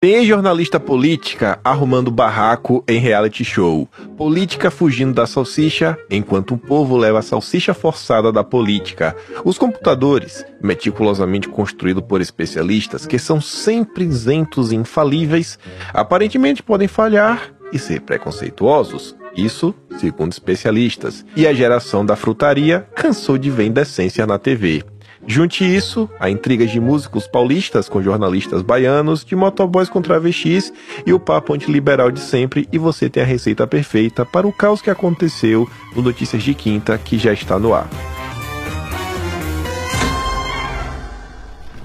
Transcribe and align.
Tem 0.00 0.24
jornalista 0.24 0.78
política 0.78 1.58
arrumando 1.64 2.08
barraco 2.08 2.84
em 2.86 3.00
reality 3.00 3.44
show. 3.44 3.88
Política 4.16 4.70
fugindo 4.70 5.12
da 5.12 5.26
salsicha, 5.26 5.98
enquanto 6.08 6.54
o 6.54 6.56
povo 6.56 6.96
leva 6.96 7.18
a 7.18 7.22
salsicha 7.22 7.74
forçada 7.74 8.30
da 8.30 8.44
política. 8.44 9.16
Os 9.44 9.58
computadores, 9.58 10.46
meticulosamente 10.62 11.48
construídos 11.48 12.04
por 12.04 12.20
especialistas 12.20 13.06
que 13.06 13.18
são 13.18 13.40
sempre 13.40 14.04
isentos 14.04 14.70
e 14.70 14.76
infalíveis, 14.76 15.58
aparentemente 15.92 16.62
podem 16.62 16.86
falhar 16.86 17.52
e 17.72 17.78
ser 17.80 18.02
preconceituosos. 18.02 19.16
Isso, 19.36 19.74
segundo 19.98 20.30
especialistas. 20.30 21.26
E 21.34 21.44
a 21.44 21.52
geração 21.52 22.06
da 22.06 22.14
frutaria 22.14 22.86
cansou 22.94 23.36
de 23.36 23.50
ver 23.50 23.66
indecência 23.66 24.24
na 24.28 24.38
TV. 24.38 24.84
Junte 25.26 25.64
isso 25.64 26.08
a 26.20 26.30
intrigas 26.30 26.70
de 26.70 26.80
músicos 26.80 27.26
paulistas 27.26 27.88
com 27.88 28.02
jornalistas 28.02 28.62
baianos, 28.62 29.24
de 29.24 29.34
motoboys 29.34 29.88
com 29.88 30.00
travestis 30.00 30.72
e 31.04 31.12
o 31.12 31.18
papo 31.18 31.54
antiliberal 31.54 32.10
de 32.10 32.20
sempre 32.20 32.68
e 32.72 32.78
você 32.78 33.10
tem 33.10 33.22
a 33.22 33.26
receita 33.26 33.66
perfeita 33.66 34.24
para 34.24 34.46
o 34.46 34.52
caos 34.52 34.80
que 34.80 34.90
aconteceu 34.90 35.68
no 35.94 36.02
Notícias 36.02 36.42
de 36.42 36.54
Quinta 36.54 36.96
que 36.96 37.18
já 37.18 37.32
está 37.32 37.58
no 37.58 37.74
ar. 37.74 37.88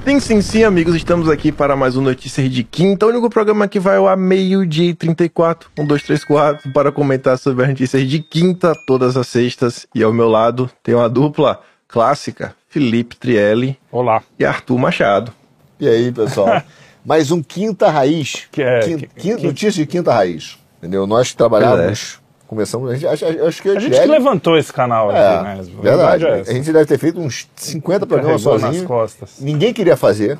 Sim, 0.05 0.19
sim, 0.19 0.41
sim, 0.41 0.63
amigos, 0.65 0.95
estamos 0.95 1.29
aqui 1.29 1.49
para 1.49 1.77
mais 1.77 1.95
um 1.95 2.01
Notícias 2.01 2.51
de 2.51 2.61
Quinta, 2.61 3.05
o 3.05 3.09
único 3.09 3.29
programa 3.29 3.69
que 3.69 3.79
vai 3.79 3.95
ao 3.95 4.17
meio-dia 4.17 4.89
e 4.89 4.93
34, 4.93 5.69
1, 5.79 5.87
2, 5.87 6.03
3, 6.03 6.25
4, 6.25 6.73
para 6.73 6.91
comentar 6.91 7.37
sobre 7.37 7.63
as 7.63 7.69
notícias 7.69 8.05
de 8.09 8.19
quinta, 8.19 8.73
todas 8.85 9.15
as 9.15 9.27
sextas. 9.27 9.87
E 9.95 10.03
ao 10.03 10.11
meu 10.11 10.27
lado 10.27 10.69
tem 10.83 10.93
uma 10.93 11.07
dupla 11.07 11.61
clássica, 11.87 12.53
Felipe 12.73 13.15
Trielli. 13.15 13.77
Olá. 13.91 14.23
E 14.39 14.43
Arthur 14.43 14.79
Machado. 14.79 15.31
E 15.79 15.87
aí, 15.87 16.11
pessoal? 16.11 16.63
Mais 17.05 17.29
um 17.29 17.43
Quinta 17.43 17.87
Raiz. 17.87 18.47
Que 18.51 18.63
é, 18.63 18.79
quinta, 18.79 19.05
que, 19.05 19.21
quinta, 19.21 19.43
Notícias 19.43 19.75
de 19.75 19.85
Quinta 19.85 20.11
Raiz. 20.11 20.57
Entendeu? 20.79 21.05
Nós 21.05 21.35
trabalhávamos 21.35 22.19
começamos. 22.53 22.91
A 22.91 22.93
gente, 22.93 23.07
acho, 23.07 23.25
acho 23.25 23.61
que 23.61 23.69
a 23.69 23.79
gente 23.79 23.99
que 23.99 24.05
levantou 24.05 24.57
esse 24.57 24.71
canal 24.71 25.11
é, 25.11 25.35
aqui, 25.35 25.43
né? 25.43 25.61
Verdade. 25.81 26.25
É 26.25 26.41
a 26.41 26.53
gente 26.53 26.71
deve 26.71 26.85
ter 26.85 26.97
feito 26.97 27.19
uns 27.19 27.47
50 27.55 28.05
programas 28.05 28.41
sozinho. 28.41 28.71
Nas 28.71 28.81
costas. 28.83 29.35
Ninguém 29.39 29.73
queria 29.73 29.97
fazer. 29.97 30.37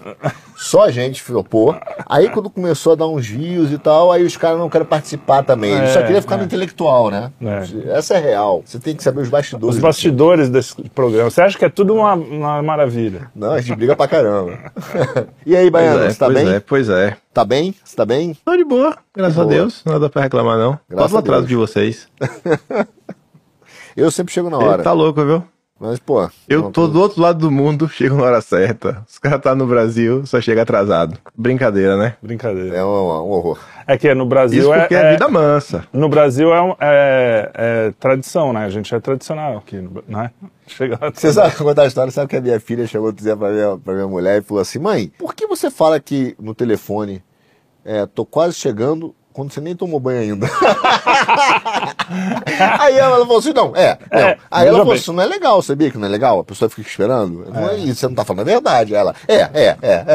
Só 0.55 0.83
a 0.83 0.91
gente 0.91 1.21
flopou. 1.21 1.75
Aí 2.05 2.29
quando 2.29 2.49
começou 2.49 2.93
a 2.93 2.95
dar 2.95 3.07
uns 3.07 3.27
views 3.27 3.71
e 3.71 3.77
tal, 3.77 4.11
aí 4.11 4.23
os 4.23 4.37
caras 4.37 4.59
não 4.59 4.69
querem 4.69 4.87
participar 4.87 5.43
também. 5.43 5.71
Eles 5.71 5.89
é, 5.89 5.93
só 5.93 6.01
queriam 6.01 6.21
ficar 6.21 6.35
é. 6.35 6.37
no 6.37 6.43
intelectual, 6.45 7.09
né? 7.09 7.31
É. 7.41 7.97
Essa 7.97 8.15
é 8.15 8.19
real. 8.19 8.63
Você 8.65 8.79
tem 8.79 8.95
que 8.95 9.03
saber 9.03 9.21
os 9.21 9.29
bastidores. 9.29 9.75
Os 9.75 9.81
bastidores 9.81 10.49
desse 10.49 10.75
programa. 10.89 11.29
Você 11.29 11.41
acha 11.41 11.57
que 11.57 11.65
é 11.65 11.69
tudo 11.69 11.95
uma, 11.95 12.13
uma 12.13 12.61
maravilha? 12.61 13.31
Não, 13.35 13.51
a 13.51 13.59
gente 13.59 13.75
briga 13.75 13.95
pra 13.95 14.07
caramba. 14.07 14.57
e 15.45 15.55
aí, 15.55 15.69
Baiano, 15.69 15.99
você 16.09 16.17
tá 16.17 16.27
pois 16.27 16.37
bem? 16.37 16.53
É, 16.53 16.59
pois 16.59 16.89
é. 16.89 17.17
Tá 17.33 17.43
bem? 17.43 17.73
Você 17.83 17.95
tá 17.95 18.05
bem? 18.05 18.37
Tô 18.45 18.55
de 18.55 18.63
boa, 18.63 18.95
graças 19.11 19.35
boa. 19.35 19.47
a 19.47 19.49
Deus. 19.49 19.81
Nada 19.83 20.07
pra 20.07 20.21
reclamar, 20.21 20.55
não. 20.55 20.79
Graças 20.87 21.11
Pode 21.11 21.15
o 21.15 21.17
atraso 21.17 21.47
de 21.47 21.55
vocês. 21.55 22.07
eu 23.97 24.11
sempre 24.11 24.31
chego 24.31 24.51
na 24.51 24.57
hora. 24.59 24.75
Ele 24.75 24.83
tá 24.83 24.91
louco, 24.91 25.25
viu? 25.25 25.43
Mas, 25.79 25.99
pô. 25.99 26.29
Eu 26.47 26.71
tô 26.71 26.87
do 26.87 27.01
outro 27.01 27.21
lado 27.21 27.39
do 27.39 27.51
mundo, 27.51 27.87
chego 27.89 28.15
na 28.15 28.23
hora 28.23 28.41
certa. 28.41 29.03
Os 29.07 29.17
caras 29.17 29.41
tá 29.41 29.55
no 29.55 29.65
Brasil, 29.65 30.25
só 30.25 30.39
chega 30.39 30.61
atrasado. 30.61 31.17
Brincadeira, 31.35 31.97
né? 31.97 32.15
Brincadeira. 32.21 32.77
É 32.77 32.85
um, 32.85 32.87
um 32.87 33.31
horror. 33.31 33.59
É 33.85 33.97
que 33.97 34.13
no 34.13 34.25
Brasil 34.25 34.61
Isso 34.61 34.71
porque 34.71 34.95
é, 34.95 35.01
é 35.01 35.11
vida 35.11 35.27
mansa. 35.27 35.85
No 35.91 36.07
Brasil 36.07 36.53
é, 36.53 36.75
é, 36.79 37.51
é, 37.53 37.93
tradição, 37.99 38.53
né? 38.53 38.65
A 38.65 38.69
gente 38.69 38.93
é 38.93 38.99
tradicional 38.99 39.57
aqui, 39.57 39.83
né? 40.07 40.31
Chega 40.67 40.97
Você 41.13 41.33
sabe 41.33 41.55
contar 41.55 41.83
a 41.83 41.87
história? 41.87 42.11
Sabe 42.11 42.29
que 42.29 42.37
a 42.37 42.41
minha 42.41 42.59
filha 42.59 42.87
chegou 42.87 43.09
a 43.09 43.11
dizer 43.11 43.35
pra 43.35 43.49
minha, 43.49 43.77
pra 43.77 43.93
minha 43.93 44.07
mulher 44.07 44.39
e 44.39 44.41
falou 44.41 44.61
assim: 44.61 44.79
mãe, 44.79 45.11
por 45.17 45.35
que 45.35 45.45
você 45.45 45.69
fala 45.69 45.99
que 45.99 46.35
no 46.39 46.55
telefone 46.55 47.21
é, 47.83 48.05
tô 48.05 48.25
quase 48.25 48.55
chegando 48.55 49.13
quando 49.33 49.51
você 49.51 49.59
nem 49.59 49.75
tomou 49.75 49.99
banho 49.99 50.21
ainda. 50.21 50.47
aí 52.79 52.97
ela 52.97 53.17
falou 53.19 53.39
assim, 53.39 53.53
não, 53.53 53.75
é, 53.75 53.97
não. 54.11 54.19
É, 54.19 54.37
aí 54.49 54.67
ela 54.67 54.77
falou 54.79 54.93
assim, 54.93 55.11
não 55.11 55.23
é 55.23 55.25
legal, 55.25 55.61
sabia 55.61 55.91
que 55.91 55.97
não 55.97 56.07
é 56.07 56.09
legal? 56.09 56.39
A 56.39 56.43
pessoa 56.43 56.69
fica 56.69 56.87
esperando. 56.87 57.45
Não 57.51 57.69
é, 57.69 57.77
isso, 57.77 57.95
você 57.95 58.07
não 58.07 58.15
tá 58.15 58.23
falando 58.23 58.41
a 58.41 58.51
verdade. 58.51 58.95
Ela, 58.95 59.15
é, 59.27 59.41
é, 59.53 59.77
é. 59.81 60.05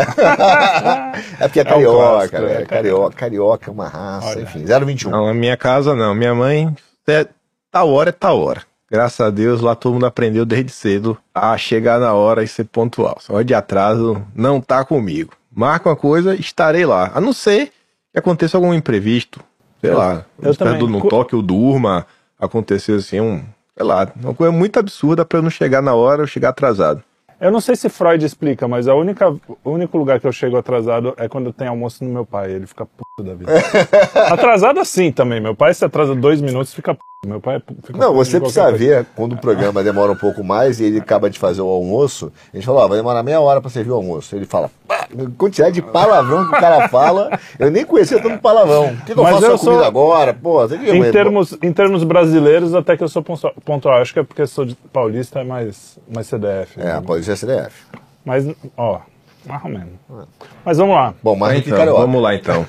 é 1.40 1.48
porque 1.48 1.60
é 1.60 1.64
carioca, 1.64 2.36
é, 2.36 2.40
um 2.40 2.46
é, 2.46 2.64
carioca, 2.64 3.16
carioca 3.16 3.70
é 3.70 3.72
uma 3.72 3.88
raça, 3.88 4.28
Olha. 4.28 4.42
enfim, 4.42 4.64
021. 4.64 5.10
Não, 5.10 5.26
na 5.26 5.34
minha 5.34 5.56
casa 5.56 5.94
não, 5.94 6.14
minha 6.14 6.34
mãe, 6.34 6.74
é, 7.06 7.26
tal 7.70 7.90
hora 7.90 8.10
é 8.10 8.12
tal 8.12 8.40
hora. 8.40 8.62
Graças 8.90 9.20
a 9.20 9.28
Deus, 9.28 9.60
lá 9.60 9.74
todo 9.74 9.92
mundo 9.94 10.06
aprendeu 10.06 10.46
desde 10.46 10.72
cedo 10.72 11.18
a 11.34 11.58
chegar 11.58 12.00
na 12.00 12.14
hora 12.14 12.42
e 12.42 12.48
ser 12.48 12.64
pontual. 12.64 13.18
Só 13.20 13.42
de 13.42 13.52
atraso 13.52 14.22
não 14.34 14.62
tá 14.62 14.82
comigo. 14.82 15.34
Marca 15.54 15.90
uma 15.90 15.96
coisa, 15.96 16.34
estarei 16.34 16.86
lá. 16.86 17.10
A 17.14 17.20
não 17.20 17.32
ser 17.32 17.72
que 18.20 18.28
aconteça 18.28 18.56
algum 18.56 18.74
imprevisto, 18.74 19.40
sei 19.80 19.90
eu, 19.90 19.98
lá, 19.98 20.24
eu 20.40 20.54
também. 20.54 20.86
num 20.86 21.00
toque 21.00 21.34
ou 21.34 21.42
durma, 21.42 22.06
aconteceu 22.38 22.96
assim 22.96 23.20
um, 23.20 23.44
sei 23.76 23.86
lá, 23.86 24.08
uma 24.16 24.34
coisa 24.34 24.52
muito 24.52 24.78
absurda 24.78 25.24
para 25.24 25.38
eu 25.38 25.42
não 25.42 25.50
chegar 25.50 25.80
na 25.80 25.94
hora 25.94 26.22
ou 26.22 26.26
chegar 26.26 26.50
atrasado. 26.50 27.02
Eu 27.40 27.52
não 27.52 27.60
sei 27.60 27.76
se 27.76 27.88
Freud 27.88 28.24
explica, 28.24 28.66
mas 28.66 28.88
a 28.88 28.94
única, 28.94 29.30
o 29.30 29.70
único 29.70 29.96
lugar 29.96 30.18
que 30.18 30.26
eu 30.26 30.32
chego 30.32 30.56
atrasado 30.56 31.14
é 31.16 31.28
quando 31.28 31.52
tem 31.52 31.68
almoço 31.68 32.04
no 32.04 32.10
meu 32.10 32.26
pai. 32.26 32.50
Ele 32.50 32.66
fica 32.66 32.84
puto 32.84 33.22
da 33.22 33.34
vida. 33.34 33.52
atrasado 34.32 34.80
assim 34.80 35.12
também. 35.12 35.40
Meu 35.40 35.54
pai 35.54 35.72
se 35.72 35.84
atrasa 35.84 36.14
dois 36.14 36.40
minutos 36.40 36.74
fica 36.74 36.94
puto. 36.94 37.08
Meu 37.26 37.40
pai 37.40 37.60
fica 37.82 37.98
Não, 37.98 38.14
você 38.14 38.38
precisa 38.38 38.70
ver 38.70 39.04
quando 39.16 39.32
o 39.32 39.36
programa 39.36 39.82
demora 39.82 40.12
um 40.12 40.16
pouco 40.16 40.44
mais 40.44 40.78
e 40.78 40.84
ele 40.84 41.00
acaba 41.00 41.28
de 41.28 41.36
fazer 41.36 41.60
o 41.60 41.66
almoço. 41.66 42.32
A 42.52 42.56
gente 42.56 42.64
fala, 42.64 42.84
ó, 42.84 42.88
vai 42.88 42.96
demorar 42.96 43.24
meia 43.24 43.40
hora 43.40 43.60
para 43.60 43.70
servir 43.70 43.90
o 43.90 43.96
almoço. 43.96 44.36
Ele 44.36 44.44
fala, 44.44 44.70
quantidade 45.36 45.74
de 45.74 45.82
palavrão 45.82 46.48
que 46.48 46.54
o 46.54 46.60
cara 46.60 46.88
fala. 46.88 47.36
Eu 47.58 47.72
nem 47.72 47.84
conhecia 47.84 48.22
tanto 48.22 48.40
palavrão. 48.40 48.92
O 48.92 48.96
que, 48.98 49.14
que 49.14 49.18
eu 49.18 49.24
faço 49.24 49.44
eu 49.44 49.54
a 49.54 49.58
comida 49.58 49.86
agora? 49.86 50.32
Pô, 50.32 50.68
tem 50.68 50.78
que 50.78 50.90
em, 50.92 51.10
termos, 51.10 51.58
em 51.60 51.72
termos 51.72 52.04
brasileiros, 52.04 52.72
até 52.72 52.96
que 52.96 53.02
eu 53.02 53.08
sou 53.08 53.22
pontual. 53.22 54.00
Acho 54.00 54.12
que 54.12 54.20
é 54.20 54.22
porque 54.22 54.46
sou 54.46 54.68
paulista, 54.92 55.40
é 55.40 55.44
mais, 55.44 55.98
mais 56.08 56.28
CDF. 56.28 56.78
É, 56.78 56.84
né? 56.84 57.02
É. 57.30 57.68
Mas, 58.24 58.46
ó, 58.76 59.00
mais 59.46 59.64
ou 59.64 59.70
menos. 59.70 59.88
Mas 60.64 60.78
vamos 60.78 60.94
lá. 60.94 61.14
Bom, 61.22 61.36
mas 61.36 61.66
então, 61.66 61.96
vamos 61.96 62.22
lá 62.22 62.34
então. 62.34 62.66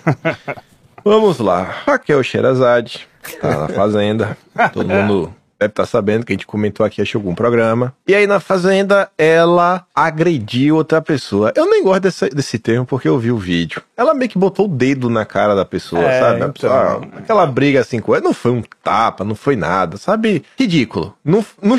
vamos 1.04 1.40
lá. 1.40 1.64
Raquel 1.86 2.24
Sherazade 2.24 3.10
Tá 3.42 3.68
na 3.68 3.68
fazenda. 3.70 4.38
Todo 4.74 4.88
mundo 4.88 5.34
deve 5.60 5.72
estar 5.72 5.84
tá 5.84 5.86
sabendo 5.86 6.26
que 6.26 6.32
a 6.32 6.36
gente 6.36 6.48
comentou 6.48 6.86
aqui, 6.86 7.02
acho 7.02 7.18
algum 7.18 7.36
programa. 7.36 7.94
E 8.08 8.16
aí 8.16 8.26
na 8.26 8.40
fazenda, 8.40 9.10
ela 9.18 9.86
agrediu 9.94 10.78
outra 10.78 11.02
pessoa. 11.02 11.52
Eu 11.56 11.70
nem 11.70 11.84
gosto 11.84 12.02
desse, 12.02 12.30
desse 12.30 12.58
termo 12.58 12.86
porque 12.86 13.10
eu 13.10 13.20
vi 13.20 13.32
o 13.32 13.38
vídeo. 13.38 13.82
Ela 13.98 14.14
meio 14.14 14.30
que 14.30 14.38
botou 14.38 14.66
o 14.66 14.70
dedo 14.70 15.10
na 15.10 15.26
cara 15.26 15.54
da 15.54 15.66
pessoa, 15.66 16.02
é, 16.02 16.20
sabe? 16.20 16.38
Então... 16.38 16.52
Pessoa, 16.52 17.02
aquela 17.18 17.46
briga 17.46 17.82
assim 17.82 18.00
com 18.00 18.16
ela. 18.16 18.24
Não 18.24 18.34
foi 18.34 18.52
um 18.52 18.64
tapa, 18.82 19.26
não 19.26 19.36
foi 19.36 19.58
nada, 19.58 19.98
sabe? 19.98 20.44
Ridículo. 20.58 21.14
Não, 21.24 21.46
não, 21.62 21.78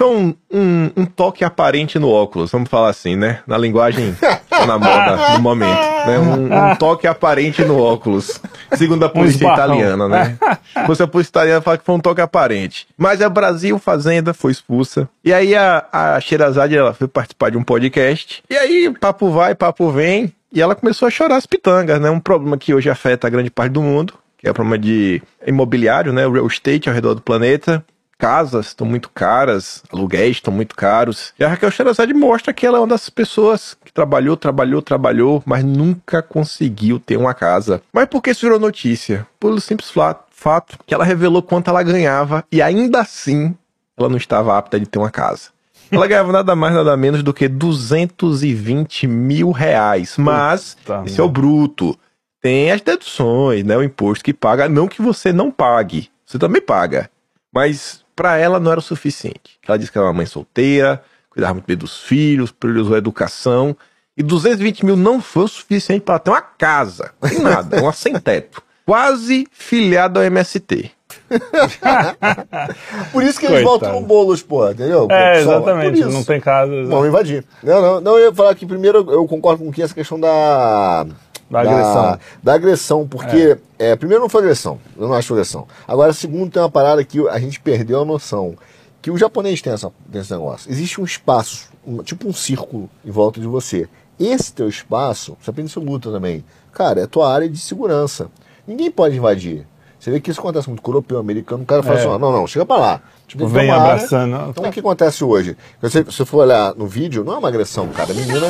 então, 0.00 0.34
um, 0.50 0.90
um, 0.96 1.04
toque 1.04 1.44
aparente 1.44 1.98
no 1.98 2.08
óculos, 2.08 2.50
vamos 2.50 2.70
falar 2.70 2.88
assim, 2.88 3.16
né? 3.16 3.40
Na 3.46 3.58
linguagem 3.58 4.16
tá 4.48 4.64
na 4.66 4.78
moda 4.78 5.34
no 5.34 5.42
momento. 5.42 5.78
Né? 6.06 6.18
Um, 6.18 6.70
um, 6.70 6.76
toque 6.76 7.06
aparente 7.06 7.62
no 7.66 7.78
óculos. 7.78 8.40
Segundo 8.72 9.04
a 9.04 9.10
polícia 9.10 9.46
um 9.46 9.52
italiana, 9.52 10.08
né? 10.08 10.38
Se 10.96 11.02
a 11.02 11.06
polícia 11.06 11.28
italiana 11.28 11.60
fala 11.60 11.76
que 11.76 11.84
foi 11.84 11.94
um 11.94 12.00
toque 12.00 12.22
aparente. 12.22 12.88
Mas 12.96 13.20
a 13.20 13.28
Brasil 13.28 13.78
Fazenda 13.78 14.32
foi 14.32 14.52
expulsa. 14.52 15.06
E 15.22 15.34
aí 15.34 15.54
a, 15.54 15.84
a 15.92 16.18
Sherazade 16.18 16.74
ela 16.74 16.94
foi 16.94 17.06
participar 17.06 17.50
de 17.50 17.58
um 17.58 17.62
podcast. 17.62 18.42
E 18.48 18.56
aí, 18.56 18.90
papo 18.98 19.28
vai, 19.30 19.54
papo 19.54 19.90
vem. 19.90 20.32
E 20.50 20.62
ela 20.62 20.74
começou 20.74 21.08
a 21.08 21.10
chorar 21.10 21.36
as 21.36 21.44
pitangas, 21.44 22.00
né? 22.00 22.08
Um 22.08 22.20
problema 22.20 22.56
que 22.56 22.72
hoje 22.72 22.88
afeta 22.88 23.26
a 23.26 23.30
grande 23.30 23.50
parte 23.50 23.72
do 23.72 23.82
mundo, 23.82 24.14
que 24.38 24.48
é 24.48 24.50
o 24.50 24.54
problema 24.54 24.78
de 24.78 25.20
imobiliário, 25.46 26.10
né? 26.10 26.26
O 26.26 26.32
real 26.32 26.46
estate 26.46 26.88
ao 26.88 26.94
redor 26.94 27.12
do 27.12 27.20
planeta 27.20 27.84
casas 28.20 28.66
estão 28.66 28.86
muito 28.86 29.08
caras, 29.08 29.82
aluguéis 29.90 30.36
estão 30.36 30.52
muito 30.52 30.76
caros. 30.76 31.32
E 31.38 31.42
a 31.42 31.48
Raquel 31.48 31.70
Sherazade 31.70 32.12
mostra 32.12 32.52
que 32.52 32.66
ela 32.66 32.76
é 32.76 32.80
uma 32.80 32.86
das 32.86 33.08
pessoas 33.08 33.74
que 33.82 33.90
trabalhou, 33.90 34.36
trabalhou, 34.36 34.82
trabalhou, 34.82 35.42
mas 35.46 35.64
nunca 35.64 36.22
conseguiu 36.22 37.00
ter 37.00 37.16
uma 37.16 37.32
casa. 37.32 37.80
Mas 37.90 38.04
por 38.06 38.22
que 38.22 38.30
isso 38.30 38.42
virou 38.42 38.60
notícia? 38.60 39.26
Pelo 39.40 39.58
simples 39.58 39.90
fato 40.30 40.78
que 40.86 40.92
ela 40.92 41.04
revelou 41.04 41.42
quanto 41.42 41.70
ela 41.70 41.82
ganhava 41.82 42.44
e 42.52 42.60
ainda 42.60 43.00
assim 43.00 43.56
ela 43.96 44.08
não 44.08 44.18
estava 44.18 44.56
apta 44.56 44.78
de 44.78 44.86
ter 44.86 44.98
uma 44.98 45.10
casa. 45.10 45.48
Ela 45.90 46.06
ganhava 46.06 46.30
nada 46.30 46.54
mais, 46.54 46.74
nada 46.74 46.96
menos 46.96 47.22
do 47.22 47.34
que 47.34 47.48
220 47.48 49.06
mil 49.06 49.50
reais. 49.50 50.16
Mas, 50.16 50.74
Puta 50.74 51.02
esse 51.06 51.18
é 51.20 51.22
o 51.22 51.28
bruto. 51.28 51.98
Tem 52.40 52.70
as 52.70 52.80
deduções, 52.80 53.64
né? 53.64 53.76
O 53.76 53.82
imposto 53.82 54.24
que 54.24 54.32
paga. 54.32 54.68
Não 54.68 54.86
que 54.86 55.02
você 55.02 55.32
não 55.32 55.50
pague. 55.50 56.08
Você 56.24 56.38
também 56.38 56.62
paga. 56.62 57.10
Mas 57.52 58.04
para 58.14 58.36
ela 58.36 58.60
não 58.60 58.70
era 58.70 58.80
o 58.80 58.82
suficiente. 58.82 59.58
Ela 59.66 59.78
disse 59.78 59.90
que 59.90 59.98
era 59.98 60.06
uma 60.06 60.12
mãe 60.12 60.26
solteira, 60.26 61.02
cuidava 61.30 61.54
muito 61.54 61.66
bem 61.66 61.76
dos 61.76 62.00
filhos, 62.00 62.50
priorizou 62.50 62.94
a 62.94 62.98
educação. 62.98 63.76
E 64.16 64.22
220 64.22 64.84
mil 64.84 64.96
não 64.96 65.20
foi 65.20 65.44
o 65.44 65.48
suficiente 65.48 66.02
para 66.02 66.18
ter 66.18 66.30
uma 66.30 66.42
casa. 66.42 67.12
Nem 67.22 67.38
nada, 67.38 67.80
uma 67.80 67.92
sem 67.92 68.18
teto. 68.18 68.62
Quase 68.84 69.46
filiada 69.50 70.20
ao 70.20 70.24
MST. 70.24 70.90
por 73.12 73.22
isso 73.22 73.38
que 73.38 73.46
eles 73.46 73.62
Coitado. 73.62 73.64
voltam 73.64 74.00
no 74.00 74.06
bolos, 74.06 74.42
pô, 74.42 74.68
entendeu? 74.68 75.06
É, 75.10 75.40
exatamente, 75.40 76.04
não 76.04 76.24
tem 76.24 76.40
casa. 76.40 76.72
Vamos 76.84 77.08
invadir. 77.08 77.44
Não, 77.62 77.80
não, 77.80 78.00
não, 78.00 78.18
eu 78.18 78.26
ia 78.26 78.34
falar 78.34 78.54
que 78.54 78.66
primeiro 78.66 78.98
eu 79.10 79.26
concordo 79.26 79.64
com 79.64 79.72
que 79.72 79.82
essa 79.82 79.94
questão 79.94 80.18
da 80.18 81.06
Da 81.50 81.60
agressão. 81.60 82.02
Da, 82.02 82.18
da 82.42 82.54
agressão, 82.54 83.08
porque, 83.08 83.58
é. 83.78 83.96
primeiro 83.96 84.22
não 84.22 84.28
foi 84.28 84.42
agressão, 84.42 84.78
eu 84.96 85.08
não 85.08 85.14
acho 85.14 85.32
agressão. 85.32 85.66
Agora, 85.86 86.12
segundo, 86.12 86.50
tem 86.50 86.62
uma 86.62 86.70
parada 86.70 87.04
que 87.04 87.26
a 87.28 87.38
gente 87.40 87.58
perdeu 87.60 88.00
a 88.00 88.04
noção. 88.04 88.54
Que 89.02 89.10
o 89.10 89.16
japonês 89.16 89.60
tem, 89.62 89.72
essa, 89.72 89.90
tem 90.12 90.20
esse 90.20 90.30
negócio. 90.30 90.70
Existe 90.70 91.00
um 91.00 91.04
espaço, 91.04 91.70
um, 91.86 92.02
tipo 92.02 92.28
um 92.28 92.32
círculo 92.32 92.88
em 93.04 93.10
volta 93.10 93.40
de 93.40 93.46
você. 93.46 93.88
Esse 94.18 94.52
teu 94.52 94.68
espaço, 94.68 95.36
você 95.40 95.50
aprende 95.50 95.70
isso 95.70 95.80
luta 95.80 96.10
também, 96.12 96.44
cara, 96.72 97.00
é 97.00 97.06
tua 97.06 97.32
área 97.32 97.48
de 97.48 97.58
segurança. 97.58 98.30
Ninguém 98.66 98.90
pode 98.90 99.16
invadir. 99.16 99.66
Você 100.00 100.10
vê 100.10 100.18
que 100.18 100.30
isso 100.30 100.40
acontece 100.40 100.66
muito 100.66 100.80
com 100.80 100.90
o 100.90 100.94
europeu, 100.94 101.18
americano, 101.18 101.62
o 101.62 101.66
cara 101.66 101.82
fala 101.82 101.96
é. 101.96 101.98
assim, 101.98 102.08
não, 102.08 102.32
não, 102.32 102.46
chega 102.46 102.64
pra 102.64 102.76
lá. 102.76 103.02
Tipo, 103.28 103.46
vem 103.46 103.70
abraçando. 103.70 104.34
Área. 104.34 104.48
Então 104.48 104.64
o 104.64 104.72
que 104.72 104.80
acontece 104.80 105.22
hoje? 105.22 105.58
Se 105.90 106.02
você 106.02 106.24
for 106.24 106.38
olhar 106.38 106.74
no 106.74 106.86
vídeo, 106.86 107.22
não 107.22 107.34
é 107.34 107.38
uma 107.38 107.48
agressão, 107.48 107.86
cara. 107.88 108.10
A 108.10 108.14
menina 108.14 108.46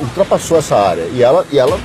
ultrapassou 0.00 0.56
essa 0.56 0.76
área 0.76 1.02
e 1.12 1.20
ela, 1.20 1.44
e 1.50 1.58
ela 1.58 1.76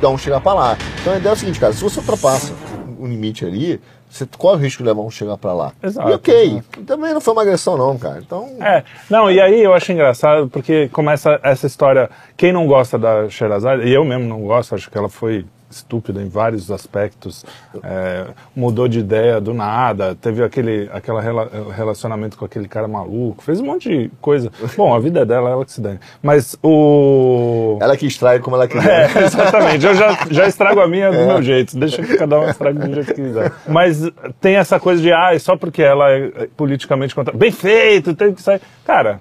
dá 0.00 0.08
um 0.08 0.16
chegar 0.16 0.40
pra 0.40 0.54
lá. 0.54 0.78
Então 1.02 1.12
a 1.12 1.18
ideia 1.18 1.30
é 1.30 1.34
o 1.34 1.36
seguinte, 1.36 1.60
cara, 1.60 1.74
se 1.74 1.82
você 1.82 2.00
ultrapassa 2.00 2.54
um 2.98 3.06
limite 3.06 3.44
ali, 3.44 3.78
você 4.08 4.26
corre 4.38 4.56
o 4.56 4.60
risco 4.60 4.82
de 4.82 4.88
levar 4.88 5.02
um 5.02 5.10
chegar 5.10 5.36
para 5.36 5.52
lá. 5.52 5.72
Exato. 5.82 6.08
E 6.08 6.12
ok, 6.14 6.62
também 6.86 7.12
não 7.12 7.20
foi 7.20 7.34
uma 7.34 7.42
agressão 7.42 7.76
não, 7.76 7.98
cara. 7.98 8.18
Então... 8.24 8.56
É, 8.60 8.82
não, 9.10 9.30
e 9.30 9.40
aí 9.40 9.62
eu 9.62 9.74
acho 9.74 9.92
engraçado 9.92 10.48
porque 10.48 10.88
começa 10.88 11.38
essa 11.42 11.66
história, 11.66 12.08
quem 12.34 12.52
não 12.52 12.66
gosta 12.66 12.98
da 12.98 13.28
Sherazade, 13.28 13.82
e 13.82 13.92
eu 13.92 14.04
mesmo 14.04 14.26
não 14.26 14.40
gosto, 14.40 14.74
acho 14.74 14.90
que 14.90 14.96
ela 14.96 15.08
foi 15.08 15.44
estúpida 15.76 16.22
em 16.22 16.28
vários 16.28 16.70
aspectos, 16.70 17.44
é, 17.82 18.26
mudou 18.54 18.88
de 18.88 19.00
ideia 19.00 19.40
do 19.40 19.52
nada, 19.52 20.14
teve 20.14 20.42
aquele 20.42 20.88
aquela 20.92 21.20
rela, 21.20 21.50
relacionamento 21.74 22.36
com 22.36 22.44
aquele 22.44 22.68
cara 22.68 22.88
maluco, 22.88 23.42
fez 23.42 23.60
um 23.60 23.66
monte 23.66 23.88
de 23.88 24.10
coisa. 24.20 24.50
Bom, 24.76 24.94
a 24.94 24.98
vida 24.98 25.20
é 25.20 25.24
dela, 25.24 25.50
ela 25.50 25.64
que 25.64 25.72
se 25.72 25.80
dane. 25.80 25.98
Mas 26.22 26.56
o. 26.62 27.78
Ela 27.80 27.96
que 27.96 28.06
extrai 28.06 28.38
como 28.38 28.56
ela 28.56 28.68
quiser. 28.68 29.10
É, 29.16 29.22
exatamente. 29.24 29.84
Eu 29.84 29.94
já, 29.94 30.18
já 30.30 30.46
estrago 30.46 30.80
a 30.80 30.88
minha 30.88 31.10
do 31.10 31.16
é. 31.16 31.26
meu 31.26 31.42
jeito, 31.42 31.78
deixa 31.78 32.02
que 32.02 32.16
cada 32.16 32.38
um 32.40 32.48
estrague 32.48 32.78
do 32.78 32.94
jeito 32.94 33.14
que 33.14 33.22
quiser. 33.22 33.52
Mas 33.66 34.02
tem 34.40 34.56
essa 34.56 34.78
coisa 34.78 35.02
de, 35.02 35.12
ah, 35.12 35.38
só 35.38 35.56
porque 35.56 35.82
ela 35.82 36.10
é 36.10 36.48
politicamente 36.56 37.14
contra. 37.14 37.36
Bem 37.36 37.50
feito, 37.50 38.14
tem 38.14 38.32
que 38.32 38.42
sair. 38.42 38.60
Cara, 38.84 39.20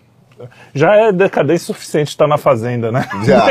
já 0.74 0.96
é 0.96 1.12
decadência 1.12 1.68
suficiente 1.68 2.10
estar 2.10 2.28
na 2.28 2.38
fazenda, 2.38 2.92
né? 2.92 3.08
Já. 3.24 3.46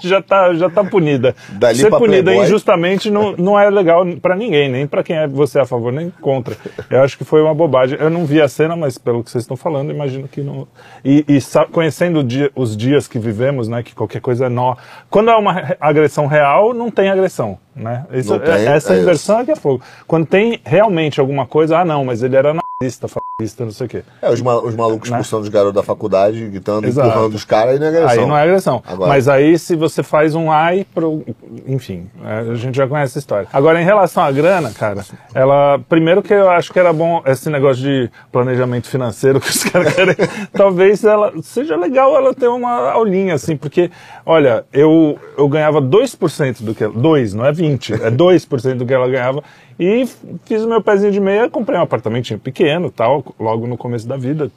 já, 0.02 0.22
tá, 0.22 0.54
já 0.54 0.70
tá 0.70 0.84
punida. 0.84 1.34
Dali 1.50 1.78
Ser 1.78 1.90
punida 1.90 2.24
Playboy. 2.24 2.46
injustamente 2.46 3.10
não, 3.10 3.32
não 3.36 3.58
é 3.58 3.68
legal 3.70 4.04
para 4.20 4.36
ninguém, 4.36 4.68
nem 4.68 4.86
para 4.86 5.02
quem 5.02 5.16
é 5.16 5.26
você 5.26 5.58
é 5.58 5.62
a 5.62 5.66
favor, 5.66 5.92
nem 5.92 6.10
contra. 6.20 6.56
Eu 6.88 7.02
acho 7.02 7.16
que 7.16 7.24
foi 7.24 7.42
uma 7.42 7.54
bobagem. 7.54 7.98
Eu 8.00 8.10
não 8.10 8.24
vi 8.24 8.40
a 8.40 8.48
cena, 8.48 8.76
mas 8.76 8.98
pelo 8.98 9.22
que 9.22 9.30
vocês 9.30 9.44
estão 9.44 9.56
falando, 9.56 9.90
imagino 9.90 10.28
que 10.28 10.40
não. 10.40 10.66
E, 11.04 11.24
e 11.28 11.38
conhecendo 11.70 12.22
dia, 12.22 12.50
os 12.54 12.76
dias 12.76 13.06
que 13.06 13.18
vivemos, 13.18 13.68
né? 13.68 13.82
Que 13.82 13.94
qualquer 13.94 14.20
coisa 14.20 14.46
é 14.46 14.48
nó. 14.48 14.76
Quando 15.08 15.30
é 15.30 15.36
uma 15.36 15.76
agressão 15.80 16.26
real, 16.26 16.74
não 16.74 16.90
tem 16.90 17.08
agressão. 17.08 17.58
Né? 17.74 18.04
Isso, 18.12 18.38
tem, 18.40 18.66
essa 18.66 18.94
é 18.94 19.00
inversão 19.00 19.36
isso. 19.36 19.42
é 19.42 19.44
que 19.46 19.52
é 19.52 19.56
fogo. 19.56 19.82
Quando 20.06 20.26
tem 20.26 20.60
realmente 20.64 21.20
alguma 21.20 21.46
coisa, 21.46 21.78
ah 21.78 21.84
não, 21.84 22.04
mas 22.04 22.22
ele 22.22 22.36
era 22.36 22.52
nazista, 22.52 23.08
não 23.58 23.70
sei 23.70 23.86
o 23.86 23.90
quê. 23.90 24.02
É, 24.22 24.30
os, 24.30 24.40
os 24.40 24.74
malucos 24.74 25.10
né? 25.10 25.16
expulsando 25.16 25.42
os 25.42 25.48
garotos 25.48 25.74
da 25.74 25.82
faculdade, 25.82 26.44
gritando, 26.46 26.86
Exato. 26.86 27.08
empurrando 27.08 27.34
os 27.34 27.44
caras, 27.44 27.74
aí 27.74 27.78
não 27.78 27.86
é 27.86 27.88
agressão. 27.88 28.10
Aí 28.10 28.28
não 28.28 28.36
é 28.36 28.42
agressão. 28.42 28.82
Agora... 28.86 29.08
Mas 29.08 29.28
aí 29.28 29.58
se 29.58 29.76
você 29.76 30.02
faz 30.02 30.34
um 30.34 30.50
ai, 30.50 30.86
pro... 30.94 31.24
enfim, 31.66 32.08
é, 32.24 32.52
a 32.52 32.54
gente 32.54 32.76
já 32.76 32.86
conhece 32.86 33.18
a 33.18 33.20
história. 33.20 33.48
Agora, 33.52 33.80
em 33.80 33.84
relação 33.84 34.22
à 34.22 34.30
grana, 34.30 34.70
cara, 34.70 35.04
ela, 35.34 35.78
primeiro 35.88 36.22
que 36.22 36.32
eu 36.32 36.50
acho 36.50 36.72
que 36.72 36.78
era 36.78 36.92
bom 36.92 37.22
esse 37.26 37.50
negócio 37.50 37.82
de 37.82 38.10
planejamento 38.32 38.88
financeiro 38.88 39.40
que 39.40 39.48
os 39.48 39.62
caras 39.64 39.94
querem, 39.94 40.16
talvez 40.52 41.04
ela 41.04 41.32
seja 41.42 41.76
legal 41.76 42.16
ela 42.16 42.34
ter 42.34 42.48
uma 42.48 42.90
aulinha, 42.90 43.34
assim, 43.34 43.56
porque, 43.56 43.90
olha, 44.24 44.64
eu, 44.72 45.18
eu 45.36 45.48
ganhava 45.48 45.80
2% 45.80 46.62
do 46.62 46.74
que, 46.74 46.86
2, 46.86 47.34
não 47.34 47.46
é 47.46 47.52
20, 47.52 47.94
é 47.94 48.10
2% 48.10 48.74
do 48.74 48.86
que 48.86 48.94
ela 48.94 49.08
ganhava. 49.08 49.42
E 49.80 50.06
fiz 50.44 50.62
o 50.62 50.68
meu 50.68 50.82
pezinho 50.82 51.10
de 51.10 51.18
meia, 51.18 51.48
comprei 51.48 51.78
um 51.78 51.82
apartamentinho 51.82 52.38
pequeno, 52.38 52.90
tal, 52.90 53.24
logo 53.40 53.66
no 53.66 53.78
começo 53.78 54.06
da 54.06 54.14
vida. 54.14 54.50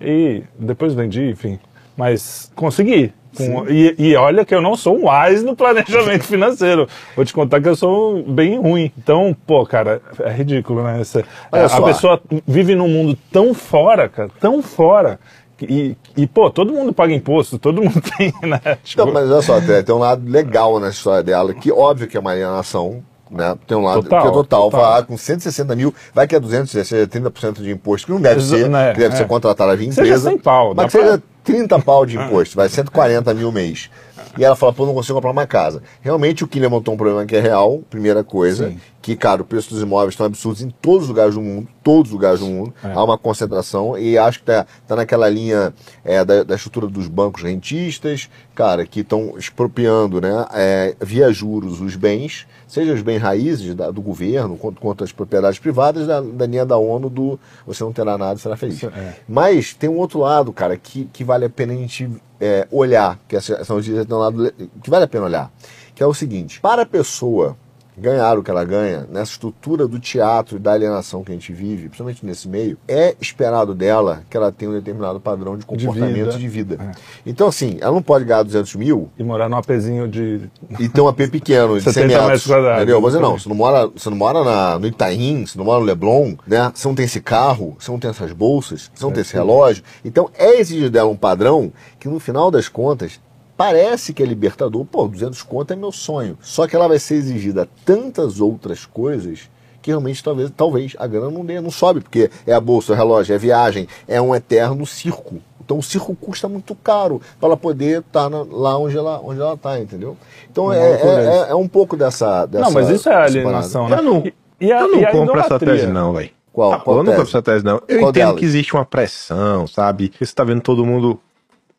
E 0.00 0.42
depois 0.58 0.94
vendi, 0.94 1.28
enfim. 1.28 1.58
Mas 1.94 2.50
consegui. 2.54 3.12
Com, 3.36 3.68
e, 3.68 3.94
e, 3.98 4.16
olha 4.16 4.42
que 4.42 4.54
eu 4.54 4.62
não 4.62 4.74
sou 4.74 4.98
um 4.98 5.04
wise 5.08 5.44
no 5.44 5.54
planejamento 5.54 6.24
financeiro. 6.26 6.88
Vou 7.14 7.26
te 7.26 7.34
contar 7.34 7.60
que 7.60 7.68
eu 7.68 7.76
sou 7.76 8.22
bem 8.22 8.58
ruim. 8.58 8.90
Então, 8.96 9.36
pô, 9.46 9.66
cara, 9.66 10.00
é 10.20 10.32
ridículo, 10.32 10.82
né? 10.82 10.98
Essa, 10.98 11.24
a 11.52 11.82
pessoa 11.82 12.20
vive 12.46 12.74
num 12.74 12.88
mundo 12.88 13.16
tão 13.30 13.52
fora, 13.52 14.08
cara, 14.08 14.30
tão 14.40 14.62
fora, 14.62 15.20
e, 15.62 15.94
e, 16.16 16.26
pô, 16.26 16.50
todo 16.50 16.72
mundo 16.72 16.92
paga 16.92 17.12
imposto, 17.12 17.58
todo 17.58 17.82
mundo 17.82 18.00
tem, 18.16 18.32
né? 18.42 18.78
Tipo... 18.82 19.04
Não, 19.04 19.12
mas 19.12 19.30
olha 19.30 19.42
só, 19.42 19.60
tem, 19.60 19.82
tem 19.84 19.94
um 19.94 19.98
lado 19.98 20.28
legal 20.28 20.80
nessa 20.80 20.96
história 20.96 21.22
dela, 21.22 21.52
que 21.52 21.70
óbvio 21.70 22.08
que 22.08 22.16
é 22.16 22.20
uma 22.20 22.30
alienação, 22.30 23.02
né? 23.30 23.56
Tem 23.66 23.76
um 23.76 23.82
lado 23.82 24.02
total, 24.02 24.22
que 24.22 24.28
é 24.28 24.30
total, 24.32 24.70
total. 24.70 24.92
Vai, 24.92 25.02
com 25.04 25.16
160 25.16 25.76
mil, 25.76 25.94
vai 26.12 26.26
que 26.26 26.34
é 26.34 26.40
200, 26.40 26.70
seja 26.70 27.06
30% 27.06 27.62
de 27.62 27.70
imposto, 27.70 28.06
que 28.06 28.12
não 28.12 28.20
deve 28.20 28.42
ser, 28.42 28.68
né? 28.68 28.92
que 28.92 28.98
deve 28.98 29.14
é. 29.14 29.18
ser 29.18 29.26
contratada 29.26 29.72
a 29.72 29.74
empresa. 29.74 30.02
Seja 30.02 30.18
100 30.18 30.38
pau, 30.38 30.74
mas 30.74 30.90
seja 30.90 31.18
pra... 31.18 31.22
30 31.44 31.78
pau 31.80 32.04
de 32.04 32.16
imposto, 32.16 32.56
vai 32.56 32.68
140 32.68 33.32
mil 33.34 33.50
mês. 33.50 33.90
E 34.38 34.44
ela 34.44 34.54
fala, 34.54 34.72
pô, 34.72 34.86
não 34.86 34.94
consigo 34.94 35.14
comprar 35.14 35.30
uma 35.30 35.46
casa. 35.46 35.82
Realmente 36.00 36.44
o 36.44 36.48
Killian 36.48 36.68
montou 36.68 36.94
um 36.94 36.96
problema 36.96 37.26
que 37.26 37.34
é 37.34 37.40
real, 37.40 37.82
primeira 37.90 38.22
coisa, 38.22 38.68
Sim. 38.68 38.78
que, 39.02 39.16
cara, 39.16 39.42
o 39.42 39.44
preço 39.44 39.70
dos 39.70 39.82
imóveis 39.82 40.12
estão 40.12 40.26
absurdos 40.26 40.62
em 40.62 40.70
todos 40.70 41.02
os 41.02 41.08
lugares 41.08 41.34
do 41.34 41.40
mundo, 41.40 41.68
todos 41.82 42.10
os 42.10 42.14
lugares 42.14 42.40
do 42.40 42.46
mundo. 42.46 42.72
É. 42.82 42.92
Há 42.92 43.02
uma 43.02 43.18
concentração 43.18 43.98
e 43.98 44.16
acho 44.16 44.38
que 44.40 44.44
tá, 44.44 44.66
tá 44.86 44.96
naquela 44.96 45.28
linha 45.28 45.74
é, 46.04 46.24
da, 46.24 46.44
da, 46.44 46.54
estrutura 46.54 46.86
dos 46.86 47.08
bancos 47.08 47.42
rentistas, 47.42 48.30
cara, 48.54 48.86
que 48.86 49.00
estão 49.00 49.34
expropriando, 49.36 50.20
né, 50.20 50.46
é, 50.54 50.94
via 51.00 51.32
juros 51.32 51.80
os 51.80 51.96
bens, 51.96 52.46
seja 52.68 52.92
os 52.92 53.02
bens 53.02 53.18
raízes 53.18 53.74
da, 53.74 53.90
do 53.90 54.00
governo, 54.00 54.56
quanto, 54.56 54.80
quanto 54.80 55.02
as 55.02 55.10
propriedades 55.10 55.58
privadas, 55.58 56.06
da, 56.06 56.20
da 56.20 56.46
linha 56.46 56.64
da 56.64 56.76
ONU 56.78 57.10
do 57.10 57.38
você 57.66 57.82
não 57.82 57.92
terá 57.92 58.16
nada, 58.16 58.38
será 58.38 58.56
feliz. 58.56 58.82
É. 58.84 59.16
Mas 59.28 59.74
tem 59.74 59.90
um 59.90 59.96
outro 59.96 60.20
lado, 60.20 60.52
cara, 60.52 60.76
que, 60.76 61.06
que 61.12 61.24
vale 61.24 61.44
a 61.44 61.50
pena 61.50 61.72
a 61.72 61.76
gente 61.76 62.08
é, 62.40 62.66
olhar, 62.70 63.18
que 63.28 63.36
essa, 63.36 63.54
essa 63.54 63.74
notícia 63.74 64.04
tem 64.04 64.16
um 64.16 64.20
lado 64.20 64.52
que 64.82 64.90
vale 64.90 65.04
a 65.04 65.08
pena 65.08 65.26
olhar, 65.26 65.52
que 65.94 66.02
é 66.02 66.06
o 66.06 66.14
seguinte: 66.14 66.60
para 66.60 66.82
a 66.82 66.86
pessoa 66.86 67.56
ganhar 68.00 68.38
o 68.38 68.42
que 68.42 68.50
ela 68.50 68.64
ganha, 68.64 69.06
nessa 69.10 69.32
estrutura 69.32 69.86
do 69.86 69.98
teatro 69.98 70.56
e 70.56 70.58
da 70.58 70.72
alienação 70.72 71.22
que 71.22 71.30
a 71.30 71.34
gente 71.34 71.52
vive, 71.52 71.88
principalmente 71.88 72.24
nesse 72.24 72.48
meio, 72.48 72.78
é 72.88 73.14
esperado 73.20 73.74
dela 73.74 74.22
que 74.28 74.36
ela 74.36 74.50
tenha 74.50 74.70
um 74.70 74.74
determinado 74.74 75.20
padrão 75.20 75.56
de 75.56 75.66
comportamento 75.66 76.36
de 76.36 76.48
vida. 76.48 76.76
De 76.76 76.76
vida. 76.76 76.78
É. 76.80 76.90
Então, 77.26 77.48
assim, 77.48 77.78
ela 77.80 77.92
não 77.92 78.02
pode 78.02 78.24
ganhar 78.24 78.42
200 78.42 78.74
mil... 78.76 79.10
E 79.18 79.22
morar 79.22 79.48
num 79.48 79.56
apezinho 79.56 80.08
de... 80.08 80.40
E 80.78 80.88
ter 80.88 81.00
um 81.00 81.08
AP 81.08 81.28
pequeno, 81.30 81.78
de 81.78 81.84
100 81.92 82.06
metros. 82.06 82.46
Entendeu? 82.46 83.00
Mas 83.00 83.14
não, 83.14 83.38
você 83.38 83.48
não 83.48 83.56
mora, 83.56 83.86
você 83.86 84.10
não 84.10 84.16
mora 84.16 84.42
na, 84.42 84.78
no 84.78 84.86
Itaim, 84.86 85.46
você 85.46 85.58
não 85.58 85.64
mora 85.64 85.80
no 85.80 85.86
Leblon, 85.86 86.34
né? 86.46 86.72
Você 86.74 86.88
não 86.88 86.94
tem 86.94 87.04
esse 87.04 87.20
carro, 87.20 87.76
você 87.78 87.90
não 87.90 87.98
tem 87.98 88.10
essas 88.10 88.32
bolsas, 88.32 88.90
você 88.94 89.04
não 89.04 89.10
é, 89.10 89.14
tem 89.14 89.20
esse 89.22 89.34
relógio. 89.34 89.84
Então, 90.04 90.30
é 90.36 90.58
exigido 90.58 90.90
dela 90.90 91.10
um 91.10 91.16
padrão 91.16 91.72
que, 91.98 92.08
no 92.08 92.18
final 92.18 92.50
das 92.50 92.68
contas, 92.68 93.20
Parece 93.60 94.14
que 94.14 94.22
é 94.22 94.26
libertador, 94.26 94.86
pô, 94.86 95.06
200 95.06 95.42
conto 95.42 95.74
é 95.74 95.76
meu 95.76 95.92
sonho. 95.92 96.38
Só 96.40 96.66
que 96.66 96.74
ela 96.74 96.88
vai 96.88 96.98
ser 96.98 97.16
exigida 97.16 97.68
tantas 97.84 98.40
outras 98.40 98.86
coisas 98.86 99.50
que 99.82 99.90
realmente 99.90 100.24
talvez, 100.24 100.50
talvez 100.56 100.96
a 100.98 101.06
grana 101.06 101.30
não, 101.30 101.44
dê, 101.44 101.60
não 101.60 101.70
sobe, 101.70 102.00
porque 102.00 102.30
é 102.46 102.54
a 102.54 102.60
bolsa, 102.60 102.94
o 102.94 102.96
relógio, 102.96 103.34
é 103.34 103.36
a 103.36 103.38
viagem, 103.38 103.86
é 104.08 104.18
um 104.18 104.34
eterno 104.34 104.86
circo. 104.86 105.42
Então 105.62 105.76
o 105.76 105.82
circo 105.82 106.16
custa 106.16 106.48
muito 106.48 106.74
caro 106.74 107.20
para 107.38 107.50
ela 107.50 107.56
poder 107.56 108.00
estar 108.00 108.30
tá 108.30 108.46
lá 108.50 108.78
onde 108.78 108.96
ela 108.96 109.20
onde 109.22 109.38
ela 109.38 109.52
está, 109.52 109.78
entendeu? 109.78 110.16
Então 110.50 110.72
é, 110.72 110.78
é, 110.78 110.94
é, 110.94 111.50
é, 111.50 111.54
um 111.54 111.68
pouco 111.68 111.98
dessa, 111.98 112.46
dessa. 112.46 112.64
Não, 112.64 112.72
mas 112.72 112.88
isso 112.88 113.10
é 113.10 113.14
alienação, 113.14 113.90
né? 113.90 113.98
Eu 113.98 114.02
não, 114.02 114.24
e, 114.24 114.34
e 114.58 114.72
a, 114.72 114.80
eu 114.80 114.88
não 114.88 115.04
compro 115.12 115.38
essa 115.38 115.58
tese, 115.58 115.86
não, 115.86 116.14
velho. 116.14 116.30
Qual, 116.50 116.72
ah, 116.72 116.80
qual 116.80 116.96
eu 116.96 117.02
não 117.02 117.12
compro 117.12 117.28
essa 117.28 117.42
tese, 117.42 117.62
não. 117.62 117.74
Eu 117.86 117.98
qual 117.98 118.10
entendo 118.10 118.24
delas? 118.24 118.38
que 118.38 118.44
existe 118.46 118.72
uma 118.72 118.86
pressão, 118.86 119.66
sabe? 119.66 120.10
Você 120.16 120.24
está 120.24 120.44
vendo 120.44 120.62
todo 120.62 120.82
mundo 120.86 121.20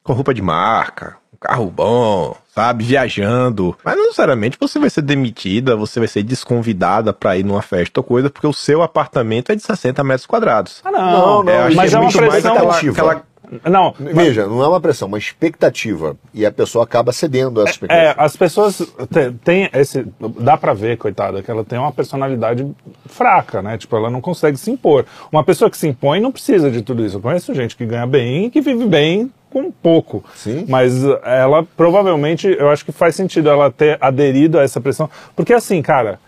com 0.04 0.14
roupa 0.14 0.32
de 0.32 0.44
marca, 0.44 1.20
carro 1.42 1.72
bom, 1.72 2.36
sabe, 2.54 2.86
viajando. 2.86 3.76
Mas 3.84 3.96
não 3.96 4.04
necessariamente 4.04 4.58
você 4.60 4.78
vai 4.78 4.90
ser 4.90 5.02
demitida, 5.02 5.76
você 5.76 6.00
vai 6.00 6.08
ser 6.08 6.22
desconvidada 6.22 7.12
para 7.12 7.36
ir 7.36 7.44
numa 7.44 7.64
festa 7.64 8.00
ou 8.00 8.04
coisa, 8.04 8.30
porque 8.30 8.48
o 8.48 8.54
seu 8.54 8.84
apartamento 8.84 9.52
é 9.52 9.56
de 9.56 9.64
60 9.64 10.04
metros 10.04 10.28
quadrados. 10.28 10.82
Ah, 10.86 10.92
não, 10.92 11.02
não, 11.02 11.44
não 11.44 11.76
mas 11.76 11.94
é, 11.94 11.98
é 11.98 12.00
uma 12.00 12.12
pressão 12.12 12.54
aquela, 12.54 12.78
aquela, 12.78 13.24
não, 13.70 13.94
veja, 14.00 14.48
não 14.48 14.64
é 14.64 14.68
uma 14.68 14.80
pressão, 14.80 15.08
uma 15.08 15.18
expectativa. 15.18 16.16
E 16.34 16.46
a 16.46 16.52
pessoa 16.52 16.86
acaba 16.86 17.12
cedendo 17.12 17.60
a 17.60 17.64
essa 17.64 17.72
expectativa. 17.74 18.10
É, 18.10 18.16
as 18.18 18.36
pessoas 18.36 18.82
têm 19.44 19.70
esse. 19.74 20.06
Dá 20.40 20.56
pra 20.56 20.74
ver, 20.74 20.98
coitada, 20.98 21.44
que 21.44 21.52
ela 21.52 21.64
tem 21.66 21.78
uma 21.78 21.92
personalidade 21.92 22.66
fraca, 23.08 23.62
né? 23.62 23.78
Tipo, 23.78 23.98
ela 23.98 24.10
não 24.10 24.22
consegue 24.22 24.58
se 24.58 24.72
impor. 24.72 25.06
Uma 25.32 25.44
pessoa 25.44 25.70
que 25.70 25.78
se 25.78 25.88
impõe 25.88 26.22
não 26.22 26.32
precisa 26.32 26.72
de 26.72 26.82
tudo 26.82 27.06
isso. 27.06 27.18
Eu 27.18 27.22
conheço 27.22 27.54
gente 27.54 27.76
que 27.76 27.86
ganha 27.86 28.08
bem 28.08 28.46
e 28.46 28.50
que 28.50 28.62
vive 28.62 28.86
bem 28.86 29.32
com 29.50 29.70
pouco. 29.70 30.24
Sim. 30.34 30.66
Mas 30.70 31.04
ela 31.24 31.64
provavelmente, 31.76 32.48
eu 32.48 32.70
acho 32.70 32.86
que 32.86 32.92
faz 32.92 33.16
sentido 33.16 33.50
ela 33.50 33.70
ter 33.70 33.98
aderido 34.00 34.58
a 34.58 34.64
essa 34.64 34.80
pressão. 34.80 35.10
Porque 35.36 35.54
assim, 35.54 35.82
cara, 35.82 36.20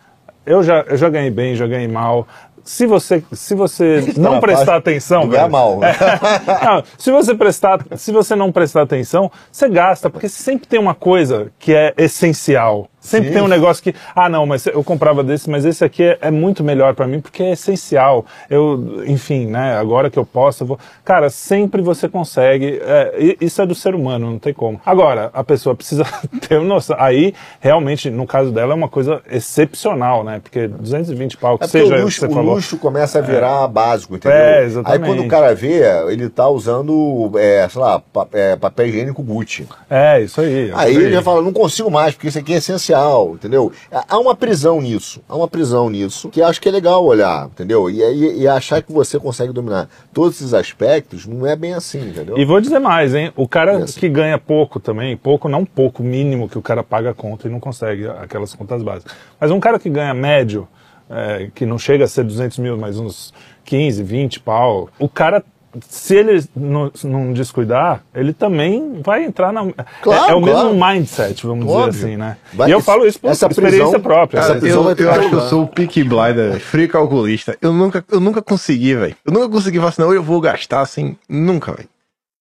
eu 0.46 0.62
já, 0.62 0.82
eu 0.82 0.98
já 0.98 1.10
ganhei 1.10 1.32
bem, 1.32 1.56
já 1.56 1.66
ganhei 1.66 1.88
mal. 1.88 2.28
Se 2.64 2.86
você, 2.86 3.24
se 3.34 3.54
você 3.54 4.14
não 4.18 4.40
prestar 4.40 4.78
atenção. 4.78 5.28
Ganha 5.28 5.50
mal. 5.50 5.80
Né? 5.80 5.92
É, 5.92 6.66
não, 6.66 6.84
se, 6.98 7.12
você 7.12 7.36
prestar, 7.36 7.86
se 7.98 8.12
você 8.12 8.36
não 8.36 8.52
prestar 8.52 8.84
atenção, 8.84 9.32
você 9.52 9.68
gasta, 9.68 10.10
porque 10.10 10.30
sempre 10.30 10.68
tem 10.68 10.80
uma 10.80 10.96
coisa 10.96 11.52
que 11.60 11.74
é 11.74 11.94
essencial 11.98 12.88
Sempre 13.04 13.28
Sim. 13.28 13.34
tem 13.34 13.44
um 13.44 13.48
negócio 13.50 13.84
que, 13.84 13.94
ah, 14.16 14.30
não, 14.30 14.46
mas 14.46 14.66
eu 14.66 14.82
comprava 14.84 15.24
desse, 15.24 15.50
mas 15.50 15.66
esse 15.66 15.84
aqui 15.84 16.04
é, 16.04 16.18
é 16.22 16.32
muito 16.32 16.64
melhor 16.64 16.96
pra 16.96 17.06
mim 17.06 17.20
porque 17.20 17.44
é 17.44 17.52
essencial. 17.52 18.26
Eu, 18.50 19.04
enfim, 19.06 19.46
né, 19.46 19.76
agora 19.78 20.10
que 20.10 20.18
eu 20.18 20.26
posso, 20.26 20.64
eu 20.64 20.68
vou. 20.68 20.80
Cara, 21.04 21.30
sempre 21.30 21.82
você 21.82 22.08
consegue. 22.08 22.80
é, 22.82 23.36
isso 23.42 23.62
é 23.62 23.66
do 23.66 23.76
ser 23.76 23.94
humano, 23.94 24.32
não 24.32 24.40
tem 24.40 24.54
como. 24.54 24.80
Agora, 24.86 25.30
a 25.34 25.44
pessoa 25.44 25.76
precisa 25.76 26.06
ter 26.48 26.62
noção. 26.62 26.96
Aí, 26.98 27.34
realmente, 27.60 28.10
no 28.10 28.26
caso 28.26 28.52
dela, 28.52 28.72
é 28.72 28.76
uma 28.76 28.88
coisa 28.90 29.22
excepcional, 29.58 30.24
né? 30.24 30.40
Porque 30.42 30.68
220 30.68 31.38
pau, 31.38 31.58
que 31.58 31.66
É 31.66 31.68
seja, 31.68 31.96
o 31.96 32.02
luxo, 32.02 32.20
você 32.22 32.26
o 32.28 32.32
falou. 32.32 32.56
luxo 32.56 32.78
começa 32.78 33.20
a 33.20 33.22
virar 33.22 33.68
básico, 33.68 34.16
entendeu? 34.16 34.38
É, 34.38 34.64
exatamente. 34.64 35.02
Aí 35.04 35.08
quando 35.08 35.26
o 35.26 35.28
cara 35.28 35.54
vê, 35.54 35.82
ele 36.12 36.30
tá 36.30 36.48
usando, 36.50 37.32
é, 37.38 37.68
sei 37.70 37.82
lá, 37.82 38.00
pa- 38.00 38.28
é, 38.34 38.56
papel 38.56 38.88
higiênico 38.88 39.22
Gucci. 39.22 39.68
É, 39.90 40.22
isso 40.22 40.42
aí. 40.42 40.70
é 40.70 40.74
Aí 40.76 40.96
ele 40.96 41.12
já 41.12 41.22
fala, 41.22 41.42
não 41.42 41.54
consigo 41.54 41.90
mais, 41.92 42.14
porque 42.16 42.28
isso 42.28 42.40
aqui 42.40 42.54
é 42.54 42.58
essencial, 42.58 42.93
entendeu? 43.34 43.72
Há 43.92 44.18
uma 44.18 44.36
prisão 44.36 44.82
nisso, 44.82 45.22
há 45.28 45.36
uma 45.36 45.48
prisão 45.48 45.90
nisso, 45.90 46.30
que 46.30 46.42
acho 46.42 46.62
que 46.62 46.70
é 46.70 46.72
legal 46.72 47.04
olhar, 47.04 47.48
entendeu? 47.48 47.90
E, 47.90 48.04
aí 48.04 48.40
e 48.42 48.48
achar 48.48 48.82
que 48.82 48.92
você 48.92 49.20
consegue 49.20 49.54
dominar 49.54 49.90
todos 50.14 50.36
esses 50.36 50.54
aspectos, 50.54 51.26
não 51.26 51.46
é 51.48 51.56
bem 51.56 51.74
assim, 51.74 52.10
entendeu? 52.10 52.38
E 52.38 52.46
vou 52.46 52.60
dizer 52.60 52.80
mais, 52.80 53.14
hein? 53.14 53.32
O 53.36 53.48
cara 53.48 53.80
Isso. 53.80 54.00
que 54.00 54.10
ganha 54.10 54.38
pouco 54.38 54.80
também, 54.80 55.16
pouco, 55.18 55.48
não 55.50 55.66
pouco, 55.66 56.04
mínimo 56.04 56.50
que 56.50 56.58
o 56.58 56.62
cara 56.62 56.84
paga 56.84 57.12
a 57.12 57.14
conta 57.14 57.48
e 57.48 57.52
não 57.52 57.60
consegue 57.60 58.08
aquelas 58.08 58.54
contas 58.54 58.82
básicas. 58.84 59.14
Mas 59.40 59.52
um 59.52 59.60
cara 59.60 59.80
que 59.80 59.90
ganha 59.90 60.14
médio, 60.14 60.68
é, 61.10 61.50
que 61.54 61.66
não 61.66 61.78
chega 61.78 62.06
a 62.06 62.08
ser 62.08 62.24
200 62.24 62.60
mil, 62.60 62.78
mas 62.78 62.98
uns 62.98 63.34
15, 63.66 64.04
20 64.04 64.40
pau, 64.40 64.90
o 65.00 65.08
cara, 65.08 65.44
se 65.90 66.16
ele 66.16 66.44
não, 66.56 66.92
não 67.04 67.34
descuidar, 67.34 68.04
ele 68.14 68.34
também 68.34 69.02
vai 69.04 69.24
entrar 69.24 69.52
na. 69.52 69.66
Claro, 70.02 70.26
é, 70.26 70.32
é 70.32 70.36
o 70.36 70.42
claro. 70.42 70.70
mesmo 70.70 70.86
mindset, 70.86 71.46
vamos 71.48 71.66
Óbvio. 71.68 71.92
dizer 71.92 72.08
assim, 72.08 72.18
né? 72.18 72.38
Vai- 72.54 72.70
e 72.70 72.72
eu 72.72 72.80
falo 72.82 73.06
isso 73.06 73.20
por 73.20 73.32
essa 73.32 73.48
experiência 73.48 73.84
prisão- 73.86 74.02
própria. 74.02 74.40
essa 74.40 74.48
Cara, 74.50 74.60
prisão 74.60 74.78
eu, 74.80 74.84
vai 74.96 75.06
eu 75.06 75.12
acho 75.12 75.30
que 75.30 75.36
eu 75.36 75.42
sou 75.50 75.64
o 75.64 75.68
Peaky 75.68 76.04
Blinder, 76.04 76.60
frio 76.60 76.88
calculista. 76.90 77.58
Eu 77.62 77.74
nunca, 77.74 78.04
eu 78.12 78.20
nunca 78.20 78.42
consegui, 78.42 78.96
velho. 78.96 79.16
Eu 79.26 79.34
nunca 79.34 79.50
consegui 79.50 79.78
falar 79.78 79.90
assim, 79.90 80.02
não, 80.02 80.14
eu 80.14 80.24
vou 80.24 80.40
gastar 80.40 80.82
assim. 80.82 81.16
Nunca, 81.28 81.74
velho. 81.74 81.90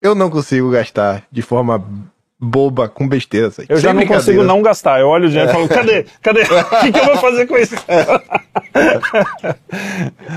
Eu 0.03 0.15
não 0.15 0.29
consigo 0.29 0.69
gastar 0.71 1.23
de 1.31 1.43
forma 1.43 1.83
boba, 2.43 2.89
com 2.89 3.09
besteira. 3.09 3.47
assim. 3.47 3.63
Eu 3.69 3.77
já 3.79 3.91
Sem 3.91 4.01
não 4.01 4.07
consigo 4.07 4.43
não 4.43 4.61
gastar. 4.63 4.99
Eu 5.01 5.07
olho 5.07 5.27
o 5.27 5.29
dinheiro 5.29 5.49
e 5.49 5.53
falo, 5.53 5.69
cadê? 5.69 6.05
Cadê? 6.21 6.43
O 6.53 6.81
que, 6.81 6.93
que 6.93 6.99
eu 6.99 7.05
vou 7.07 7.17
fazer 7.19 7.47
com 7.47 7.57
isso? 7.57 7.77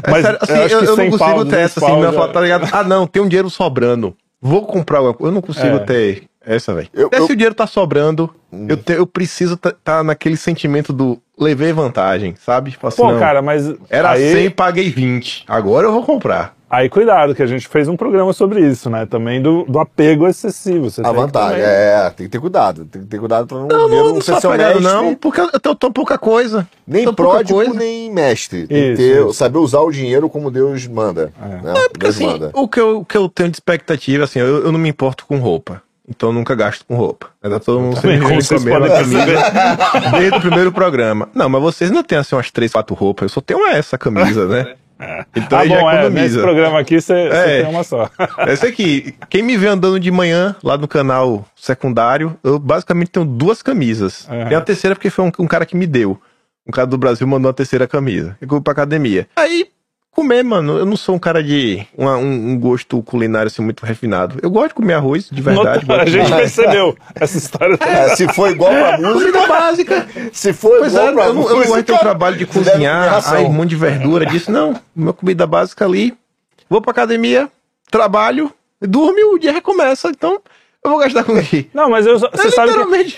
É 0.04 0.12
sério, 0.22 0.40
assim, 0.42 0.54
acho 0.54 0.74
eu, 0.76 0.80
que 0.80 0.86
eu 0.86 0.90
não 0.90 0.96
100 0.96 1.06
consigo 1.12 1.18
pau, 1.18 1.38
ter 1.40 1.44
200 1.46 1.60
essa 1.60 1.86
assim, 1.86 2.02
já- 2.02 2.14
falar, 2.14 2.28
tá 2.34 2.42
ligado? 2.42 2.70
Ah, 2.72 2.84
não, 2.84 3.08
tem 3.08 3.22
um 3.22 3.28
dinheiro 3.28 3.50
sobrando. 3.50 4.16
Vou 4.42 4.66
comprar 4.66 5.00
alguma 5.00 5.14
coisa. 5.16 5.32
Eu 5.32 5.34
não 5.34 5.42
consigo 5.42 5.78
É. 5.78 5.80
ter 5.80 6.24
essa, 6.46 6.74
velho. 6.74 6.88
Eu- 6.94 7.08
Até 7.08 7.18
eu- 7.20 7.26
se 7.26 7.34
o 7.34 7.36
dinheiro 7.36 7.56
tá 7.56 7.66
sobrando, 7.66 8.30
eu, 8.70 8.78
te- 8.78 8.94
eu 8.94 9.08
preciso 9.08 9.56
estar 9.56 9.74
tá, 9.84 10.04
naquele 10.04 10.38
sentimento 10.38 10.94
do 10.94 11.20
levei 11.38 11.74
vantagem, 11.74 12.36
sabe? 12.36 12.72
Tipo 12.72 12.88
assim, 12.88 13.02
Pô, 13.02 13.12
não, 13.12 13.20
cara, 13.20 13.42
mas. 13.42 13.74
Era 13.90 14.12
aí, 14.12 14.32
100, 14.32 14.52
paguei 14.52 14.90
20. 14.92 15.44
Agora 15.48 15.88
eu 15.88 15.92
vou 15.92 16.04
comprar. 16.04 16.55
Aí 16.70 16.90
cuidado, 16.90 17.36
que 17.36 17.44
a 17.44 17.46
gente 17.46 17.68
fez 17.68 17.88
um 17.88 17.96
programa 17.96 18.34
sobre 18.34 18.60
isso, 18.60 18.90
né? 18.90 19.06
Também 19.06 19.42
do, 19.42 19.64
do 19.66 19.80
apego 19.80 20.28
excessivo. 20.28 20.90
Você 20.90 21.02
A 21.06 21.12
vantagem, 21.12 21.58
também- 21.62 21.64
é, 21.66 22.10
tem 22.10 22.26
que 22.26 22.32
ter 22.32 22.40
cuidado. 22.40 22.86
Tem 22.86 23.02
que 23.04 23.08
ter 23.08 23.20
cuidado 23.20 23.46
pra 23.48 23.58
não, 23.60 23.68
Não, 23.68 23.88
ver 23.90 23.96
não, 23.96 24.06
um 24.08 24.14
não 24.16 24.22
ser 24.22 24.40
seu 24.42 24.50
apegado, 24.52 24.82
mestre, 24.82 24.94
não, 24.94 25.16
porque 25.16 25.40
eu, 25.42 25.50
eu 25.54 25.76
tô 25.76 25.92
pouca 25.92 26.18
coisa. 26.18 26.68
Nem 26.88 27.06
Tô 27.06 27.14
pródigo, 27.14 27.60
coisa. 27.60 27.74
nem 27.74 28.12
mestre. 28.12 28.66
Tem 28.68 28.68
que 28.68 28.92
Isso, 28.94 28.98
ter, 29.02 29.22
isso. 29.22 29.34
saber 29.34 29.60
usar 29.60 29.80
o 29.82 29.92
dinheiro 29.92 30.28
como 30.28 30.50
Deus 30.50 30.88
manda. 30.88 31.32
Né? 31.40 31.74
Porque 31.92 32.00
Deus 32.00 32.16
assim, 32.16 32.26
manda. 32.26 32.50
o 32.54 32.68
que, 32.68 32.80
eu, 32.80 33.00
o 33.00 33.06
que 33.06 33.18
eu 33.18 33.30
tenho 33.30 33.50
de 33.50 33.56
expectativa, 33.58 34.24
assim, 34.24 34.40
eu, 34.40 34.66
eu 34.66 34.72
não 34.72 34.80
me 34.80 34.90
importo 34.90 35.26
com 35.28 35.38
roupa. 35.38 35.82
Então 36.08 36.30
eu 36.30 36.34
nunca 36.34 36.54
gasto 36.56 36.86
com 36.88 36.96
roupa. 36.96 37.28
Tá 37.42 37.60
todo 37.60 37.80
mundo 37.80 37.96
sempre 38.00 38.20
com 38.22 38.36
vocês 38.36 38.64
podem 38.64 38.88
camisa 38.90 39.26
desde 40.18 40.38
o 40.38 40.42
primeiro 40.42 40.72
programa. 40.72 41.30
Não, 41.34 41.48
mas 41.50 41.62
vocês 41.62 41.90
não 41.90 42.04
têm 42.04 42.18
assim 42.18 42.36
umas 42.36 42.52
três, 42.52 42.72
quatro 42.72 42.96
roupas. 42.96 43.24
Eu 43.26 43.30
só 43.30 43.42
tenho 43.42 43.66
essa 43.68 43.98
camisa, 43.98 44.48
né? 44.48 44.76
Então 45.36 45.60
Ah, 45.60 45.66
bom, 45.66 45.92
é, 45.92 46.10
nesse 46.10 46.40
programa 46.40 46.80
aqui 46.80 47.02
você 47.02 47.14
É. 47.14 47.62
tem 47.62 47.70
uma 47.70 47.84
só. 47.84 48.10
Essa 48.48 48.68
aqui, 48.68 49.14
quem 49.30 49.44
me 49.44 49.58
vê 49.58 49.68
andando 49.68 50.00
de 50.00 50.10
manhã 50.10 50.56
lá 50.64 50.78
no 50.78 50.88
canal 50.88 51.46
secundário, 51.56 52.38
eu 52.44 52.58
basicamente 52.58 53.12
tenho 53.12 53.26
duas 53.26 53.62
camisas. 53.62 54.26
Tem 54.48 54.56
a 54.58 54.62
terceira 54.62 54.96
porque 54.96 55.10
foi 55.10 55.26
um, 55.26 55.32
um 55.40 55.48
cara 55.48 55.66
que 55.66 55.76
me 55.76 55.86
deu. 55.86 56.20
Um 56.68 56.72
cara 56.72 56.88
do 56.88 56.98
Brasil 56.98 57.28
mandou 57.28 57.50
uma 57.50 57.54
terceira 57.54 57.88
camisa. 57.88 58.38
Eu 58.42 58.48
fui 58.48 58.62
pra 58.62 58.72
academia. 58.74 59.28
Aí, 59.36 59.68
comer, 60.16 60.44
mano, 60.44 60.78
eu 60.78 60.86
não 60.86 60.96
sou 60.96 61.16
um 61.16 61.20
cara 61.20 61.44
de 61.44 61.86
uma- 61.98 62.18
um, 62.18 62.52
um 62.52 62.60
gosto 62.60 63.02
culinário 63.04 63.48
assim 63.48 63.62
muito 63.62 63.86
refinado. 63.86 64.38
Eu 64.42 64.50
gosto 64.50 64.70
de 64.70 64.74
comer 64.76 64.94
arroz, 64.94 65.30
de 65.30 65.42
verdade. 65.42 65.86
Nota- 65.88 66.02
a 66.02 66.06
gente 66.06 66.32
percebeu 66.32 66.98
essa 67.14 67.38
história. 67.38 67.78
É, 67.82 68.16
se 68.16 68.28
for 68.34 68.50
igual 68.50 68.72
pra 68.72 68.98
música, 68.98 69.14
Comida 69.32 69.48
básica. 69.48 70.08
se 70.32 70.54
for 70.54 70.80
Pois 70.80 70.96
é, 70.96 70.98
igual 70.98 71.08
eu 71.08 71.14
pra 71.14 71.24
não, 71.26 71.30
eu 71.30 71.34
não 71.34 71.44
música, 71.58 71.68
gosto 71.68 71.78
de 71.78 71.84
ter 71.84 71.94
um 71.94 71.98
trabalho 71.98 72.38
de 72.38 72.46
cozinhar, 72.46 73.22
ai, 73.28 73.44
um 73.44 73.52
monte 73.54 73.70
de 73.70 73.76
verdura, 73.76 74.26
disso. 74.26 74.52
Não, 74.52 74.74
minha 74.96 75.14
comida 75.14 75.46
básica 75.46 75.86
ali. 75.86 76.14
Vou 76.70 76.82
pra 76.82 76.92
academia, 76.92 77.48
trabalho, 77.92 78.52
durmo 78.82 79.20
e 79.20 79.24
o 79.26 79.38
dia 79.38 79.52
recomeça. 79.52 80.10
Então, 80.10 80.40
eu 80.86 80.92
vou 80.92 81.00
gastar 81.00 81.24
com 81.24 81.42
quê? 81.42 81.68
Não, 81.74 81.90
mas 81.90 82.06
eu, 82.06 82.16
É 82.16 82.18
você 82.20 82.52
sabe 82.52 82.72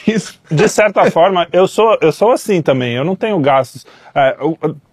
que 0.04 0.12
isso. 0.12 0.40
de 0.50 0.68
certa 0.70 1.10
forma, 1.12 1.48
eu 1.52 1.68
sou, 1.68 1.98
eu 2.02 2.12
sou 2.12 2.32
assim 2.32 2.62
também. 2.62 2.96
Eu 2.96 3.04
não 3.04 3.16
tenho 3.16 3.40
gastos. 3.40 3.86
É, 4.16 4.36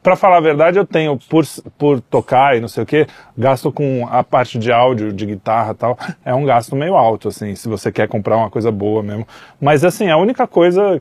pra 0.02 0.16
falar 0.16 0.36
a 0.38 0.40
verdade, 0.40 0.78
eu 0.78 0.84
tenho, 0.84 1.18
por, 1.28 1.44
por 1.78 2.00
tocar 2.00 2.56
e 2.56 2.60
não 2.60 2.68
sei 2.68 2.82
o 2.82 2.86
que, 2.86 3.06
gasto 3.36 3.72
com 3.72 4.06
a 4.10 4.22
parte 4.22 4.58
de 4.58 4.70
áudio, 4.70 5.12
de 5.12 5.24
guitarra 5.24 5.72
e 5.72 5.74
tal. 5.76 5.98
É 6.24 6.34
um 6.34 6.44
gasto 6.44 6.76
meio 6.76 6.94
alto, 6.94 7.28
assim, 7.28 7.54
se 7.54 7.68
você 7.68 7.90
quer 7.90 8.08
comprar 8.08 8.36
uma 8.36 8.50
coisa 8.50 8.70
boa 8.70 9.02
mesmo. 9.02 9.26
Mas, 9.60 9.84
assim, 9.84 10.10
a 10.10 10.16
única 10.16 10.46
coisa. 10.46 11.00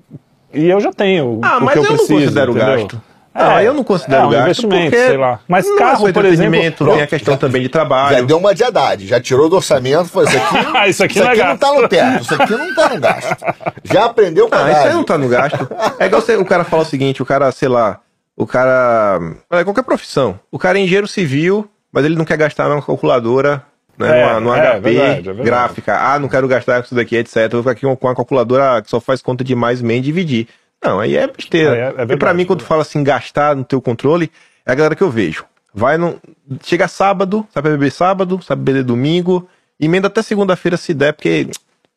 E 0.54 0.70
eu 0.70 0.80
já 0.80 0.94
tenho. 0.94 1.40
Ah, 1.44 1.58
o 1.58 1.62
mas 1.66 1.74
que 1.74 1.80
eu, 1.80 1.84
eu 1.84 1.90
não 1.90 1.98
preciso, 1.98 2.20
considero 2.22 2.52
entendeu? 2.52 2.76
gasto. 2.78 3.02
Não, 3.36 3.60
eu 3.62 3.74
não 3.74 3.84
considero 3.84 4.24
é 4.24 4.26
um 4.26 4.30
gasto 4.30 4.44
investimento, 4.44 4.92
porque 4.92 5.08
sei 5.08 5.18
lá. 5.18 5.40
Mas 5.48 5.66
não 5.66 5.74
é 5.76 5.78
só 5.78 5.86
por 6.12 6.26
exemplo. 6.26 6.28
entretenimento, 6.28 6.86
tem 6.86 7.02
a 7.02 7.08
questão 7.08 7.36
também 7.38 7.62
de 7.62 7.68
Já 7.68 7.72
trabalho. 7.72 8.26
deu 8.28 8.38
uma 8.38 8.54
diadade, 8.54 9.08
já 9.08 9.20
tirou 9.20 9.50
do 9.50 9.56
orçamento, 9.56 10.06
falou, 10.06 10.28
isso 10.30 10.38
aqui, 10.38 10.68
Ah, 10.78 10.88
isso 10.88 11.04
aqui 11.04 11.14
isso 11.16 11.24
não 11.24 11.30
é 11.30 11.34
aqui 11.34 11.42
não 11.42 11.48
gasto. 11.48 11.60
tá 11.60 11.82
no 11.82 11.88
teto, 11.90 12.22
isso 12.24 12.34
aqui 12.42 12.52
não 12.56 12.76
tá 12.76 12.90
no 12.90 13.00
gasto. 13.00 13.46
Já 13.84 14.06
aprendeu 14.06 14.48
com 14.50 14.56
Ah, 14.56 14.60
isso 14.60 14.68
aí 14.70 14.82
idade. 14.82 14.96
não 14.96 15.04
tá 15.04 15.18
no 15.18 15.28
gasto. 15.28 15.68
É 16.00 16.06
igual 16.06 16.22
você- 16.22 16.36
o 16.36 16.46
cara 16.46 16.64
fala 16.64 16.84
o 16.84 16.86
seguinte, 16.86 17.22
o 17.22 17.26
cara, 17.26 17.52
sei 17.52 17.68
lá, 17.70 18.00
o 18.38 18.46
cara. 18.46 19.20
olha, 19.50 19.64
Qualquer 19.64 19.84
profissão. 19.84 20.40
O 20.52 20.60
cara 20.60 20.78
é 20.78 20.82
engenheiro 20.82 21.08
civil, 21.08 21.68
mas 21.92 22.06
ele 22.06 22.16
não 22.16 22.26
quer 22.26 22.38
gastar 22.38 22.70
numa 22.70 22.82
calculadora, 22.82 23.64
né? 23.98 24.22
É, 24.22 24.26
numa, 24.26 24.40
numa 24.40 24.58
é, 24.60 24.72
HP 24.76 24.80
verdade, 24.82 25.30
é 25.30 25.34
gráfica. 25.44 25.98
Ah, 26.00 26.20
não 26.20 26.28
quero 26.30 26.48
gastar 26.48 26.80
com 26.80 26.86
isso 26.86 26.96
daqui, 26.96 27.16
etc. 27.16 27.36
Eu 27.46 27.50
vou 27.50 27.62
ficar 27.64 27.72
aqui 27.72 27.82
com 27.82 27.96
com 27.96 28.08
uma 28.08 28.16
calculadora 28.16 28.82
que 28.82 28.90
só 28.90 29.00
faz 29.00 29.22
conta 29.22 29.44
de 29.44 29.56
mais 29.56 29.82
menos 29.82 30.04
dividir. 30.06 30.48
Não, 30.84 31.00
aí 31.00 31.16
é 31.16 31.28
besteira. 31.28 31.76
É- 31.98 32.02
é 32.02 32.14
e 32.14 32.18
pra 32.18 32.34
mim, 32.34 32.46
quando 32.46 32.62
é 32.64 32.66
fala 32.66 32.82
assim, 32.82 33.04
gastar 33.04 33.56
no 33.56 33.64
teu 33.64 33.82
controle, 33.82 34.32
é 34.66 34.72
a 34.72 34.76
galera 34.76 34.96
que 34.96 35.04
eu 35.04 35.10
vejo. 35.10 35.46
Vai 35.74 35.98
no. 35.98 36.20
Chega 36.64 36.88
sábado, 36.88 37.48
sabe 37.54 37.70
beber 37.70 37.92
sábado, 37.92 38.40
sabe 38.44 38.62
beber 38.62 38.84
domingo, 38.84 39.48
emenda 39.80 40.08
até 40.08 40.22
segunda-feira 40.22 40.78
se 40.78 40.94
der, 40.94 41.14
porque, 41.14 41.48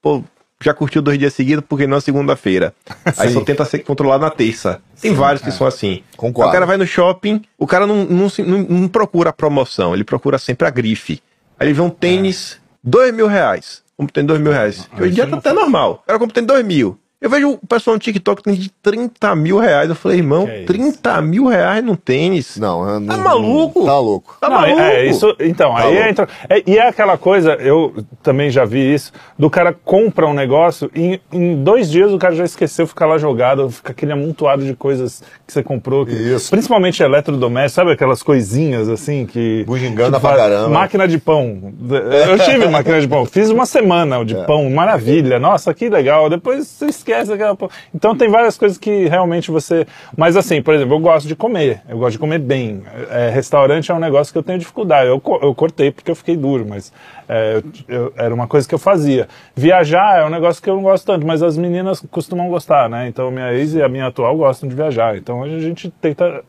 pô, 0.00 0.24
já 0.62 0.72
curtiu 0.72 1.02
dois 1.02 1.18
dias 1.18 1.34
seguidos, 1.34 1.62
porque 1.68 1.86
não 1.86 1.98
é 1.98 2.00
segunda-feira. 2.00 2.72
Aí 3.18 3.28
Sim. 3.28 3.34
só 3.34 3.40
tenta 3.42 3.64
ser 3.66 3.80
controlado 3.80 4.24
na 4.24 4.30
terça. 4.30 4.80
Tem 5.00 5.12
vários 5.12 5.42
que 5.42 5.50
são 5.52 5.66
assim. 5.66 6.02
Concordo. 6.16 6.48
O 6.48 6.52
cara 6.52 6.64
vai 6.64 6.78
no 6.78 6.86
shopping, 6.86 7.42
o 7.58 7.66
cara 7.66 7.86
não, 7.86 8.04
não, 8.06 8.28
não- 8.38 8.62
não 8.62 8.88
procura 8.88 9.28
a 9.30 9.32
promoção, 9.32 9.92
ele 9.92 10.04
procura 10.04 10.38
sempre 10.38 10.66
a 10.66 10.70
grife. 10.70 11.20
Aí 11.60 11.66
ele 11.66 11.74
vê 11.74 11.82
um 11.82 11.90
tênis, 11.90 12.58
dois 12.82 13.12
mil 13.12 13.26
reais. 13.26 13.82
Como 13.96 14.10
tem 14.10 14.24
dois 14.24 14.40
mil 14.40 14.52
reais. 14.52 14.88
Hoje 14.98 15.10
em 15.10 15.14
dia 15.14 15.26
tá 15.26 15.36
até 15.36 15.52
normal. 15.52 16.00
O 16.02 16.06
cara 16.06 16.18
compra 16.18 16.34
tem 16.34 16.44
dois 16.44 16.64
mil. 16.64 16.98
Eu 17.18 17.30
vejo 17.30 17.52
o 17.52 17.66
pessoal 17.66 17.94
no 17.94 17.98
TikTok 18.00 18.42
tem 18.42 18.52
de 18.54 18.68
30 18.82 19.34
mil 19.34 19.56
reais. 19.58 19.88
Eu 19.88 19.94
falei, 19.96 20.18
irmão, 20.18 20.44
Que 20.44 20.50
é 20.52 20.58
isso? 20.58 20.66
30 20.66 21.22
mil 21.22 21.46
reais 21.46 21.82
no 21.82 21.96
tênis. 21.96 22.58
Não, 22.58 22.86
eu 22.86 23.00
não- 23.00 23.06
Tá 23.06 23.16
maluco? 23.22 23.86
Tá 23.86 23.98
louco. 23.98 24.36
Tá 24.38 24.50
Não, 24.50 24.60
maluco? 24.60 24.80
é, 24.82 25.06
isso, 25.06 25.34
então, 25.40 25.72
Tá 25.74 25.78
aí 25.84 25.94
louco. 25.94 26.08
entra. 26.10 26.28
é- 26.46 26.62
e 26.66 26.76
é 26.76 26.86
aquela 26.86 27.16
coisa, 27.16 27.54
eu 27.54 28.04
também 28.22 28.50
já 28.50 28.66
vi 28.66 28.92
isso, 28.92 29.12
do 29.38 29.48
cara 29.48 29.72
compra 29.72 30.26
um 30.26 30.34
negócio 30.34 30.90
e 30.94 31.18
em 31.32 31.64
dois 31.64 31.90
dias 31.90 32.12
o 32.12 32.18
cara 32.18 32.34
já 32.34 32.44
esqueceu, 32.44 32.86
fica 32.86 33.06
lá 33.06 33.16
jogado, 33.16 33.70
fica 33.70 33.92
aquele 33.92 34.12
amontoado 34.12 34.62
de 34.62 34.74
coisas 34.74 35.22
que 35.46 35.52
você 35.54 35.62
comprou. 35.62 36.04
que- 36.04 36.12
Isso. 36.12 36.50
Principalmente 36.50 37.02
eletrodoméstico, 37.02 37.76
sabe 37.76 37.92
aquelas 37.92 38.22
coisinhas 38.22 38.90
assim 38.90 39.24
que. 39.24 39.64
Bugiganga 39.66 40.20
pra 40.20 40.36
caramba. 40.36 40.68
Máquina 40.68 41.08
de 41.08 41.16
pão. 41.16 41.72
Eu 42.28 42.38
tive 42.40 42.68
máquina 42.68 43.00
de 43.00 43.08
pão, 43.08 43.24
fiz 43.24 43.48
uma 43.48 43.64
semana 43.64 44.22
de 44.22 44.36
É. 44.36 44.44
pão, 44.44 44.68
maravilha, 44.68 45.38
nossa, 45.38 45.72
que 45.72 45.88
legal. 45.88 46.28
Depois 46.28 46.66
você 46.66 46.86
esquece 47.10 47.32
aquela. 47.32 47.54
pô- 47.54 47.70
Então 47.94 48.16
tem 48.16 48.28
várias 48.28 48.58
coisas 48.58 48.76
que 48.76 49.06
realmente 49.06 49.50
você. 49.50 49.86
Mas 50.16 50.36
assim, 50.36 50.60
por 50.60 50.74
exemplo, 50.74 50.94
eu 50.94 51.00
gosto 51.00 51.26
de 51.28 51.36
comer, 51.36 51.80
eu 51.88 51.98
gosto 51.98 52.12
de 52.12 52.18
comer 52.18 52.38
bem. 52.38 52.82
É, 53.10 53.30
restaurante 53.30 53.90
é 53.90 53.94
um 53.94 53.98
negócio 54.00 54.32
que 54.32 54.38
eu 54.38 54.42
tenho 54.42 54.58
dificuldade. 54.58 55.08
Eu, 55.08 55.22
eu 55.42 55.54
cortei 55.54 55.90
porque 55.90 56.10
eu 56.10 56.16
fiquei 56.16 56.36
duro, 56.36 56.66
mas 56.68 56.92
é, 57.28 57.62
eu- 57.88 57.94
eu- 57.96 58.12
era 58.16 58.34
uma 58.34 58.46
coisa 58.46 58.68
que 58.68 58.74
eu 58.74 58.78
fazia. 58.78 59.28
Viajar 59.54 60.20
é 60.20 60.24
um 60.24 60.30
negócio 60.30 60.62
que 60.62 60.68
eu 60.70 60.74
não 60.76 60.82
gosto 60.82 61.04
tanto, 61.06 61.26
mas 61.26 61.42
as 61.42 61.56
meninas 61.56 62.00
costumam 62.10 62.48
gostar, 62.48 62.88
né? 62.88 63.08
Então 63.08 63.30
minha 63.30 63.52
ex 63.52 63.74
e 63.74 63.82
a 63.82 63.88
minha 63.88 64.06
atual 64.06 64.36
gostam 64.36 64.68
de 64.68 64.74
viajar. 64.74 65.16
Então 65.16 65.42
a 65.42 65.48
gente 65.60 65.90
tenta. 66.00 66.42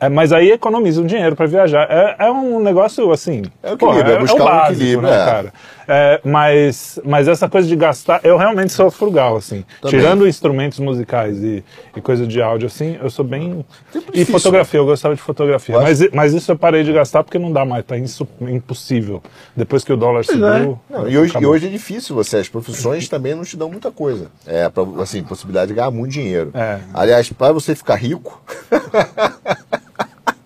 é, 0.00 0.08
mas 0.08 0.32
aí 0.32 0.50
economiza 0.50 1.00
um 1.00 1.06
dinheiro 1.06 1.34
para 1.36 1.46
viajar. 1.46 1.86
É, 1.90 2.26
é 2.26 2.30
um 2.30 2.60
negócio 2.60 3.10
assim. 3.12 3.42
É 3.62 3.70
o 3.70 3.74
equilíbrio, 3.74 4.14
é 4.14 4.18
buscar 4.18 4.38
o 4.38 4.42
um 4.42 4.44
básico, 4.44 4.72
equilíbrio, 4.74 5.08
né, 5.08 5.14
é. 5.14 5.24
cara? 5.24 5.52
É, 5.90 6.20
mas, 6.22 7.00
mas 7.02 7.28
essa 7.28 7.48
coisa 7.48 7.66
de 7.66 7.74
gastar, 7.74 8.20
eu 8.22 8.36
realmente 8.36 8.70
sou 8.72 8.90
frugal, 8.90 9.36
assim. 9.36 9.64
Também. 9.80 9.98
Tirando 9.98 10.28
instrumentos 10.28 10.78
musicais 10.80 11.42
e, 11.42 11.64
e 11.96 12.00
coisa 12.02 12.26
de 12.26 12.42
áudio, 12.42 12.66
assim, 12.66 12.98
eu 13.02 13.08
sou 13.08 13.24
bem. 13.24 13.64
E 13.94 13.98
difícil, 14.18 14.26
fotografia, 14.34 14.78
eu 14.80 14.84
gostava 14.84 15.14
de 15.14 15.20
fotografia. 15.22 15.78
Mas, 15.80 16.10
mas 16.12 16.34
isso 16.34 16.52
eu 16.52 16.58
parei 16.58 16.84
de 16.84 16.92
gastar 16.92 17.24
porque 17.24 17.38
não 17.38 17.50
dá 17.50 17.64
mais, 17.64 17.86
tá 17.86 17.96
insu- 17.96 18.28
impossível. 18.42 19.22
Depois 19.56 19.82
que 19.82 19.90
o 19.90 19.96
dólar 19.96 20.17
subiu. 20.26 20.78
Não, 20.88 21.08
e, 21.08 21.16
hoje, 21.18 21.34
e 21.40 21.46
hoje 21.46 21.66
é 21.66 21.70
difícil 21.70 22.14
você, 22.14 22.38
as 22.38 22.48
profissões 22.48 23.08
também 23.08 23.34
não 23.34 23.44
te 23.44 23.56
dão 23.56 23.70
muita 23.70 23.90
coisa. 23.90 24.26
É, 24.46 24.68
pra, 24.68 24.84
assim, 25.02 25.22
possibilidade 25.22 25.68
de 25.68 25.74
ganhar 25.74 25.90
muito 25.90 26.12
dinheiro. 26.12 26.50
É. 26.54 26.80
Aliás, 26.92 27.30
para 27.32 27.52
você 27.52 27.74
ficar 27.74 27.96
rico, 27.96 28.42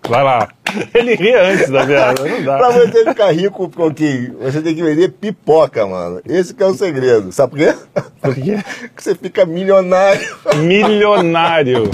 Vai 0.07 0.23
lá. 0.23 0.49
Ele 0.93 1.15
ria 1.15 1.41
antes 1.43 1.69
da 1.69 1.85
não 1.85 2.43
dá. 2.43 2.57
pra 2.57 2.71
você 2.71 3.05
ficar 3.05 3.31
rico, 3.31 3.69
Coquinho, 3.69 4.37
você 4.39 4.61
tem 4.61 4.75
que 4.75 4.83
vender 4.83 5.09
pipoca, 5.09 5.85
mano. 5.85 6.21
Esse 6.27 6.53
que 6.53 6.61
é 6.61 6.65
o 6.65 6.73
segredo. 6.73 7.31
Sabe 7.31 7.51
por 7.51 7.59
quê? 7.59 7.75
Por 8.21 8.35
quê? 8.35 8.57
que 8.95 9.03
você 9.03 9.15
fica 9.15 9.45
milionário. 9.45 10.21
Milionário. 10.55 11.89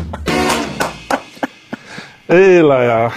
Ei, 2.27 2.61
Laia. 2.61 3.11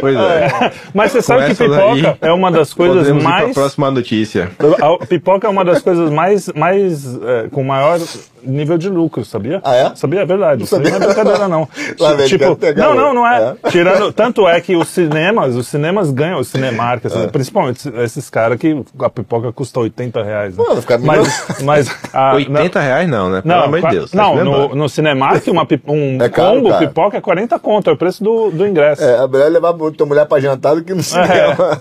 Pois 0.00 0.16
é. 0.16 0.72
Mas 0.94 1.12
você 1.12 1.22
sabe 1.22 1.46
que 1.46 1.54
pipoca 1.54 2.18
é 2.20 2.32
uma 2.32 2.50
das 2.50 2.72
coisas 2.74 2.98
Podemos 2.98 3.22
ir 3.22 3.26
pra 3.26 3.40
mais. 3.40 3.54
próxima 3.54 3.90
notícia. 3.90 4.50
A 4.80 5.06
pipoca 5.06 5.46
é 5.46 5.50
uma 5.50 5.64
das 5.64 5.82
coisas 5.82 6.10
mais, 6.10 6.48
mais 6.54 7.16
é, 7.22 7.48
com 7.50 7.62
maior 7.62 7.98
nível 8.44 8.76
de 8.76 8.88
lucro, 8.88 9.24
sabia? 9.24 9.60
Ah, 9.64 9.74
é? 9.74 9.92
Sabia, 9.94 10.20
é 10.22 10.26
verdade. 10.26 10.62
Aí 10.62 10.66
sabia. 10.66 10.90
não 10.90 10.96
é 10.96 11.06
brincadeira, 11.06 11.48
não. 11.48 11.68
Lá 11.98 12.12
vem, 12.14 12.26
tipo, 12.26 12.58
não, 12.76 12.94
não, 12.94 13.14
não 13.14 13.26
é. 13.26 13.54
é. 13.62 13.70
Tirando, 13.70 14.12
tanto 14.12 14.48
é 14.48 14.60
que 14.60 14.74
os 14.74 14.88
cinemas, 14.88 15.54
os 15.54 15.68
cinemas 15.68 16.10
ganham, 16.10 16.40
os 16.40 16.48
Cinemark, 16.48 17.04
É. 17.04 17.08
assim, 17.08 17.28
principalmente 17.28 17.88
esses 17.98 18.28
caras 18.28 18.58
que 18.58 18.82
a 19.00 19.10
pipoca 19.10 19.52
custa 19.52 19.80
80 19.80 20.22
reais. 20.22 20.56
Né? 20.56 20.64
Pô, 20.64 20.76
fica 20.76 20.98
mas, 20.98 21.46
mas 21.62 21.96
a, 22.12 22.34
80 22.36 22.80
reais 22.80 23.08
não, 23.08 23.30
né? 23.30 23.42
Pelo 23.42 23.54
não, 23.54 23.62
amor 23.64 23.80
de 23.80 23.88
Deus. 23.88 24.10
tá 24.10 24.16
não 24.18 24.36
se 24.36 24.44
no, 24.44 24.74
no 24.74 24.88
Cinemark 24.88 25.46
uma, 25.48 25.66
um 25.86 26.18
É 26.20 26.28
caro, 26.28 26.56
combo 26.56 26.68
cara. 26.70 26.86
pipoca 26.86 27.16
é 27.16 27.20
40 27.20 27.58
conto, 27.58 27.90
é 27.90 27.92
o 27.92 27.96
preço 27.96 28.22
do, 28.24 28.50
do 28.50 28.66
ingresso. 28.66 29.02
É, 29.04 29.22
é 29.22 29.28
melhor 29.28 29.51
levar 29.52 29.72
tua 29.92 30.06
mulher 30.06 30.26
pra 30.26 30.40
jantar 30.40 30.74
do 30.74 30.82
que 30.82 30.94
no 30.94 31.02
cinema. 31.04 31.80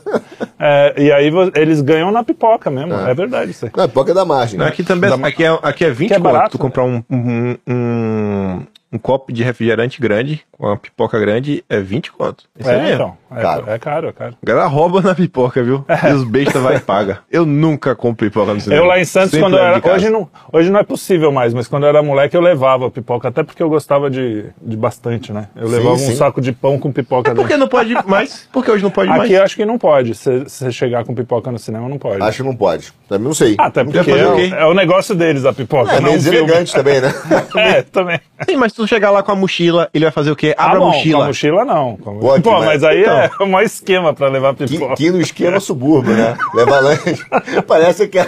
É, 0.60 0.94
e 0.98 1.12
aí 1.12 1.32
eles 1.56 1.82
ganham 1.82 2.12
na 2.12 2.24
pipoca 2.24 2.70
mesmo, 2.70 2.94
é, 2.94 3.14
verdade 3.14 3.52
isso 3.52 3.66
aí. 3.66 3.72
Não, 3.76 3.88
pipoca 3.88 4.12
é 4.12 4.14
da 4.14 4.26
margem. 4.26 4.58
Não, 4.60 4.66
né? 4.66 4.72
aqui 4.72 4.84
também 4.84 5.10
é- 5.12 5.28
aqui 5.28 5.44
é, 5.44 5.60
aqui 5.64 5.86
é 5.86 5.90
20 5.90 6.08
Que 6.10 6.14
é 6.14 6.18
conto. 6.18 6.24
barato, 6.32 6.52
tu 6.52 6.58
comprar 6.60 6.84
um, 6.84 7.02
um, 7.10 7.58
um, 7.68 8.62
um 8.94 8.98
copo 8.98 9.32
de 9.32 9.42
refrigerante 9.44 10.02
grande, 10.02 10.42
com 10.52 10.68
uma 10.68 10.76
pipoca 10.78 11.18
grande, 11.20 11.64
é 11.70 11.80
20 11.80 12.12
conto. 12.12 12.44
Isso 12.60 12.70
é, 12.70 12.76
É, 12.76 12.82
mesmo. 12.82 12.94
então, 12.96 13.18
é 13.38 13.42
Caro. 13.42 13.64
é 13.68 13.80
caro, 13.80 14.08
é 14.10 14.12
caro. 14.12 14.36
A 14.42 14.46
galera 14.46 14.68
rouba 14.68 15.02
na 15.02 15.16
pipoca, 15.16 15.64
viu? 15.64 15.86
E 16.10 16.14
os 16.14 16.24
bestas 16.26 16.62
vai 16.62 16.76
e 16.76 16.80
paga. 16.82 17.20
Eu 17.32 17.46
nunca 17.46 17.96
compro 17.96 18.26
pipoca 18.28 18.54
no 18.54 18.60
cinema. 18.60 18.82
Eu 18.82 18.86
lá 18.86 19.00
em 19.00 19.06
Santos, 19.06 19.32
Sempre 19.32 19.46
quando 19.46 19.58
eu 19.58 19.64
levo 19.64 19.88
era. 19.88 19.96
Hoje 19.96 20.10
não, 20.10 20.30
hoje 20.52 20.70
não 20.70 20.80
é 20.80 20.84
possível 20.84 21.32
mais, 21.32 21.54
mas 21.54 21.68
quando 21.70 21.84
eu 21.84 21.90
era 21.90 22.04
moleque 22.04 22.36
eu 22.36 22.42
levava 22.42 22.92
pipoca, 22.92 23.30
até 23.30 23.44
porque 23.44 23.64
eu 23.64 23.70
gostava 23.70 24.10
de, 24.10 24.46
de 24.62 24.76
bastante, 24.76 25.32
né? 25.32 25.48
Eu 25.56 25.68
Sim, 25.68 25.74
levava 25.76 25.98
sim. 25.98 26.12
um 26.12 26.16
saco 26.16 26.42
de 26.42 26.52
pão 26.52 26.78
com 26.78 26.92
pipoca 26.92 27.32
Por 27.34 27.44
que 27.44 27.48
dentro. 27.48 27.60
não 27.60 27.68
pode 27.70 27.94
mais? 28.08 28.48
Porque 28.52 28.70
hoje 28.70 28.84
não 28.84 28.92
pode 28.92 29.10
Aqui 29.10 29.18
mais. 29.20 29.32
eu 29.32 29.44
acho 29.44 29.56
que 29.56 29.66
não 29.66 29.78
pode. 29.78 30.14
Se 30.16 30.40
você 30.40 30.72
chegar 30.72 31.06
com 31.06 31.16
pipoca 31.16 31.50
no 31.50 31.58
cinema, 31.60 31.88
não 31.88 31.98
pode. 31.98 32.22
Acho 32.22 32.44
que 32.44 32.50
não 32.50 32.56
pode. 32.56 32.92
Também 33.08 33.26
não 33.28 33.34
sei. 33.34 33.56
Até 33.58 33.84
porque 33.86 33.98
é, 34.00 34.04
o 34.28 34.40
é 34.56 34.66
o 34.66 34.74
negócio 34.74 35.16
deles, 35.16 35.46
a 35.46 35.54
pipoca. 35.54 35.92
é 35.94 35.96
não 36.02 36.10
meio 36.10 36.18
deselegante 36.18 36.74
também, 36.74 37.00
né? 37.00 37.14
É, 37.56 37.82
também. 37.82 38.20
Sim, 38.50 38.58
mas 38.58 38.74
se 38.74 38.81
tu 38.82 38.88
chegar 38.88 39.12
lá 39.12 39.24
com 39.24 39.32
a 39.32 39.36
mochila, 39.36 39.90
ele 39.94 40.06
vai 40.06 40.12
fazer 40.12 40.32
o 40.32 40.36
quê? 40.36 40.54
Ah, 40.58 40.66
Abre 40.66 40.80
bom, 40.80 40.86
a 40.86 40.88
mochila. 40.94 41.18
Com 41.20 41.24
a 41.24 41.28
mochila 41.28 41.66
não. 41.66 41.98
Com 41.98 42.18
a- 42.18 42.20
Pode, 42.20 42.44
Pô, 42.44 42.52
mas- 42.54 42.66
mas 42.66 42.84
aí 42.84 43.02
então. 43.02 43.18
é 43.18 43.30
o 43.40 43.48
maior 43.48 43.66
esquema 43.66 44.14
pra 44.14 44.28
levar 44.28 44.54
Que, 44.56 44.66
pipoca. 44.68 44.96
que 44.96 45.12
no 45.12 45.22
esquema 45.22 45.60
subúrbio, 45.62 46.14
né? 46.14 46.36
Leva 46.54 46.80
lanche. 46.80 47.18
Parece 47.68 48.08
que 48.08 48.20
é. 48.20 48.26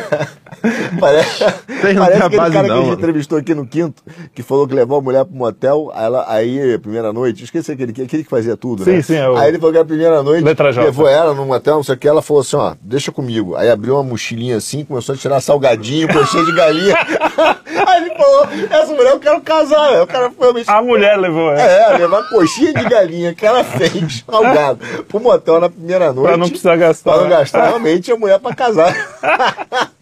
Parece, 1.00 1.44
Tem 1.82 1.96
parece 1.96 2.22
aquele 2.24 2.38
base 2.38 2.54
cara 2.54 2.68
não, 2.68 2.76
que 2.76 2.82
a 2.82 2.86
gente 2.86 2.94
entrevistou 2.98 3.38
aqui 3.38 3.54
no 3.54 3.66
quinto, 3.68 4.02
que 4.34 4.42
falou 4.42 4.66
que 4.68 4.74
levou 4.74 5.00
a 5.00 5.02
mulher 5.02 5.26
pro 5.26 5.36
motel, 5.36 5.92
aí, 5.94 6.06
ela, 6.06 6.26
aí 6.28 6.78
primeira 6.80 7.12
noite, 7.12 7.44
esqueci 7.44 7.72
aquele, 7.72 7.92
que- 7.92 8.04
aquele 8.04 8.24
que 8.24 8.30
fazia 8.30 8.56
tudo, 8.56 8.84
Sim, 8.86 8.92
né? 8.94 9.02
sim, 9.02 9.16
é 9.16 9.30
o- 9.30 9.36
Aí 9.36 9.50
ele 9.50 9.58
falou 9.60 9.74
que 9.74 9.80
a 9.80 9.86
primeira 9.86 10.24
noite 10.24 10.44
Letra 10.46 10.72
J. 10.72 10.86
levou 10.86 11.08
ela 11.08 11.34
no 11.34 11.46
motel, 11.46 11.76
não 11.76 11.84
sei 11.84 11.96
o 11.96 11.98
que, 11.98 12.08
ela 12.08 12.22
falou 12.22 12.42
assim, 12.42 12.56
ó, 12.56 12.76
deixa 12.82 13.12
comigo. 13.12 13.56
Aí 13.56 13.70
abriu 13.70 13.96
uma 13.96 14.04
mochilinha 14.04 14.56
assim, 14.58 14.86
começou 14.86 15.16
a 15.16 15.18
tirar 15.18 15.42
salgadinho, 15.42 16.08
coxinha 16.08 16.46
de 16.46 16.56
galinha. 16.56 16.96
aí 17.88 18.04
ele 18.06 18.16
falou, 18.16 18.48
essa 18.70 18.94
mulher 18.94 19.12
eu 19.12 19.20
quero 19.20 19.42
casar, 19.42 20.02
o 20.02 20.08
cara 20.08 20.30
foi 20.32 20.38
realmente... 20.40 20.70
A 20.70 20.82
mulher 20.82 21.18
levou 21.18 21.52
ela. 21.52 21.62
É, 21.62 21.98
levar 21.98 22.24
coxinha 22.30 22.74
de 22.74 22.84
galinha 22.88 23.34
que 23.34 23.46
ela 23.46 23.64
fez, 23.66 24.24
salgado, 24.30 24.80
pro 25.10 25.20
motel 25.20 25.60
na 25.60 25.70
primeira 25.70 26.14
noite. 26.14 26.28
Pra 26.30 26.38
não 26.38 26.48
precisar 26.48 26.78
gastar. 26.78 27.12
Pra 27.14 27.22
não 27.24 27.30
gastar 27.30 27.68
realmente 27.68 28.12
a 28.12 28.16
mulher 28.16 28.40
pra 28.40 28.56
casar. 28.56 28.94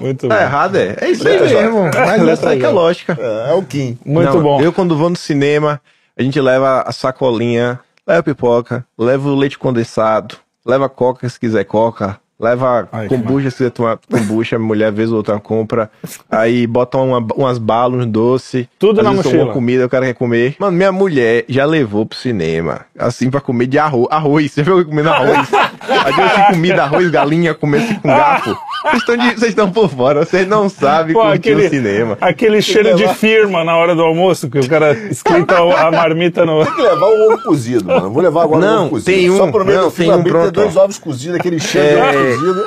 Muito 0.00 0.28
Tá 0.28 0.34
bom. 0.36 0.40
errado, 0.42 0.76
é. 0.76 0.96
É 1.00 1.10
isso 1.10 1.26
aí 1.26 1.38
J. 1.48 1.62
mesmo. 1.62 1.90
Mas 1.94 2.28
essa 2.28 2.50
aí 2.50 2.58
que 2.58 2.64
é 2.64 2.68
a 2.68 2.72
lógica. 2.72 3.18
É, 3.20 3.50
é 3.50 3.54
o 3.54 3.62
Kim. 3.62 3.98
Muito 4.04 4.34
Não, 4.34 4.42
bom. 4.42 4.60
Eu, 4.60 4.72
quando 4.72 4.96
vou 4.96 5.10
no 5.10 5.16
cinema, 5.16 5.80
a 6.18 6.22
gente 6.22 6.40
leva 6.40 6.82
a 6.86 6.92
sacolinha, 6.92 7.80
leva 8.06 8.22
pipoca, 8.22 8.84
leva 8.98 9.28
o 9.28 9.34
leite 9.34 9.58
condensado, 9.58 10.36
leva 10.64 10.88
coca 10.88 11.28
se 11.28 11.38
quiser 11.38 11.64
coca, 11.64 12.18
leva 12.40 12.88
Ai, 12.92 13.08
que 13.08 13.14
kombucha 13.16 13.50
se 13.50 13.56
quiser 13.56 13.70
tomar 13.70 13.98
kombucha, 14.10 14.56
a 14.56 14.58
mulher 14.58 14.92
vez 14.92 15.10
ou 15.10 15.16
outra 15.16 15.38
compra. 15.40 15.90
Aí 16.30 16.66
bota 16.66 16.96
uma- 16.98 17.26
umas 17.36 17.58
balas, 17.58 18.04
um 18.04 18.08
doce. 18.10 18.68
Tudo 18.78 19.02
na 19.02 19.12
mochila. 19.12 19.44
Uma 19.44 19.52
comida, 19.52 19.86
o 19.86 19.88
cara 19.88 20.06
quer 20.06 20.14
comer. 20.14 20.54
Mano, 20.58 20.76
minha 20.76 20.92
mulher 20.92 21.44
já 21.48 21.64
levou 21.64 22.06
pro 22.06 22.16
cinema, 22.18 22.82
assim, 22.98 23.28
pra 23.30 23.40
comer 23.40 23.66
de 23.66 23.78
arroz. 23.78 24.06
Arroz, 24.10 24.52
você 24.52 24.62
viu 24.62 24.78
eu 24.78 24.84
comendo 24.84 25.10
arroz? 25.10 25.48
Aí 25.88 26.12
eu 26.12 26.28
tinha 26.34 26.46
comida, 26.52 26.82
arroz, 26.84 27.10
galinha, 27.10 27.54
comer 27.54 27.78
assim 27.78 27.94
com 27.96 28.08
garfo. 28.08 28.56
Vocês 28.84 28.96
estão, 29.02 29.16
de- 29.16 29.30
vocês 29.34 29.42
estão 29.50 29.70
por 29.72 29.88
fora, 29.90 30.24
vocês 30.24 30.46
não 30.46 30.68
sabem 30.68 31.12
Pô, 31.14 31.20
curtir 31.22 31.36
aquele, 31.50 31.66
o 31.66 31.70
cinema. 31.70 32.18
aquele 32.20 32.62
cheiro 32.62 32.94
de 32.96 33.08
firma 33.14 33.64
na 33.64 33.76
hora 33.76 33.94
do 33.94 34.02
almoço, 34.02 34.48
que 34.48 34.58
o 34.58 34.68
cara 34.68 34.92
esquenta 35.10 35.56
a 35.58 35.90
marmita 35.90 36.46
no. 36.46 36.64
Tem 36.64 36.74
que 36.74 36.82
levar 36.82 37.06
o 37.06 37.26
ovo 37.32 37.42
cozido, 37.42 37.84
mano. 37.86 38.10
Vou 38.10 38.22
levar 38.22 38.44
agora 38.44 38.58
o 38.58 38.60
Não, 38.60 38.80
ovo 38.82 38.90
cozido. 38.90 39.06
tem 39.10 39.36
Só 39.36 39.44
um, 39.44 39.50
pro 39.52 39.64
meio 39.64 39.78
não, 39.78 39.84
do 39.86 39.90
filme 39.90 40.12
tem 40.12 40.20
um 40.20 40.24
pronto, 40.24 40.50
dois 40.52 40.76
ó. 40.76 40.84
ovos 40.84 40.98
cozidos, 40.98 41.36
aquele 41.40 41.58
cheiro 41.58 41.98
É. 41.98 42.27
cozido. 42.36 42.66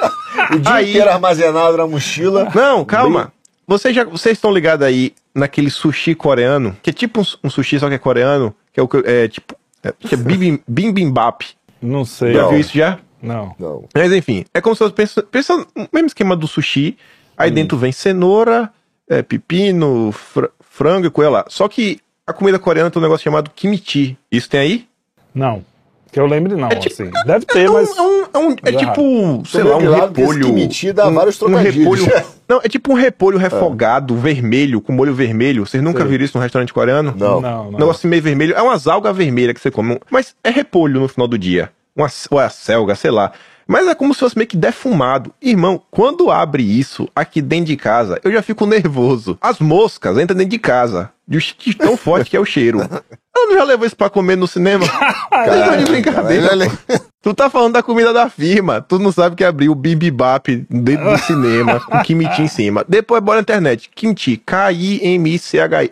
O 0.55 0.59
dia 0.59 0.73
Aí- 0.73 0.89
inteiro 0.89 1.09
armazenado 1.09 1.77
na 1.77 1.87
mochila. 1.87 2.49
Não, 2.53 2.83
calma. 2.85 3.31
Vocês 3.67 3.95
já, 3.95 4.03
vocês 4.03 4.37
estão 4.37 4.51
ligados 4.51 4.85
aí 4.85 5.13
naquele 5.33 5.69
sushi 5.69 6.13
coreano, 6.15 6.75
que 6.81 6.89
é 6.89 6.93
tipo 6.93 7.21
um, 7.21 7.25
um 7.45 7.49
sushi 7.49 7.79
só 7.79 7.87
que 7.87 7.95
é 7.95 7.97
coreano, 7.97 8.53
que 8.73 8.79
é 8.79 8.83
o 8.83 8.87
que 8.87 8.97
é 9.05 9.27
tipo 9.27 9.55
é, 9.83 9.91
que 9.97 10.13
é 10.13 10.17
bibim- 10.17 10.59
bibimbap. 10.67 11.45
Não 11.81 12.03
sei. 12.05 12.33
Já 12.33 12.41
Não. 12.43 12.49
viu 12.49 12.59
isso 12.59 12.77
já? 12.77 12.99
Não. 13.21 13.55
Não. 13.57 13.85
Mas 13.95 14.11
enfim, 14.11 14.45
é 14.53 14.59
como 14.61 14.75
se 14.75 14.83
você 14.83 14.91
pensa, 14.93 15.23
pensa 15.23 15.57
no 15.75 15.87
mesmo 15.93 16.07
esquema 16.07 16.35
do 16.35 16.47
sushi. 16.47 16.97
Aí 17.37 17.49
Hum. 17.49 17.53
dentro 17.53 17.77
vem 17.77 17.91
cenoura, 17.91 18.69
é, 19.09 19.21
pepino, 19.21 20.11
fr- 20.11 20.49
frango 20.59 21.07
e 21.07 21.09
coisa 21.09 21.29
lá. 21.31 21.45
Só 21.47 21.67
que 21.67 21.99
a 22.27 22.33
comida 22.33 22.59
coreana 22.59 22.91
tem 22.91 22.99
um 22.99 23.03
negócio 23.03 23.23
chamado 23.23 23.49
kimchi. 23.55 24.17
Isso 24.31 24.49
tem 24.49 24.59
aí? 24.59 24.87
Não. 25.33 25.63
Que 26.11 26.19
eu 26.19 26.25
lembre, 26.25 26.55
não, 26.55 26.67
tipo- 26.69 26.87
assim. 26.87 27.09
Deve 27.25 27.45
ter, 27.45 27.59
é 27.65 27.69
um, 27.69 27.73
mas. 27.73 27.97
é, 27.97 28.01
um, 28.01 28.21
é, 28.33 28.37
um- 28.37 28.51
é 28.51 28.55
Mas 28.71 28.75
tipo, 28.75 29.43
sei 29.45 29.63
lá, 29.63 29.77
um 29.77 29.91
repolho. 29.95 30.53
kimchi 30.53 30.91
dá 30.91 31.07
um, 31.07 31.13
vários 31.13 31.41
um 31.41 31.55
repolho. 31.55 32.05
Não, 32.49 32.59
é 32.61 32.67
tipo 32.67 32.91
um 32.91 32.95
repolho 32.95 33.37
refogado, 33.37 34.13
vermelho, 34.17 34.81
com 34.81 34.91
molho 34.91 35.13
vermelho. 35.15 35.65
Vocês 35.65 35.81
nunca 35.81 35.99
Sei. 36.01 36.09
viram 36.09 36.25
isso 36.25 36.37
num 36.37 36.43
restaurante 36.43 36.73
coreano? 36.73 37.15
Não. 37.17 37.39
Não, 37.39 37.67
Um 37.67 37.71
não. 37.71 37.79
negócio 37.79 38.09
meio 38.09 38.21
vermelho. 38.21 38.53
É 38.53 38.61
umas 38.61 38.87
algas 38.87 39.15
vermelhas 39.15 39.53
que 39.53 39.61
você 39.61 39.71
come. 39.71 39.97
Mas 40.09 40.35
é 40.43 40.49
repolho 40.49 40.99
no 40.99 41.07
final 41.07 41.29
do 41.29 41.37
dia. 41.37 41.71
Uma, 41.95 42.09
ou 42.29 42.41
é 42.41 42.45
a 42.45 42.49
selga, 42.49 42.93
sei 42.93 43.09
lá. 43.09 43.31
Mas 43.65 43.87
é 43.87 43.95
como 43.95 44.13
se 44.13 44.19
fosse 44.19 44.37
meio 44.37 44.49
que 44.49 44.57
defumado. 44.57 45.33
Irmão, 45.41 45.81
quando 45.89 46.29
abre 46.29 46.61
isso 46.61 47.07
aqui 47.15 47.41
dentro 47.41 47.67
de 47.67 47.77
casa, 47.77 48.19
eu 48.21 48.29
já 48.33 48.41
fico 48.41 48.65
nervoso. 48.65 49.37
As 49.39 49.59
moscas 49.59 50.17
entram 50.17 50.35
dentro 50.35 50.51
de 50.51 50.59
casa. 50.59 51.09
De 51.25 51.37
de 51.57 51.73
tão 51.73 51.95
forte 51.95 52.29
que 52.29 52.35
é 52.35 52.39
o 52.39 52.43
cheiro. 52.43 52.79
Eu 53.41 53.47
não 53.47 53.57
já 53.57 53.63
levou 53.63 53.85
isso 53.87 53.95
pra 53.95 54.09
comer 54.09 54.35
no 54.37 54.47
cinema? 54.47 54.85
Vocês 55.31 55.59
estão 55.59 55.77
de 55.77 55.85
brincadeira. 55.85 56.49
Caralho. 56.49 56.79
Tu 57.21 57.33
tá 57.33 57.49
falando 57.49 57.73
da 57.73 57.83
comida 57.83 58.11
da 58.13 58.29
firma. 58.29 58.81
Tu 58.81 58.97
não 58.99 59.11
sabe 59.11 59.35
que 59.35 59.43
abriu 59.43 59.71
o 59.71 59.75
bibimbap 59.75 60.47
dentro 60.69 61.11
do 61.11 61.17
cinema, 61.25 61.79
com 61.79 62.01
kimchi 62.01 62.41
em 62.43 62.47
cima. 62.47 62.85
Depois 62.87 63.21
bora 63.21 63.37
na 63.37 63.41
internet. 63.41 63.89
Kimchi, 63.93 64.37
K-I-M-I-C-H-I. 64.37 65.91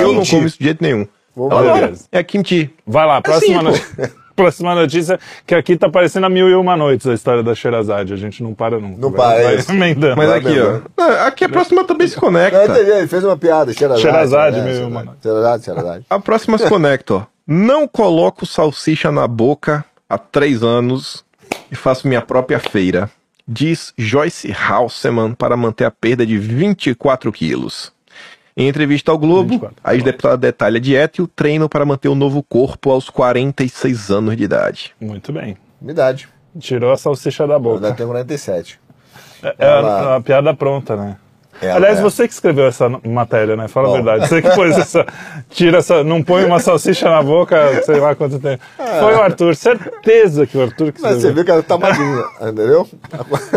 Eu 0.00 0.12
não 0.14 0.24
como 0.24 0.46
isso 0.46 0.58
de 0.58 0.64
jeito 0.64 0.82
nenhum. 0.82 1.06
Vou. 1.34 1.50
É 2.10 2.22
kimchi. 2.22 2.70
Vai 2.86 3.06
lá, 3.06 3.20
próxima, 3.20 3.56
Assim, 3.56 3.64
notícia. 3.64 4.12
Próxima 4.42 4.74
notícia, 4.74 5.18
que 5.46 5.54
aqui 5.54 5.76
tá 5.76 5.88
parecendo 5.90 6.26
a 6.26 6.30
mil 6.30 6.48
e 6.48 6.54
uma 6.54 6.76
noites 6.76 7.06
a 7.06 7.14
história 7.14 7.42
da 7.42 7.54
Sherazade. 7.54 8.12
A 8.12 8.16
gente 8.16 8.42
não 8.42 8.54
para 8.54 8.78
nunca. 8.78 9.00
Não 9.00 9.12
para, 9.12 9.38
é 9.38 9.42
vai 9.44 9.54
isso. 9.56 9.72
emendando. 9.72 10.16
Mas 10.16 10.28
Vai 10.28 10.38
aqui, 10.38 10.48
mesmo. 10.48 10.82
ó. 10.96 11.02
Ah, 11.02 11.26
Aqui 11.26 11.44
a 11.44 11.48
próxima 11.48 11.84
também 11.84 12.06
se 12.08 12.14
Não, 12.14 12.20
conecta. 12.22 12.64
entendi, 12.64 12.90
ele 12.90 13.06
fez 13.08 13.24
uma 13.24 13.36
piada. 13.36 13.72
Xerazade. 13.72 14.02
Xerazade, 14.02 14.56
né? 14.58 14.64
meu 14.64 14.74
Xerazade. 14.74 14.94
mano. 14.94 15.16
Xerazade, 15.22 15.64
Xerazade. 15.64 16.04
A 16.08 16.18
próxima 16.20 16.56
se 16.58 16.68
conecta, 16.68 17.14
ó. 17.14 17.22
Não 17.46 17.88
coloco 17.88 18.46
salsicha 18.46 19.10
na 19.10 19.26
boca 19.26 19.84
há 20.08 20.16
três 20.18 20.62
anos 20.62 21.24
e 21.70 21.74
faço 21.74 22.06
minha 22.06 22.20
própria 22.22 22.58
feira. 22.58 23.10
Diz 23.46 23.92
Joyce 23.96 24.52
Halseman 24.52 25.32
para 25.32 25.56
manter 25.56 25.84
a 25.86 25.90
perda 25.90 26.26
de 26.26 26.36
24 26.36 27.32
quilos. 27.32 27.90
Em 28.58 28.66
entrevista 28.66 29.12
ao 29.12 29.18
Globo, 29.18 29.50
24, 29.50 29.76
a 29.84 29.94
ex-deputada 29.94 30.36
detalha 30.36 30.78
a 30.78 30.80
dieta 30.80 31.20
e 31.20 31.22
o 31.22 31.28
treino 31.28 31.68
para 31.68 31.86
manter 31.86 32.08
o 32.08 32.14
novo 32.16 32.42
corpo 32.42 32.90
aos 32.90 33.08
46 33.08 34.10
anos 34.10 34.36
de 34.36 34.42
idade. 34.42 34.92
Muito 35.00 35.32
bem. 35.32 35.56
Idade. 35.80 36.28
Tirou 36.58 36.90
a 36.90 36.96
salsicha 36.96 37.46
da 37.46 37.56
boca. 37.56 37.86
ainda 37.86 37.96
tenho 37.96 38.08
47. 38.08 38.80
É, 39.44 39.46
é 39.46 39.54
ela... 39.58 39.88
a, 39.88 40.16
a 40.16 40.20
piada 40.20 40.52
pronta, 40.52 40.96
né? 40.96 41.16
Aliás, 41.62 41.98
é. 41.98 42.02
você 42.02 42.28
que 42.28 42.34
escreveu 42.34 42.66
essa 42.66 42.88
matéria, 42.88 43.56
né? 43.56 43.68
Fala 43.68 43.88
Bom. 43.88 43.94
a 43.94 43.96
verdade. 43.96 44.28
Você 44.28 44.42
que 44.42 44.50
pôs 44.50 44.76
essa. 44.76 45.06
Tira 45.50 45.78
essa. 45.78 46.04
Não 46.04 46.22
põe 46.22 46.44
uma 46.44 46.60
salsicha 46.60 47.10
na 47.10 47.22
boca, 47.22 47.82
sei 47.82 47.98
lá 47.98 48.14
quanto 48.14 48.38
tempo. 48.38 48.62
É. 48.78 49.00
Foi 49.00 49.14
o 49.14 49.20
Arthur, 49.20 49.56
certeza 49.56 50.46
que 50.46 50.56
o 50.56 50.62
Arthur 50.62 50.92
que 50.92 51.00
Mas 51.00 51.20
você 51.20 51.32
viu 51.32 51.44
que 51.44 51.50
ela 51.50 51.62
tá 51.62 51.76
magrinha, 51.76 52.24
entendeu? 52.40 52.88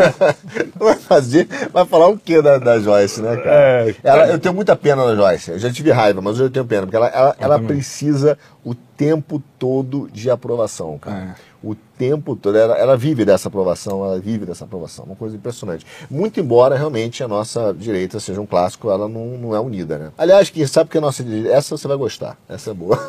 vai 0.75 0.95
fazer. 0.95 1.47
Vai 1.71 1.85
falar 1.85 2.07
o 2.07 2.17
que 2.17 2.41
da, 2.41 2.57
da 2.57 2.79
Joyce, 2.79 3.21
né, 3.21 3.37
cara? 3.37 3.51
É, 3.51 3.95
ela, 4.03 4.27
eu 4.27 4.39
tenho 4.39 4.55
muita 4.55 4.75
pena 4.75 5.05
da 5.05 5.15
Joyce. 5.15 5.51
Eu 5.51 5.59
já 5.59 5.71
tive 5.71 5.91
raiva, 5.91 6.21
mas 6.21 6.33
hoje 6.33 6.43
eu 6.45 6.49
tenho 6.49 6.65
pena, 6.65 6.83
porque 6.83 6.95
ela, 6.95 7.07
ela, 7.07 7.35
ela 7.39 7.59
precisa 7.59 8.37
o 8.63 8.73
tempo 8.73 9.41
todo 9.57 10.09
de 10.11 10.29
aprovação, 10.29 10.97
cara. 10.97 11.35
O 11.63 11.76
tempo 11.76 12.36
todo. 12.36 12.58
Ela, 12.58 12.76
ela, 12.76 12.97
vive 12.97 13.24
dessa 13.24 13.47
aprovação, 13.47 14.04
ela 14.04 14.19
vive 14.19 14.45
dessa 14.45 14.65
aprovação. 14.65 15.06
Uma 15.06 15.15
coisa 15.15 15.36
impressionante. 15.36 15.86
Muito 16.10 16.39
embora 16.39 16.76
realmente 16.76 17.24
a 17.24 17.28
nossa 17.28 17.74
direita 17.74 18.19
seja 18.19 18.41
um 18.41 18.47
clássico, 18.47 18.89
ela 18.89 19.08
não, 19.08 19.38
não 19.38 19.56
é 19.56 19.60
unida, 19.60 19.97
né? 19.97 20.12
Aliás, 20.17 20.50
quem 20.50 20.65
sabe 20.65 20.89
que 20.89 20.97
a 20.97 21.02
nossa 21.02 21.24
direita. 21.24 21.56
Essa 21.56 21.78
você 21.78 21.88
vai 21.88 21.97
gostar. 21.97 22.36
Essa 22.50 22.71
é 22.71 22.74
boa. 22.74 22.97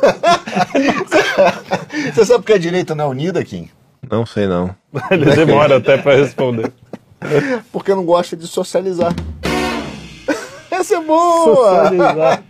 você 2.13 2.25
sabe 2.25 2.45
que 2.45 2.53
a 2.53 2.59
direita 2.59 2.93
não 2.93 3.05
é 3.05 3.07
unida, 3.07 3.43
Kim? 3.43 3.69
Não 4.09 4.25
sei 4.25 4.47
não. 4.47 4.75
Ele 5.09 5.25
demora 5.35 5.77
até 5.77 5.97
para 5.97 6.15
responder. 6.15 6.71
Porque 7.71 7.95
não 7.95 8.05
gosta 8.05 8.35
de 8.35 8.47
socializar. 8.47 9.13
Essa 10.69 10.95
é 10.95 11.01
boa! 11.01 11.83
Socializar. 11.83 12.43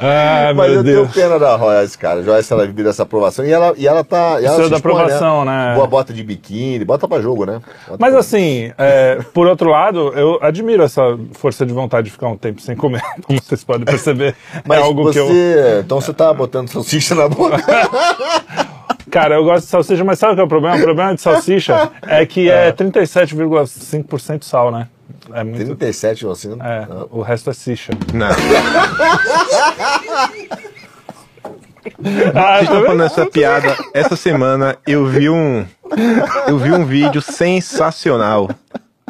Ah, 0.00 0.52
Mas 0.54 0.72
eu 0.72 0.82
Deus. 0.82 1.12
tenho 1.12 1.28
pena 1.28 1.38
da 1.38 1.58
Joyce, 1.58 1.98
cara. 1.98 2.22
Joyce, 2.22 2.52
ela 2.52 2.66
vive 2.66 2.82
dessa 2.82 3.02
aprovação. 3.02 3.44
E 3.44 3.52
ela, 3.52 3.74
e 3.76 3.86
ela 3.86 4.02
tá. 4.02 4.40
E 4.40 4.46
ela 4.46 4.68
da 4.68 4.76
aprovação, 4.78 5.44
né? 5.44 5.68
né? 5.68 5.74
Boa 5.74 5.86
bota 5.86 6.12
de 6.12 6.22
biquíni, 6.22 6.84
bota 6.84 7.06
pra 7.06 7.20
jogo, 7.20 7.44
né? 7.44 7.60
Bota 7.86 7.98
Mas 7.98 8.14
assim, 8.14 8.72
é, 8.78 9.20
por 9.34 9.46
outro 9.46 9.68
lado, 9.68 10.12
eu 10.16 10.38
admiro 10.40 10.82
essa 10.82 11.02
força 11.34 11.66
de 11.66 11.72
vontade 11.72 12.06
de 12.06 12.10
ficar 12.12 12.28
um 12.28 12.36
tempo 12.36 12.60
sem 12.60 12.74
comer, 12.74 13.02
como 13.26 13.40
vocês 13.40 13.62
podem 13.62 13.84
perceber. 13.84 14.34
Mas 14.64 14.78
é 14.78 14.82
algo 14.82 15.02
você, 15.04 15.20
que 15.20 15.28
eu. 15.28 15.80
Então 15.80 16.00
você 16.00 16.12
tá 16.12 16.32
botando 16.32 16.68
salsicha 16.68 17.14
na 17.14 17.28
boca. 17.28 17.58
Cara, 19.10 19.34
eu 19.34 19.44
gosto 19.44 19.64
de 19.64 19.70
salsicha, 19.70 20.04
mas 20.04 20.18
sabe 20.20 20.32
o 20.32 20.36
que 20.36 20.40
é 20.40 20.44
o 20.44 20.48
problema? 20.48 20.76
O 20.76 20.82
problema 20.82 21.14
de 21.14 21.20
salsicha 21.20 21.90
é 22.06 22.24
que 22.24 22.48
é 22.48 22.70
37,5% 22.72 24.44
sal, 24.44 24.70
né? 24.70 24.86
É 25.34 25.44
muito... 25.44 25.76
37 25.76 26.24
você 26.24 26.48
não... 26.48 26.64
É, 26.64 26.86
não. 26.86 27.08
o 27.10 27.22
resto 27.22 27.50
é 27.50 27.52
sicha. 27.52 27.92
Não. 28.12 28.28
ah, 32.34 32.62
estão 32.62 32.84
falando 32.84 33.04
essa 33.04 33.26
piada. 33.26 33.76
Essa 33.94 34.16
semana 34.16 34.76
eu 34.86 35.06
vi 35.06 35.28
um. 35.28 35.64
Eu 36.46 36.58
vi 36.58 36.72
um 36.72 36.84
vídeo 36.84 37.20
sensacional. 37.20 38.50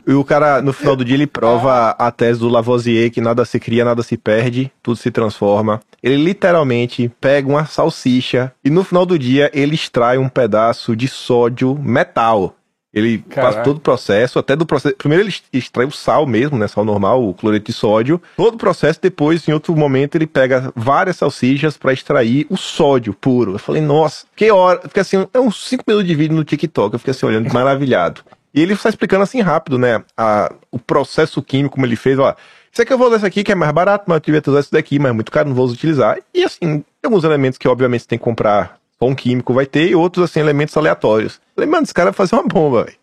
E 0.06 0.12
o 0.12 0.24
cara, 0.24 0.62
no 0.62 0.72
final 0.72 0.96
do 0.96 1.04
dia, 1.04 1.14
ele 1.14 1.26
prova 1.26 1.90
a 1.90 2.10
tese 2.10 2.40
do 2.40 2.48
Lavoisier 2.48 3.10
que 3.10 3.20
nada 3.20 3.44
se 3.44 3.60
cria, 3.60 3.84
nada 3.84 4.02
se 4.02 4.16
perde, 4.16 4.72
tudo 4.82 4.96
se 4.96 5.10
transforma. 5.10 5.80
Ele 6.02 6.16
literalmente 6.16 7.10
pega 7.20 7.48
uma 7.48 7.66
salsicha 7.66 8.52
e 8.64 8.70
no 8.70 8.82
final 8.82 9.04
do 9.04 9.18
dia 9.18 9.50
ele 9.52 9.74
extrai 9.74 10.16
um 10.16 10.28
pedaço 10.28 10.96
de 10.96 11.06
sódio 11.06 11.78
metal. 11.78 12.56
Ele 12.92 13.18
Caraca. 13.18 13.52
faz 13.52 13.64
todo 13.64 13.76
o 13.76 13.80
processo, 13.80 14.38
até 14.38 14.56
do 14.56 14.66
processo. 14.66 14.96
Primeiro 14.96 15.24
ele 15.24 15.34
extrai 15.52 15.86
o 15.86 15.92
sal 15.92 16.26
mesmo, 16.26 16.58
né? 16.58 16.66
Sal 16.66 16.84
normal, 16.84 17.26
o 17.26 17.32
cloreto 17.32 17.66
de 17.66 17.72
sódio. 17.72 18.20
Todo 18.36 18.54
o 18.54 18.58
processo, 18.58 18.98
depois, 19.00 19.46
em 19.46 19.52
outro 19.52 19.74
momento, 19.76 20.16
ele 20.16 20.26
pega 20.26 20.72
várias 20.74 21.16
salsichas 21.16 21.76
para 21.76 21.92
extrair 21.92 22.46
o 22.50 22.56
sódio 22.56 23.14
puro. 23.14 23.52
Eu 23.52 23.58
falei, 23.58 23.80
nossa, 23.80 24.26
que 24.34 24.50
hora. 24.50 24.80
Fiquei 24.82 25.02
assim, 25.02 25.26
é 25.32 25.38
uns 25.38 25.68
5 25.68 25.84
minutos 25.86 26.08
de 26.08 26.14
vídeo 26.16 26.36
no 26.36 26.42
TikTok. 26.44 26.94
Eu 26.94 26.98
fiquei 26.98 27.12
assim, 27.12 27.26
olhando, 27.26 27.52
maravilhado. 27.52 28.22
E 28.52 28.60
ele 28.60 28.72
está 28.72 28.88
explicando 28.88 29.22
assim 29.22 29.40
rápido, 29.40 29.78
né? 29.78 30.02
A, 30.16 30.52
o 30.72 30.78
processo 30.78 31.40
químico, 31.40 31.74
como 31.74 31.86
ele 31.86 31.96
fez, 31.96 32.18
ó. 32.18 32.34
Isso 32.72 32.82
aqui 32.82 32.92
eu 32.92 32.98
vou 32.98 33.08
usar 33.08 33.16
isso 33.18 33.26
aqui, 33.26 33.42
que 33.42 33.52
é 33.52 33.54
mais 33.54 33.72
barato, 33.72 34.04
mas 34.06 34.16
eu 34.16 34.20
tive 34.20 34.40
que 34.40 34.50
usar 34.50 34.60
isso 34.60 34.72
daqui, 34.72 34.98
mas 34.98 35.10
é 35.10 35.12
muito 35.12 35.30
caro, 35.30 35.48
não 35.48 35.56
vou 35.56 35.68
utilizar. 35.68 36.18
E 36.32 36.44
assim, 36.44 36.58
tem 36.60 36.84
alguns 37.04 37.24
elementos 37.24 37.58
que, 37.58 37.68
obviamente, 37.68 38.02
você 38.02 38.08
tem 38.08 38.18
que 38.18 38.24
comprar 38.24 38.79
pão 39.00 39.14
químico 39.14 39.54
vai 39.54 39.64
ter, 39.64 39.88
e 39.88 39.94
outros, 39.94 40.26
assim, 40.26 40.40
elementos 40.40 40.76
aleatórios. 40.76 41.40
Falei, 41.56 41.68
mano, 41.68 41.84
esse 41.84 41.94
cara 41.94 42.10
vai 42.10 42.16
fazer 42.16 42.36
uma 42.36 42.46
bomba, 42.46 42.84
velho. 42.84 42.96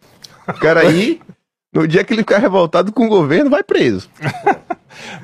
O 0.48 0.54
cara 0.54 0.82
aí, 0.82 1.20
no 1.74 1.88
dia 1.88 2.04
que 2.04 2.14
ele 2.14 2.22
ficar 2.22 2.38
revoltado 2.38 2.92
com 2.92 3.08
o 3.08 3.10
governo, 3.10 3.50
vai 3.50 3.64
preso. 3.64 4.08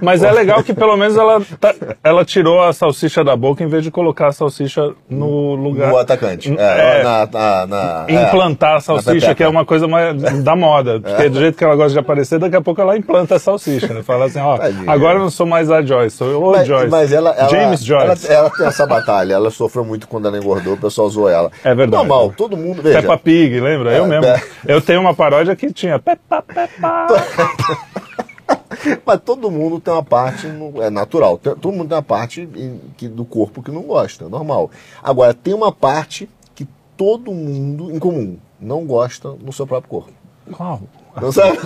Mas 0.01 0.23
é 0.23 0.31
legal 0.31 0.63
que 0.63 0.73
pelo 0.73 0.95
menos 0.97 1.17
ela, 1.17 1.41
tá, 1.59 1.73
ela 2.03 2.25
tirou 2.25 2.61
a 2.61 2.73
salsicha 2.73 3.23
da 3.23 3.35
boca 3.35 3.63
em 3.63 3.67
vez 3.67 3.83
de 3.83 3.91
colocar 3.91 4.27
a 4.27 4.31
salsicha 4.31 4.93
no 5.09 5.55
lugar. 5.55 5.89
No 5.89 5.97
atacante. 5.97 6.53
É, 6.57 6.99
é, 6.99 7.03
na, 7.03 7.25
na, 7.25 7.65
na, 7.67 8.05
é. 8.07 8.23
implantar 8.23 8.75
a 8.75 8.79
salsicha, 8.79 9.33
que 9.35 9.43
é 9.43 9.47
uma 9.47 9.65
coisa 9.65 9.87
mais 9.87 10.21
da 10.43 10.55
moda. 10.55 10.99
Porque 10.99 11.29
do 11.29 11.39
jeito 11.39 11.57
que 11.57 11.63
ela 11.63 11.75
gosta 11.75 11.93
de 11.93 11.99
aparecer, 11.99 12.39
daqui 12.39 12.55
a 12.55 12.61
pouco 12.61 12.81
ela 12.81 12.97
implanta 12.97 13.35
a 13.35 13.39
salsicha. 13.39 13.93
Né? 13.93 14.03
Fala 14.03 14.25
assim, 14.25 14.39
ó, 14.39 14.57
Tadinha. 14.57 14.91
agora 14.91 15.17
eu 15.17 15.21
não 15.21 15.29
sou 15.29 15.45
mais 15.45 15.71
a 15.71 15.81
Joyce, 15.81 16.17
sou 16.17 16.49
o 16.49 16.51
mas, 16.51 16.67
Joyce. 16.67 16.89
Mas 16.89 17.11
ela, 17.11 17.31
ela 17.31 17.49
James 17.49 17.83
Joyce. 17.83 18.27
Ela, 18.27 18.39
ela, 18.39 18.49
tem 18.49 18.65
essa 18.65 18.85
batalha, 18.85 19.33
ela 19.33 19.51
sofreu 19.51 19.85
muito 19.85 20.07
quando 20.07 20.27
ela 20.27 20.37
engordou, 20.37 20.73
o 20.73 20.77
pessoal 20.77 21.09
zoou 21.09 21.29
ela. 21.29 21.51
É 21.63 21.73
verdade. 21.73 22.07
Normal, 22.07 22.33
todo 22.35 22.57
mundo. 22.57 22.81
Veja. 22.81 23.01
Peppa 23.01 23.17
Pig, 23.17 23.59
lembra? 23.59 23.93
É, 23.93 23.99
eu 23.99 24.07
mesmo. 24.07 24.25
Eu 24.65 24.81
tenho 24.81 25.01
uma 25.01 25.13
paródia 25.13 25.55
que 25.55 25.71
tinha 25.71 25.99
Peppa 25.99 26.41
Peppa. 26.41 27.07
Mas 29.05 29.21
todo 29.21 29.51
mundo 29.51 29.79
tem 29.79 29.93
uma 29.93 30.03
parte, 30.03 30.47
é 30.81 30.89
natural, 30.89 31.37
todo 31.37 31.71
mundo 31.71 31.87
tem 31.87 31.97
uma 31.97 32.03
parte 32.03 32.47
que, 32.97 33.07
do 33.07 33.25
corpo 33.25 33.61
que 33.61 33.71
não 33.71 33.83
gosta, 33.83 34.25
é 34.25 34.27
normal. 34.27 34.71
Agora, 35.01 35.33
tem 35.33 35.53
uma 35.53 35.71
parte 35.71 36.29
que 36.55 36.67
todo 36.97 37.31
mundo, 37.31 37.91
em 37.91 37.99
comum, 37.99 38.37
não 38.59 38.85
gosta 38.85 39.29
no 39.29 39.51
seu 39.51 39.67
próprio 39.67 39.89
corpo. 39.89 40.13
Qual? 40.51 40.81
Não 41.21 41.31
sabe? 41.31 41.57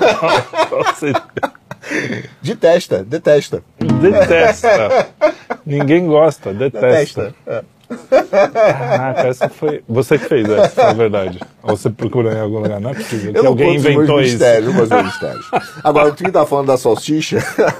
detesta, 2.41 3.03
detesta. 3.03 3.63
Detesta. 3.79 5.09
Ninguém 5.65 6.07
gosta, 6.07 6.53
detesta. 6.53 6.87
detesta. 6.87 7.35
É. 7.45 7.63
Caraca, 8.09 9.27
essa 9.27 9.49
foi. 9.49 9.83
Você 9.87 10.17
que 10.17 10.25
fez 10.25 10.49
essa, 10.49 10.87
na 10.87 10.93
verdade. 10.93 11.39
Ou 11.63 11.77
você 11.77 11.89
procurou 11.89 12.31
em 12.31 12.39
algum 12.39 12.59
lugar, 12.59 12.79
não 12.79 12.89
é 12.89 12.93
possível. 12.93 13.33
Eu 13.33 13.47
alguém 13.47 13.75
inventou 13.75 14.21
isso. 14.21 14.31
Mistérios, 14.33 14.91
eu 14.91 15.03
mistérios. 15.03 15.45
Agora, 15.83 16.09
o 16.09 16.15
que 16.15 16.31
tá 16.31 16.45
falando 16.45 16.67
da 16.67 16.77
salsicha, 16.77 17.37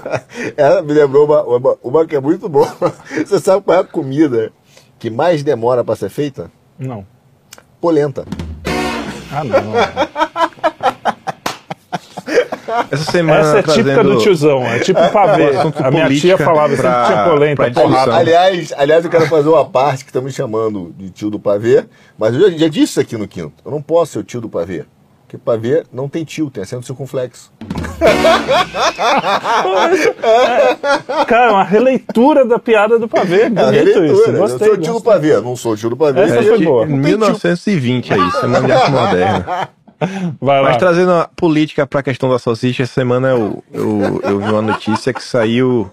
ela 0.56 0.82
me 0.82 0.94
lembrou 0.94 1.26
uma, 1.26 1.44
uma, 1.44 1.78
uma 1.84 2.06
que 2.06 2.16
é 2.16 2.22
muito 2.22 2.48
boa. 2.48 2.74
Você 3.26 3.40
sabe 3.40 3.64
qual 3.64 3.78
é 3.78 3.82
a 3.82 3.84
comida 3.84 4.52
que 4.98 5.10
mais 5.10 5.44
demora 5.44 5.84
para 5.84 5.96
ser 5.96 6.10
feita? 6.10 6.50
Não. 6.80 7.06
Polenta. 7.82 8.26
Ah, 9.32 9.44
não. 9.44 10.47
Essa 12.92 13.12
semana. 13.12 13.40
Essa 13.40 13.60
é 13.60 13.76
típica 13.76 14.04
do 14.04 14.18
tiozão, 14.18 14.66
é 14.66 14.80
tipo 14.80 15.00
pavê. 15.12 15.52
A 15.84 15.92
minha 15.92 16.10
tia 16.10 16.38
falava 16.38 16.76
sempre 16.76 16.92
que 16.92 17.06
tinha 17.06 17.24
polenta. 17.24 18.16
Aliás, 18.16 18.74
aliás, 18.78 19.06
eu 19.06 19.12
quero 19.12 19.28
fazer 19.28 19.50
uma 19.50 19.66
parte 19.66 20.04
que 20.04 20.10
estão 20.10 20.22
me 20.22 20.32
chamando 20.32 20.94
de 20.98 21.10
tio 21.10 21.30
do 21.30 21.40
pavê, 21.40 21.86
mas 22.18 22.34
eu 22.34 22.52
já, 22.52 22.58
já 22.58 22.68
disse 22.68 22.92
isso 22.92 23.00
aqui 23.00 23.18
no 23.18 23.28
quinto. 23.28 23.54
Eu 23.66 23.72
não 23.72 23.82
posso 23.82 24.14
ser 24.14 24.20
o 24.20 24.24
tio 24.24 24.42
do 24.42 24.50
pavê. 24.50 24.86
Porque 25.28 25.38
pavê 25.38 25.84
não 25.92 26.08
tem 26.08 26.24
tio, 26.24 26.50
tem 26.50 26.64
acento 26.64 26.86
circunflexo. 26.86 27.52
é, 31.22 31.26
cara, 31.26 31.52
uma 31.52 31.66
releitura 31.66 32.46
da 32.46 32.58
piada 32.58 32.98
do 32.98 33.10
pavê. 33.10 33.42
É 33.42 33.50
bonito 33.50 34.00
é 34.00 34.08
isso. 34.08 34.32
Gostei, 34.32 34.70
eu 34.70 34.76
sou 34.76 34.78
tio 34.78 34.94
do 34.94 35.02
pavê, 35.02 35.42
não 35.42 35.58
sou 35.58 35.76
tio 35.76 35.90
do 35.90 35.98
pavê. 35.98 36.22
Essa 36.22 36.44
foi 36.44 36.64
boa. 36.64 36.86
1920 36.86 38.14
é 38.14 38.18
isso, 38.18 38.40
semana 38.40 38.66
de 38.66 38.72
arte 38.72 38.92
moderna. 38.92 39.70
Vai 40.40 40.62
lá. 40.62 40.70
Mas 40.70 40.78
trazendo 40.78 41.12
a 41.12 41.28
política 41.28 41.86
para 41.88 42.00
a 42.00 42.04
questão 42.04 42.30
da 42.30 42.40
salsicha, 42.40 42.84
essa 42.84 42.94
semana 42.94 43.30
eu, 43.30 43.64
eu, 43.74 44.22
eu 44.24 44.40
vi 44.40 44.50
uma 44.50 44.62
notícia 44.62 45.14
que 45.14 45.24
saiu. 45.24 45.92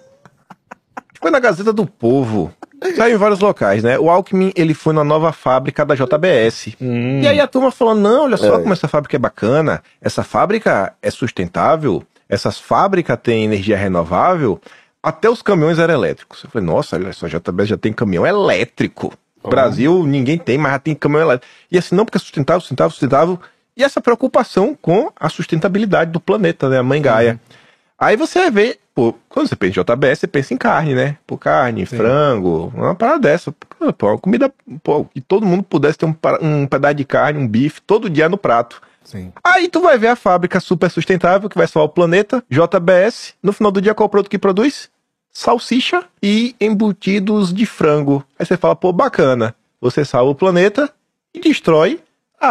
Foi 1.20 1.30
na 1.30 1.40
Gazeta 1.40 1.72
do 1.72 1.86
Povo. 1.86 2.52
Saiu 2.96 3.14
em 3.14 3.18
vários 3.18 3.40
locais, 3.40 3.82
né? 3.82 3.98
O 3.98 4.10
Alckmin, 4.10 4.52
ele 4.54 4.74
foi 4.74 4.92
na 4.92 5.02
nova 5.02 5.32
fábrica 5.32 5.86
da 5.86 5.94
JBS. 5.94 6.76
Hum. 6.80 7.20
E 7.22 7.26
aí 7.26 7.40
a 7.40 7.46
turma 7.46 7.70
falou, 7.70 7.94
não, 7.94 8.24
olha 8.24 8.36
só 8.36 8.56
é. 8.56 8.60
como 8.60 8.72
essa 8.74 8.86
fábrica 8.86 9.16
é 9.16 9.18
bacana. 9.18 9.82
Essa 10.02 10.22
fábrica 10.22 10.92
é 11.00 11.10
sustentável. 11.10 12.02
Essas 12.28 12.58
fábricas 12.58 13.18
têm 13.22 13.44
energia 13.44 13.76
renovável. 13.76 14.60
Até 15.02 15.30
os 15.30 15.40
caminhões 15.40 15.78
eram 15.78 15.94
elétricos. 15.94 16.44
Eu 16.44 16.50
falei, 16.50 16.66
nossa, 16.66 16.96
olha 16.96 17.12
só, 17.14 17.24
a 17.24 17.28
JBS 17.28 17.68
já 17.68 17.78
tem 17.78 17.92
caminhão 17.92 18.26
elétrico. 18.26 19.12
Brasil, 19.48 20.04
ninguém 20.06 20.38
tem, 20.38 20.56
mas 20.56 20.72
já 20.72 20.78
tem 20.78 20.94
caminhão 20.94 21.22
elétrico. 21.22 21.52
E 21.70 21.78
assim, 21.78 21.94
não, 21.94 22.04
porque 22.04 22.16
é 22.16 22.20
sustentável, 22.20 22.60
sustentável, 22.60 22.90
sustentável 22.90 23.40
e 23.76 23.82
essa 23.82 24.00
preocupação 24.00 24.76
com 24.80 25.10
a 25.18 25.28
sustentabilidade 25.28 26.10
do 26.10 26.20
planeta, 26.20 26.68
né? 26.68 26.78
A 26.78 26.82
mãe 26.82 27.02
Gaia. 27.02 27.32
Uhum. 27.32 27.56
Aí 27.98 28.16
você 28.16 28.40
vai 28.40 28.50
ver, 28.50 28.80
pô, 28.94 29.14
quando 29.28 29.48
você 29.48 29.56
pensa 29.56 29.80
em 29.80 29.82
JBS, 29.82 30.18
você 30.20 30.26
pensa 30.26 30.54
em 30.54 30.56
carne, 30.56 30.94
né? 30.94 31.16
Pô, 31.26 31.38
carne, 31.38 31.86
Sim. 31.86 31.96
frango, 31.96 32.72
uma 32.74 32.94
parada 32.94 33.20
dessa. 33.20 33.52
Pô, 33.52 34.06
uma 34.08 34.18
comida, 34.18 34.52
pô, 34.82 35.04
que 35.04 35.20
todo 35.20 35.46
mundo 35.46 35.62
pudesse 35.62 35.98
ter 35.98 36.06
um, 36.06 36.14
um 36.40 36.66
pedaço 36.66 36.94
de 36.94 37.04
carne, 37.04 37.38
um 37.38 37.48
bife, 37.48 37.80
todo 37.80 38.10
dia 38.10 38.28
no 38.28 38.36
prato. 38.36 38.80
Sim. 39.04 39.32
Aí 39.44 39.68
tu 39.68 39.80
vai 39.80 39.98
ver 39.98 40.08
a 40.08 40.16
fábrica 40.16 40.58
super 40.60 40.90
sustentável 40.90 41.48
que 41.48 41.58
vai 41.58 41.66
salvar 41.66 41.88
o 41.88 41.92
planeta, 41.92 42.42
JBS. 42.48 43.34
No 43.42 43.52
final 43.52 43.70
do 43.70 43.80
dia, 43.80 43.94
qual 43.94 44.06
é 44.06 44.08
o 44.08 44.10
produto 44.10 44.30
que 44.30 44.38
produz? 44.38 44.90
Salsicha 45.30 46.04
e 46.22 46.54
embutidos 46.60 47.52
de 47.52 47.66
frango. 47.66 48.24
Aí 48.38 48.46
você 48.46 48.56
fala, 48.56 48.74
pô, 48.74 48.92
bacana. 48.92 49.54
Você 49.80 50.04
salva 50.04 50.30
o 50.30 50.34
planeta 50.34 50.90
e 51.34 51.40
destrói 51.40 52.00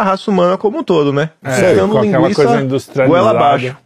a 0.00 0.02
raça 0.02 0.30
humana 0.30 0.56
como 0.58 0.78
um 0.78 0.84
todo, 0.84 1.12
né? 1.12 1.30
É, 1.42 1.74
com 1.86 1.98
aquela 1.98 2.34
coisa 2.34 2.60
industrializada. 2.60 3.30
abaixo. 3.30 3.76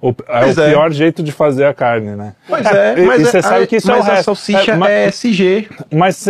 O, 0.00 0.10
é 0.28 0.40
Pois 0.42 0.56
o 0.56 0.62
é. 0.62 0.68
pior 0.70 0.92
jeito 0.92 1.24
de 1.24 1.32
fazer 1.32 1.64
a 1.64 1.74
carne, 1.74 2.14
né? 2.14 2.36
Pois 2.48 2.64
é, 2.64 3.00
e- 3.00 3.04
mas 3.04 3.20
e 3.20 3.24
você 3.24 3.38
é- 3.38 3.42
sabe 3.42 3.66
que 3.66 3.74
isso 3.76 3.90
é 3.90 3.94
o 3.94 3.98
mas 3.98 4.08
a 4.08 4.10
resto. 4.12 4.24
salsicha 4.26 4.78
É, 4.86 5.06
é 5.06 5.08
SG. 5.08 5.68
Mas 5.92 6.24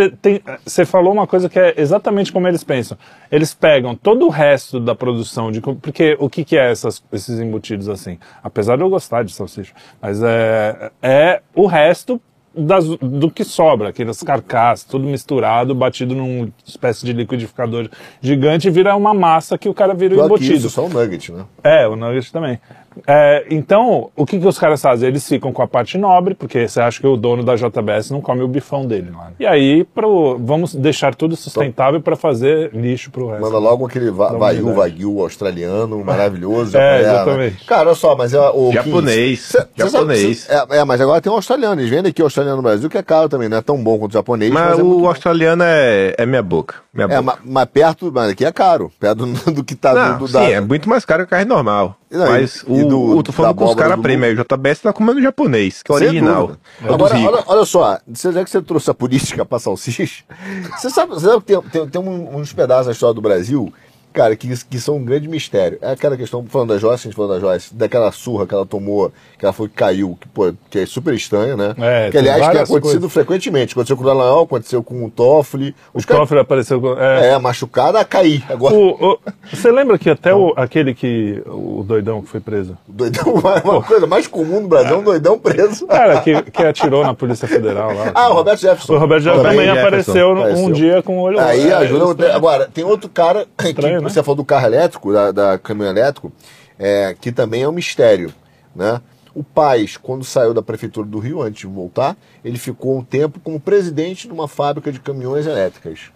você 0.65 0.87
falou 0.87 1.13
uma 1.13 1.27
coisa 1.27 1.51
que 1.51 1.59
é 1.59 1.75
exatamente 1.77 2.33
como 2.33 2.49
eles 2.49 2.65
pensam. 2.65 2.97
Eles 3.31 3.53
pegam 3.53 3.95
todo 3.95 4.25
o 4.25 4.31
resto 4.31 4.81
da 4.81 4.95
produção 4.95 5.53
de. 5.53 5.61
Porque 5.61 6.17
o 6.19 6.31
que, 6.31 6.47
que 6.47 6.57
é 6.57 6.71
essas- 6.71 7.03
esses 7.13 7.39
embutidos 7.41 7.91
assim? 7.91 8.19
Apesar 8.43 8.77
de 8.77 8.83
eu 8.85 8.89
gostar 8.89 9.23
de 9.23 9.35
salsicha, 9.35 9.75
mas 10.01 10.23
é, 10.23 10.91
é 11.03 11.43
o 11.55 11.67
resto 11.67 12.19
das- 12.55 12.87
do 13.01 13.31
que 13.31 13.45
sobra, 13.45 13.91
aquelas 13.91 14.23
carcaças, 14.23 14.85
tudo 14.87 15.07
misturado, 15.07 15.75
batido 15.75 16.15
numa 16.15 16.49
espécie 16.67 17.05
de 17.07 17.13
liquidificador 17.13 17.89
gigante 18.21 18.69
vira 18.71 18.97
uma 18.97 19.15
massa 19.15 19.57
que 19.59 19.69
o 19.69 19.75
cara 19.75 19.95
vira 19.95 20.15
o 20.15 20.19
que 20.19 20.25
embutido. 20.25 20.55
isso, 20.55 20.71
só 20.71 20.85
um 20.87 20.89
nugget, 20.89 21.31
né? 21.33 21.45
É, 21.63 21.87
o 21.87 21.95
nugget 21.97 22.33
também. 22.33 22.59
É, 23.07 23.47
então, 23.51 24.11
o 24.17 24.27
que, 24.27 24.39
que 24.39 24.47
os 24.47 24.59
caras 24.59 24.81
fazem? 24.83 25.09
Eles 25.09 25.27
ficam 25.29 25.53
com 25.53 25.63
a 25.63 25.69
parte 25.69 25.97
nobre, 25.97 26.35
porque 26.35 26.67
você 26.67 26.81
acha 26.81 27.01
que 27.01 27.07
o 27.07 27.17
dono 27.17 27.45
da 27.45 27.55
JBS 27.55 28.11
não 28.11 28.21
come 28.21 28.43
o 28.43 28.49
bifão 28.49 28.87
dele 28.87 29.11
lá. 29.17 29.27
né? 29.27 29.33
E 29.39 29.47
aí, 29.47 29.85
pro, 29.85 30.39
vamos 30.39 30.75
deixar 30.75 31.15
tudo 31.15 31.37
sustentável 31.37 32.01
para 32.01 32.17
fazer 32.17 32.71
lixo 32.75 33.11
pro 33.11 33.29
resto. 33.29 33.43
Manda 33.43 33.59
logo 33.59 33.87
aquele 33.87 34.11
va 34.11 34.33
Wagyu. 34.33 34.75
Wagyu 34.75 35.21
australiano, 35.21 36.05
maravilhoso. 36.05 36.77
É, 36.77 37.03
japonês, 37.03 37.07
né? 37.07 37.13
exatamente. 37.13 37.65
Cara, 37.67 37.89
olha 37.89 37.95
só, 37.95 38.17
mas 38.17 38.35
é 38.35 38.41
o... 38.51 38.73
Japonês, 38.73 39.41
Cê- 39.41 39.59
cê 39.59 39.59
sabe- 39.59 39.91
japonês. 39.93 40.39
cê- 40.41 40.53
é, 40.53 40.79
é, 40.79 40.85
mas 40.85 41.01
agora 41.01 41.21
tem 41.21 41.31
um 41.31 41.37
australiano. 41.37 41.81
Eles 41.81 41.91
vendem 41.91 42.11
aqui 42.11 42.23
o 42.23 42.27
australiano 42.27 42.57
no 42.57 42.63
Brasil, 42.63 42.91
que 42.91 42.99
é 42.99 43.03
caro 43.03 43.29
também. 43.29 43.49
Não 43.49 43.59
é 43.59 43.63
tão 43.63 43.77
bom 43.83 43.99
quanto 43.99 44.11
o 44.11 44.15
japonês, 44.15 44.51
mas, 44.53 44.71
Mas 44.71 44.79
é 44.79 44.83
o 44.83 45.07
australiano 45.07 45.63
é, 45.65 46.15
é 46.19 46.27
minha 46.27 46.43
boca. 46.43 46.77
Minha 46.93 47.05
É, 47.07 47.09
boca. 47.09 47.23
mas, 47.23 47.39
mas 47.45 47.65
perto, 47.67 48.11
mas 48.13 48.31
aqui 48.31 48.45
é 48.45 48.53
caro. 48.53 48.91
Perto 48.99 49.25
do, 49.27 49.53
do 49.53 49.65
que 49.65 49.75
tá 49.75 49.95
Não, 49.95 50.19
do, 50.19 50.25
do 50.27 50.29
sim, 50.29 50.39
é 50.53 50.61
muito 50.61 50.89
mais 50.89 51.05
caro 51.05 51.27
que 51.27 51.35
a 51.35 51.39
carne 51.39 51.49
normal. 51.49 51.97
Não, 52.11 52.27
e- 52.27 52.29
mas 52.31 52.65
e 52.67 52.83
o, 52.83 52.89
do- 52.89 53.17
o, 53.19 53.23
tô 53.23 53.33
falando 53.33 53.55
com 53.55 53.65
os 53.65 53.75
caras 53.75 54.01
prêmio 54.01 54.25
aí, 54.27 54.33
o 54.35 54.37
JBS 54.45 54.81
tá 54.81 54.93
comendo 54.93 55.21
japonês, 55.21 55.83
que 55.83 55.93
é 55.93 55.95
original. 55.95 56.53
É 56.83 56.93
Agora, 56.93 57.17
olha, 57.19 57.45
olha 57.47 57.65
só, 57.67 57.99
você, 58.07 58.33
já 58.33 58.43
que 58.45 58.51
você 58.51 58.63
trouxe 58.63 58.91
a 58.91 58.95
política 58.95 59.45
pra 59.45 59.59
salsicha, 59.59 60.25
você 60.79 60.89
sabe, 60.89 61.13
você 61.15 61.27
sabe 61.27 61.45
que 61.45 61.53
tem, 61.55 61.61
tem, 61.71 61.89
tem 61.89 62.01
um- 62.01 62.37
uns 62.37 62.53
pedaços 62.53 62.87
da 62.87 62.93
história 62.93 63.15
do 63.15 63.21
Brasil, 63.21 63.73
cara, 64.19 64.35
que, 64.35 64.49
que 64.67 64.81
são 64.81 64.97
um 64.97 65.05
grande 65.05 65.29
mistério. 65.29 65.79
É 65.81 65.93
aquela 65.93 66.17
questão, 66.17 66.45
falando 66.49 66.71
da 66.71 66.79
Joyce, 66.79 67.07
a 67.07 67.11
gente 67.11 67.15
falou 67.15 67.31
da 67.33 67.39
Joyce, 67.39 67.73
daquela 67.73 68.11
surra 68.11 68.47
que 68.49 68.53
ela 68.55 68.67
tomou, 68.67 69.13
que 69.39 69.45
ela 69.45 69.53
foi 69.53 69.69
que 69.69 69.75
caiu, 69.75 70.19
que, 70.21 70.27
pô, 70.29 70.53
que 70.69 70.81
é 70.81 70.87
super 70.87 71.15
estranha, 71.15 71.57
né? 71.57 71.75
É, 71.79 72.11
que 72.11 72.19
aliás 72.19 72.39
tem 72.49 72.61
acontecido 72.61 72.81
coisas. 72.81 73.13
frequentemente. 73.13 73.75
Aconteceu 73.75 73.97
com 73.97 74.03
o 74.03 74.07
Dallagnol, 74.07 74.43
aconteceu 74.43 74.83
com 74.83 75.05
o 75.05 75.11
Toffoli. 75.11 75.73
Os 75.95 76.03
O 76.03 76.07
caras. 76.07 76.23
Toffoli 76.23 76.41
apareceu 76.41 76.81
com. 76.81 76.99
É, 76.99 77.29
É, 77.31 77.39
machucada 77.39 78.01
a 78.01 78.05
cair. 78.05 78.45
Agora, 78.49 78.75
o- 78.75 79.13
o- 79.13 79.19
você 79.53 79.71
lembra 79.71 79.97
que 79.99 80.11
até 80.11 80.35
o, 80.35 80.53
aquele 80.57 80.95
que. 80.95 81.41
O 81.47 81.85
doidão 81.87 82.21
que 82.21 82.29
foi 82.29 82.41
preso? 82.41 82.77
o 82.89 82.93
doidão, 82.93 83.25
uma, 83.35 83.63
uma 83.63 83.83
coisa 83.83 84.07
mais 84.07 84.27
comum 84.27 84.61
no 84.61 84.69
Brasil 84.69 84.95
é 84.97 84.99
um 84.99 85.05
doidão 85.05 85.39
preso. 85.39 85.87
Cara, 85.87 86.21
que, 86.21 86.43
que 86.43 86.63
atirou 86.65 87.05
na 87.05 87.15
Polícia 87.15 87.47
Federal 87.47 87.95
lá. 87.95 88.11
Ah, 88.15 88.31
o 88.31 88.35
Roberto 88.35 88.61
Jefferson. 88.61 88.95
O 88.95 88.99
Roberto 88.99 89.23
Jefferson 89.23 89.43
também 89.49 89.67
Jefferson. 89.67 89.87
apareceu 89.87 90.29
um 90.29 90.39
Apareceu. 90.39 90.73
dia 90.73 91.03
com 91.03 91.19
o 91.19 91.21
olho 91.21 91.39
Aí 91.39 91.69
é, 91.69 91.75
ajuda. 91.75 92.27
isso, 92.27 92.37
Agora, 92.37 92.69
tem 92.73 92.83
outro 92.85 93.09
cara 93.09 93.47
que 93.59 93.69
Estranho, 93.69 94.03
você 94.09 94.23
falou 94.23 94.37
do 94.37 94.45
carro 94.45 94.67
elétrico, 94.67 95.13
da, 95.13 95.33
da 95.33 95.59
caminhão 95.59 95.91
elétrico, 95.91 96.33
é, 96.79 97.15
que 97.21 97.33
também 97.33 97.63
é 97.63 97.69
um 97.69 97.73
mistério, 97.73 98.33
né? 98.75 99.01
O 99.35 99.45
Paz, 99.45 99.97
quando 99.97 100.25
saiu 100.25 100.53
da 100.53 100.63
prefeitura 100.63 101.07
do 101.07 101.19
Rio, 101.19 101.43
antes 101.43 101.61
de 101.61 101.67
voltar, 101.67 102.17
ele 102.45 102.59
ficou 102.59 102.99
um 102.99 103.05
tempo 103.05 103.39
como 103.39 103.61
presidente 103.61 104.27
de 104.27 104.33
uma 104.33 104.49
fábrica 104.49 104.91
de 104.91 104.99
caminhões 104.99 105.47
elétricas. 105.47 106.11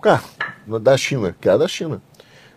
Cara, 0.00 0.22
da 0.80 0.96
China, 0.96 1.34
que 1.40 1.48
era 1.48 1.58
da 1.58 1.66
China. 1.66 2.00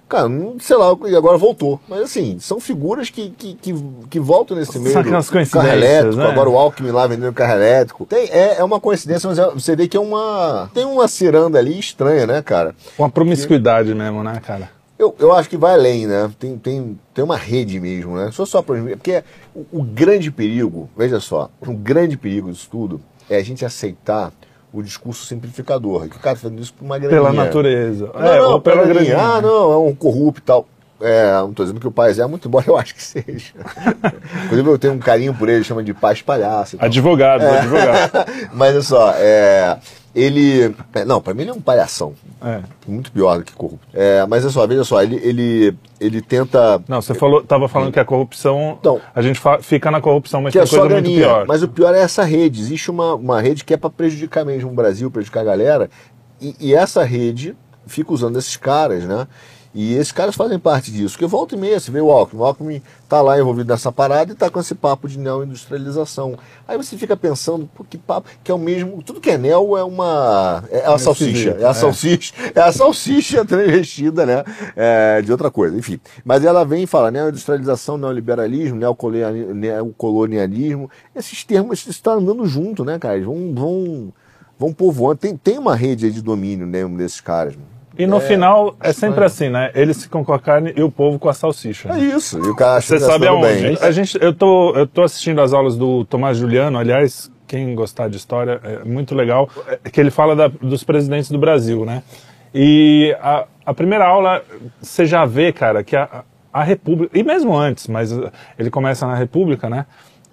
Cara, 0.08 0.30
não 0.30 0.60
sei 0.60 0.76
lá, 0.78 0.96
e 1.08 1.16
agora 1.16 1.38
voltou. 1.38 1.80
Mas 1.88 2.02
assim, 2.02 2.38
são 2.40 2.60
figuras 2.60 3.10
que, 3.10 3.30
que, 3.32 3.56
que, 3.56 3.74
que 4.10 4.20
voltam 4.20 4.56
nesse 4.56 4.78
meio. 4.78 4.98
aquelas 4.98 5.26
do 5.26 5.32
carro 5.32 5.46
coincidências, 5.46 5.74
elétrico, 5.84 6.16
né? 6.18 6.26
agora 6.28 6.50
o 6.50 6.58
Alckmin 6.58 6.92
lá 6.92 7.08
vendendo 7.08 7.34
carro 7.34 7.54
elétrico. 7.54 8.06
Tem, 8.06 8.28
é, 8.30 8.58
é 8.60 8.64
uma 8.64 8.80
coincidência, 8.80 9.28
mas 9.28 9.40
é- 9.40 9.50
você 9.50 9.76
vê 9.76 9.88
que 9.88 9.98
é 9.98 10.00
uma. 10.00 10.70
Tem 10.74 10.86
uma 10.86 11.08
ciranda 11.08 11.58
ali 11.58 11.80
estranha, 11.80 12.28
né, 12.28 12.42
cara? 12.42 12.76
Uma 12.98 13.10
promiscuidade 13.10 13.94
mesmo, 13.96 14.24
né, 14.24 14.40
cara? 14.46 14.70
Eu, 15.00 15.16
eu 15.18 15.34
acho 15.34 15.50
que 15.50 15.58
vai 15.58 15.74
além, 15.74 16.06
né? 16.06 16.30
Tem, 16.40 16.58
tem, 16.58 17.00
tem 17.14 17.24
uma 17.24 17.36
rede 17.36 17.80
mesmo, 17.80 18.16
né? 18.16 18.30
Só 18.32 18.46
só 18.46 18.62
porque 18.62 19.24
o, 19.56 19.66
o 19.72 19.84
grande 19.84 20.30
perigo, 20.30 20.90
veja 20.96 21.20
só, 21.20 21.50
o 21.60 21.74
grande 21.74 22.16
perigo 22.16 22.52
disso 22.52 22.68
tudo 22.70 23.02
é 23.30 23.38
a 23.38 23.44
gente 23.44 23.66
aceitar 23.66 24.32
o 24.74 24.82
discurso 24.82 25.26
simplificador. 25.26 26.10
Que 26.10 26.18
o 26.18 26.20
cara 26.20 26.36
tá 26.36 26.42
fazendo 26.42 26.60
isso 26.62 26.74
por 26.74 26.84
uma 26.84 26.98
graninha. 26.98 27.22
Pela 27.22 27.32
natureza. 27.32 28.10
Não, 28.14 28.22
é, 28.26 28.40
não, 28.40 28.52
ou 28.54 28.60
pela 28.62 28.82
pela 28.82 28.94
graninha. 28.94 29.18
Ah, 29.18 29.40
não, 29.42 29.72
é 29.72 29.78
um 29.78 29.94
corrupto 29.96 30.42
e 30.42 30.44
tal. 30.44 30.68
É, 31.00 31.34
não 31.42 31.54
tô 31.54 31.64
dizendo 31.64 31.80
que 31.82 31.88
o 31.88 31.92
Paz 31.92 32.18
é 32.18 32.26
muito, 32.26 32.48
embora 32.48 32.66
eu 32.68 32.78
acho 32.78 32.96
que 32.96 33.04
seja. 33.04 33.54
Inclusive 34.46 34.70
eu 34.70 34.78
tenho 34.80 34.94
um 34.94 35.00
carinho 35.00 35.34
por 35.34 35.50
ele, 35.50 35.64
chama 35.64 35.84
de 35.84 35.94
Paz 35.94 36.22
Palhaço. 36.22 36.76
e 36.76 36.80
tal. 36.80 36.86
Advogado, 36.88 37.44
É. 37.44 37.60
advogado. 37.60 38.12
Mas 38.54 38.70
olha 38.74 38.82
só, 38.82 39.14
é, 39.18 39.78
ele. 40.16 40.76
é, 40.94 41.06
não, 41.06 41.22
pra 41.22 41.34
mim 41.34 41.42
ele 41.42 41.52
é 41.52 41.54
um 41.54 41.62
palhação. 41.62 42.14
É. 42.42 42.62
Muito 42.88 43.12
pior 43.12 43.38
do 43.40 43.44
que 43.44 43.54
corrupto. 43.54 43.88
É, 43.94 44.26
mas 44.28 44.44
olha 44.44 44.52
só, 44.52 44.68
veja 44.68 44.84
só, 44.84 45.02
ele, 45.02 45.16
ele, 45.24 45.76
ele 46.00 46.22
tenta. 46.22 46.82
Não, 46.88 47.02
você 47.02 47.14
falou, 47.14 47.44
tava 47.44 47.68
falando 47.68 47.92
que 47.92 48.00
a 48.00 48.06
corrupção. 48.06 48.78
Então, 48.80 49.00
a 49.16 49.22
gente 49.22 49.40
fica 49.62 49.90
na 49.90 50.02
corrupção, 50.02 50.42
mas 50.42 50.52
Que 50.54 50.60
tem 50.60 50.68
é 50.68 50.70
coisa 50.70 50.86
muito 50.86 50.92
graninha. 51.04 51.20
pior. 51.26 51.46
Mas 51.48 51.64
o 51.64 51.68
pior 51.68 51.96
é 51.96 52.00
essa 52.02 52.24
rede. 52.24 52.62
Existe 52.62 52.92
uma, 52.92 53.16
uma 53.16 53.42
rede 53.42 53.64
que 53.64 53.74
é 53.74 53.78
para 53.78 53.90
prejudicar 53.90 54.46
mesmo 54.46 54.70
o 54.70 54.74
Brasil, 54.74 55.10
prejudicar 55.10 55.42
a 55.42 55.46
galera. 55.46 55.90
E, 56.42 56.56
e 56.60 56.76
essa 56.76 57.04
rede 57.04 57.56
fica 57.88 58.14
usando 58.14 58.38
esses 58.38 58.58
caras, 58.58 59.06
né? 59.06 59.28
E 59.76 59.96
esses 59.96 60.12
caras 60.12 60.36
fazem 60.36 60.60
parte 60.60 60.92
disso. 60.92 61.16
Porque 61.16 61.26
volta 61.26 61.56
e 61.56 61.58
meia, 61.58 61.80
você 61.80 61.90
vê 61.90 62.00
o 62.00 62.12
Alckmin. 62.12 62.40
O 62.42 62.46
Alckmin 62.46 62.82
tá 63.10 63.22
lá 63.24 63.40
envolvido 63.40 63.72
nessa 63.74 63.92
parada 63.92 64.32
e 64.32 64.36
tá 64.36 64.48
com 64.50 64.60
esse 64.60 64.76
papo 64.76 65.08
de 65.10 65.18
neoindustrialização. 65.18 66.38
Aí 66.68 66.78
você 66.78 66.96
fica 66.96 67.18
pensando, 67.18 67.68
pô, 67.74 67.84
que 67.84 67.98
papo, 67.98 68.30
que 68.44 68.52
é 68.52 68.54
o 68.54 68.60
mesmo. 68.60 69.02
Tudo 69.02 69.20
que 69.20 69.32
é 69.32 69.38
neo 69.38 69.76
é 69.76 69.84
uma. 69.84 70.64
É 70.70 70.86
a 70.86 70.98
salsicha. 71.00 71.26
esquisito, 71.32 71.60
É 71.62 71.66
a 71.66 71.70
é. 71.70 71.74
salsicha. 71.74 72.34
É 72.54 72.62
a 72.62 72.72
salsicha 72.72 73.44
transvestida, 73.46 74.26
né? 74.28 74.44
É, 74.76 75.22
de 75.24 75.32
outra 75.32 75.50
coisa. 75.50 75.76
Enfim. 75.76 76.00
Mas 76.24 76.46
ela 76.46 76.64
vem 76.64 76.84
e 76.84 76.88
fala 76.88 77.10
neoindustrialização, 77.10 77.98
neoliberalismo, 77.98 78.78
neocoloniali- 78.78 79.54
neocolonialismo. 79.56 80.90
Esses 81.16 81.44
termos 81.44 81.86
estão 81.88 82.20
andando 82.20 82.46
junto, 82.46 82.86
né, 82.86 83.00
cara? 83.00 83.16
Eles 83.16 83.26
vão, 83.26 83.54
vão, 83.56 84.14
vão 84.60 84.72
povoando. 84.74 85.18
Tem, 85.18 85.36
tem 85.36 85.58
uma 85.58 85.76
rede 85.76 86.06
aí 86.06 86.12
de 86.12 86.22
domínio 86.22 86.68
né, 86.68 86.86
desses 86.90 87.22
caras. 87.22 87.56
mano. 87.56 87.73
E 87.98 88.08
no 88.08 88.20
final 88.20 88.76
é 88.80 88.92
sempre 88.92 89.24
assim, 89.24 89.50
né? 89.50 89.72
Eles 89.76 90.04
ficam 90.04 90.24
com 90.24 90.34
a 90.34 90.40
carne 90.40 90.74
e 90.76 90.82
o 90.82 90.90
povo 90.90 91.20
com 91.20 91.30
a 91.30 91.34
salsicha. 91.34 91.90
É 91.94 92.00
isso. 92.00 92.38
E 92.40 92.50
o 92.50 92.56
cara 92.56 92.82
Você 92.82 93.00
tá 93.00 93.06
sabe 93.06 93.28
aonde? 93.28 93.62
bem. 93.62 93.78
A 93.82 93.92
gente, 93.92 94.18
eu, 94.22 94.34
tô, 94.34 94.76
eu 94.76 94.88
tô 94.88 95.04
assistindo 95.04 95.40
as 95.42 95.54
aulas 95.54 95.78
do 95.78 96.04
Tomás 96.06 96.38
Juliano, 96.38 96.80
aliás, 96.80 97.32
quem 97.48 97.76
gostar 97.76 98.08
de 98.10 98.18
história, 98.18 98.60
é 98.64 98.84
muito 98.84 99.14
legal, 99.14 99.48
é 99.84 99.90
que 99.90 100.00
ele 100.00 100.10
fala 100.10 100.36
da- 100.36 100.48
dos 100.48 100.84
presidentes 100.84 101.30
do 101.30 101.38
Brasil, 101.38 101.86
né? 101.86 102.02
E 102.54 103.16
a, 103.22 103.46
a 103.66 103.74
primeira 103.74 104.06
aula, 104.08 104.42
você 104.82 105.06
já 105.06 105.24
vê, 105.26 105.52
cara, 105.52 105.84
que 105.84 105.96
a, 105.96 106.24
a 106.52 106.64
República, 106.64 107.18
e 107.18 107.24
mesmo 107.24 107.56
antes, 107.56 107.88
mas 107.88 108.12
ele 108.58 108.70
começa 108.72 109.06
na 109.06 109.16
República, 109.16 109.70
né? 109.70 109.86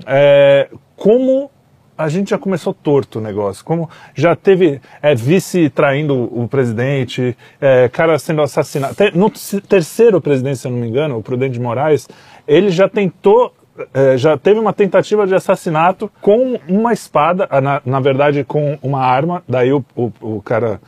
É, 0.07 0.68
como 0.96 1.51
a 2.00 2.08
gente 2.08 2.30
já 2.30 2.38
começou 2.38 2.72
torto 2.72 3.18
o 3.18 3.22
negócio. 3.22 3.64
Como 3.64 3.88
já 4.14 4.34
teve 4.34 4.80
é, 5.02 5.14
vice 5.14 5.68
traindo 5.68 6.14
o 6.16 6.48
presidente, 6.48 7.36
é, 7.60 7.88
cara 7.88 8.18
sendo 8.18 8.40
assassinado. 8.40 8.94
No 9.14 9.30
terceiro 9.30 10.20
presidente, 10.20 10.58
se 10.58 10.66
eu 10.66 10.72
não 10.72 10.78
me 10.78 10.88
engano, 10.88 11.18
o 11.18 11.22
Prudente 11.22 11.52
de 11.54 11.60
Moraes, 11.60 12.08
ele 12.48 12.70
já 12.70 12.88
tentou. 12.88 13.52
é, 13.94 14.16
já 14.16 14.36
teve 14.36 14.58
uma 14.58 14.72
tentativa 14.72 15.26
de 15.26 15.34
assassinato 15.34 16.10
com 16.20 16.58
uma 16.68 16.92
espada, 16.92 17.46
ah, 17.50 17.60
na, 17.60 17.82
na 17.84 18.00
verdade 18.00 18.44
com 18.44 18.78
uma 18.82 19.00
arma, 19.00 19.42
daí 19.48 19.72
o, 19.72 19.84
o, 19.94 20.12
o 20.20 20.42
cara 20.42 20.80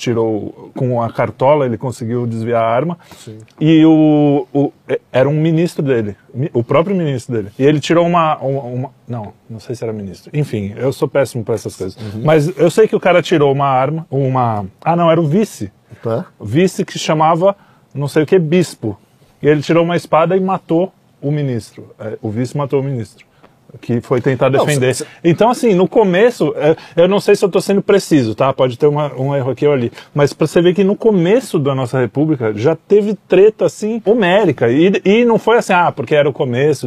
tirou 0.00 0.70
com 0.74 1.02
a 1.02 1.12
cartola, 1.12 1.66
ele 1.66 1.76
conseguiu 1.78 2.26
desviar 2.26 2.62
a 2.62 2.66
arma. 2.68 2.98
E 3.60 3.84
o, 3.84 4.46
o- 4.52 4.72
é- 4.88 5.00
era 5.12 5.28
um 5.28 5.34
ministro 5.40 5.82
dele, 5.82 6.16
o 6.52 6.64
próprio 6.64 6.96
ministro 6.96 7.34
dele. 7.36 7.50
E 7.58 7.62
ele 7.64 7.78
tirou 7.78 8.06
uma, 8.06 8.36
uma, 8.38 8.62
uma- 8.62 8.90
não, 9.06 9.32
não 9.48 9.60
sei 9.60 9.74
se 9.74 9.84
era 9.84 9.92
ministro. 9.92 10.30
Enfim, 10.34 10.72
eu 10.76 10.92
sou 10.92 11.06
péssimo 11.06 11.44
para 11.44 11.54
essas 11.54 11.76
coisas. 11.76 11.96
Mas 12.24 12.56
eu 12.58 12.70
sei 12.70 12.88
que 12.88 12.96
o 12.96 13.00
cara 13.00 13.22
tirou 13.22 13.52
uma 13.52 13.66
arma, 13.68 14.06
uma, 14.10 14.66
ah 14.82 14.96
não, 14.96 15.10
era 15.10 15.20
o 15.20 15.26
vice. 15.26 15.70
Tá? 16.02 16.26
Vice 16.40 16.84
que 16.84 16.98
chamava, 16.98 17.54
não 17.94 18.08
sei 18.08 18.22
o 18.22 18.26
que, 18.26 18.38
bispo. 18.38 18.98
E 19.42 19.46
ele 19.48 19.60
tirou 19.62 19.84
uma 19.84 19.96
espada 19.96 20.36
e 20.36 20.40
matou 20.40 20.92
o 21.20 21.30
ministro. 21.30 21.94
É, 21.98 22.16
o 22.22 22.30
vice 22.30 22.56
matou 22.56 22.80
o 22.80 22.82
ministro. 22.82 23.26
Que 23.80 24.00
foi 24.00 24.20
tentar 24.20 24.48
defender. 24.48 24.86
Não, 24.88 24.94
você... 24.94 25.06
Então, 25.22 25.50
assim, 25.50 25.74
no 25.74 25.88
começo, 25.88 26.54
é, 26.56 26.76
eu 26.96 27.08
não 27.08 27.20
sei 27.20 27.34
se 27.34 27.44
eu 27.44 27.48
estou 27.48 27.60
sendo 27.60 27.82
preciso, 27.82 28.34
tá? 28.34 28.52
Pode 28.52 28.78
ter 28.78 28.86
uma, 28.86 29.12
um 29.14 29.34
erro 29.34 29.50
aqui 29.50 29.66
ou 29.66 29.72
ali. 29.72 29.92
Mas 30.14 30.32
para 30.32 30.46
você 30.46 30.60
ver 30.60 30.74
que 30.74 30.84
no 30.84 30.96
começo 30.96 31.58
da 31.58 31.74
nossa 31.74 31.98
república 32.00 32.52
já 32.54 32.74
teve 32.74 33.14
treta, 33.28 33.66
assim, 33.66 34.00
homérica. 34.04 34.68
E, 34.70 35.00
e 35.04 35.24
não 35.24 35.38
foi 35.38 35.58
assim, 35.58 35.72
ah, 35.72 35.92
porque 35.92 36.14
era 36.14 36.28
o 36.28 36.32
começo. 36.32 36.86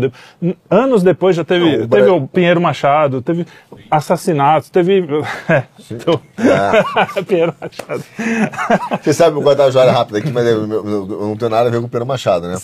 Anos 0.69 1.03
depois 1.03 1.35
já 1.35 1.43
teve, 1.43 1.77
não, 1.77 1.85
o 1.85 1.87
teve 1.87 2.09
o 2.09 2.27
Pinheiro 2.27 2.61
Machado, 2.61 3.21
teve 3.21 3.45
assassinatos, 3.89 4.69
teve. 4.69 5.05
É, 5.49 5.63
então... 5.91 6.19
ah. 6.39 6.83
Pinheiro 7.27 7.53
Machado. 7.59 8.03
Você 9.01 9.13
sabe, 9.13 9.35
vou 9.35 9.43
contar 9.43 9.63
uma 9.63 9.69
história 9.69 9.91
rápida 9.91 10.19
aqui, 10.19 10.31
mas 10.31 10.45
eu, 10.45 10.67
eu, 10.67 10.85
eu, 10.85 11.27
não 11.27 11.35
tenho 11.35 11.51
nada 11.51 11.69
a 11.69 11.71
ver 11.71 11.79
com 11.79 11.85
o 11.85 11.89
Pinheiro 11.89 12.05
Machado, 12.05 12.47
né? 12.47 12.55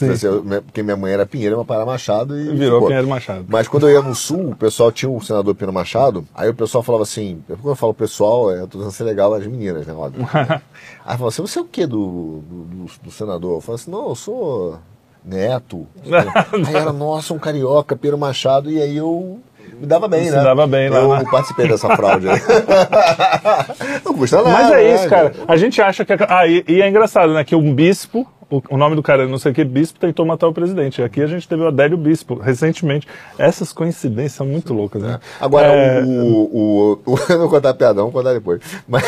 Porque 0.66 0.84
minha 0.84 0.98
mãe 0.98 1.14
era 1.14 1.26
Pinheiro, 1.26 1.56
meu 1.56 1.66
pai 1.66 1.78
era 1.78 1.86
Machado 1.86 2.40
e. 2.40 2.56
Virou 2.56 2.86
Pinheiro 2.86 3.08
Machado. 3.08 3.46
Mas 3.48 3.68
quando 3.68 3.88
eu 3.88 3.94
ia 3.94 4.02
no 4.10 4.16
sul, 4.16 4.52
o 4.52 4.56
pessoal 4.56 4.92
tinha 4.92 5.10
o 5.10 5.22
senador 5.22 5.56
Pino 5.56 5.72
Machado, 5.72 6.26
aí 6.36 6.50
o 6.50 6.54
pessoal 6.54 6.84
falava 6.84 7.04
assim, 7.04 7.42
quando 7.48 7.70
eu 7.70 7.76
falo 7.76 7.94
pessoal, 7.94 8.52
é, 8.52 8.60
eu 8.62 8.68
tô 8.68 8.78
tentando 8.78 8.92
ser 8.92 9.04
legal 9.04 9.34
as 9.34 9.46
meninas, 9.46 9.86
né, 9.86 9.94
óbvio. 9.94 10.28
aí 10.34 10.62
falava 11.06 11.28
assim, 11.28 11.42
você 11.42 11.60
é 11.60 11.62
o 11.62 11.66
que 11.66 11.86
do, 11.86 12.42
do, 12.48 12.86
do, 13.04 13.12
senador? 13.12 13.58
Eu 13.58 13.62
falei 13.62 13.82
assim, 13.82 13.92
não, 13.92 14.10
eu 14.10 14.16
sou 14.16 14.80
neto. 15.24 15.88
aí 16.06 16.76
era, 16.76 16.92
nossa, 16.92 17.34
um 17.34 17.40
carioca, 17.40 17.96
Pino 17.96 18.18
Machado, 18.18 18.70
e 18.70 18.82
aí 18.82 18.98
eu 18.98 19.40
me 19.80 19.86
dava 19.86 20.08
bem, 20.08 20.26
Se 20.26 20.32
né? 20.32 20.44
dava 20.44 20.68
bem 20.68 20.90
lá. 20.90 21.00
Eu 21.00 21.16
né? 21.16 21.24
participei 21.30 21.68
dessa 21.68 21.96
fraude 21.96 22.28
aí. 22.28 22.40
não 24.04 24.14
custa 24.14 24.38
nada. 24.38 24.50
Mas 24.50 24.72
é 24.72 24.94
isso, 24.94 25.04
né? 25.04 25.10
cara. 25.10 25.34
A 25.48 25.56
gente 25.56 25.82
acha 25.82 26.04
que. 26.04 26.14
Ah, 26.28 26.46
e, 26.48 26.64
e 26.68 26.82
é 26.82 26.90
engraçado, 26.90 27.34
né? 27.34 27.44
Que 27.44 27.56
um 27.56 27.74
bispo 27.74 28.28
o, 28.50 28.62
o, 28.70 28.78
nome 28.78 28.96
do 28.96 29.04
cara, 29.04 29.28
não 29.28 29.38
sei 29.38 29.52
o 29.52 29.56
que, 29.56 29.64
Bispo, 29.64 30.00
tentou 30.00 30.26
matar 30.26 30.48
o 30.48 30.54
presidente. 30.54 31.02
Aqui 31.02 31.22
a 31.22 31.28
gente 31.28 31.48
teve 31.48 31.62
o 31.62 31.68
Adélio 31.68 31.98
Bispo, 31.98 32.36
recentemente. 32.36 33.08
Essas 33.38 33.72
coincidências 33.72 34.34
são 34.34 34.46
muito 34.46 34.74
loucas, 34.74 35.02
né? 35.04 35.20
É. 35.22 35.44
Agora, 35.44 35.68
é... 35.68 36.04
o, 36.04 36.08
o, 36.08 37.02
o, 37.06 37.18
Eu 37.30 37.38
não 37.38 37.40
vou 37.40 37.50
contar 37.50 37.74
piada, 37.76 38.02
vou 38.02 38.12
contar 38.12 38.34
depois. 38.34 38.62
Mas, 38.88 39.04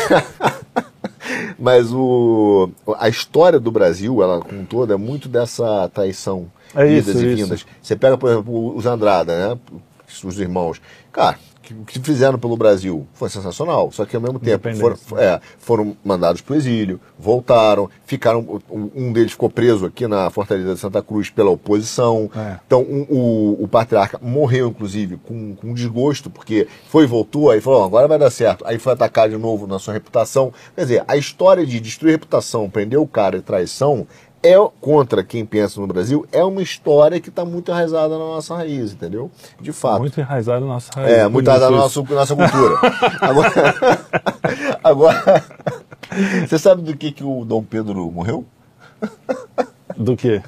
mas 1.58 1.92
o, 1.92 2.70
a 2.98 3.08
história 3.08 3.58
do 3.58 3.70
Brasil, 3.70 4.22
ela 4.22 4.40
com 4.40 4.64
toda, 4.64 4.94
é 4.94 4.96
muito 4.96 5.28
dessa 5.28 5.88
traição. 5.92 6.46
É 6.74 6.86
isso, 6.86 7.10
e 7.10 7.34
vindas. 7.34 7.66
Você 7.82 7.96
pega, 7.96 8.16
por 8.16 8.30
exemplo, 8.30 8.76
os 8.76 8.86
Andrada, 8.86 9.36
né? 9.36 9.58
Os 10.24 10.38
irmãos. 10.38 10.80
Cara, 11.10 11.36
o 11.80 11.84
que 11.84 11.98
fizeram 12.00 12.38
pelo 12.38 12.56
Brasil 12.56 13.06
foi 13.14 13.28
sensacional. 13.28 13.90
Só 13.92 14.04
que 14.04 14.16
ao 14.16 14.22
mesmo 14.22 14.38
tempo 14.38 14.68
foram, 14.76 14.96
é, 15.18 15.40
foram 15.58 15.96
mandados 16.04 16.40
para 16.40 16.54
o 16.54 16.56
exílio, 16.56 17.00
voltaram, 17.18 17.88
ficaram. 18.04 18.60
Um 18.70 19.12
deles 19.12 19.32
ficou 19.32 19.50
preso 19.50 19.86
aqui 19.86 20.06
na 20.06 20.30
Fortaleza 20.30 20.74
de 20.74 20.80
Santa 20.80 21.02
Cruz 21.02 21.30
pela 21.30 21.50
oposição. 21.50 22.30
É. 22.34 22.58
Então 22.66 22.82
um, 22.82 23.06
o, 23.08 23.64
o, 23.64 23.68
patriarca 23.68 24.18
morreu, 24.22 24.68
inclusive, 24.68 25.16
com, 25.16 25.54
com 25.54 25.74
desgosto, 25.74 26.30
porque 26.30 26.66
foi 26.88 27.04
e 27.04 27.06
voltou, 27.06 27.50
aí 27.50 27.60
falou, 27.60 27.84
agora 27.84 28.08
vai 28.08 28.18
dar 28.18 28.30
certo. 28.30 28.64
Aí 28.66 28.78
foi 28.78 28.92
atacar 28.92 29.28
de 29.28 29.36
novo 29.36 29.66
na 29.66 29.78
sua 29.78 29.94
reputação. 29.94 30.52
Quer 30.74 30.82
dizer, 30.82 31.04
a 31.06 31.16
história 31.16 31.66
de 31.66 31.80
destruir 31.80 32.12
reputação, 32.12 32.68
prender 32.68 32.98
o 32.98 33.06
cara 33.06 33.36
e 33.36 33.42
traição 33.42 34.06
é 34.42 34.56
contra 34.80 35.22
quem 35.22 35.46
pensa 35.46 35.80
no 35.80 35.86
Brasil 35.86 36.26
é 36.32 36.42
uma 36.42 36.60
história 36.60 37.20
que 37.20 37.28
está 37.28 37.44
muito 37.44 37.70
enraizada 37.70 38.18
na 38.18 38.24
nossa 38.24 38.56
raiz, 38.56 38.92
entendeu? 38.92 39.30
De 39.60 39.72
fato. 39.72 40.00
Muito 40.00 40.18
enraizada 40.20 40.60
na 40.60 40.66
nossa 40.66 40.90
raiz. 40.94 41.12
É, 41.12 41.28
muito 41.28 41.46
enraizada 41.46 41.70
na 41.70 41.76
nossa, 41.82 42.02
nossa 42.02 42.34
cultura. 42.34 42.76
agora, 43.20 43.52
agora, 44.82 45.44
você 46.46 46.58
sabe 46.58 46.82
do 46.82 46.96
que, 46.96 47.12
que 47.12 47.22
o 47.22 47.44
Dom 47.44 47.62
Pedro 47.62 48.10
morreu? 48.10 48.44
Do 49.96 50.16
que? 50.16 50.42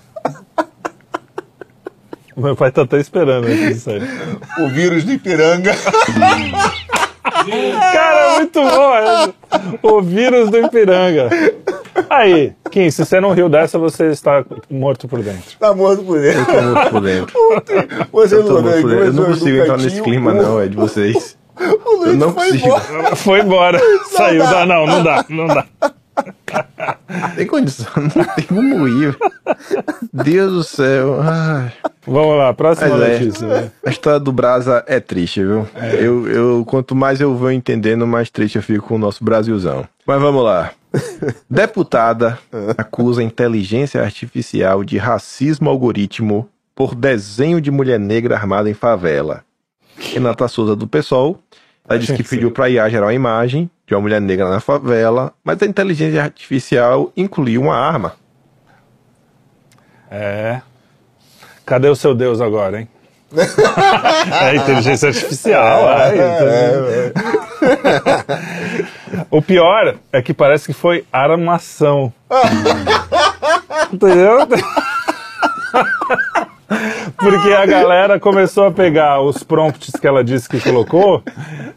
Meu 2.36 2.56
pai 2.56 2.72
tá 2.72 2.82
até 2.82 2.98
esperando 2.98 3.48
isso 3.48 3.90
aí. 3.90 4.00
O 4.58 4.68
vírus 4.68 5.04
do 5.04 5.12
Ipiranga. 5.12 5.72
Cara, 7.92 8.34
muito 8.34 8.60
bom. 8.60 9.88
O 9.96 10.02
vírus 10.02 10.50
do 10.50 10.58
Ipiranga. 10.58 11.28
Aí, 12.14 12.52
Kim, 12.70 12.90
se 12.90 13.04
você 13.04 13.20
não 13.20 13.32
riu 13.32 13.48
dessa, 13.48 13.78
você 13.78 14.06
está 14.06 14.44
morto 14.70 15.08
por 15.08 15.20
dentro. 15.20 15.48
Está 15.48 15.74
morto 15.74 16.04
por 16.04 16.20
dentro. 16.20 16.38
Eu 16.38 16.58
estou 16.58 16.62
morto 16.72 16.90
por 16.90 17.00
dentro. 17.00 17.34
Você 18.12 18.34
eu, 18.36 18.44
não, 18.44 18.70
eu 18.70 19.12
não 19.12 19.24
consigo 19.24 19.56
entrar 19.58 19.76
nesse 19.78 20.00
clima, 20.00 20.32
não, 20.32 20.60
é 20.60 20.68
de 20.68 20.76
vocês. 20.76 21.36
eu 21.58 22.14
não 22.16 22.32
foi 22.32 22.50
consigo. 22.50 22.66
Embora. 22.66 23.16
Foi 23.16 23.40
embora. 23.40 23.78
Não 23.78 24.04
Saiu. 24.06 24.42
Dá. 24.44 24.64
Não, 24.64 24.86
não 24.86 25.02
dá, 25.02 25.24
não 25.28 25.46
dá. 25.48 25.66
Tem 27.34 27.46
condição, 27.46 27.90
não 27.96 28.24
tem 28.34 28.44
como 28.44 28.86
ir. 28.86 29.16
Deus 30.12 30.52
do 30.52 30.62
céu. 30.62 31.20
Ai. 31.20 31.72
Vamos 32.06 32.36
lá, 32.36 32.52
próxima 32.52 32.96
Mas 32.96 33.02
é, 33.02 33.18
notícia. 33.18 33.46
É, 33.46 33.70
a 33.88 33.90
história 33.90 34.20
do 34.20 34.30
Brasa 34.30 34.84
é 34.86 35.00
triste, 35.00 35.40
viu? 35.42 35.66
É. 35.74 35.94
Eu, 35.96 36.28
eu, 36.28 36.64
quanto 36.66 36.94
mais 36.94 37.20
eu 37.20 37.34
vou 37.34 37.50
entendendo, 37.50 38.06
mais 38.06 38.30
triste 38.30 38.56
eu 38.56 38.62
fico 38.62 38.86
com 38.86 38.94
o 38.96 38.98
nosso 38.98 39.24
Brasilzão. 39.24 39.86
Mas 40.06 40.20
vamos 40.20 40.44
lá. 40.44 40.72
Deputada 41.48 42.38
acusa 42.76 43.22
inteligência 43.22 44.02
artificial 44.02 44.84
de 44.84 44.98
racismo 44.98 45.70
algoritmo 45.70 46.48
por 46.74 46.94
desenho 46.94 47.60
de 47.60 47.70
mulher 47.70 47.98
negra 47.98 48.36
armada 48.36 48.68
em 48.68 48.74
favela. 48.74 49.44
Renata 49.96 50.48
Souza 50.48 50.74
do 50.74 50.86
PSOL 50.86 51.40
ela 51.88 51.98
disse 51.98 52.14
que 52.14 52.22
pediu 52.24 52.50
para 52.50 52.70
IA 52.70 52.88
gerar 52.88 53.06
uma 53.06 53.14
imagem 53.14 53.70
de 53.86 53.94
uma 53.94 54.00
mulher 54.00 54.20
negra 54.20 54.48
na 54.48 54.58
favela, 54.58 55.34
mas 55.44 55.62
a 55.62 55.66
inteligência 55.66 56.22
artificial 56.22 57.12
incluiu 57.14 57.60
uma 57.60 57.76
arma. 57.76 58.14
É. 60.10 60.62
Cadê 61.66 61.88
o 61.88 61.96
seu 61.96 62.14
Deus 62.14 62.40
agora, 62.40 62.80
hein? 62.80 62.88
é 64.42 64.56
inteligência 64.56 65.08
artificial. 65.08 65.90
É, 65.92 66.16
é, 66.16 66.22
é, 67.06 67.12
o 69.30 69.42
pior 69.42 69.96
é 70.12 70.22
que 70.22 70.34
parece 70.34 70.66
que 70.66 70.72
foi 70.72 71.04
armação. 71.12 72.12
Entendeu? 73.92 74.38
Porque 77.16 77.48
a 77.52 77.66
galera 77.66 78.18
começou 78.18 78.64
a 78.64 78.70
pegar 78.70 79.20
os 79.20 79.42
prompts 79.42 79.92
que 80.00 80.06
ela 80.06 80.24
disse 80.24 80.48
que 80.48 80.60
colocou, 80.60 81.22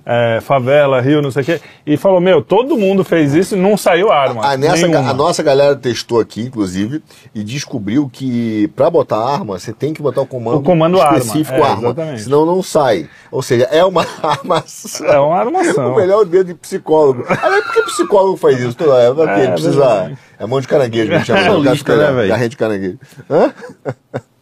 é, 0.06 0.39
favela, 0.41 1.02
rio, 1.02 1.21
não 1.21 1.32
sei 1.32 1.41
o 1.43 1.45
quê, 1.45 1.62
e 1.86 1.97
falou: 1.97 2.19
Meu, 2.19 2.41
todo 2.41 2.78
mundo 2.78 3.04
fez 3.04 3.34
isso 3.34 3.56
e 3.56 3.60
não 3.60 3.76
saiu 3.76 4.12
arma. 4.12 4.45
A, 4.45 4.58
nessa, 4.58 4.86
a 4.86 5.13
nossa 5.13 5.43
galera 5.43 5.76
testou 5.76 6.19
aqui, 6.19 6.41
inclusive, 6.41 7.04
e 7.36 7.43
descobriu 7.43 8.10
que 8.12 8.69
para 8.76 8.89
botar 8.89 9.17
arma, 9.17 9.60
você 9.60 9.73
tem 9.73 9.93
que 9.93 10.02
botar 10.02 10.21
o 10.21 10.26
comando, 10.26 10.58
o 10.58 10.63
comando 10.63 10.97
específico 10.97 11.56
arma, 11.56 11.65
é, 11.65 11.71
arma 11.71 11.88
exatamente. 11.88 12.21
senão 12.21 12.45
não 12.45 12.63
sai. 12.63 13.10
Ou 13.32 13.41
seja, 13.41 13.65
é 13.65 13.84
uma 13.84 14.06
armação. 14.23 15.08
É 15.08 15.19
uma 15.19 15.38
armação. 15.38 15.93
O 15.93 15.95
melhor 15.97 16.26
dedo 16.26 16.47
de 16.47 16.56
psicólogo. 16.56 17.26
Aliás, 17.28 17.65
por 17.65 17.73
que 17.73 17.82
psicólogo 17.84 18.38
faz 18.38 18.60
isso 18.60 18.76
toda 18.76 18.93
hora? 18.93 19.13
Porque 19.13 19.30
é, 19.32 19.43
ele 19.43 19.52
precisa. 19.52 20.17
É 20.39 20.45
mão 20.45 20.62
de 20.62 20.67
caranguejo, 20.67 21.12
a 21.12 21.17
gente 21.17 21.28
chama. 21.28 21.39
É, 21.39 22.12
né, 22.13 22.28
Garrinha 22.28 22.50
de 22.50 22.58
caranguejo. 22.58 23.00
Hã? 23.30 23.54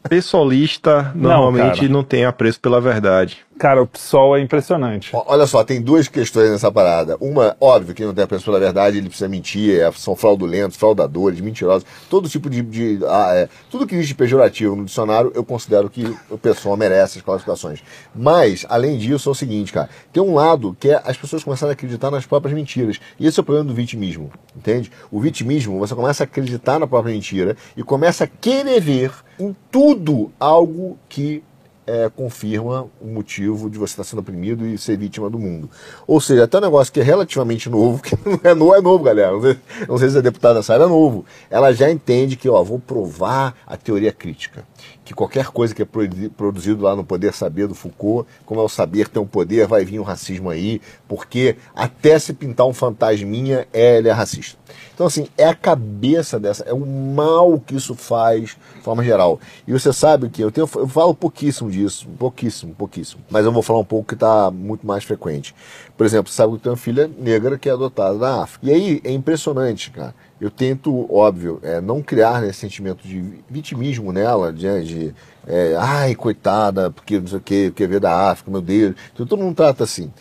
Pessoalista 0.09 1.11
normalmente 1.15 1.87
não, 1.87 1.99
não 1.99 2.03
tem 2.03 2.25
apreço 2.25 2.59
pela 2.59 2.79
verdade. 2.79 3.37
Cara, 3.57 3.81
o 3.81 3.87
PSOL 3.87 4.35
é 4.35 4.41
impressionante. 4.41 5.11
Olha 5.13 5.47
só, 5.47 5.63
tem 5.63 5.81
duas 5.81 6.09
questões 6.09 6.49
nessa 6.49 6.69
parada. 6.69 7.15
Uma, 7.21 7.55
óbvio, 7.59 7.95
que 7.95 8.03
não 8.03 8.13
tem 8.13 8.25
apreço 8.25 8.43
pela 8.43 8.59
verdade, 8.59 8.97
ele 8.97 9.07
precisa 9.07 9.29
mentir, 9.29 9.79
é, 9.79 9.89
são 9.93 10.13
fraudulentos, 10.13 10.75
fraudadores, 10.75 11.39
mentirosos, 11.39 11.87
todo 12.09 12.27
tipo 12.27 12.49
de. 12.49 12.61
de 12.61 12.99
ah, 13.05 13.31
é, 13.33 13.49
tudo 13.71 13.87
que 13.87 13.95
existe 13.95 14.13
pejorativo 14.13 14.75
no 14.75 14.83
dicionário, 14.83 15.31
eu 15.33 15.43
considero 15.43 15.89
que 15.89 16.03
o 16.29 16.37
pessoal 16.37 16.75
merece 16.75 17.19
as 17.19 17.23
classificações. 17.23 17.81
Mas, 18.13 18.65
além 18.67 18.97
disso, 18.97 19.29
é 19.29 19.31
o 19.31 19.35
seguinte, 19.35 19.71
cara, 19.71 19.89
tem 20.11 20.21
um 20.21 20.33
lado 20.33 20.75
que 20.77 20.89
é 20.89 21.01
as 21.05 21.15
pessoas 21.15 21.41
começarem 21.41 21.71
a 21.71 21.73
acreditar 21.73 22.11
nas 22.11 22.25
próprias 22.25 22.53
mentiras. 22.53 22.99
E 23.17 23.25
esse 23.25 23.39
é 23.39 23.41
o 23.41 23.45
problema 23.45 23.69
do 23.69 23.73
vitimismo, 23.73 24.31
entende? 24.53 24.91
O 25.09 25.21
vitimismo, 25.21 25.79
você 25.79 25.95
começa 25.95 26.23
a 26.23 26.25
acreditar 26.25 26.77
na 26.77 26.87
própria 26.87 27.13
mentira 27.13 27.55
e 27.77 27.83
começa 27.83 28.25
a 28.25 28.27
querer 28.27 28.81
ver 28.81 29.11
em 29.39 29.55
tudo 29.71 30.29
algo 30.37 30.97
que 31.07 31.41
é, 31.87 32.09
confirma 32.09 32.87
o 32.99 33.07
motivo 33.07 33.69
de 33.69 33.77
você 33.77 33.93
estar 33.93 34.03
sendo 34.03 34.19
oprimido 34.19 34.65
e 34.65 34.77
ser 34.77 34.97
vítima 34.97 35.29
do 35.29 35.37
mundo. 35.37 35.69
Ou 36.07 36.19
seja, 36.19 36.45
até 36.45 36.57
um 36.57 36.61
negócio 36.61 36.91
que 36.91 36.99
é 36.99 37.03
relativamente 37.03 37.69
novo, 37.69 38.01
que 38.03 38.17
não 38.25 38.39
é 38.43 38.53
novo, 38.53 38.75
é 38.75 38.81
novo, 38.81 39.03
galera. 39.03 39.31
Não 39.31 39.41
sei, 39.41 39.57
não 39.87 39.97
sei 39.97 40.09
se 40.09 40.17
a 40.17 40.21
deputada 40.21 40.63
sai 40.63 40.77
é 40.77 40.79
novo. 40.79 41.25
Ela 41.49 41.71
já 41.73 41.89
entende 41.89 42.35
que, 42.35 42.49
ó, 42.49 42.63
vou 42.63 42.79
provar 42.79 43.55
a 43.67 43.77
teoria 43.77 44.11
crítica. 44.11 44.65
Que 45.03 45.13
qualquer 45.13 45.47
coisa 45.47 45.75
que 45.75 45.83
é 45.83 45.87
produzido 46.35 46.83
lá 46.83 46.95
no 46.95 47.03
Poder 47.03 47.33
Saber 47.33 47.67
do 47.67 47.75
Foucault, 47.75 48.27
como 48.45 48.59
é 48.59 48.63
o 48.63 48.69
saber 48.69 49.07
tem 49.07 49.21
um 49.21 49.27
poder, 49.27 49.67
vai 49.67 49.85
vir 49.85 49.99
o 49.99 50.03
racismo 50.03 50.49
aí, 50.49 50.81
porque 51.07 51.57
até 51.75 52.17
se 52.17 52.33
pintar 52.33 52.65
um 52.65 52.73
fantasminha, 52.73 53.67
ele 53.73 54.09
é 54.09 54.11
racista. 54.11 54.57
Então, 54.93 55.07
assim, 55.07 55.27
é 55.37 55.45
a 55.45 55.53
cabeça 55.53 56.39
dessa, 56.39 56.63
é 56.63 56.73
o 56.73 56.85
mal 56.85 57.59
que 57.59 57.75
isso 57.75 57.95
faz 57.95 58.57
de 58.75 58.81
forma 58.81 59.03
geral. 59.03 59.39
E 59.67 59.73
você 59.73 59.91
sabe 59.91 60.29
que 60.29 60.41
eu, 60.41 60.51
tenho, 60.51 60.69
eu 60.75 60.87
falo 60.87 61.13
pouquíssimo 61.13 61.69
disso, 61.69 62.07
pouquíssimo, 62.17 62.73
pouquíssimo. 62.73 63.21
Mas 63.29 63.45
eu 63.45 63.51
vou 63.51 63.61
falar 63.61 63.79
um 63.79 63.85
pouco 63.85 64.07
que 64.07 64.13
está 64.13 64.49
muito 64.49 64.87
mais 64.87 65.03
frequente. 65.03 65.53
Por 65.97 66.05
exemplo, 66.05 66.31
você 66.31 66.37
sabe 66.37 66.51
que 66.51 66.55
eu 66.55 66.61
tenho 66.61 66.73
uma 66.73 66.77
filha 66.77 67.11
negra 67.19 67.57
que 67.57 67.67
é 67.67 67.73
adotada 67.73 68.17
na 68.17 68.43
África. 68.43 68.67
E 68.67 68.73
aí 68.73 69.01
é 69.03 69.11
impressionante, 69.11 69.91
cara. 69.91 70.15
Eu 70.39 70.49
tento, 70.49 71.13
óbvio, 71.13 71.59
é, 71.61 71.79
não 71.79 72.01
criar 72.01 72.43
esse 72.45 72.59
sentimento 72.59 73.07
de 73.07 73.21
vitimismo 73.49 74.11
nela, 74.11 74.51
de, 74.51 74.83
de 74.83 75.15
é, 75.47 75.75
ai, 75.77 76.15
coitada, 76.15 76.91
porque 76.91 77.19
não 77.19 77.27
sei 77.27 77.37
o 77.37 77.41
que, 77.41 77.69
porque 77.69 77.87
veio 77.87 78.01
da 78.01 78.31
África, 78.31 78.51
meu 78.51 78.61
Deus. 78.61 78.95
Então 79.13 79.25
todo 79.25 79.41
mundo 79.41 79.55
trata 79.55 79.83
assim. 79.83 80.11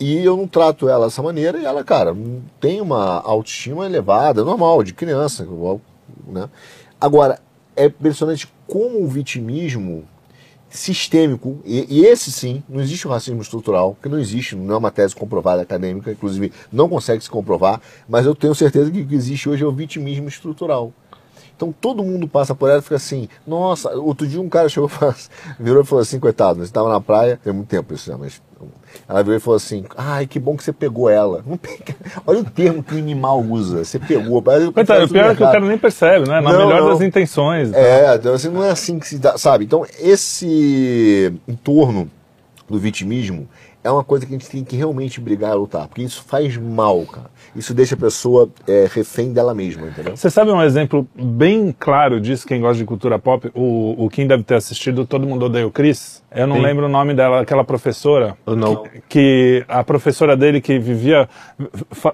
E 0.00 0.24
eu 0.24 0.36
não 0.36 0.46
trato 0.46 0.88
ela 0.88 1.06
dessa 1.06 1.22
maneira 1.22 1.58
e 1.58 1.64
ela, 1.64 1.82
cara, 1.82 2.16
tem 2.60 2.80
uma 2.80 3.20
autoestima 3.20 3.84
elevada, 3.84 4.44
normal, 4.44 4.82
de 4.84 4.94
criança. 4.94 5.46
Né? 6.26 6.48
Agora, 7.00 7.40
é 7.74 7.86
impressionante 7.86 8.48
como 8.66 9.02
o 9.02 9.08
vitimismo 9.08 10.04
sistêmico, 10.70 11.60
e, 11.64 11.86
e, 11.88 12.04
esse 12.04 12.30
sim, 12.30 12.62
não 12.68 12.80
existe 12.80 13.06
o 13.06 13.10
racismo 13.10 13.40
estrutural, 13.40 13.96
que 14.02 14.08
não 14.08 14.18
existe, 14.18 14.54
não 14.54 14.74
é 14.74 14.78
uma 14.78 14.90
tese 14.90 15.14
comprovada 15.14 15.62
acadêmica, 15.62 16.12
inclusive 16.12 16.52
não 16.70 16.88
consegue 16.88 17.24
se 17.24 17.30
comprovar, 17.30 17.80
mas 18.08 18.26
eu 18.26 18.34
tenho 18.34 18.54
certeza 18.54 18.90
que 18.90 19.00
o 19.00 19.06
que 19.06 19.14
existe 19.14 19.48
hoje 19.48 19.64
é 19.64 19.66
o 19.66 19.72
vitimismo 19.72 20.28
estrutural. 20.28 20.92
Então 21.58 21.74
todo 21.80 22.04
mundo 22.04 22.28
passa 22.28 22.54
por 22.54 22.70
ela 22.70 22.78
e 22.78 22.82
fica 22.82 22.94
assim, 22.94 23.28
nossa, 23.44 23.90
outro 23.96 24.28
dia 24.28 24.40
um 24.40 24.48
cara 24.48 24.68
chegou, 24.68 24.88
virou 25.58 25.82
e 25.82 25.84
falou 25.84 26.02
assim, 26.02 26.20
coitado, 26.20 26.60
você 26.60 26.66
estava 26.66 26.88
na 26.88 27.00
praia, 27.00 27.40
tem 27.42 27.52
muito 27.52 27.66
tempo 27.66 27.92
isso, 27.92 28.16
mas 28.16 28.40
ela 29.08 29.22
virou 29.22 29.36
e 29.36 29.40
falou 29.40 29.56
assim: 29.56 29.84
Ai, 29.96 30.26
que 30.26 30.38
bom 30.38 30.56
que 30.56 30.64
você 30.64 30.72
pegou 30.72 31.08
ela. 31.08 31.44
Olha 32.26 32.40
o 32.40 32.44
termo 32.44 32.82
que 32.82 32.94
o 32.94 32.98
animal 32.98 33.40
usa. 33.40 33.84
Você 33.84 33.98
pegou. 33.98 34.42
Coitado, 34.72 35.04
o 35.04 35.08
pior 35.08 35.30
é 35.30 35.34
que 35.34 35.42
o 35.42 35.46
cara 35.46 35.60
nem 35.60 35.78
percebe, 35.78 36.28
né? 36.28 36.40
Na 36.40 36.52
não, 36.52 36.66
melhor 36.66 36.82
não. 36.82 36.88
das 36.90 37.00
intenções. 37.00 37.72
É, 37.72 38.14
então, 38.16 38.34
assim, 38.34 38.48
não 38.48 38.64
é 38.64 38.70
assim 38.70 38.98
que 38.98 39.06
se 39.06 39.18
dá, 39.18 39.38
sabe? 39.38 39.64
Então, 39.64 39.86
esse 40.00 41.32
entorno 41.46 42.10
do 42.68 42.78
vitimismo 42.78 43.48
é 43.88 43.92
uma 43.92 44.04
coisa 44.04 44.26
que 44.26 44.34
a 44.34 44.38
gente 44.38 44.48
tem 44.50 44.62
que 44.62 44.76
realmente 44.76 45.20
brigar 45.20 45.52
e 45.52 45.56
lutar, 45.56 45.88
porque 45.88 46.02
isso 46.02 46.22
faz 46.22 46.56
mal, 46.56 47.04
cara. 47.06 47.30
Isso 47.56 47.72
deixa 47.72 47.94
a 47.94 47.98
pessoa 47.98 48.48
é, 48.66 48.86
refém 48.90 49.32
dela 49.32 49.54
mesma, 49.54 49.86
entendeu? 49.88 50.16
Você 50.16 50.30
sabe 50.30 50.50
um 50.50 50.62
exemplo 50.62 51.08
bem 51.14 51.74
claro 51.76 52.20
disso, 52.20 52.46
quem 52.46 52.60
gosta 52.60 52.76
de 52.76 52.84
cultura 52.84 53.18
pop? 53.18 53.50
O, 53.54 54.04
o 54.04 54.10
Kim 54.10 54.26
deve 54.26 54.42
ter 54.42 54.56
assistido 54.56 55.06
Todo 55.06 55.26
Mundo 55.26 55.46
Odeia 55.46 55.66
o 55.66 55.70
Chris. 55.70 56.22
Eu 56.30 56.46
não 56.46 56.56
Sim. 56.56 56.62
lembro 56.62 56.86
o 56.86 56.88
nome 56.88 57.14
dela, 57.14 57.40
aquela 57.40 57.64
professora. 57.64 58.36
Não. 58.46 58.82
Que, 58.82 59.02
que 59.08 59.64
a 59.66 59.82
professora 59.82 60.36
dele 60.36 60.60
que 60.60 60.78
vivia 60.78 61.28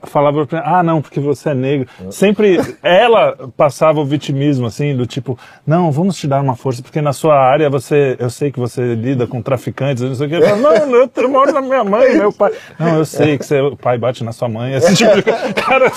falava 0.05 0.47
pra 0.47 0.63
ah, 0.65 0.83
não, 0.83 1.03
porque 1.03 1.19
você 1.19 1.51
é 1.51 1.55
negro. 1.55 1.89
Sempre 2.11 2.59
ela 2.83 3.37
passava 3.57 4.01
o 4.01 4.05
vitimismo, 4.05 4.67
assim, 4.67 4.97
do 4.97 5.05
tipo, 5.05 5.37
não, 5.67 5.91
vamos 5.91 6.17
te 6.17 6.29
dar 6.29 6.41
uma 6.41 6.55
força, 6.55 6.81
porque 6.81 7.01
na 7.01 7.13
sua 7.13 7.37
área 7.37 7.69
você, 7.69 8.17
eu 8.21 8.31
sei 8.31 8.53
que 8.53 8.59
você 8.59 8.95
lida 8.95 9.27
com 9.27 9.43
traficantes, 9.43 10.03
não 10.03 10.15
sei 10.15 10.27
o 10.27 10.31
que. 10.31 10.37
Eu, 10.37 10.57
não, 10.59 10.73
eu 10.75 11.29
moro 11.29 11.53
na 11.53 11.61
minha 11.61 11.83
mãe, 11.83 12.17
meu 12.17 12.33
pai. 12.33 12.53
Não, 12.79 12.99
eu 12.99 13.05
sei 13.05 13.37
que 13.37 13.45
você, 13.45 13.61
o 13.61 13.77
pai 13.77 13.99
bate 13.99 14.23
na 14.23 14.33
sua 14.33 14.49
mãe. 14.49 14.75
Esse 14.75 14.95
tipo 14.95 15.15
de 15.17 15.23
cara, 15.61 15.91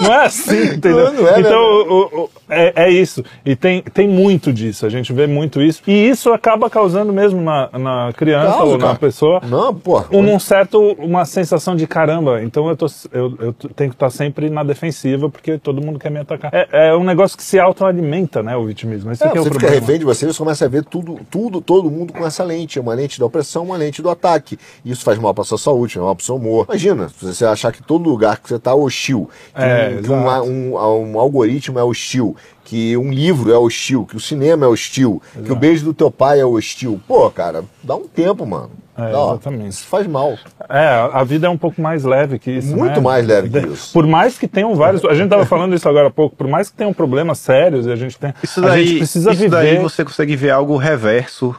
não 0.00 0.12
é 0.12 0.24
assim, 0.26 0.74
entendeu? 0.74 1.12
Não, 1.12 1.22
não 1.22 1.28
é, 1.28 1.40
então, 1.40 1.60
o, 1.60 2.22
o, 2.22 2.30
é, 2.48 2.72
é 2.84 2.90
isso. 2.90 3.24
E 3.44 3.54
tem, 3.54 3.82
tem 3.82 4.08
muito 4.08 4.52
disso, 4.52 4.84
a 4.84 4.88
gente 4.88 5.12
vê 5.12 5.26
muito 5.28 5.62
isso. 5.62 5.82
E 5.86 6.08
isso 6.08 6.32
acaba 6.32 6.68
causando 6.68 7.12
mesmo 7.12 7.27
mesmo 7.28 7.42
na, 7.42 7.70
na 7.78 8.12
criança 8.12 8.52
Causa, 8.52 8.64
ou 8.64 8.78
na 8.78 8.86
cara. 8.86 8.98
pessoa 8.98 9.40
não, 9.44 9.74
pô, 9.74 10.02
um, 10.10 10.34
um, 10.34 10.38
certo, 10.38 10.80
uma 10.98 11.24
sensação 11.24 11.76
de 11.76 11.86
caramba, 11.86 12.42
então 12.42 12.68
eu, 12.68 12.76
tô, 12.76 12.86
eu, 13.12 13.34
eu 13.38 13.52
tenho 13.52 13.90
que 13.90 13.96
estar 13.96 14.10
sempre 14.10 14.50
na 14.50 14.62
defensiva 14.62 15.28
porque 15.28 15.58
todo 15.58 15.84
mundo 15.84 15.98
quer 15.98 16.10
me 16.10 16.18
atacar. 16.18 16.50
É, 16.52 16.88
é 16.88 16.96
um 16.96 17.04
negócio 17.04 17.36
que 17.36 17.42
se 17.42 17.58
autoalimenta, 17.58 18.42
né, 18.42 18.56
o 18.56 18.66
vitimismo. 18.66 19.12
Esse 19.12 19.24
é, 19.24 19.28
é 19.28 19.30
o 19.30 19.34
você 19.34 19.50
problema. 19.50 19.74
fica 19.74 19.80
refém 19.80 19.98
de 19.98 20.04
você, 20.04 20.26
você 20.26 20.38
começa 20.38 20.64
a 20.64 20.68
ver 20.68 20.84
tudo, 20.84 21.20
tudo, 21.30 21.60
todo 21.60 21.90
mundo 21.90 22.12
com 22.12 22.26
essa 22.26 22.42
lente, 22.42 22.80
uma 22.80 22.94
lente 22.94 23.18
da 23.18 23.26
opressão, 23.26 23.64
uma 23.64 23.76
lente 23.76 24.02
do 24.02 24.10
ataque. 24.10 24.58
Isso 24.84 25.04
faz 25.04 25.18
mal 25.18 25.34
para 25.34 25.44
sua 25.44 25.58
saúde, 25.58 25.94
faz 25.94 26.04
mal 26.04 26.16
para 26.16 26.24
seu 26.24 26.36
humor. 26.36 26.66
Imagina, 26.68 27.08
se 27.08 27.24
você 27.24 27.44
achar 27.44 27.72
que 27.72 27.82
todo 27.82 28.08
lugar 28.08 28.38
que 28.38 28.48
você 28.48 28.56
está 28.56 28.70
é 28.70 28.74
hostil, 28.74 29.28
que, 29.54 29.62
é, 29.62 29.98
um, 29.98 30.02
que 30.02 30.10
um, 30.10 30.74
um, 30.74 31.12
um 31.12 31.18
algoritmo 31.18 31.78
é 31.78 31.84
hostil, 31.84 32.36
que 32.68 32.94
um 32.98 33.10
livro 33.10 33.50
é 33.50 33.56
hostil, 33.56 34.04
que 34.04 34.14
o 34.14 34.20
cinema 34.20 34.66
é 34.66 34.68
hostil, 34.68 35.22
Exato. 35.32 35.46
que 35.46 35.52
o 35.52 35.56
beijo 35.56 35.86
do 35.86 35.94
teu 35.94 36.10
pai 36.10 36.38
é 36.38 36.44
hostil. 36.44 37.00
Pô, 37.08 37.30
cara, 37.30 37.64
dá 37.82 37.96
um 37.96 38.06
tempo, 38.06 38.44
mano. 38.44 38.70
É, 38.94 39.08
exatamente. 39.08 39.70
Isso 39.70 39.86
faz 39.86 40.06
mal. 40.06 40.36
É, 40.68 41.08
a 41.10 41.24
vida 41.24 41.46
é 41.46 41.50
um 41.50 41.56
pouco 41.56 41.80
mais 41.80 42.04
leve 42.04 42.38
que 42.38 42.50
isso. 42.50 42.76
Muito 42.76 42.96
né? 42.96 43.00
mais 43.00 43.26
leve 43.26 43.48
que 43.48 43.58
isso. 43.72 43.90
Por 43.90 44.06
mais 44.06 44.38
que 44.38 44.46
tenham 44.46 44.74
vários. 44.74 45.02
A 45.06 45.14
gente 45.14 45.24
estava 45.24 45.46
falando 45.46 45.74
isso 45.74 45.88
agora 45.88 46.08
há 46.08 46.10
pouco, 46.10 46.36
por 46.36 46.46
mais 46.46 46.68
que 46.68 46.76
tenham 46.76 46.92
problemas 46.92 47.38
sérios 47.38 47.86
e 47.86 47.90
a 47.90 47.96
gente 47.96 48.18
tem. 48.18 48.34
Isso 48.42 48.60
daí, 48.60 48.82
a 48.82 48.84
gente 48.84 48.98
precisa 48.98 49.30
isso 49.30 49.40
viver. 49.40 49.56
daí 49.56 49.78
você 49.78 50.04
consegue 50.04 50.36
ver 50.36 50.50
algo 50.50 50.76
reverso 50.76 51.56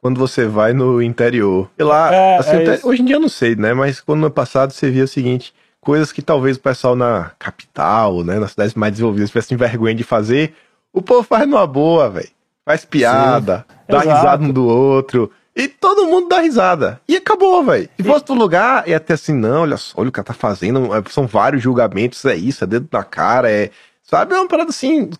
quando 0.00 0.18
você 0.18 0.46
vai 0.46 0.72
no 0.72 1.02
interior. 1.02 1.68
E 1.76 1.82
lá, 1.82 2.14
é, 2.14 2.38
assim, 2.38 2.56
é 2.56 2.78
hoje 2.84 3.02
em 3.02 3.04
dia 3.04 3.16
eu 3.16 3.20
não 3.20 3.28
sei, 3.28 3.56
né? 3.56 3.74
Mas 3.74 4.00
quando 4.00 4.20
no 4.20 4.30
passado 4.30 4.72
você 4.72 4.90
via 4.90 5.02
o 5.02 5.08
seguinte: 5.08 5.52
coisas 5.82 6.10
que 6.10 6.22
talvez 6.22 6.56
o 6.56 6.60
pessoal 6.60 6.96
na 6.96 7.32
capital, 7.38 8.24
né, 8.24 8.38
nas 8.38 8.52
cidades 8.52 8.74
mais 8.74 8.92
desenvolvidas, 8.92 9.28
tivessem 9.28 9.58
vergonha 9.58 9.94
de 9.94 10.02
fazer 10.02 10.54
o 10.92 11.00
povo 11.00 11.22
faz 11.22 11.48
numa 11.48 11.66
boa, 11.66 12.10
velho. 12.10 12.28
Faz 12.64 12.84
piada, 12.84 13.64
Sim, 13.68 13.76
dá 13.88 13.98
exato. 14.02 14.16
risada 14.16 14.44
um 14.44 14.52
do 14.52 14.66
outro. 14.66 15.30
E 15.56 15.66
todo 15.66 16.06
mundo 16.06 16.28
dá 16.28 16.40
risada. 16.40 17.00
E 17.08 17.16
acabou, 17.16 17.64
velho. 17.64 17.88
Se 17.96 18.02
fosse 18.02 18.18
outro 18.20 18.34
lugar, 18.34 18.86
ia 18.86 19.00
ter 19.00 19.14
assim, 19.14 19.32
não, 19.32 19.62
olha 19.62 19.76
só, 19.76 19.94
olha 20.00 20.10
o 20.10 20.12
que 20.12 20.22
tá 20.22 20.32
fazendo. 20.32 20.94
É, 20.94 21.02
são 21.08 21.26
vários 21.26 21.62
julgamentos, 21.62 22.24
é 22.24 22.36
isso, 22.36 22.62
é 22.62 22.66
dedo 22.66 22.88
na 22.92 23.02
cara, 23.02 23.50
é. 23.50 23.70
Sabe? 24.02 24.34
É 24.34 24.38
uma 24.38 24.48
parada 24.48 24.70
assim 24.70 25.10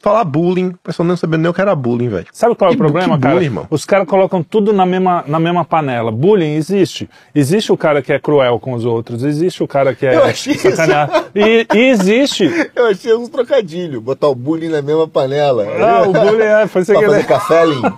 falar 0.00 0.24
bullying, 0.24 0.68
o 0.68 0.78
pessoal 0.78 1.06
não 1.06 1.16
sabia 1.16 1.38
nem 1.38 1.50
o 1.50 1.54
que 1.54 1.60
era 1.60 1.74
bullying, 1.74 2.08
velho. 2.08 2.26
Sabe 2.32 2.54
qual 2.54 2.70
é 2.70 2.74
o 2.74 2.76
problema, 2.76 3.18
cara? 3.18 3.34
Bullying, 3.34 3.46
irmão? 3.46 3.66
Os 3.68 3.84
caras 3.84 4.06
colocam 4.06 4.42
tudo 4.42 4.72
na 4.72 4.86
mesma, 4.86 5.24
na 5.26 5.40
mesma 5.40 5.64
panela. 5.64 6.12
Bullying 6.12 6.54
existe. 6.54 7.10
Existe 7.34 7.72
o 7.72 7.76
cara 7.76 8.00
que 8.00 8.12
é 8.12 8.18
cruel 8.18 8.60
com 8.60 8.74
os 8.74 8.84
outros, 8.84 9.24
existe 9.24 9.62
o 9.62 9.66
cara 9.66 9.94
que 9.94 10.06
é 10.06 10.14
Eu 10.14 10.24
achei 10.24 10.54
sacaneado. 10.54 11.12
E, 11.34 11.66
e, 11.74 11.78
existe. 11.88 12.44
Eu 12.76 12.86
achei 12.86 13.14
uns 13.14 13.28
trocadilhos, 13.28 14.02
botar 14.02 14.28
o 14.28 14.34
bullying 14.34 14.68
na 14.68 14.82
mesma 14.82 15.08
panela. 15.08 15.66
Ah, 15.80 16.02
o 16.02 16.12
bullying 16.12 16.42
é, 16.42 16.66
foi 16.66 16.84
sem 16.84 16.98
querer. 16.98 17.26
café, 17.26 17.64
Lin. 17.64 17.82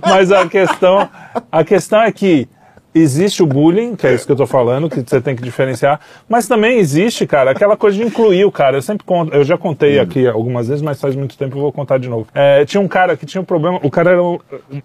Mas 0.00 0.32
a 0.32 0.46
questão, 0.48 1.08
a 1.50 1.64
questão 1.64 2.00
é 2.00 2.10
que 2.10 2.48
existe 2.94 3.42
o 3.42 3.46
bullying, 3.46 3.96
que 3.96 4.06
é 4.06 4.14
isso 4.14 4.26
que 4.26 4.32
eu 4.32 4.36
tô 4.36 4.46
falando, 4.46 4.88
que 4.88 5.00
você 5.00 5.20
tem 5.20 5.34
que 5.34 5.42
diferenciar, 5.42 6.00
mas 6.28 6.46
também 6.46 6.78
existe, 6.78 7.26
cara, 7.26 7.50
aquela 7.50 7.76
coisa 7.76 7.96
de 7.96 8.04
incluir 8.04 8.44
o 8.44 8.52
cara. 8.52 8.76
Eu 8.76 8.82
sempre 8.82 9.04
conto, 9.04 9.32
eu 9.34 9.44
já 9.44 9.56
contei 9.56 9.98
aqui 9.98 10.26
algumas 10.26 10.68
vezes, 10.68 10.82
mas 10.82 11.00
faz 11.00 11.16
muito 11.16 11.36
tempo 11.36 11.56
eu 11.56 11.62
vou 11.62 11.72
contar 11.72 11.98
de 11.98 12.08
novo. 12.08 12.26
É, 12.34 12.64
tinha 12.64 12.80
um 12.80 12.88
cara 12.88 13.16
que 13.16 13.24
tinha 13.24 13.40
um 13.40 13.44
problema, 13.44 13.80
o 13.82 13.90
cara 13.90 14.10
era, 14.10 14.22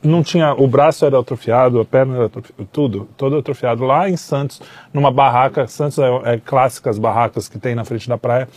não 0.02 0.24
tinha, 0.24 0.54
o 0.54 0.68
braço 0.68 1.06
era 1.06 1.20
atrofiado, 1.20 1.80
a 1.80 1.86
perna 1.86 2.16
era 2.16 2.26
atrofiado, 2.26 2.70
tudo, 2.72 3.08
todo 3.18 3.38
atrofiado. 3.38 3.84
Lá 3.84 4.10
em 4.10 4.18
Santos, 4.18 4.62
numa 4.94 5.12
barraca, 5.12 5.68
Santos 5.68 6.00
é, 6.00 6.34
é 6.34 6.38
clássicas 6.44 6.98
barracas 6.98 7.48
que 7.48 7.60
tem 7.60 7.76
na 7.76 7.84
frente 7.84 8.08
da 8.08 8.18
praia, 8.18 8.48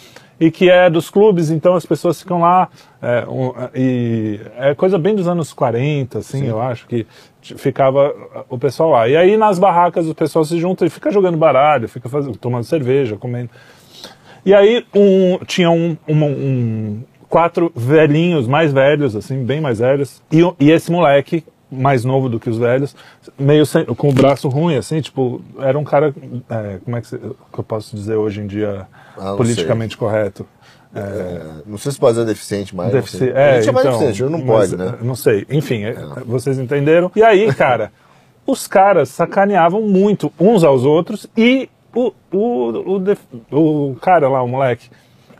e 0.41 0.51
que 0.51 0.71
é 0.71 0.89
dos 0.89 1.11
clubes, 1.11 1.51
então 1.51 1.75
as 1.75 1.85
pessoas 1.85 2.19
ficam 2.19 2.41
lá, 2.41 2.71
é, 3.03 3.27
um, 3.29 3.53
e 3.75 4.41
é 4.57 4.75
coisa 4.75 4.99
bem 4.99 5.15
dos 5.15 5.29
anos 5.29 5.53
40, 5.53 6.19
assim, 6.19 6.41
Sim. 6.41 6.47
eu 6.47 6.61
acho, 6.61 6.87
que 6.87 7.07
ficava 7.43 8.15
o 8.49 8.59
pessoal 8.59 8.89
lá. 8.89 9.09
E 9.09 9.17
aí 9.17 9.37
nas 9.37 9.59
barracas 9.59 10.09
o 10.09 10.15
pessoal 10.15 10.43
se 10.45 10.59
junta 10.59 10.87
e 10.87 10.91
fica 10.91 11.11
jogando 11.11 11.37
baralho, 11.37 11.89
fica 11.89 12.09
fazendo, 12.09 12.39
tomando 12.39 12.65
cerveja, 12.65 13.17
comendo. 13.17 13.51
E 14.45 14.55
aí 14.55 14.85
um, 14.95 15.39
tinha 15.45 15.71
um, 15.71 15.95
um, 16.09 16.25
um, 16.25 17.03
quatro 17.29 17.71
velhinhos 17.77 18.49
mais 18.49 18.73
velhos, 18.73 19.15
assim, 19.15 19.45
bem 19.45 19.61
mais 19.61 19.79
velhos, 19.79 20.23
e, 20.33 20.41
e 20.59 20.71
esse 20.71 20.91
moleque 20.91 21.45
mais 21.71 22.05
novo 22.05 22.29
do 22.29 22.41
que 22.41 22.51
os 22.51 22.59
velhos, 22.59 22.95
meio 23.39 23.65
sem, 23.65 23.85
com 23.85 24.09
o 24.09 24.13
braço 24.13 24.49
ruim, 24.49 24.77
assim, 24.77 25.01
tipo, 25.01 25.41
era 25.59 25.79
um 25.79 25.85
cara, 25.85 26.15
é, 26.49 26.79
como 26.85 26.97
é 26.97 27.01
que, 27.01 27.15
eu 27.15 27.65
posso 27.65 27.95
dizer 27.95 28.17
hoje 28.17 28.41
em 28.41 28.47
dia, 28.47 28.87
ah, 29.17 29.35
politicamente 29.37 29.95
sei. 29.95 29.99
correto? 29.99 30.47
É, 30.95 31.63
não 31.67 31.79
sei 31.79 31.93
se 31.93 31.99
pode 31.99 32.15
dizer 32.15 32.27
deficiente, 32.27 32.75
mas. 32.75 32.91
Defici 32.91 33.31
é, 33.31 33.61
então, 33.61 33.75
deficiente, 33.75 34.23
não 34.25 34.41
pode, 34.41 34.77
né? 34.77 34.95
Não 35.01 35.15
sei. 35.15 35.47
Enfim, 35.49 35.85
é. 35.85 35.95
vocês 36.27 36.59
entenderam. 36.59 37.13
E 37.15 37.23
aí, 37.23 37.55
cara, 37.55 37.93
os 38.45 38.67
caras 38.67 39.09
sacaneavam 39.09 39.83
muito 39.83 40.33
uns 40.39 40.65
aos 40.65 40.85
outros 40.85 41.29
e 41.37 41.69
o, 41.95 42.13
o, 42.33 42.99
o, 43.53 43.91
o 43.91 43.97
cara 43.97 44.29
lá, 44.29 44.43
o 44.43 44.49
moleque. 44.49 44.91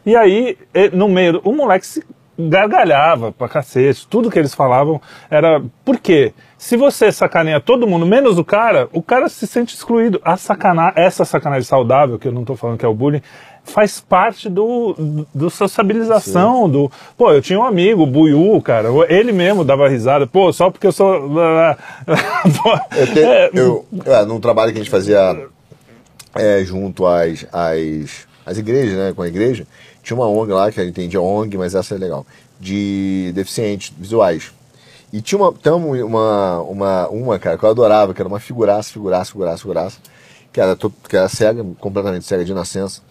E 0.07 0.15
aí, 0.15 0.57
no 0.93 1.09
meio, 1.09 1.41
o 1.45 1.53
moleque 1.53 1.87
se 1.87 2.05
gargalhava 2.49 3.33
pra 3.33 3.49
cacete. 3.49 4.07
Tudo 4.07 4.31
que 4.31 4.39
eles 4.39 4.55
falavam 4.55 5.01
era. 5.31 5.63
Por 5.85 5.99
quê? 5.99 6.33
Se 6.57 6.77
você 6.77 7.11
sacaneia 7.11 7.59
todo 7.59 7.87
mundo, 7.87 8.05
menos 8.05 8.39
o 8.39 8.45
cara, 8.45 8.89
o 8.93 9.03
cara 9.03 9.29
se 9.29 9.47
sente 9.47 9.75
excluído. 9.75 10.21
A 10.23 10.37
sacana... 10.37 10.93
Essa 10.95 11.25
sacanagem 11.25 11.65
saudável, 11.65 12.19
que 12.19 12.29
eu 12.29 12.33
não 12.33 12.45
tô 12.45 12.55
falando 12.55 12.77
que 12.77 12.85
é 12.85 12.89
o 12.89 12.93
bullying, 12.93 13.23
faz 13.65 13.99
parte 13.99 14.49
do, 14.49 14.93
do, 14.93 15.27
do 15.35 15.51
sociabilização, 15.51 16.67
Sim. 16.67 16.73
do... 16.73 16.93
Pô, 17.17 17.33
eu 17.33 17.41
tinha 17.41 17.59
um 17.59 17.65
amigo, 17.65 18.03
o 18.03 18.07
Buiu, 18.07 18.61
cara, 18.61 18.89
ele 19.09 19.33
mesmo 19.33 19.65
dava 19.65 19.89
risada. 19.89 20.27
Pô, 20.27 20.53
só 20.53 20.71
porque 20.71 20.87
eu 20.87 20.93
sou... 20.93 21.15
eu, 22.95 23.07
te, 23.07 23.21
é, 23.21 23.51
eu 23.55 23.87
é, 24.05 24.25
num 24.27 24.39
trabalho 24.39 24.73
que 24.73 24.79
a 24.79 24.83
gente 24.83 24.91
fazia 24.91 25.49
é, 26.35 26.63
junto 26.65 27.07
às, 27.07 27.47
às, 27.53 28.27
às 28.45 28.59
igrejas, 28.59 28.97
né, 28.97 29.13
com 29.15 29.23
a 29.23 29.29
igreja, 29.29 29.67
tinha 30.03 30.17
uma 30.17 30.29
ONG 30.29 30.53
lá, 30.53 30.71
que 30.71 30.81
a 30.81 30.85
gente 30.85 30.93
entendia 30.93 31.21
ONG, 31.21 31.57
mas 31.57 31.75
essa 31.75 31.95
é 31.95 31.99
legal, 31.99 32.27
de 32.59 33.33
deficientes 33.35 33.93
visuais. 33.97 34.53
E 35.13 35.21
tinha 35.21 35.41
uma, 35.41 35.53
tem 35.53 35.73
uma, 35.73 36.61
uma, 36.61 37.09
uma, 37.09 37.39
cara, 37.39 37.59
que 37.59 37.65
eu 37.65 37.71
adorava, 37.71 38.15
que 38.15 38.23
era 38.23 38.29
uma 38.29 38.39
figuraça, 38.39 38.93
figuraça, 38.93 39.33
figuraça, 39.33 39.59
figuraça, 39.59 39.99
que 40.53 40.61
era, 40.61 40.77
que 40.77 41.17
era 41.17 41.29
cega, 41.29 41.65
completamente 41.81 42.25
cega 42.25 42.45
de 42.45 42.55
nascença. 42.55 43.03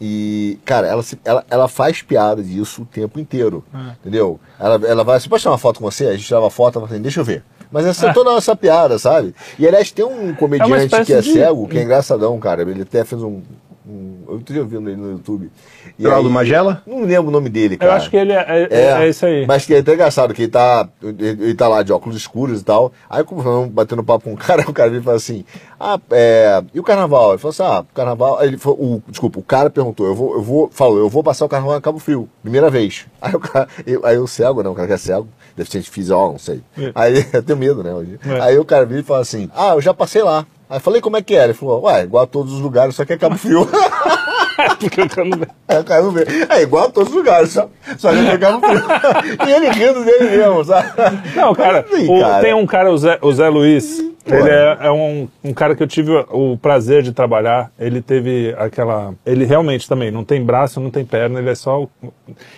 E, 0.00 0.58
cara, 0.64 0.86
ela, 0.86 1.04
ela, 1.24 1.44
ela 1.48 1.68
faz 1.68 2.02
piada 2.02 2.42
disso 2.42 2.82
o 2.82 2.86
tempo 2.86 3.20
inteiro, 3.20 3.64
é. 3.72 3.92
entendeu? 4.00 4.40
Ela, 4.58 4.80
ela 4.86 5.04
vai, 5.04 5.20
você 5.20 5.28
pode 5.28 5.42
tirar 5.42 5.52
uma 5.52 5.58
foto 5.58 5.78
com 5.78 5.90
você? 5.90 6.06
A 6.06 6.12
gente 6.12 6.26
tirava 6.26 6.50
foto, 6.50 6.78
ela 6.78 6.86
fala 6.86 6.96
assim, 6.96 7.02
deixa 7.02 7.20
eu 7.20 7.24
ver. 7.24 7.44
Mas 7.70 7.86
essa 7.86 8.08
é 8.08 8.12
toda 8.12 8.30
essa 8.36 8.54
piada, 8.54 8.98
sabe? 8.98 9.34
E 9.58 9.66
aliás, 9.66 9.90
tem 9.90 10.04
um 10.04 10.34
comediante 10.34 10.94
é 10.94 11.04
que 11.04 11.12
é 11.12 11.20
de... 11.20 11.32
cego, 11.32 11.66
que 11.66 11.78
é 11.78 11.82
engraçadão, 11.82 12.38
cara. 12.38 12.62
Ele 12.62 12.82
até 12.82 13.04
fez 13.04 13.20
um, 13.22 13.42
um, 13.86 14.22
eu 14.28 14.38
estou 14.38 14.56
ouvindo 14.58 14.88
ele 14.88 14.96
no 14.96 15.10
YouTube. 15.12 15.50
Geraldo 15.98 16.30
Magela? 16.30 16.82
Não 16.86 17.02
lembro 17.02 17.28
o 17.28 17.30
nome 17.30 17.50
dele, 17.50 17.76
cara. 17.76 17.92
Eu 17.92 17.96
acho 17.96 18.08
que 18.08 18.16
ele 18.16 18.32
é, 18.32 18.44
é, 18.48 18.68
é, 18.70 19.04
é 19.04 19.08
isso 19.08 19.26
aí. 19.26 19.46
Mas 19.46 19.66
que 19.66 19.74
é 19.74 19.78
até 19.78 19.92
engraçado, 19.92 20.32
que 20.32 20.42
ele 20.42 20.50
tá, 20.50 20.88
ele, 21.02 21.28
ele 21.28 21.54
tá 21.54 21.68
lá 21.68 21.82
de 21.82 21.92
óculos 21.92 22.16
escuros 22.16 22.62
e 22.62 22.64
tal. 22.64 22.92
Aí, 23.10 23.22
como 23.22 23.66
batendo 23.68 24.02
papo 24.02 24.24
com 24.24 24.32
um 24.32 24.36
cara, 24.36 24.64
o 24.68 24.72
cara 24.72 24.88
vem 24.88 25.00
e 25.00 25.02
fala 25.02 25.16
assim: 25.16 25.44
Ah, 25.78 26.00
é, 26.10 26.64
e 26.72 26.80
o 26.80 26.82
carnaval? 26.82 27.32
Ele 27.32 27.38
falou 27.38 27.50
assim: 27.50 27.62
Ah, 27.62 27.80
o 27.80 27.94
carnaval. 27.94 28.42
Ele 28.42 28.56
falou, 28.56 28.78
o, 28.80 29.02
desculpa, 29.06 29.38
o 29.38 29.42
cara 29.42 29.68
perguntou: 29.68 30.06
Eu 30.06 30.14
vou, 30.14 30.34
eu 30.34 30.42
vou, 30.42 30.70
falou, 30.72 30.98
eu 30.98 31.08
vou 31.10 31.22
passar 31.22 31.44
o 31.44 31.48
carnaval 31.48 31.76
em 31.76 31.82
Cabo 31.82 31.98
Frio, 31.98 32.26
primeira 32.42 32.70
vez. 32.70 33.06
Aí 33.20 33.34
o 33.34 33.40
cara, 33.40 33.68
eu, 33.86 34.04
aí 34.04 34.18
o 34.18 34.26
cego, 34.26 34.62
não, 34.62 34.72
o 34.72 34.74
cara 34.74 34.86
que 34.86 34.92
é 34.94 34.98
cego, 34.98 35.26
deficiente 35.56 35.88
físico, 35.90 36.14
não 36.14 36.38
sei. 36.38 36.60
É. 36.76 36.92
Aí 36.94 37.26
eu 37.32 37.42
tenho 37.42 37.58
medo, 37.58 37.82
né? 37.82 37.92
Hoje. 37.94 38.18
É. 38.26 38.40
Aí 38.40 38.58
o 38.58 38.64
cara 38.64 38.84
vem 38.84 39.00
e 39.00 39.02
fala 39.02 39.20
assim: 39.20 39.50
Ah, 39.54 39.74
eu 39.74 39.80
já 39.80 39.92
passei 39.92 40.22
lá. 40.22 40.46
Aí 40.68 40.80
falei, 40.80 41.00
como 41.00 41.16
é 41.16 41.22
que 41.22 41.34
era? 41.34 41.46
Ele 41.46 41.54
falou, 41.54 41.82
ué, 41.82 42.02
igual 42.02 42.24
a 42.24 42.26
todos 42.26 42.52
os 42.52 42.60
lugares, 42.60 42.94
só 42.94 43.04
que 43.04 43.12
é 43.12 43.18
Cabo 43.18 43.36
Frio. 43.36 43.68
Porque 44.78 45.00
o 45.00 45.24
não 45.24 45.38
vê. 45.38 45.46
É, 45.68 45.78
o 45.80 45.84
cara 45.84 46.02
não 46.02 46.10
vê. 46.10 46.24
É 46.48 46.62
igual 46.62 46.86
a 46.86 46.90
todos 46.90 47.10
os 47.10 47.14
lugares, 47.14 47.50
só, 47.50 47.68
só 47.98 48.12
que 48.12 48.18
é 48.18 48.38
Cabo 48.38 48.66
Frio. 48.66 48.82
e 49.46 49.50
ele 49.50 49.70
rindo 49.70 50.04
dele 50.04 50.36
mesmo, 50.36 50.64
sabe? 50.64 50.90
Não, 51.34 51.54
cara, 51.54 51.80
assim, 51.80 52.08
o, 52.08 52.20
cara. 52.20 52.42
tem 52.42 52.54
um 52.54 52.66
cara, 52.66 52.90
o 52.90 52.96
Zé, 52.96 53.18
o 53.20 53.32
Zé 53.32 53.48
Luiz, 53.48 53.98
ele 54.26 54.48
é, 54.48 54.78
é, 54.80 54.90
um, 54.90 55.28
um 55.42 55.52
cara 55.52 55.76
que 55.76 55.82
eu 55.82 55.86
tive 55.86 56.12
o 56.30 56.56
prazer 56.56 57.02
de 57.02 57.12
trabalhar. 57.12 57.70
Ele 57.78 58.00
teve 58.00 58.54
aquela. 58.56 59.14
Ele 59.24 59.44
realmente 59.44 59.86
também 59.86 60.10
não 60.10 60.24
tem 60.24 60.42
braço, 60.42 60.80
não 60.80 60.90
tem 60.90 61.04
perna, 61.04 61.40
ele 61.40 61.50
é 61.50 61.54
só. 61.54 61.86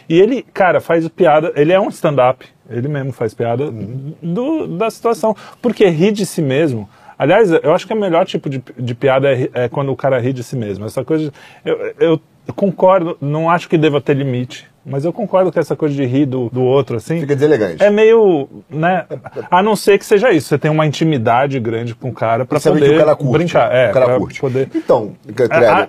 E 0.09 0.21
ele, 0.21 0.43
cara, 0.55 0.81
faz 0.81 1.09
piada. 1.09 1.53
Ele 1.57 1.73
é 1.73 1.81
um 1.81 1.89
stand-up. 1.89 2.47
Ele 2.71 2.89
mesmo 2.89 3.13
faz 3.13 3.35
piada 3.35 3.65
uhum. 3.65 4.15
do, 4.23 4.67
da 4.69 4.91
situação. 4.91 5.35
Porque 5.61 5.87
ri 5.87 6.13
de 6.13 6.25
si 6.25 6.41
mesmo 6.41 6.89
Aliás, 7.19 7.51
eu 7.51 7.75
acho 7.75 7.87
que 7.87 7.95
o 7.95 8.01
melhor 8.01 8.27
tipo 8.27 8.49
de, 8.51 8.63
de 8.79 8.95
piada 8.95 9.33
é, 9.33 9.49
é, 9.55 9.69
quando 9.69 9.91
o 9.91 9.97
cara 9.97 10.19
ri 10.19 10.33
de 10.33 10.43
si 10.43 10.57
mesmo. 10.57 10.85
Essa 10.85 11.05
coisa. 11.05 11.33
Eu, 11.65 11.93
eu 11.99 12.21
concordo, 12.55 13.17
não 13.21 13.51
acho 13.51 13.69
que 13.69 13.79
deva 13.79 14.01
ter 14.01 14.15
limite. 14.15 14.69
Mas 14.89 15.05
eu 15.05 15.13
concordo 15.13 15.51
com 15.51 15.59
essa 15.59 15.75
coisa 15.75 15.97
de 15.97 16.05
rir 16.05 16.27
do, 16.27 16.49
do 16.49 16.63
outro, 16.63 16.97
assim. 16.97 17.19
Fica 17.19 17.35
deselegante. 17.35 17.83
É 17.83 17.91
meio, 17.91 18.49
né? 18.71 19.05
A 19.51 19.61
não 19.61 19.75
ser 19.75 19.99
que 19.99 20.07
seja 20.07 20.31
isso. 20.31 20.47
Você 20.47 20.59
tem 20.59 20.71
uma 20.71 20.87
intimidade 20.87 21.59
grande 21.59 21.93
com 21.93 22.11
o 22.11 22.13
cara 22.13 22.45
para 22.45 22.61
poder 22.61 22.95
o 22.95 22.99
cara 22.99 23.17
curte, 23.17 23.33
brincar. 23.33 23.75
É, 23.75 23.91
o 23.91 23.93
cara 23.93 24.17
curte. 24.17 24.41
Poder... 24.41 24.71
Então, 24.73 25.17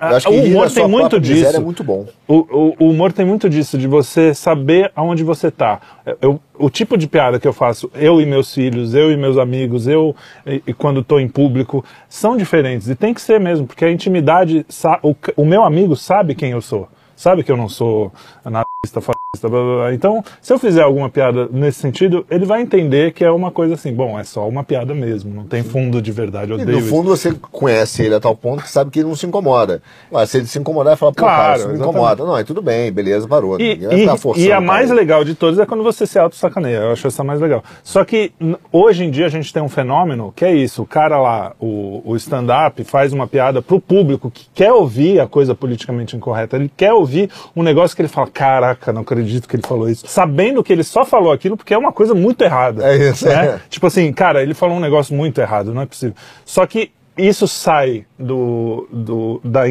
acho 0.01 0.27
que 0.27 0.33
o 0.33 0.43
humor 0.45 0.71
tem 0.71 0.87
muito 0.87 1.19
disso. 1.19 1.55
É 1.55 1.59
muito 1.59 1.83
bom. 1.83 2.07
O, 2.27 2.37
o, 2.37 2.75
o, 2.79 2.89
humor 2.89 3.13
tem 3.13 3.23
muito 3.23 3.47
disso, 3.47 3.77
de 3.77 3.87
você 3.87 4.33
saber 4.33 4.91
aonde 4.95 5.23
você 5.23 5.51
tá. 5.51 5.79
Eu, 6.19 6.39
o 6.57 6.67
tipo 6.67 6.97
de 6.97 7.07
piada 7.07 7.39
que 7.39 7.47
eu 7.47 7.53
faço, 7.53 7.91
eu 7.93 8.19
e 8.19 8.25
meus 8.25 8.51
filhos, 8.51 8.95
eu 8.95 9.11
e 9.11 9.17
meus 9.17 9.37
amigos, 9.37 9.87
eu 9.87 10.15
e, 10.43 10.63
e 10.65 10.73
quando 10.73 11.01
estou 11.01 11.19
em 11.19 11.27
público, 11.27 11.85
são 12.09 12.35
diferentes. 12.35 12.89
E 12.89 12.95
tem 12.95 13.13
que 13.13 13.21
ser 13.21 13.39
mesmo, 13.39 13.67
porque 13.67 13.85
a 13.85 13.91
intimidade, 13.91 14.65
o, 15.03 15.15
o 15.35 15.45
meu 15.45 15.63
amigo 15.63 15.95
sabe 15.95 16.33
quem 16.33 16.49
eu 16.49 16.61
sou 16.61 16.89
sabe 17.18 17.43
que 17.43 17.51
eu 17.51 17.57
não 17.57 17.68
sou 17.68 18.13
anarquista, 18.45 19.01
fascista, 19.01 19.49
blá, 19.49 19.59
blá, 19.59 19.76
blá. 19.76 19.93
Então, 19.93 20.24
se 20.39 20.53
eu 20.53 20.59
fizer 20.59 20.84
alguma 20.84 21.09
piada 21.09 21.49
nesse 21.51 21.80
sentido, 21.80 22.26
ele 22.30 22.45
vai 22.45 22.61
entender 22.61 23.11
que 23.11 23.26
é 23.26 23.32
uma 23.32 23.51
coisa 23.51 23.74
assim, 23.74 23.91
bom, 23.91 24.18
é 24.18 24.24
só 24.24 24.47
uma 24.47 24.63
piada 24.63 24.93
mesmo, 24.93 25.34
não 25.34 25.43
tem 25.43 25.63
fundo 25.63 26.01
de 26.01 26.11
verdade. 26.11 26.51
Eu 26.51 26.59
e 26.59 26.65
no 26.65 26.82
fundo 26.84 27.09
você 27.09 27.34
conhece 27.51 28.03
ele 28.03 28.15
a 28.15 28.20
tal 28.20 28.36
ponto 28.36 28.63
que 28.63 28.70
sabe 28.70 28.91
que 28.91 28.99
ele 28.99 29.09
não 29.09 29.15
se 29.15 29.26
incomoda. 29.26 29.82
Mas 30.11 30.30
se 30.30 30.38
ele 30.38 30.45
se 30.45 30.59
incomodar, 30.59 30.93
ele 30.93 30.99
fala, 30.99 31.11
pô, 31.11 31.24
claro, 31.24 31.41
cara, 31.41 31.57
isso 31.57 31.68
me 31.70 31.80
incomoda. 31.80 32.24
Não, 32.24 32.38
é 32.38 32.43
tudo 32.43 32.61
bem, 32.61 32.91
beleza, 32.91 33.28
parou. 33.28 33.59
E, 33.59 33.80
e, 33.91 34.45
e 34.45 34.51
a 34.51 34.61
mais 34.61 34.91
legal 34.91 35.26
de 35.26 35.34
todos 35.34 35.59
é 35.59 35.65
quando 35.65 35.84
você 35.84 36.05
se 36.05 36.20
auto-sacaneia, 36.20 36.78
eu 36.78 36.91
acho 36.91 37.07
essa 37.07 37.24
mais 37.24 37.41
legal. 37.41 37.63
Só 37.84 38.05
que 38.05 38.32
hoje 38.72 39.03
em 39.03 39.09
dia 39.09 39.26
a 39.26 39.30
gente 39.30 39.51
tem 39.51 39.63
um 39.63 39.70
fenômeno 39.70 40.32
que 40.36 40.45
é 40.45 40.53
isso, 40.53 40.84
o 40.84 40.86
cara 40.86 41.20
lá, 41.20 41.53
o, 41.59 42.03
o 42.05 42.15
stand-up 42.15 42.84
faz 42.84 43.11
uma 43.11 43.28
piada 43.28 43.59
pro 43.59 43.80
público 43.80 44.30
que 44.30 44.47
quer 44.53 44.72
ouvir 44.72 45.20
a 45.20 45.28
coisa 45.28 45.55
politicamente 45.55 46.15
incorreta, 46.15 46.55
ele 46.55 46.72
quer 46.78 46.93
ouvir 46.93 47.07
ouvir 47.08 47.30
um 47.55 47.64
negócio 47.64 47.95
que 47.95 48.01
ele 48.01 48.10
fala, 48.10 48.28
caraca, 48.28 48.91
não 48.91 49.01
acredito 49.01 49.47
que 49.47 49.55
ele 49.55 49.64
falou 49.66 49.89
isso. 49.89 50.05
Sabendo 50.08 50.64
que 50.64 50.74
ele 50.74 50.84
só 50.84 51.05
falou 51.05 51.32
aquilo 51.32 51.55
porque 51.55 51.74
é 51.74 51.78
uma 51.78 51.91
coisa 51.91 52.14
muito 52.14 52.43
errada. 52.43 52.86
É 52.86 53.10
isso, 53.10 53.28
né? 53.28 53.45
É. 53.45 53.60
Tipo 53.70 53.88
assim, 53.88 54.12
cara, 54.12 54.43
ele 54.43 54.53
falou 54.53 54.78
um 54.78 54.82
negócio 54.82 55.16
muito 55.16 55.39
errado, 55.39 55.74
não 55.74 55.82
é 55.82 55.86
possível. 55.86 56.16
Só 56.45 56.66
que 56.66 56.91
isso 57.18 57.47
sai 57.47 58.05
do, 58.20 58.88
do, 58.91 59.41
da, 59.43 59.64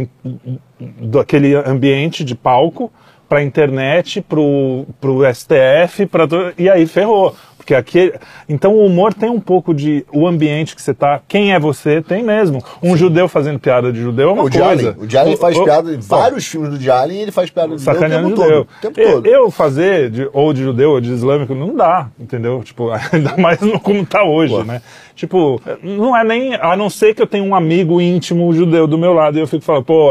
do 0.81 1.21
aquele 1.21 1.55
ambiente 1.55 2.25
de 2.25 2.35
palco 2.35 2.91
para 3.29 3.41
a 3.41 3.43
internet, 3.43 4.21
para 4.21 4.41
o 4.41 4.87
STF, 5.33 6.07
pra, 6.07 6.27
e 6.57 6.69
aí 6.69 6.87
ferrou. 6.87 7.37
Porque 7.67 7.75
aqui, 7.75 8.15
então 8.49 8.75
o 8.75 8.87
humor 8.87 9.13
tem 9.13 9.29
um 9.29 9.41
pouco 9.41 9.75
de 9.75 10.07
o 10.13 10.25
ambiente 10.25 10.77
que 10.77 10.81
você 10.81 10.95
tá, 10.95 11.21
quem 11.27 11.53
é 11.53 11.59
você, 11.59 12.01
tem 12.01 12.23
mesmo. 12.23 12.63
Um 12.81 12.93
Sim. 12.93 12.99
judeu 12.99 13.27
fazendo 13.27 13.59
piada 13.59 13.93
de 13.93 14.01
judeu 14.01 14.29
é 14.29 14.33
uma 14.33 14.45
o 14.45 14.51
coisa. 14.51 14.97
o 14.97 15.11
Jalen 15.11 15.37
faz 15.37 15.57
o, 15.57 15.65
piada 15.65 15.93
em 15.93 15.99
vários 15.99 16.47
filmes 16.47 16.71
do 16.71 16.81
Jalen, 16.81 17.23
ele 17.23 17.33
faz 17.33 17.51
piada 17.51 17.75
de 17.75 17.83
sacaneando 17.83 18.29
judeu 18.29 18.45
o 18.45 18.47
tempo, 18.47 18.47
judeu. 18.47 18.67
Todo, 18.81 18.95
tempo 18.95 19.13
todo. 19.13 19.27
Eu 19.27 19.51
fazer 19.51 20.11
de, 20.11 20.31
ou 20.33 20.53
de 20.53 20.63
judeu 20.63 20.93
ou 20.93 21.01
de 21.01 21.11
islâmico 21.11 21.57
não 21.57 21.75
dá, 21.75 22.09
entendeu? 22.21 22.63
Tipo, 22.63 22.93
ainda 23.13 23.37
mais 23.37 23.59
como 23.83 24.07
tá 24.07 24.23
hoje, 24.23 24.55
Pô. 24.55 24.63
né? 24.63 24.81
Tipo, 25.17 25.59
não 25.83 26.15
é 26.15 26.23
nem. 26.23 26.55
A 26.57 26.77
não 26.77 26.91
ser 26.91 27.15
que 27.15 27.23
eu 27.23 27.27
tenha 27.27 27.43
um 27.43 27.55
amigo 27.55 28.03
íntimo 28.03 28.53
judeu 28.53 28.87
do 28.87 28.99
meu 28.99 29.15
lado 29.15 29.39
e 29.39 29.41
eu 29.41 29.47
fico 29.47 29.65
falando, 29.65 29.85
pô, 29.87 30.11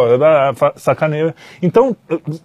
sacaneia. 0.76 1.36
Então, 1.62 1.96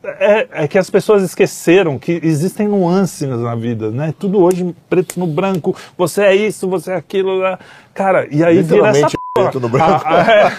é, 0.04 0.46
é, 0.52 0.68
que 0.68 0.76
as 0.76 0.90
pessoas 0.90 1.22
esqueceram 1.22 1.98
que 1.98 2.20
existem 2.22 2.68
nuances 2.68 3.26
na 3.30 3.54
vida, 3.54 3.90
né? 3.90 4.12
Tudo 4.18 4.42
hoje 4.42 4.76
preto 4.90 5.18
no 5.18 5.26
branco, 5.26 5.74
você 5.96 6.22
é 6.22 6.36
isso, 6.36 6.68
você 6.68 6.92
é 6.92 6.96
aquilo. 6.96 7.40
Né? 7.40 7.58
Cara, 7.94 8.28
e 8.30 8.44
aí 8.44 8.60
vira 8.60 8.88
essa 8.88 9.08
preto 9.42 9.60
no 9.60 9.68
branco. 9.68 10.02
Ah, 10.04 10.26
é. 10.32 10.50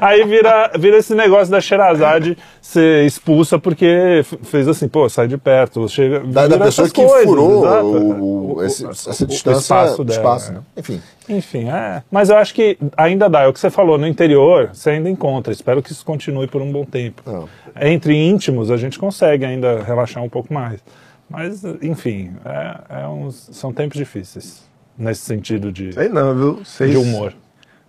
Aí 0.00 0.24
vira, 0.24 0.70
vira 0.78 0.96
esse 0.98 1.14
negócio 1.14 1.50
da 1.50 1.60
Sherazade 1.60 2.36
ser 2.60 3.06
expulsa 3.06 3.58
porque 3.58 4.24
fez 4.42 4.68
assim, 4.68 4.88
pô, 4.88 5.08
sai 5.08 5.28
de 5.28 5.36
perto. 5.38 5.88
Chega, 5.88 6.20
da, 6.20 6.46
da 6.46 6.58
pessoa 6.58 6.88
que 6.88 7.04
coisas, 7.04 7.24
furou 7.24 7.64
o, 7.64 8.56
o, 8.56 8.64
esse, 8.64 8.86
essa 8.86 9.26
distância, 9.26 9.50
o 9.50 9.58
espaço 9.58 10.04
dela. 10.04 10.18
Espaço, 10.18 10.52
né? 10.52 10.60
Enfim. 10.76 11.00
Enfim, 11.28 11.68
é. 11.68 12.02
Mas 12.10 12.30
eu 12.30 12.36
acho 12.36 12.54
que 12.54 12.78
ainda 12.96 13.28
dá. 13.28 13.42
É 13.42 13.46
o 13.48 13.52
que 13.52 13.60
você 13.60 13.70
falou, 13.70 13.98
no 13.98 14.06
interior 14.06 14.70
você 14.72 14.90
ainda 14.90 15.10
encontra. 15.10 15.52
Espero 15.52 15.82
que 15.82 15.92
isso 15.92 16.04
continue 16.04 16.46
por 16.46 16.62
um 16.62 16.70
bom 16.70 16.84
tempo. 16.84 17.22
Não. 17.26 17.48
Entre 17.80 18.14
íntimos 18.14 18.70
a 18.70 18.76
gente 18.76 18.98
consegue 18.98 19.44
ainda 19.44 19.82
relaxar 19.82 20.22
um 20.22 20.28
pouco 20.28 20.52
mais. 20.52 20.80
Mas, 21.28 21.64
enfim, 21.82 22.32
é, 22.44 23.02
é 23.02 23.08
uns, 23.08 23.48
são 23.52 23.72
tempos 23.72 23.98
difíceis 23.98 24.64
nesse 24.96 25.22
sentido 25.22 25.70
de, 25.70 25.92
Sei 25.92 26.08
não, 26.08 26.34
viu? 26.34 26.54
Vocês, 26.64 26.90
de 26.90 26.96
humor. 26.96 27.34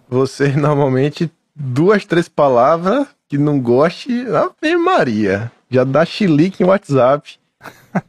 Você 0.10 0.50
normalmente 0.58 1.32
duas, 1.56 2.06
três 2.06 2.28
palavras 2.28 3.08
que 3.28 3.38
não 3.38 3.60
goste, 3.60 4.26
Ave 4.28 4.78
Maria. 4.78 5.52
Já 5.70 5.84
dá 5.84 6.06
chilique 6.06 6.64
em 6.64 6.66
WhatsApp. 6.66 7.38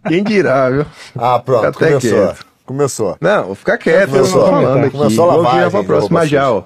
Quem 0.06 0.22
dirá, 0.22 0.70
viu? 0.70 0.86
Ah, 1.16 1.38
pronto, 1.38 1.72
Fica 1.72 1.86
começou. 1.86 2.10
Quieto. 2.10 2.48
Começou. 2.68 3.16
Não, 3.18 3.44
vou 3.46 3.54
ficar 3.54 3.78
quieto, 3.78 4.10
começou, 4.10 4.40
eu 4.40 4.52
não 4.52 4.58
tô 4.60 4.62
falando 4.66 4.84
aqui. 4.84 4.96
Começou 4.98 5.30
a 5.30 5.36
lavagem. 5.36 5.70
Vou 5.70 5.70
pra 5.70 5.82
próxima 5.84 6.26
já, 6.26 6.52
ó. 6.52 6.64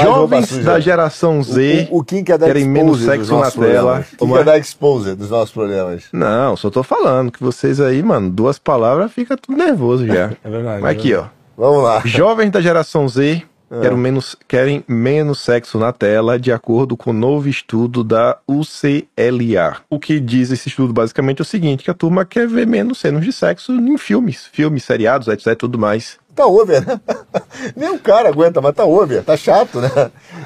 Jovens 0.00 0.58
da 0.58 0.78
geração 0.78 1.42
Z 1.42 1.88
o, 1.90 1.96
o, 1.96 1.98
o 1.98 2.04
Kim 2.04 2.22
quer 2.22 2.38
dar 2.38 2.46
querem 2.46 2.64
menos 2.64 3.00
sexo 3.00 3.36
na 3.36 3.50
tela. 3.50 4.04
O 4.20 4.26
Kim 4.28 4.32
quer 4.34 4.44
dar 4.44 4.58
expose 4.58 5.16
dos 5.16 5.28
nossos 5.28 5.50
problemas. 5.50 6.04
Não, 6.12 6.56
só 6.56 6.70
tô 6.70 6.84
falando 6.84 7.32
que 7.32 7.42
vocês 7.42 7.80
aí, 7.80 8.00
mano, 8.00 8.30
duas 8.30 8.60
palavras 8.60 9.10
fica 9.10 9.36
tudo 9.36 9.58
nervoso 9.58 10.06
já. 10.06 10.30
É 10.44 10.48
verdade. 10.48 10.82
Mas 10.82 10.96
é 10.96 10.98
aqui, 10.98 11.14
ó. 11.14 11.24
Vamos 11.56 11.82
lá. 11.82 12.00
Jovens 12.04 12.52
da 12.52 12.60
geração 12.60 13.08
Z 13.08 13.42
querem, 13.68 13.98
menos, 13.98 14.36
querem 14.46 14.84
menos 14.88 15.40
sexo 15.40 15.78
na 15.78 15.92
tela, 15.92 16.38
de 16.38 16.52
acordo 16.52 16.96
com 16.96 17.10
o 17.10 17.14
novo 17.14 17.48
estudo 17.48 18.02
da 18.02 18.38
UCLA. 18.46 19.76
O 19.90 19.98
que 19.98 20.18
diz 20.18 20.50
esse 20.50 20.68
estudo 20.68 20.92
basicamente 20.92 21.40
é 21.40 21.42
o 21.42 21.44
seguinte: 21.44 21.84
que 21.84 21.90
a 21.90 21.94
turma 21.94 22.24
quer 22.24 22.48
ver 22.48 22.66
menos 22.66 22.98
cenas 22.98 23.24
de 23.24 23.32
sexo 23.32 23.72
em 23.72 23.98
filmes, 23.98 24.46
filmes, 24.52 24.84
seriados, 24.84 25.28
etc. 25.28 25.56
tudo 25.56 25.78
mais. 25.78 26.18
Tá 26.34 26.46
over, 26.46 26.86
né? 26.86 27.00
Nem 27.76 27.90
o 27.90 27.98
cara 27.98 28.28
aguenta, 28.28 28.60
mas 28.60 28.74
tá 28.74 28.84
over, 28.84 29.24
tá 29.24 29.36
chato, 29.36 29.80
né? 29.80 29.90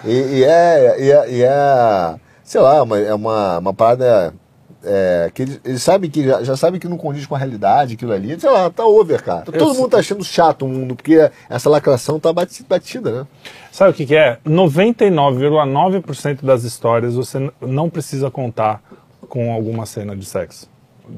E, 0.05 0.39
e 0.39 0.45
é, 0.45 0.97
e 0.99 1.11
é, 1.11 1.31
e 1.31 1.43
é, 1.43 2.15
sei 2.43 2.61
lá, 2.61 2.83
uma, 2.83 2.99
é 2.99 3.15
uma, 3.15 3.59
uma 3.59 3.75
parada 3.75 4.35
é, 4.85 5.31
que 5.33 5.43
eles, 5.43 5.61
eles 5.65 5.83
sabem 5.83 6.11
que 6.11 6.25
já, 6.25 6.43
já 6.43 6.57
sabem 6.57 6.81
que 6.81 6.89
não 6.89 6.97
condiz 6.97 7.27
com 7.27 7.35
a 7.35 7.39
realidade, 7.39 7.95
aquilo 7.95 8.13
ali, 8.13 8.39
sei 8.41 8.51
lá, 8.51 8.71
tá 8.71 8.85
over, 8.85 9.23
cara. 9.23 9.43
Todo 9.43 9.59
Eu 9.59 9.75
mundo 9.75 9.91
tá 9.91 9.99
achando 9.99 10.25
chato 10.25 10.65
o 10.65 10.69
mundo, 10.69 10.97
porque 10.97 11.31
essa 11.49 11.71
lacração 11.71 12.19
tá 12.19 12.33
batida, 12.33 13.11
né? 13.11 13.27
Sabe 13.71 13.91
o 13.91 13.95
que, 13.95 14.07
que 14.07 14.17
é? 14.17 14.39
99,9% 14.47 16.45
das 16.45 16.65
histórias 16.65 17.15
você 17.15 17.51
não 17.61 17.89
precisa 17.89 18.31
contar 18.31 18.83
com 19.29 19.53
alguma 19.53 19.87
cena 19.87 20.17
de 20.17 20.25
sexo 20.25 20.72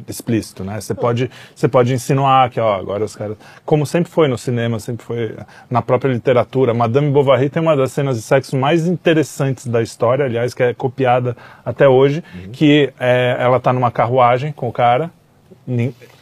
explícito, 0.08 0.64
né? 0.64 0.80
Você 0.80 0.94
pode, 0.94 1.30
você 1.54 1.68
pode 1.68 1.92
insinuar 1.92 2.50
que, 2.50 2.60
ó, 2.60 2.74
agora 2.74 3.04
os 3.04 3.14
caras, 3.14 3.36
como 3.64 3.86
sempre 3.86 4.10
foi 4.10 4.28
no 4.28 4.36
cinema, 4.36 4.78
sempre 4.78 5.04
foi 5.04 5.34
na 5.70 5.82
própria 5.82 6.12
literatura, 6.12 6.74
Madame 6.74 7.10
Bovary 7.10 7.48
tem 7.48 7.62
uma 7.62 7.76
das 7.76 7.92
cenas 7.92 8.16
de 8.16 8.22
sexo 8.22 8.56
mais 8.56 8.86
interessantes 8.86 9.66
da 9.66 9.82
história, 9.82 10.24
aliás, 10.24 10.54
que 10.54 10.62
é 10.62 10.74
copiada 10.74 11.36
até 11.64 11.88
hoje, 11.88 12.22
uhum. 12.34 12.50
que 12.52 12.92
é, 12.98 13.36
ela 13.38 13.60
tá 13.60 13.72
numa 13.72 13.90
carruagem 13.90 14.52
com 14.52 14.68
o 14.68 14.72
cara, 14.72 15.10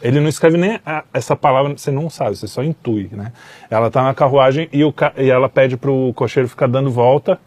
ele 0.01 0.19
não 0.19 0.29
escreve 0.29 0.57
nem 0.57 0.79
a, 0.85 1.03
essa 1.13 1.35
palavra, 1.35 1.73
você 1.75 1.91
não 1.91 2.09
sabe, 2.09 2.37
você 2.37 2.47
só 2.47 2.63
intui, 2.63 3.09
né? 3.11 3.33
Ela 3.69 3.91
tá 3.91 4.01
na 4.01 4.13
carruagem 4.13 4.69
e, 4.71 4.83
o, 4.83 4.93
e 5.17 5.29
ela 5.29 5.49
pede 5.49 5.75
pro 5.75 6.13
cocheiro 6.15 6.47
ficar 6.47 6.67
dando 6.67 6.89
volta 6.89 7.39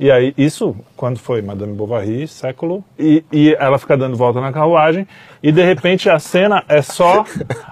e 0.00 0.10
aí, 0.10 0.32
isso, 0.38 0.74
quando 0.96 1.18
foi 1.18 1.42
Madame 1.42 1.74
Bovary, 1.74 2.26
século, 2.26 2.82
e, 2.98 3.22
e 3.30 3.54
ela 3.60 3.78
fica 3.78 3.98
dando 3.98 4.16
volta 4.16 4.40
na 4.40 4.50
carruagem, 4.50 5.06
e 5.42 5.52
de 5.52 5.62
repente 5.62 6.08
a 6.08 6.18
cena 6.18 6.64
é 6.70 6.80
só 6.80 7.22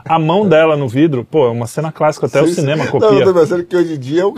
a 0.04 0.18
mão 0.18 0.46
dela 0.46 0.76
no 0.76 0.86
vidro. 0.86 1.24
Pô, 1.24 1.46
é 1.46 1.50
uma 1.50 1.66
cena 1.66 1.90
clássica, 1.90 2.26
até 2.26 2.44
sim, 2.44 2.50
o 2.50 2.54
cinema 2.54 2.84
sim. 2.84 2.90
copia. 2.90 3.10
Não, 3.10 3.18
eu 3.18 3.32
tô 3.32 3.40
pensando 3.40 3.64
que 3.64 3.74
hoje 3.74 3.94
em 3.94 3.98
dia 3.98 4.28
o, 4.28 4.34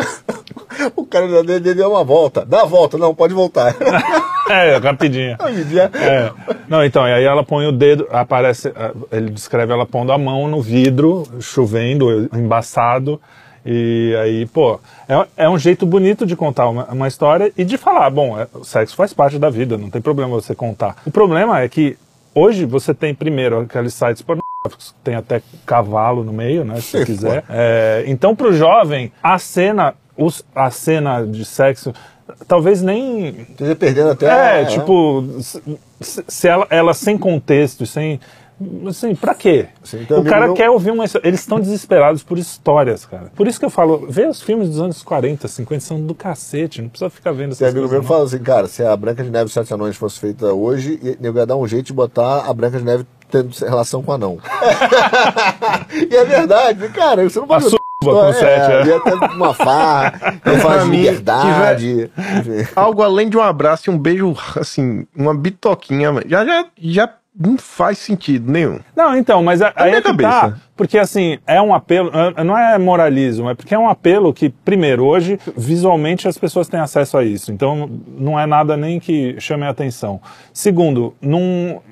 o 0.94 1.04
cara 1.04 1.42
dele 1.42 1.74
deu 1.74 1.90
uma 1.90 2.04
volta. 2.04 2.46
Dá 2.46 2.62
a 2.62 2.64
volta, 2.64 2.96
não, 2.96 3.12
pode 3.12 3.34
voltar. 3.34 3.74
é, 4.48 4.76
rapidinho. 4.76 5.36
Hoje 5.42 5.62
em 5.62 5.64
dia. 5.64 5.90
É. 5.92 6.30
Não, 6.68 6.84
então, 6.84 7.08
e 7.08 7.12
aí 7.12 7.24
ela 7.24 7.42
põe 7.42 7.66
o 7.66 7.72
dedo, 7.72 8.06
aparece, 8.12 8.72
ele 9.10 9.30
descreve 9.30 9.72
ela 9.72 9.84
pondo 9.84 10.12
a 10.12 10.18
mão 10.18 10.46
no 10.46 10.62
vidro, 10.62 11.24
chovendo, 11.40 12.30
embaçado. 12.32 13.20
E 13.64 14.14
aí, 14.22 14.46
pô, 14.46 14.80
é, 15.08 15.44
é 15.44 15.48
um 15.48 15.58
jeito 15.58 15.84
bonito 15.84 16.24
de 16.24 16.34
contar 16.34 16.68
uma, 16.68 16.84
uma 16.86 17.08
história 17.08 17.52
e 17.56 17.64
de 17.64 17.76
falar, 17.76 18.08
bom, 18.10 18.38
é, 18.38 18.46
o 18.54 18.64
sexo 18.64 18.96
faz 18.96 19.12
parte 19.12 19.38
da 19.38 19.50
vida, 19.50 19.76
não 19.76 19.90
tem 19.90 20.00
problema 20.00 20.34
você 20.34 20.54
contar. 20.54 20.96
O 21.04 21.10
problema 21.10 21.60
é 21.60 21.68
que 21.68 21.96
hoje 22.34 22.64
você 22.64 22.94
tem 22.94 23.14
primeiro 23.14 23.60
aqueles 23.60 23.94
sites 23.94 24.22
pornográficos 24.22 24.94
tem 25.02 25.14
até 25.14 25.42
cavalo 25.64 26.22
no 26.22 26.32
meio, 26.32 26.64
né, 26.64 26.76
se 26.76 26.98
você 26.98 27.04
quiser. 27.06 27.44
É, 27.48 28.04
então, 28.06 28.34
pro 28.34 28.52
jovem, 28.52 29.12
a 29.22 29.38
cena, 29.38 29.94
os, 30.16 30.44
a 30.54 30.70
cena 30.70 31.24
de 31.26 31.44
sexo 31.44 31.92
talvez 32.46 32.82
nem. 32.82 33.28
Esteja 33.28 33.76
perdendo 33.76 34.10
até. 34.10 34.26
É, 34.26 34.62
a... 34.62 34.66
tipo, 34.66 35.24
se, 35.40 36.24
se 36.26 36.48
ela, 36.48 36.66
ela 36.70 36.94
sem 36.94 37.16
contexto, 37.18 37.86
sem 37.86 38.20
Assim, 38.86 39.14
pra 39.14 39.34
quê? 39.34 39.68
Sim, 39.82 40.06
o 40.10 40.24
cara 40.24 40.46
meu... 40.46 40.54
quer 40.54 40.68
ouvir 40.68 40.90
uma 40.90 41.04
Eles 41.22 41.40
estão 41.40 41.58
desesperados 41.58 42.22
por 42.22 42.38
histórias, 42.38 43.06
cara. 43.06 43.32
Por 43.34 43.48
isso 43.48 43.58
que 43.58 43.64
eu 43.64 43.70
falo, 43.70 44.06
vê 44.08 44.26
os 44.26 44.42
filmes 44.42 44.68
dos 44.68 44.80
anos 44.80 45.02
40, 45.02 45.48
50, 45.48 45.80
são 45.80 46.00
do 46.00 46.14
cacete, 46.14 46.82
não 46.82 46.88
precisa 46.88 47.08
ficar 47.08 47.32
vendo 47.32 47.52
essas 47.52 47.58
Tem 47.58 47.68
amigo 47.68 47.88
meu 47.88 48.02
fala 48.02 48.24
assim, 48.24 48.38
cara, 48.38 48.68
se 48.68 48.84
a 48.84 48.94
Branca 48.96 49.22
de 49.22 49.30
Neve 49.30 49.44
e 49.44 49.46
os 49.46 49.52
Sete 49.52 49.72
Anões 49.72 49.96
fosse 49.96 50.20
feita 50.20 50.52
hoje, 50.52 51.00
eu 51.20 51.34
ia 51.34 51.46
dar 51.46 51.56
um 51.56 51.66
jeito 51.66 51.86
de 51.86 51.92
botar 51.92 52.44
a 52.48 52.52
Branca 52.52 52.78
de 52.78 52.84
Neve 52.84 53.06
tendo 53.30 53.50
relação 53.60 54.02
com 54.02 54.10
o 54.10 54.14
anão. 54.14 54.38
e 56.10 56.14
é 56.14 56.24
verdade, 56.24 56.88
cara, 56.88 57.28
você 57.28 57.38
não 57.38 57.46
pode... 57.46 57.66
A 57.66 57.70
com 58.02 58.24
é, 58.24 58.32
sete, 58.32 58.72
é. 58.72 58.86
Ia 58.86 59.00
ter 59.00 59.14
uma 59.14 59.52
farra, 59.52 60.40
falar 60.62 60.84
de 60.84 60.90
liberdade. 60.90 62.10
Algo 62.74 63.02
além 63.02 63.28
de 63.28 63.36
um 63.36 63.42
abraço 63.42 63.90
e 63.90 63.92
um 63.92 63.98
beijo, 63.98 64.34
assim, 64.56 65.06
uma 65.14 65.34
bitoquinha, 65.34 66.10
já, 66.26 66.44
já, 66.44 66.66
já 66.78 67.14
não 67.38 67.56
faz 67.56 67.98
sentido 67.98 68.50
nenhum. 68.50 68.80
Não, 68.94 69.16
então, 69.16 69.42
mas 69.42 69.62
a, 69.62 69.72
aí 69.76 69.94
é 69.94 70.02
que 70.02 70.16
tá, 70.16 70.56
porque 70.76 70.98
assim, 70.98 71.38
é 71.46 71.60
um 71.60 71.74
apelo, 71.74 72.10
não 72.44 72.56
é 72.56 72.76
moralismo, 72.78 73.50
é 73.50 73.54
porque 73.54 73.74
é 73.74 73.78
um 73.78 73.88
apelo 73.88 74.32
que, 74.32 74.48
primeiro, 74.48 75.04
hoje, 75.04 75.38
visualmente 75.56 76.26
as 76.26 76.36
pessoas 76.36 76.68
têm 76.68 76.80
acesso 76.80 77.16
a 77.16 77.24
isso, 77.24 77.52
então 77.52 77.88
não 78.16 78.38
é 78.38 78.46
nada 78.46 78.76
nem 78.76 78.98
que 78.98 79.36
chame 79.38 79.64
a 79.64 79.68
atenção. 79.68 80.20
Segundo, 80.52 81.14
não, 81.20 81.82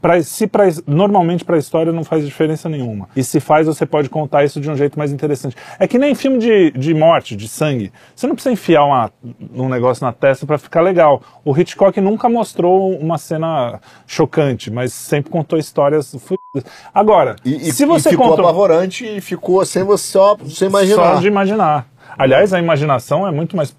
pra, 0.00 0.22
se 0.22 0.46
pra, 0.46 0.64
normalmente 0.86 1.44
para 1.44 1.56
a 1.56 1.58
história 1.58 1.92
não 1.92 2.04
faz 2.04 2.24
diferença 2.24 2.68
nenhuma. 2.68 3.08
E 3.14 3.24
se 3.24 3.40
faz, 3.40 3.66
você 3.66 3.84
pode 3.84 4.08
contar 4.08 4.44
isso 4.44 4.60
de 4.60 4.70
um 4.70 4.76
jeito 4.76 4.98
mais 4.98 5.12
interessante. 5.12 5.56
É 5.78 5.86
que 5.88 5.98
nem 5.98 6.14
filme 6.14 6.38
de, 6.38 6.70
de 6.70 6.94
morte, 6.94 7.36
de 7.36 7.48
sangue. 7.48 7.92
Você 8.14 8.26
não 8.26 8.34
precisa 8.34 8.52
enfiar 8.52 8.84
uma, 8.84 9.10
um 9.54 9.68
negócio 9.68 10.04
na 10.04 10.12
testa 10.12 10.46
para 10.46 10.56
ficar 10.56 10.80
legal. 10.80 11.20
O 11.44 11.56
Hitchcock 11.56 12.00
nunca 12.00 12.28
mostrou 12.28 12.96
uma 12.96 13.18
cena 13.18 13.80
chocante, 14.06 14.70
mas 14.70 14.85
sempre 14.88 15.30
contou 15.30 15.58
histórias 15.58 16.12
fodidas. 16.12 16.70
Agora, 16.94 17.36
e, 17.44 17.72
se 17.72 17.84
você 17.84 18.08
e 18.08 18.12
ficou 18.12 18.28
contou... 18.28 18.44
apavorante 18.44 19.04
e 19.04 19.20
ficou 19.20 19.64
sem 19.64 19.82
você 19.82 20.06
só 20.06 20.36
sem 20.48 20.68
imaginar. 20.68 21.14
Só 21.14 21.20
de 21.20 21.26
imaginar. 21.26 21.86
Aliás, 22.18 22.52
a 22.52 22.58
imaginação 22.58 23.26
é 23.26 23.30
muito 23.30 23.56
mais 23.56 23.74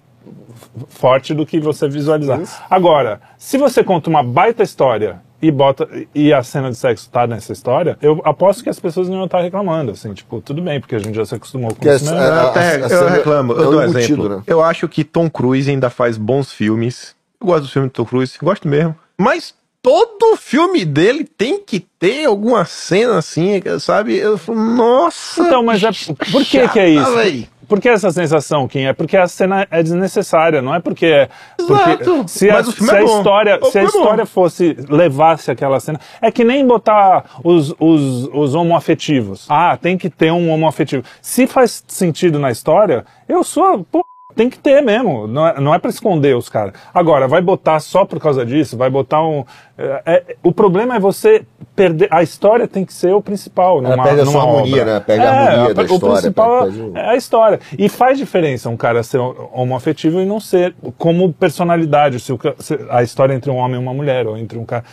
forte 0.88 1.34
do 1.34 1.46
que 1.46 1.60
você 1.60 1.88
visualizar. 1.88 2.40
Isso. 2.40 2.60
Agora, 2.68 3.20
se 3.36 3.58
você 3.58 3.82
conta 3.82 4.10
uma 4.10 4.22
baita 4.22 4.62
história 4.62 5.20
e 5.40 5.50
bota 5.50 5.88
e 6.14 6.32
a 6.32 6.42
cena 6.42 6.70
de 6.70 6.76
sexo 6.76 7.08
tá 7.10 7.26
nessa 7.26 7.52
história, 7.52 7.96
eu 8.02 8.20
aposto 8.24 8.62
que 8.62 8.68
as 8.68 8.78
pessoas 8.78 9.08
não 9.08 9.16
iam 9.16 9.24
estar 9.24 9.40
reclamando, 9.40 9.92
assim, 9.92 10.12
tipo, 10.12 10.40
tudo 10.40 10.60
bem, 10.60 10.80
porque 10.80 10.96
a 10.96 10.98
gente 10.98 11.14
já 11.14 11.24
se 11.24 11.34
acostumou 11.34 11.74
com 11.74 11.88
isso. 11.88 12.12
Né? 12.12 12.28
Eu, 12.28 12.40
até, 12.48 12.76
eu 12.76 13.08
reclamo, 13.08 13.52
eu 13.52 13.60
é 13.60 13.64
dou 13.64 13.80
um 13.80 13.82
exemplo. 13.82 14.28
Né? 14.28 14.42
Eu 14.46 14.62
acho 14.62 14.88
que 14.88 15.04
Tom 15.04 15.30
Cruise 15.30 15.70
ainda 15.70 15.90
faz 15.90 16.16
bons 16.16 16.52
filmes. 16.52 17.14
Eu 17.40 17.46
gosto 17.46 17.62
do 17.64 17.70
filme 17.70 17.88
do 17.88 17.92
Tom 17.92 18.04
Cruise, 18.04 18.36
gosto 18.42 18.66
mesmo. 18.66 18.94
Mas 19.16 19.54
todo 19.88 20.36
filme 20.36 20.84
dele 20.84 21.24
tem 21.24 21.60
que 21.60 21.80
ter 21.80 22.26
alguma 22.26 22.66
cena 22.66 23.16
assim, 23.16 23.62
sabe? 23.80 24.18
Eu 24.18 24.36
falo, 24.36 24.62
nossa. 24.62 25.42
Então, 25.42 25.62
mas 25.62 25.82
é, 25.82 25.90
por 26.30 26.44
que 26.44 26.68
que 26.68 26.78
é 26.78 26.90
isso? 26.90 27.14
Véi. 27.14 27.48
Por 27.66 27.80
que 27.80 27.88
essa 27.88 28.10
sensação, 28.10 28.66
Kim? 28.66 28.84
É 28.84 28.94
porque 28.94 29.14
a 29.16 29.28
cena 29.28 29.66
é 29.70 29.82
desnecessária, 29.82 30.62
não 30.62 30.74
é 30.74 30.80
porque. 30.80 31.06
É 31.06 31.28
porque 31.56 32.02
Exato. 32.02 32.24
se 32.26 32.50
a, 32.50 32.64
se 32.64 32.90
é 32.90 32.98
a 32.98 33.02
história, 33.02 33.60
se 33.62 33.78
a 33.78 33.84
história 33.84 34.24
fosse 34.24 34.74
levasse 34.88 35.50
aquela 35.50 35.78
cena, 35.78 36.00
é 36.22 36.30
que 36.30 36.44
nem 36.44 36.66
botar 36.66 37.24
os, 37.44 37.74
os, 37.78 38.28
os 38.32 38.54
homoafetivos. 38.54 39.46
Ah, 39.50 39.76
tem 39.76 39.98
que 39.98 40.08
ter 40.08 40.32
um 40.32 40.50
homoafetivo. 40.50 41.04
Se 41.20 41.46
faz 41.46 41.84
sentido 41.86 42.38
na 42.38 42.50
história, 42.50 43.04
eu 43.28 43.44
sou. 43.44 43.84
Pô, 43.84 44.02
tem 44.38 44.48
que 44.48 44.56
ter 44.56 44.80
mesmo. 44.80 45.26
Não 45.26 45.44
é, 45.44 45.60
não 45.60 45.74
é 45.74 45.80
para 45.80 45.90
esconder 45.90 46.36
os 46.36 46.48
caras. 46.48 46.72
Agora, 46.94 47.26
vai 47.26 47.42
botar 47.42 47.80
só 47.80 48.04
por 48.04 48.20
causa 48.20 48.46
disso, 48.46 48.76
vai 48.76 48.88
botar 48.88 49.20
um. 49.20 49.44
É, 49.76 50.02
é, 50.06 50.36
o 50.44 50.52
problema 50.52 50.94
é 50.94 51.00
você 51.00 51.44
perder. 51.74 52.08
A 52.10 52.22
história 52.22 52.68
tem 52.68 52.84
que 52.84 52.92
ser 52.92 53.12
o 53.12 53.20
principal. 53.20 53.82
Numa, 53.82 53.94
Ela 53.94 54.02
perde 54.04 54.20
a 54.20 54.26
sua 54.26 54.42
harmonia, 54.42 54.84
né? 54.84 55.00
Perde 55.00 55.24
a 55.24 55.30
harmonia 55.30 55.70
é, 55.70 55.74
da 55.74 55.82
o 55.82 55.84
história. 55.84 56.06
O 56.06 56.12
principal 56.12 56.62
perde... 56.62 56.92
é 56.94 57.08
a 57.10 57.16
história. 57.16 57.60
E 57.76 57.88
faz 57.88 58.16
diferença 58.16 58.68
um 58.68 58.76
cara 58.76 59.02
ser 59.02 59.18
homoafetivo 59.18 60.20
e 60.20 60.24
não 60.24 60.38
ser 60.38 60.72
como 60.96 61.32
personalidade, 61.32 62.20
se, 62.20 62.32
o, 62.32 62.38
se 62.60 62.78
a 62.90 63.02
história 63.02 63.34
entre 63.34 63.50
um 63.50 63.56
homem 63.56 63.74
e 63.74 63.82
uma 63.82 63.92
mulher, 63.92 64.28
ou 64.28 64.36
entre 64.36 64.56
um 64.56 64.64
cara. 64.64 64.84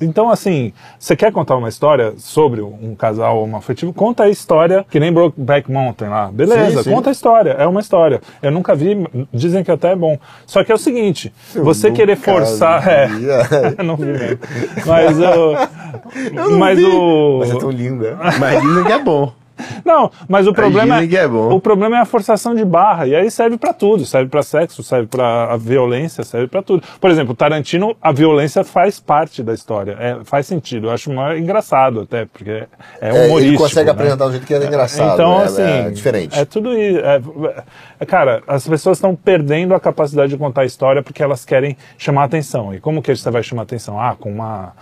Então, 0.00 0.30
assim, 0.30 0.72
você 0.96 1.16
quer 1.16 1.32
contar 1.32 1.56
uma 1.56 1.68
história 1.68 2.14
sobre 2.18 2.60
um 2.60 2.94
casal 2.94 3.42
homoafetivo? 3.42 3.92
Conta 3.92 4.24
a 4.24 4.28
história, 4.28 4.86
que 4.88 5.00
nem 5.00 5.12
Brokeback 5.12 5.70
Mountain 5.70 6.08
lá. 6.08 6.30
Beleza, 6.30 6.78
sim, 6.78 6.84
sim. 6.84 6.94
conta 6.94 7.10
a 7.10 7.12
história. 7.12 7.50
É 7.58 7.66
uma 7.66 7.80
história. 7.80 8.20
Eu 8.40 8.52
nunca 8.52 8.76
vi, 8.76 8.91
dizem 9.32 9.62
que 9.64 9.70
até 9.70 9.92
é 9.92 9.96
bom. 9.96 10.18
Só 10.46 10.62
que 10.64 10.72
é 10.72 10.74
o 10.74 10.78
seguinte, 10.78 11.32
Eu 11.54 11.64
você 11.64 11.90
querer 11.90 12.16
forçar. 12.16 12.86
É, 12.88 13.08
não 13.82 13.96
vi 13.96 14.06
mesmo. 14.06 14.38
Mas 14.86 15.18
o. 15.18 16.58
mas 16.58 16.78
vi. 16.78 16.84
o. 16.84 17.38
Mas 17.40 17.50
é 17.50 17.58
tão 17.58 17.70
lindo, 17.70 18.04
né? 18.04 18.16
Mas 18.38 18.62
dizem 18.62 18.84
que 18.84 18.92
é 18.92 18.98
bom. 18.98 19.32
Não, 19.84 20.10
mas 20.28 20.46
o 20.46 20.52
problema 20.52 21.00
é, 21.00 21.14
é 21.14 21.26
o 21.26 21.60
problema 21.60 21.98
é 21.98 22.00
a 22.00 22.04
forçação 22.04 22.54
de 22.54 22.64
barra 22.64 23.06
e 23.06 23.14
aí 23.14 23.30
serve 23.30 23.56
para 23.56 23.72
tudo, 23.72 24.04
serve 24.04 24.28
para 24.28 24.42
sexo, 24.42 24.82
serve 24.82 25.06
para 25.06 25.56
violência, 25.56 26.24
serve 26.24 26.46
para 26.46 26.62
tudo. 26.62 26.82
Por 27.00 27.10
exemplo, 27.10 27.34
Tarantino, 27.34 27.96
a 28.00 28.12
violência 28.12 28.64
faz 28.64 29.00
parte 29.00 29.42
da 29.42 29.52
história, 29.52 29.96
é, 29.98 30.18
faz 30.24 30.46
sentido. 30.46 30.88
Eu 30.88 30.90
acho 30.92 31.12
mais 31.12 31.40
engraçado 31.40 32.00
até 32.00 32.24
porque 32.26 32.64
é 33.00 33.12
humorístico. 33.12 33.38
É, 33.38 33.42
ele 33.42 33.58
consegue 33.58 33.86
né? 33.86 33.92
apresentar 33.92 34.24
do 34.26 34.30
jeito 34.32 34.46
que 34.46 34.54
é 34.54 34.64
engraçado. 34.64 35.14
Então, 35.14 35.38
né? 35.38 35.44
assim, 35.44 35.62
é 35.62 35.90
diferente. 35.90 36.38
É 36.38 36.44
tudo 36.44 36.72
é, 36.72 37.20
é, 38.00 38.06
cara, 38.06 38.42
as 38.46 38.66
pessoas 38.66 38.98
estão 38.98 39.14
perdendo 39.14 39.74
a 39.74 39.80
capacidade 39.80 40.30
de 40.32 40.38
contar 40.38 40.62
a 40.62 40.64
história 40.64 41.02
porque 41.02 41.22
elas 41.22 41.44
querem 41.44 41.76
chamar 41.98 42.24
atenção. 42.24 42.74
E 42.74 42.80
como 42.80 43.02
que 43.02 43.14
você 43.14 43.30
vai 43.30 43.42
chamar 43.42 43.62
atenção? 43.62 44.00
Ah, 44.00 44.16
com 44.18 44.30
uma 44.30 44.72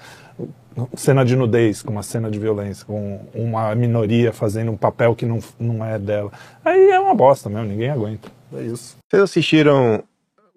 cena 0.96 1.24
de 1.24 1.34
nudez, 1.36 1.82
com 1.82 1.92
uma 1.92 2.02
cena 2.02 2.30
de 2.30 2.38
violência, 2.38 2.84
com 2.84 3.20
uma 3.34 3.74
minoria 3.74 4.32
fazendo 4.32 4.70
um 4.72 4.76
papel 4.76 5.14
que 5.14 5.24
não, 5.26 5.38
não 5.58 5.84
é 5.84 5.98
dela. 5.98 6.30
Aí 6.64 6.90
é 6.90 6.98
uma 7.00 7.14
bosta 7.14 7.48
mesmo, 7.48 7.66
ninguém 7.66 7.90
aguenta. 7.90 8.28
É 8.56 8.62
isso. 8.62 8.96
Vocês 9.08 9.22
assistiram 9.22 10.02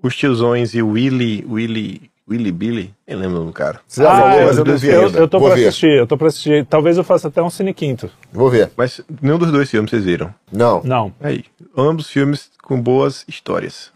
Os 0.02 0.16
Tiozões 0.16 0.74
e 0.74 0.82
Willy, 0.82 1.46
Willy, 1.50 2.10
Willy 2.30 2.52
Billy? 2.52 2.94
Nem 3.08 3.16
lembro 3.18 3.44
do 3.44 3.52
cara. 3.54 3.80
Você 3.88 4.02
já 4.04 4.12
Ah, 4.12 4.16
falou, 4.22 4.40
eu- 4.40 4.48
mas 4.48 4.58
eu 4.58 4.66
não 4.66 4.78
vi 4.78 4.88
eu, 4.90 5.06
ainda. 5.06 5.20
eu 5.20 5.28
tô 5.28 5.40
Vou 5.40 5.48
pra 5.50 5.56
ver. 5.58 5.68
assistir, 5.68 5.98
eu 5.98 6.08
tô 6.08 6.18
pra 6.18 6.28
assistir. 6.28 6.66
Talvez 6.66 6.98
eu 6.98 7.04
faça 7.04 7.28
até 7.28 7.42
um 7.42 7.50
cine 7.50 7.74
quinto. 7.74 8.10
Vou 8.32 8.50
ver. 8.50 8.72
Mas 8.76 9.00
nenhum 9.22 9.38
dos 9.38 9.52
dois 9.52 9.70
filmes 9.70 9.92
vocês 9.92 10.04
viram. 10.04 10.34
Não. 10.52 10.82
Não. 10.84 11.14
Aí, 11.22 11.46
ambos 11.78 12.10
filmes 12.10 12.50
com 12.62 12.82
boas 12.82 13.24
histórias. 13.28 13.93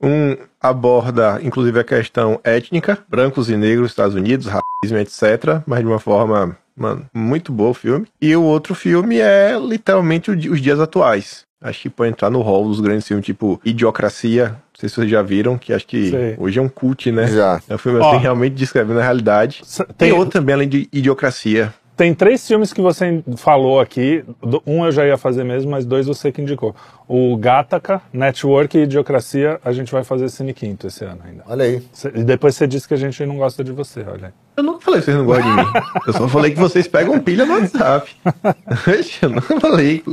Um 0.00 0.36
aborda, 0.60 1.40
inclusive, 1.42 1.78
a 1.80 1.84
questão 1.84 2.40
étnica, 2.44 2.98
brancos 3.08 3.50
e 3.50 3.56
negros 3.56 3.90
Estados 3.90 4.14
Unidos, 4.14 4.46
racismo, 4.46 4.98
etc., 4.98 5.62
mas 5.66 5.80
de 5.80 5.86
uma 5.86 5.98
forma, 5.98 6.56
mano, 6.76 7.06
muito 7.12 7.52
boa 7.52 7.70
o 7.70 7.74
filme. 7.74 8.06
E 8.20 8.34
o 8.36 8.42
outro 8.42 8.74
filme 8.74 9.18
é 9.18 9.58
literalmente 9.58 10.30
os 10.30 10.60
dias 10.60 10.78
atuais. 10.78 11.46
Acho 11.60 11.82
que 11.82 11.90
pode 11.90 12.10
entrar 12.10 12.30
no 12.30 12.40
hall 12.40 12.68
dos 12.68 12.80
grandes 12.80 13.06
filmes, 13.06 13.26
tipo 13.26 13.60
Idiocracia, 13.64 14.50
não 14.50 14.56
sei 14.78 14.88
se 14.88 14.94
vocês 14.94 15.10
já 15.10 15.22
viram, 15.22 15.58
que 15.58 15.72
acho 15.72 15.84
que 15.84 16.10
Sei. 16.10 16.36
hoje 16.38 16.60
é 16.60 16.62
um 16.62 16.68
cult, 16.68 17.10
né? 17.10 17.26
Já. 17.26 17.60
É 17.68 17.74
um 17.74 17.78
filme 17.78 17.98
Ó. 17.98 18.08
assim, 18.08 18.22
realmente 18.22 18.54
descrevendo 18.54 19.00
a 19.00 19.02
realidade. 19.02 19.62
Tem 19.76 20.10
Tem, 20.10 20.12
outro 20.12 20.38
também, 20.38 20.54
além 20.54 20.68
de 20.68 20.88
Idiocracia. 20.92 21.74
Tem 21.98 22.14
três 22.14 22.46
filmes 22.46 22.72
que 22.72 22.80
você 22.80 23.24
falou 23.36 23.80
aqui. 23.80 24.24
Um 24.64 24.86
eu 24.86 24.92
já 24.92 25.04
ia 25.04 25.18
fazer 25.18 25.42
mesmo, 25.42 25.72
mas 25.72 25.84
dois 25.84 26.06
você 26.06 26.30
que 26.30 26.40
indicou. 26.40 26.74
O 27.08 27.36
Gataca, 27.36 28.00
Network 28.12 28.78
e 28.78 28.82
Idiocracia, 28.82 29.60
a 29.64 29.72
gente 29.72 29.90
vai 29.90 30.04
fazer 30.04 30.28
cine 30.28 30.54
quinto 30.54 30.86
esse 30.86 31.04
ano 31.04 31.20
ainda. 31.26 31.42
Olha 31.48 31.64
aí. 31.64 31.82
E 32.14 32.22
depois 32.22 32.54
você 32.54 32.68
disse 32.68 32.86
que 32.86 32.94
a 32.94 32.96
gente 32.96 33.26
não 33.26 33.36
gosta 33.36 33.64
de 33.64 33.72
você, 33.72 34.04
olha 34.08 34.28
aí. 34.28 34.32
Eu 34.56 34.62
nunca 34.62 34.80
falei 34.80 35.00
que 35.00 35.06
vocês 35.06 35.16
não 35.16 35.26
gostam 35.26 35.50
de 35.50 35.56
mim. 35.56 35.72
Eu 36.06 36.12
só 36.12 36.28
falei 36.28 36.50
que 36.52 36.60
vocês 36.60 36.86
pegam 36.86 37.18
pilha 37.18 37.44
no 37.44 37.54
WhatsApp. 37.54 38.16
eu 39.20 39.30
nunca 39.30 39.60
falei. 39.60 40.04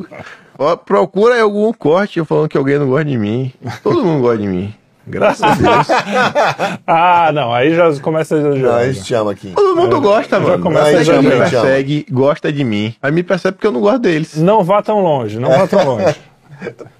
Ó, 0.57 0.75
Procura 0.75 1.35
aí 1.35 1.41
algum 1.41 1.71
corte 1.71 2.17
eu 2.17 2.25
falando 2.25 2.49
que 2.49 2.57
alguém 2.57 2.79
não 2.79 2.87
gosta 2.87 3.05
de 3.05 3.17
mim. 3.17 3.53
Todo 3.83 4.03
mundo 4.03 4.23
gosta 4.23 4.39
de 4.39 4.47
mim. 4.47 4.73
Graças 5.07 5.43
a 5.43 5.55
Deus. 5.55 5.87
Ah, 6.87 7.31
não, 7.33 7.53
aí 7.53 7.75
já 7.75 7.91
começa 7.99 8.35
a 8.35 8.39
Não, 8.39 8.49
exagerar. 8.51 8.75
a 8.75 8.91
gente 8.91 9.03
te 9.05 9.13
ama 9.13 9.31
aqui. 9.31 9.51
Todo 9.55 9.75
mundo 9.75 9.99
gosta, 10.01 10.39
mano. 10.39 10.61
começa 10.61 10.85
Aí 10.87 10.95
a 10.97 11.03
quem 11.03 11.21
me 11.21 11.29
persegue 11.29 12.05
gosta 12.11 12.51
de 12.51 12.63
mim. 12.63 12.95
Aí 13.01 13.11
me 13.11 13.23
percebe 13.23 13.53
porque 13.55 13.67
eu 13.67 13.71
não 13.71 13.81
gosto 13.81 13.99
deles. 13.99 14.35
Não 14.35 14.63
vá 14.63 14.81
tão 14.81 14.99
longe, 15.01 15.39
não 15.39 15.49
vá 15.49 15.67
tão 15.67 15.83
longe. 15.85 16.15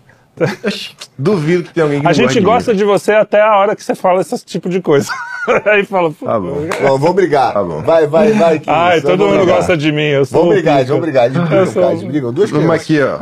Duvido 1.18 1.64
que 1.64 1.74
tenha 1.74 1.86
alguém 1.86 2.02
que 2.02 2.08
A 2.08 2.14
gente 2.14 2.40
gosta 2.42 2.74
de 2.74 2.80
de 2.80 2.84
você 2.84 3.14
até 3.14 3.42
a 3.42 3.56
hora 3.58 3.74
que 3.76 3.82
você 3.84 3.96
fala 3.96 4.20
esse 4.22 4.44
tipo 4.46 4.68
de 4.70 4.82
coisa. 4.82 5.10
Aí 5.66 5.86
fala, 5.86 6.12
pô, 6.12 6.26
Tá 6.26 6.38
bom. 6.40 6.68
Bom, 6.82 6.98
vamos 6.98 7.16
brigar. 7.16 7.54
Tá 7.54 7.64
bom. 7.64 7.82
Vai, 7.82 8.06
vai, 8.08 8.34
vai. 8.34 8.62
Ai, 8.68 9.02
todo 9.02 9.26
mundo 9.26 9.38
brigar. 9.38 9.58
gosta 9.58 9.78
de 9.78 9.92
mim, 9.92 10.02
eu 10.08 10.26
sou. 10.26 10.40
Vamos 10.42 10.54
o 10.54 10.56
brigar, 10.56 10.84
vamos 10.86 11.02
brigar. 11.02 11.26
Eles 11.28 11.38
brigam, 11.38 11.66
sou- 11.68 11.82
cara. 11.82 11.94
Eles 11.94 12.04
brigam. 12.04 12.34
Duas. 12.34 12.50
Vamos 12.50 12.70
aqui, 12.72 13.00
ó. 13.02 13.18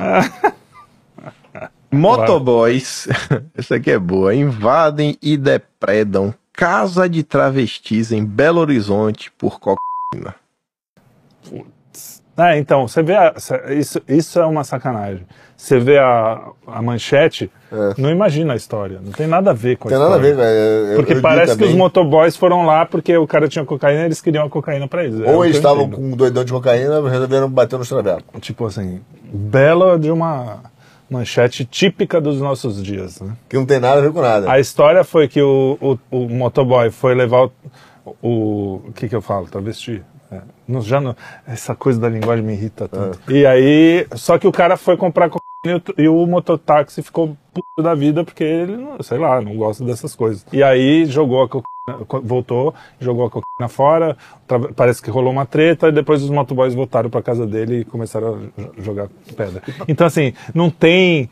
Motoboys, 1.94 3.08
essa 3.58 3.76
aqui 3.76 3.92
é 3.92 4.00
boa, 4.00 4.34
invadem 4.34 5.18
e 5.22 5.38
depredam 5.38 6.34
casa 6.52 7.08
de 7.10 7.24
travestis 7.24 8.12
em 8.12 8.24
Belo 8.26 8.60
Horizonte 8.62 9.32
por 9.38 9.60
cocaína. 9.60 10.36
É, 12.36 12.58
então, 12.58 12.88
você 12.88 13.04
vê. 13.04 13.14
a- 13.16 13.34
isso, 13.70 14.02
isso 14.08 14.40
é 14.40 14.46
uma 14.46 14.64
sacanagem. 14.64 15.24
Você 15.56 15.80
vê 15.80 16.00
a, 16.00 16.42
a 16.68 16.82
manchete, 16.82 17.50
É. 17.72 17.94
não 18.02 18.10
imagina 18.10 18.54
a 18.54 18.56
história. 18.56 19.00
Não 19.04 19.12
tem 19.12 19.28
nada 19.28 19.52
a 19.52 19.54
ver 19.54 19.78
com 19.78 19.88
a 19.88 19.92
Tem 19.92 20.00
nada 20.00 20.16
a 20.16 20.18
ver, 20.18 20.32
história. 20.32 20.52
velho. 20.52 20.88
Eu- 20.92 20.96
Porque 20.98 21.14
eu 21.14 21.22
parece 21.22 21.56
que 21.56 21.64
os 21.64 21.74
motoboys 21.76 22.36
foram 22.36 22.66
lá 22.66 22.86
porque 22.88 23.16
o 23.16 23.28
cara 23.28 23.48
tinha 23.48 23.64
cocaína 23.64 24.02
e 24.02 24.06
eles 24.06 24.20
queriam 24.20 24.46
a 24.46 24.50
cocaína 24.50 24.88
pra 24.88 25.04
eles. 25.06 25.22
É 25.22 25.32
Ou 25.32 25.42
que 25.42 25.46
eles 25.48 25.58
estavam 25.58 25.88
com 25.90 26.02
um 26.02 26.16
doidão 26.16 26.44
de 26.44 26.52
cocaína 26.52 27.00
e 27.00 27.10
resolveram 27.10 27.50
bater 27.50 27.78
nos 27.78 27.88
travecos. 27.88 28.24
Tipo 28.42 28.66
assim, 28.66 29.00
bela 29.32 29.98
de 30.00 30.10
uma 30.12 30.64
manchete 31.14 31.64
típica 31.66 32.20
dos 32.20 32.40
nossos 32.42 32.82
dias, 32.84 33.22
né? 33.22 33.36
Que 33.48 33.56
não 33.56 33.66
tem 33.66 33.80
nada 33.80 34.00
a 34.00 34.02
ver 34.02 34.12
com 34.12 34.22
nada. 34.22 34.52
A 34.52 34.60
história 34.60 35.04
foi 35.04 35.28
que 35.28 35.42
o, 35.42 35.78
o, 36.12 36.18
o 36.18 36.30
motoboy 36.30 36.90
foi 36.92 37.14
levar 37.16 37.46
o. 37.46 37.52
O, 38.22 38.82
o 38.88 38.92
que 38.94 39.08
que 39.08 39.16
eu 39.16 39.22
falo? 39.22 39.48
Travesti? 39.48 40.04
É, 40.30 40.42
não- 40.68 40.82
já 40.82 41.00
não, 41.00 41.16
essa 41.48 41.74
coisa 41.74 41.98
da 42.02 42.10
linguagem 42.10 42.44
me 42.44 42.52
irrita 42.52 42.86
tanto. 42.90 43.20
E 43.32 43.46
aí, 43.46 44.06
só 44.14 44.38
que 44.38 44.46
o 44.46 44.52
cara 44.52 44.76
foi 44.76 44.98
comprar 44.98 45.30
e 45.66 45.70
o, 45.74 45.82
e 45.98 46.08
o 46.10 46.26
mototáxi 46.26 47.02
ficou 47.02 47.38
puto 47.54 47.82
da 47.84 47.94
vida 47.96 48.24
porque 48.24 48.44
ele, 48.44 48.78
sei 49.02 49.18
lá, 49.18 49.42
não 49.42 49.56
gosta 49.56 49.84
dessas 49.84 50.16
coisas. 50.16 50.46
E 50.52 50.64
aí 50.64 51.06
jogou 51.06 51.44
a 51.44 51.48
cocaína, 51.50 52.06
co- 52.08 52.22
voltou, 52.22 52.74
jogou 53.00 53.26
a 53.26 53.30
cocaína 53.30 53.68
fora, 53.68 54.16
parece 54.76 55.02
que 55.02 55.10
rolou 55.10 55.32
uma 55.34 55.46
treta 55.46 55.90
e 55.90 55.92
depois 55.92 56.24
os 56.24 56.30
motoboys 56.30 56.74
voltaram 56.74 57.10
para 57.10 57.22
casa 57.22 57.46
dele 57.46 57.80
e 57.82 57.86
começaram 57.86 58.36
a 58.58 58.62
jo- 58.62 58.72
jogar 58.78 59.10
pedra. 59.36 59.62
Então 59.88 60.08
assim, 60.08 60.34
não 60.56 60.70
tem 60.70 61.30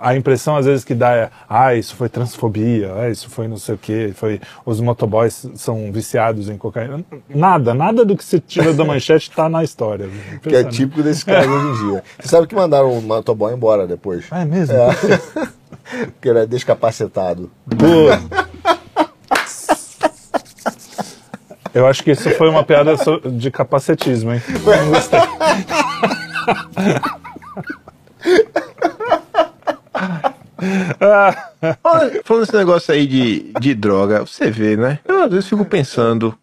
a 0.00 0.16
impressão 0.16 0.56
às 0.56 0.66
vezes 0.66 0.84
que 0.84 0.94
dá 0.94 1.12
é, 1.14 1.30
ah, 1.48 1.74
isso 1.76 1.94
foi 1.94 2.08
transfobia, 2.08 2.92
ah, 2.96 3.08
isso 3.08 3.30
foi 3.30 3.46
não 3.46 3.56
sei 3.56 3.76
o 3.76 3.78
quê, 3.78 4.10
foi 4.14 4.40
os 4.66 4.80
motoboys 4.80 5.48
são 5.54 5.92
viciados 5.92 6.48
em 6.50 6.56
cocaína. 6.58 7.04
Nada, 7.28 7.72
nada 7.72 8.04
do 8.04 8.16
que 8.16 8.24
se 8.24 8.40
tira 8.40 8.74
da 8.74 8.84
manchete 8.84 9.30
está 9.30 9.48
na 9.48 9.62
história. 9.62 10.08
Que 10.42 10.56
é 10.56 10.64
típico 10.64 11.02
desses 11.04 11.22
caras 11.22 11.46
hoje 11.48 11.66
em 11.84 11.88
dia. 11.90 12.04
Você 12.18 12.28
sabe 12.28 12.46
que 12.48 12.54
mandaram 12.54 12.92
o 12.92 13.00
motoboy 13.00 13.54
embora 13.54 13.86
depois. 13.86 14.26
Ah, 14.30 14.40
é 14.40 14.44
mesmo? 14.44 14.74
Porque 16.12 16.28
ele 16.28 16.40
é 16.40 16.46
descapacitado. 16.46 17.50
Boa. 17.66 18.20
Eu 21.74 21.86
acho 21.86 22.02
que 22.02 22.10
isso 22.10 22.30
foi 22.30 22.48
uma 22.48 22.64
piada 22.64 22.94
de 23.30 23.50
capacetismo, 23.50 24.32
hein? 24.32 24.42
Não 24.64 24.90
gostei. 24.90 25.20
Olha, 31.84 32.22
Falando 32.24 32.42
esse 32.42 32.56
negócio 32.56 32.92
aí 32.92 33.06
de, 33.06 33.52
de 33.60 33.74
droga, 33.74 34.20
você 34.20 34.50
vê, 34.50 34.76
né? 34.76 34.98
Eu 35.04 35.22
às 35.24 35.30
vezes 35.30 35.48
fico 35.48 35.64
pensando. 35.64 36.36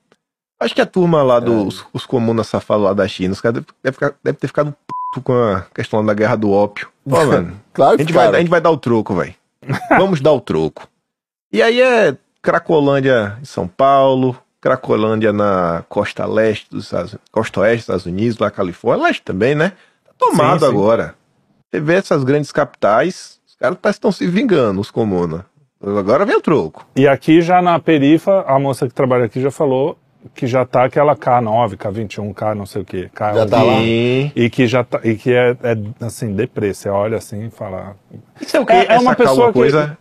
Acho 0.59 0.73
que 0.73 0.81
a 0.81 0.85
turma 0.85 1.21
lá 1.21 1.39
dos 1.39 1.85
os 1.93 2.05
comunas 2.05 2.47
safados 2.47 2.85
lá 2.85 2.93
da 2.93 3.07
China, 3.07 3.33
os 3.33 3.41
caras 3.41 3.61
devem 3.83 3.99
deve, 3.99 4.15
deve 4.23 4.37
ter 4.37 4.47
ficado 4.47 4.73
com 5.21 5.33
a 5.33 5.61
questão 5.73 6.05
da 6.05 6.13
guerra 6.13 6.35
do 6.35 6.51
ópio. 6.51 6.87
Pô, 7.07 7.17
mano. 7.25 7.59
Claro 7.73 7.93
A 7.93 7.97
que 7.97 8.03
gente, 8.03 8.13
vai, 8.13 8.27
a 8.27 8.39
gente 8.39 8.49
vai 8.49 8.61
dar 8.61 8.71
o 8.71 8.77
troco, 8.77 9.15
velho. 9.15 9.33
Vamos 9.89 10.21
dar 10.21 10.31
o 10.31 10.41
troco. 10.41 10.87
E 11.51 11.61
aí 11.61 11.81
é 11.81 12.15
Cracolândia 12.41 13.37
em 13.41 13.45
São 13.45 13.67
Paulo, 13.67 14.37
Cracolândia 14.61 15.31
na 15.33 15.83
costa 15.89 16.25
leste 16.25 16.67
dos 16.69 16.85
Estados 16.85 17.15
costa 17.31 17.61
oeste 17.61 17.77
dos 17.77 17.83
Estados 17.83 18.05
Unidos, 18.05 18.37
lá 18.37 18.49
Califórnia, 18.51 19.05
leste 19.05 19.21
também, 19.21 19.55
né? 19.55 19.73
Tá 20.05 20.11
tomado 20.17 20.59
Sim, 20.59 20.65
sim. 20.65 20.71
agora. 20.71 21.15
Você 21.71 21.79
vê 21.79 21.95
essas 21.95 22.23
grandes 22.23 22.51
capitais, 22.51 23.39
os 23.47 23.55
caras 23.55 23.77
estão 23.89 24.11
se 24.11 24.25
vingando, 24.27 24.79
os 24.79 24.91
comunas. 24.91 25.41
Agora 25.81 26.25
vem 26.25 26.35
o 26.35 26.41
troco. 26.41 26.85
E 26.95 27.07
aqui 27.07 27.41
já 27.41 27.61
na 27.61 27.79
perifa, 27.79 28.43
a 28.47 28.57
moça 28.57 28.87
que 28.87 28.93
trabalha 28.93 29.25
aqui 29.25 29.41
já 29.41 29.51
falou 29.51 29.97
que 30.33 30.47
já 30.47 30.65
tá 30.65 30.85
aquela 30.85 31.15
K9, 31.15 31.75
K21, 31.75 32.33
K 32.33 32.55
não 32.55 32.65
sei 32.65 32.81
o 32.81 32.85
que, 32.85 33.09
K 33.09 33.33
Já 33.33 33.45
tá 33.45 33.61
lá? 33.61 33.73
E... 33.81 34.31
E 34.35 34.49
que 34.49 34.67
já 34.67 34.83
tá, 34.83 34.99
e 35.03 35.15
que 35.15 35.33
é, 35.33 35.51
é 35.51 36.05
assim, 36.05 36.33
deprê. 36.33 36.73
Você 36.73 36.89
olha 36.89 37.17
assim 37.17 37.47
e 37.47 37.49
fala. 37.49 37.95
Isso 38.39 38.57
é 38.57 38.59
o 38.59 38.65
quê? 38.65 38.73
É- 38.73 38.93
é 38.93 38.99
uma 38.99 39.11
sacar 39.11 39.17
pessoa 39.17 39.47
que 39.47 39.53
coisa 39.53 39.97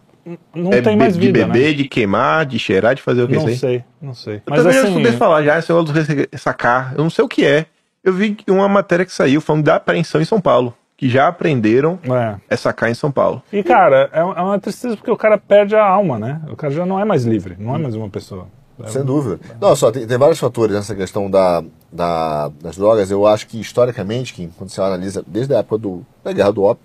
Não 0.55 0.73
é 0.73 0.81
tem 0.81 0.97
mais 0.97 1.15
de 1.15 1.21
vida, 1.21 1.47
beber, 1.47 1.69
né? 1.69 1.73
de 1.75 1.85
queimar, 1.85 2.47
de 2.47 2.59
cheirar, 2.59 2.95
de 2.95 3.03
fazer 3.03 3.23
o 3.23 3.29
que 3.29 3.35
Não 3.35 3.43
sei. 3.43 3.57
sei, 3.57 3.85
não 4.01 4.15
sei. 4.15 4.37
Eu 4.37 4.43
Mas 4.49 4.59
também 4.61 4.73
já 4.75 4.81
assim, 4.81 4.91
escutei 4.91 5.13
falar 5.13 5.43
já, 5.43 5.59
esse 5.59 5.73
negócio 5.73 6.29
sacar. 6.37 6.95
Eu 6.97 7.03
não 7.03 7.11
sei 7.11 7.25
o 7.25 7.29
que 7.29 7.45
é. 7.45 7.67
Eu 8.03 8.13
vi 8.13 8.35
que 8.35 8.51
uma 8.51 8.69
matéria 8.69 9.05
que 9.05 9.13
saiu 9.13 9.41
falando 9.41 9.65
da 9.65 9.77
apreensão 9.77 10.21
em 10.21 10.25
São 10.25 10.41
Paulo. 10.41 10.75
Que 10.97 11.09
já 11.09 11.27
aprenderam 11.27 11.99
é. 12.05 12.37
é 12.49 12.57
sacar 12.57 12.89
em 12.89 12.95
São 12.95 13.11
Paulo. 13.11 13.43
E, 13.53 13.65
cara, 13.65 14.09
é, 14.13 14.21
é 14.21 14.23
uma 14.23 14.61
tristeza 14.61 14.97
porque 14.97 15.11
o 15.11 15.17
cara 15.17 15.37
perde 15.37 15.75
a 15.75 15.85
alma, 15.85 16.21
né? 16.21 16.41
O 16.49 16.55
cara 16.55 16.73
já 16.73 16.87
não 16.87 17.01
é 17.01 17.05
mais 17.05 17.25
livre, 17.25 17.57
não 17.59 17.75
é 17.75 17.79
mais 17.79 17.97
uma 17.97 18.09
pessoa. 18.09 18.47
Sem 18.89 19.05
dúvida. 19.05 19.39
Não, 19.61 19.75
só 19.77 19.91
tem, 19.93 20.07
tem 20.07 20.19
vários 20.19 20.39
fatores 20.39 20.75
nessa 20.75 20.95
questão 20.95 21.31
da, 21.31 21.63
da- 21.93 22.49
das 22.61 22.77
drogas. 22.77 23.11
Eu 23.11 23.27
acho 23.27 23.47
que 23.47 23.61
historicamente, 23.61 24.35
que 24.35 24.49
quando 24.59 24.71
você 24.71 24.81
analisa 24.81 25.25
desde 25.27 25.55
a 25.55 25.59
época 25.59 25.79
do, 25.79 26.05
da 26.25 26.33
guerra 26.33 26.51
do 26.53 26.63
ópio, 26.65 26.83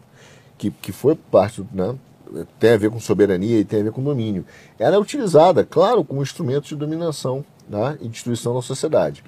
que, 0.57 0.69
que 0.69 0.91
foi 0.91 1.15
parte, 1.15 1.65
né, 1.73 1.95
tem 2.59 2.73
a 2.73 2.77
ver 2.77 2.91
com 2.91 2.99
soberania 2.99 3.59
e 3.59 3.65
tem 3.65 3.81
a 3.81 3.83
ver 3.85 3.91
com 3.91 4.03
domínio. 4.03 4.45
Ela 4.77 4.97
é 4.97 4.99
utilizada, 4.99 5.63
claro, 5.65 6.03
como 6.03 6.21
instrumento 6.21 6.67
de 6.67 6.75
dominação 6.75 7.43
né, 7.67 7.97
e 8.01 8.07
destruição 8.07 8.53
da 8.53 8.61
sociedade. 8.61 9.23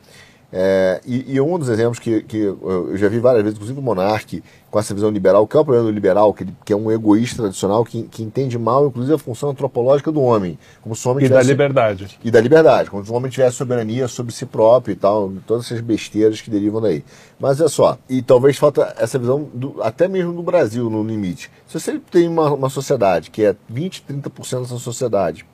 É, 0.53 0.99
e, 1.05 1.35
e 1.35 1.39
um 1.41 1.57
dos 1.57 1.69
exemplos 1.69 1.97
que, 1.97 2.23
que 2.23 2.37
eu 2.37 2.91
já 2.97 3.07
vi 3.07 3.19
várias 3.19 3.41
vezes, 3.43 3.55
inclusive 3.57 3.79
o 3.79 3.81
Monark, 3.81 4.43
com 4.69 4.79
essa 4.79 4.93
visão 4.93 5.09
liberal, 5.09 5.47
que 5.47 5.55
é 5.55 5.59
o 5.59 5.63
problema 5.63 5.87
do 5.87 5.93
liberal, 5.93 6.33
que, 6.33 6.43
ele, 6.43 6.53
que 6.65 6.73
é 6.73 6.75
um 6.75 6.91
egoísta 6.91 7.37
tradicional 7.43 7.85
que, 7.85 8.03
que 8.03 8.21
entende 8.21 8.57
mal, 8.59 8.87
inclusive, 8.87 9.15
a 9.15 9.17
função 9.17 9.49
antropológica 9.49 10.11
do 10.11 10.21
homem. 10.21 10.59
Como 10.81 10.93
se 10.95 11.07
o 11.07 11.11
homem 11.11 11.25
E 11.25 11.29
da 11.29 11.35
tivesse- 11.35 11.49
liberdade. 11.51 12.19
e 12.23 12.29
da 12.31 12.41
liberdade, 12.41 12.89
como 12.89 13.05
se 13.05 13.09
o 13.11 13.13
homem 13.15 13.31
tivesse 13.31 13.55
soberania 13.55 14.07
sobre 14.09 14.33
si 14.33 14.45
próprio 14.45 14.91
e 14.91 14.95
tal, 14.95 15.31
todas 15.47 15.65
essas 15.65 15.79
besteiras 15.79 16.41
que 16.41 16.49
derivam 16.49 16.81
daí. 16.81 17.03
Mas 17.39 17.61
é 17.61 17.67
só, 17.69 17.97
e 18.09 18.21
talvez 18.21 18.57
falta 18.57 18.93
essa 18.97 19.17
visão, 19.17 19.47
do- 19.53 19.75
até 19.81 20.07
mesmo 20.09 20.33
do 20.33 20.43
Brasil, 20.43 20.89
no 20.89 21.01
limite. 21.03 21.49
Se 21.65 21.79
você 21.79 21.97
tem 22.11 22.27
uma, 22.27 22.51
uma 22.53 22.69
sociedade 22.69 23.29
que 23.31 23.43
é 23.43 23.55
20, 23.69 24.03
30% 24.09 24.61
dessa 24.63 24.77
sociedade, 24.77 25.45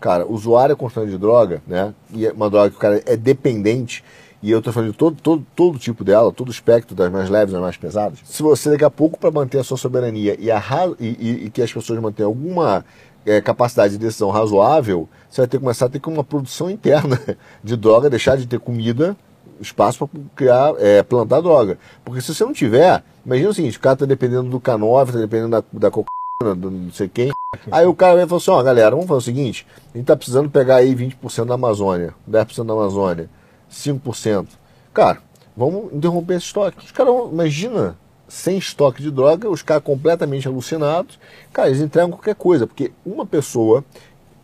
cara, 0.00 0.26
usuário 0.26 0.76
constante 0.76 1.10
de 1.10 1.18
droga, 1.18 1.62
né, 1.66 1.94
e 2.12 2.26
é 2.26 2.32
uma 2.32 2.48
droga 2.50 2.70
que 2.70 2.76
o 2.76 2.80
cara 2.80 3.02
é 3.06 3.16
dependente, 3.16 4.02
e 4.42 4.50
eu 4.50 4.60
tô 4.60 4.72
falando 4.72 4.92
todo, 4.92 5.16
todo, 5.20 5.46
todo 5.54 5.78
tipo 5.78 6.04
dela, 6.04 6.32
todo 6.32 6.50
espectro 6.50 6.94
das 6.94 7.10
mais 7.10 7.28
leves 7.28 7.52
das 7.52 7.62
mais 7.62 7.76
pesadas, 7.76 8.18
se 8.24 8.42
você 8.42 8.70
daqui 8.70 8.84
a 8.84 8.90
pouco, 8.90 9.18
para 9.18 9.30
manter 9.30 9.58
a 9.58 9.64
sua 9.64 9.76
soberania 9.76 10.36
e, 10.38 10.50
a, 10.50 10.62
e, 11.00 11.06
e, 11.06 11.44
e 11.46 11.50
que 11.50 11.62
as 11.62 11.72
pessoas 11.72 11.98
mantenham 12.00 12.28
alguma 12.28 12.84
é, 13.26 13.40
capacidade 13.40 13.94
de 13.94 13.98
decisão 13.98 14.30
razoável, 14.30 15.08
você 15.28 15.40
vai 15.40 15.48
ter 15.48 15.56
que 15.58 15.62
começar 15.62 15.86
a 15.86 15.88
ter 15.88 16.00
uma 16.06 16.22
produção 16.22 16.70
interna 16.70 17.20
de 17.62 17.76
droga, 17.76 18.08
deixar 18.08 18.36
de 18.36 18.46
ter 18.46 18.60
comida, 18.60 19.16
espaço 19.60 20.06
para 20.06 20.20
criar, 20.34 20.74
é, 20.78 21.02
plantar 21.02 21.40
droga. 21.40 21.78
Porque 22.04 22.20
se 22.20 22.32
você 22.32 22.44
não 22.44 22.52
tiver, 22.52 23.02
imagina 23.24 23.50
o 23.50 23.54
seguinte, 23.54 23.78
o 23.78 23.80
cara 23.80 23.94
está 23.94 24.06
dependendo 24.06 24.48
do 24.48 24.60
K9, 24.60 25.06
está 25.08 25.18
dependendo 25.18 25.50
da, 25.50 25.64
da 25.72 25.90
cocaína, 25.90 26.54
do 26.54 26.70
não 26.70 26.92
sei 26.92 27.08
quem. 27.08 27.32
Aí 27.70 27.86
o 27.86 27.94
cara 27.94 28.16
vai 28.16 28.26
falar 28.26 28.38
assim, 28.38 28.50
ó, 28.50 28.62
galera, 28.62 28.90
vamos 28.90 29.06
fazer 29.06 29.18
o 29.18 29.22
seguinte, 29.22 29.66
a 29.92 29.98
gente 29.98 30.02
está 30.02 30.16
precisando 30.16 30.50
pegar 30.50 30.76
aí 30.76 30.94
20% 30.94 31.46
da 31.46 31.54
Amazônia, 31.54 32.14
10% 32.30 32.64
da 32.64 32.72
Amazônia, 32.74 33.28
5%. 33.70 34.46
Cara, 34.92 35.18
vamos 35.56 35.92
interromper 35.92 36.36
esse 36.36 36.46
estoque. 36.46 36.84
Os 36.84 36.92
caras, 36.92 37.14
imagina, 37.30 37.96
sem 38.28 38.58
estoque 38.58 39.02
de 39.02 39.10
droga, 39.10 39.48
os 39.48 39.62
caras 39.62 39.82
completamente 39.82 40.48
alucinados, 40.48 41.18
cara, 41.52 41.68
eles 41.68 41.80
entregam 41.80 42.10
qualquer 42.10 42.34
coisa, 42.34 42.66
porque 42.66 42.92
uma 43.04 43.24
pessoa, 43.24 43.84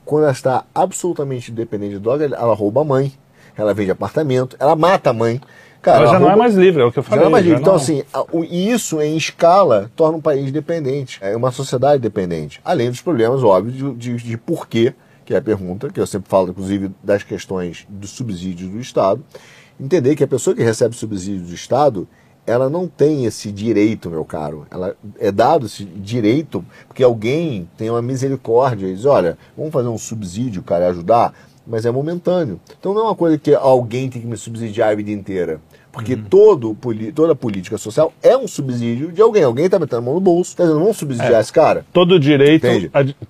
quando 0.04 0.24
ela 0.24 0.32
está 0.32 0.64
absolutamente 0.74 1.50
dependente 1.50 1.94
de 1.94 2.00
droga, 2.00 2.24
ela 2.24 2.54
rouba 2.54 2.82
a 2.82 2.84
mãe, 2.84 3.12
ela 3.56 3.74
vende 3.74 3.90
apartamento, 3.90 4.56
ela 4.58 4.76
mata 4.76 5.10
a 5.10 5.12
mãe. 5.12 5.40
Cara, 5.80 5.98
ela 5.98 6.06
já 6.06 6.12
rouba... 6.12 6.26
não 6.26 6.32
é 6.32 6.36
mais 6.36 6.54
livre, 6.54 6.82
é 6.82 6.84
o 6.84 6.92
que 6.92 6.98
eu 7.00 7.02
falei. 7.02 7.18
Já 7.18 7.22
não 7.22 7.28
é 7.28 7.32
mais 7.32 7.44
livre. 7.44 7.60
Então, 7.60 7.72
não... 7.72 7.80
assim, 7.80 8.04
isso 8.50 9.00
em 9.00 9.16
escala 9.16 9.90
torna 9.96 10.16
um 10.16 10.20
país 10.20 10.52
dependente, 10.52 11.18
é 11.20 11.36
uma 11.36 11.50
sociedade 11.50 12.00
dependente. 12.00 12.60
Além 12.64 12.88
dos 12.88 13.00
problemas 13.00 13.42
óbvios 13.42 13.76
de, 13.76 13.94
de, 13.94 14.16
de 14.16 14.36
porquê, 14.36 14.90
que 14.90 14.94
é 15.30 15.36
a 15.36 15.42
pergunta, 15.42 15.90
que 15.90 16.00
eu 16.00 16.06
sempre 16.06 16.28
falo, 16.28 16.50
inclusive, 16.50 16.90
das 17.02 17.22
questões 17.22 17.86
dos 17.88 18.10
subsídios 18.10 18.70
do 18.70 18.80
Estado. 18.80 19.24
Entender 19.78 20.14
que 20.14 20.24
a 20.24 20.28
pessoa 20.28 20.54
que 20.54 20.62
recebe 20.62 20.94
subsídio 20.94 21.46
do 21.46 21.54
Estado, 21.54 22.06
ela 22.46 22.68
não 22.68 22.88
tem 22.88 23.24
esse 23.24 23.50
direito, 23.52 24.10
meu 24.10 24.24
caro. 24.24 24.66
Ela 24.70 24.96
é 25.18 25.30
dado 25.30 25.66
esse 25.66 25.84
direito 25.84 26.64
porque 26.88 27.02
alguém 27.02 27.68
tem 27.76 27.90
uma 27.90 28.02
misericórdia 28.02 28.86
e 28.86 28.94
diz, 28.94 29.04
olha, 29.04 29.38
vamos 29.56 29.72
fazer 29.72 29.88
um 29.88 29.98
subsídio, 29.98 30.62
cara, 30.62 30.88
ajudar, 30.88 31.34
mas 31.66 31.86
é 31.86 31.90
momentâneo. 31.90 32.60
Então 32.78 32.92
não 32.92 33.02
é 33.02 33.04
uma 33.04 33.14
coisa 33.14 33.38
que 33.38 33.54
alguém 33.54 34.08
tem 34.08 34.20
que 34.20 34.26
me 34.26 34.36
subsidiar 34.36 34.90
a 34.90 34.94
vida 34.94 35.10
inteira. 35.10 35.60
Porque 35.92 36.14
uhum. 36.14 36.24
todo, 36.24 36.76
toda 37.14 37.34
política 37.34 37.76
social 37.76 38.14
é 38.22 38.34
um 38.34 38.48
subsídio 38.48 39.12
de 39.12 39.20
alguém. 39.20 39.44
Alguém 39.44 39.66
está 39.66 39.78
metendo 39.78 39.98
a 39.98 40.00
mão 40.00 40.14
no 40.14 40.20
bolso, 40.20 40.52
está 40.52 40.64
dizendo, 40.64 40.80
vamos 40.80 40.96
subsidiar 40.96 41.34
é. 41.34 41.40
esse 41.40 41.52
cara. 41.52 41.84
Todo 41.92 42.18
direito 42.18 42.66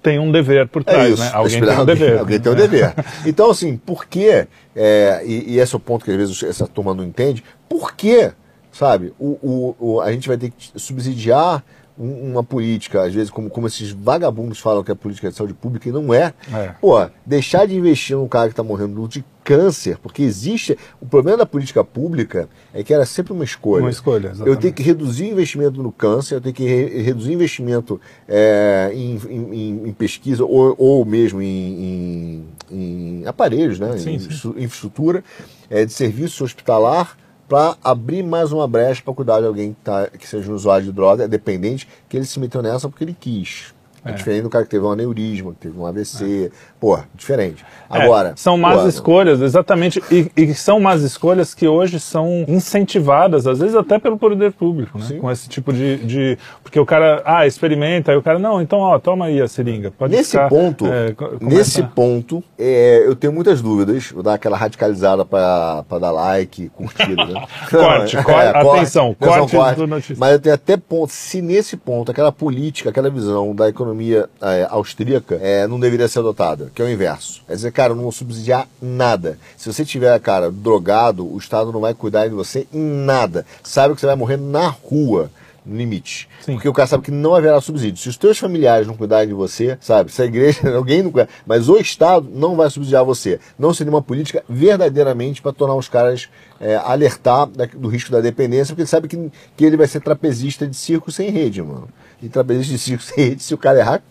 tem 0.00 0.20
um 0.20 0.30
dever 0.30 0.68
por 0.68 0.84
trás, 0.84 1.18
é 1.18 1.24
né? 1.24 1.30
Alguém 1.34 1.60
tem 1.60 1.78
um 1.78 1.84
dever. 1.84 2.18
Alguém 2.20 2.40
tem 2.40 2.52
um 2.52 2.54
dever. 2.54 2.94
Então, 3.26 3.50
assim, 3.50 3.76
por 3.76 4.06
que, 4.06 4.46
é, 4.76 5.22
e, 5.24 5.54
e, 5.54 5.58
esse 5.58 5.74
é 5.74 5.76
o 5.76 5.80
ponto 5.80 6.04
que 6.04 6.10
às 6.10 6.16
vezes 6.16 6.42
essa 6.42 6.66
turma 6.66 6.94
não 6.94 7.04
entende, 7.04 7.42
por 7.68 7.94
que 7.94 8.32
sabe? 8.70 9.12
O, 9.18 9.38
o, 9.42 9.76
o, 9.78 10.00
a 10.00 10.10
gente 10.12 10.26
vai 10.26 10.36
ter 10.36 10.50
que 10.50 10.70
subsidiar 10.76 11.62
uma 11.96 12.42
política, 12.42 13.02
às 13.02 13.14
vezes, 13.14 13.30
como, 13.30 13.50
como 13.50 13.66
esses 13.66 13.90
vagabundos 13.90 14.58
falam 14.58 14.82
que 14.82 14.90
é 14.90 14.94
política 14.94 15.30
de 15.30 15.36
saúde 15.36 15.54
pública 15.54 15.88
e 15.88 15.92
não 15.92 16.12
é. 16.12 16.32
é. 16.52 16.74
Pô, 16.80 17.06
deixar 17.24 17.66
de 17.66 17.76
investir 17.76 18.16
num 18.16 18.28
cara 18.28 18.46
que 18.46 18.52
está 18.52 18.62
morrendo 18.62 19.06
de 19.06 19.24
câncer, 19.44 19.98
porque 19.98 20.22
existe. 20.22 20.78
O 21.00 21.06
problema 21.06 21.38
da 21.38 21.46
política 21.46 21.84
pública 21.84 22.48
é 22.72 22.82
que 22.82 22.94
era 22.94 23.04
sempre 23.04 23.32
uma 23.32 23.44
escolha. 23.44 23.82
Uma 23.82 23.90
escolha, 23.90 24.28
exatamente. 24.28 24.48
Eu 24.48 24.56
tenho 24.56 24.72
que 24.72 24.82
reduzir 24.82 25.24
o 25.24 25.32
investimento 25.32 25.82
no 25.82 25.92
câncer, 25.92 26.36
eu 26.36 26.40
tenho 26.40 26.54
que 26.54 26.64
re 26.64 27.02
reduzir 27.02 27.30
o 27.30 27.34
investimento 27.34 28.00
é, 28.26 28.90
em, 28.94 29.16
em, 29.28 29.88
em, 29.88 29.92
pesquisa 29.92 30.44
ou, 30.44 30.74
ou 30.78 31.04
mesmo 31.04 31.42
em, 31.42 32.44
em, 32.70 33.22
aparelhos, 33.26 33.78
né? 33.78 33.98
Sim, 33.98 34.14
em 34.14 34.18
sim. 34.18 34.54
infraestrutura, 34.56 35.22
é, 35.68 35.84
de 35.84 35.92
serviço 35.92 36.44
hospitalar 36.44 37.16
para 37.52 37.76
abrir 37.84 38.22
mais 38.22 38.50
uma 38.50 38.66
brecha 38.66 39.02
para 39.02 39.12
cuidar 39.12 39.40
de 39.40 39.46
alguém 39.46 39.74
que, 39.74 39.80
tá, 39.84 40.06
que 40.06 40.26
seja 40.26 40.50
um 40.50 40.54
usuário 40.54 40.86
de 40.86 40.90
droga, 40.90 41.28
dependente, 41.28 41.86
que 42.08 42.16
ele 42.16 42.24
se 42.24 42.40
meteu 42.40 42.62
nessa 42.62 42.88
porque 42.88 43.04
ele 43.04 43.14
quis. 43.18 43.74
É. 44.02 44.08
é. 44.08 44.14
diferente 44.14 44.44
do 44.44 44.48
cara 44.48 44.64
que 44.64 44.70
teve 44.70 44.82
um 44.82 44.90
aneurisma, 44.90 45.52
que 45.52 45.58
teve 45.58 45.78
um 45.78 45.84
AVC. 45.84 46.46
É. 46.46 46.50
Pô, 46.82 46.98
diferente. 47.14 47.64
É, 47.88 48.02
Agora. 48.02 48.30
É, 48.30 48.32
são 48.34 48.58
más 48.58 48.80
pô, 48.80 48.88
escolhas, 48.88 49.40
exatamente. 49.40 50.02
E, 50.10 50.28
e, 50.36 50.52
são 50.52 50.80
más 50.80 51.02
escolhas 51.02 51.54
que 51.54 51.68
hoje 51.68 52.00
são 52.00 52.44
incentivadas, 52.48 53.46
às 53.46 53.60
vezes 53.60 53.76
até 53.76 54.00
pelo 54.00 54.18
poder 54.18 54.50
público, 54.50 54.98
né? 54.98 55.04
Sim. 55.06 55.18
Com 55.18 55.30
esse 55.30 55.48
tipo 55.48 55.72
de, 55.72 55.98
de. 55.98 56.38
Porque 56.60 56.80
o 56.80 56.84
cara, 56.84 57.22
ah, 57.24 57.46
experimenta, 57.46 58.10
aí 58.10 58.16
o 58.16 58.22
cara, 58.22 58.38
não, 58.38 58.60
então, 58.60 58.80
ó, 58.80 58.98
toma 58.98 59.26
aí 59.26 59.40
a 59.40 59.46
seringa. 59.46 59.92
Pode 59.92 60.12
nesse 60.12 60.32
ficar, 60.32 60.48
ponto, 60.48 60.86
é, 60.86 61.14
nesse 61.40 61.84
ponto, 61.84 62.42
é, 62.58 63.04
eu 63.06 63.14
tenho 63.14 63.32
muitas 63.32 63.62
dúvidas. 63.62 64.10
Vou 64.10 64.24
dar 64.24 64.34
aquela 64.34 64.56
radicalizada 64.56 65.24
para 65.24 65.84
dar 66.00 66.10
like, 66.10 66.68
curtida, 66.70 67.24
né? 67.26 67.46
corte, 67.70 68.16
corte, 68.16 68.56
atenção, 68.56 69.14
corte, 69.14 69.54
corte 69.54 69.76
do 69.76 69.86
notícia. 69.86 70.16
Mas 70.18 70.32
eu 70.32 70.40
tenho 70.40 70.54
até 70.56 70.76
ponto, 70.76 71.12
se 71.12 71.40
nesse 71.40 71.76
ponto, 71.76 72.10
aquela 72.10 72.32
política, 72.32 72.90
aquela 72.90 73.08
visão 73.08 73.54
da 73.54 73.68
economia 73.68 74.28
é, 74.40 74.66
austríaca 74.68 75.38
é, 75.40 75.68
não 75.68 75.78
deveria 75.78 76.08
ser 76.08 76.20
adotada, 76.20 76.71
que 76.74 76.82
é 76.82 76.84
o 76.84 76.90
inverso. 76.90 77.42
Quer 77.46 77.54
dizer, 77.54 77.72
cara, 77.72 77.94
não 77.94 78.02
vou 78.02 78.12
subsidiar 78.12 78.68
nada. 78.80 79.38
Se 79.56 79.72
você 79.72 79.84
tiver, 79.84 80.18
cara, 80.20 80.50
drogado, 80.50 81.26
o 81.26 81.38
Estado 81.38 81.72
não 81.72 81.80
vai 81.80 81.94
cuidar 81.94 82.28
de 82.28 82.34
você 82.34 82.66
em 82.72 82.80
nada. 82.80 83.44
Sabe 83.62 83.94
que 83.94 84.00
você 84.00 84.06
vai 84.06 84.16
morrer 84.16 84.36
na 84.36 84.68
rua 84.68 85.30
no 85.64 85.76
limite. 85.76 86.28
Sim. 86.40 86.54
Porque 86.54 86.68
o 86.68 86.72
cara 86.72 86.88
sabe 86.88 87.04
que 87.04 87.10
não 87.10 87.34
haverá 87.34 87.60
subsídio. 87.60 88.02
Se 88.02 88.08
os 88.08 88.16
teus 88.16 88.36
familiares 88.36 88.86
não 88.86 88.96
cuidarem 88.96 89.28
de 89.28 89.34
você, 89.34 89.78
sabe? 89.80 90.10
Se 90.10 90.20
a 90.20 90.24
igreja, 90.24 90.60
alguém 90.74 91.02
não 91.02 91.12
cuidar, 91.12 91.28
mas 91.46 91.68
o 91.68 91.76
Estado 91.76 92.28
não 92.32 92.56
vai 92.56 92.68
subsidiar 92.68 93.04
você. 93.04 93.38
Não 93.56 93.72
seria 93.72 93.92
uma 93.92 94.02
política 94.02 94.42
verdadeiramente 94.48 95.40
para 95.40 95.52
tornar 95.52 95.76
os 95.76 95.88
caras 95.88 96.28
é, 96.60 96.74
alertar 96.76 97.46
do 97.46 97.88
risco 97.88 98.10
da 98.10 98.20
dependência, 98.20 98.72
porque 98.74 98.82
ele 98.82 98.88
sabe 98.88 99.06
que, 99.06 99.30
que 99.56 99.64
ele 99.64 99.76
vai 99.76 99.86
ser 99.86 100.00
trapezista 100.00 100.66
de 100.66 100.76
circo 100.76 101.12
sem 101.12 101.30
rede, 101.30 101.62
mano 101.62 101.88
e 102.22 102.28
trabalhista 102.28 102.72
de 102.72 102.78
circo 102.78 103.02
sem 103.02 103.24
rede, 103.24 103.42
se 103.42 103.52
o 103.52 103.58
cara 103.58 103.80
errar, 103.80 103.96
é 103.96 104.02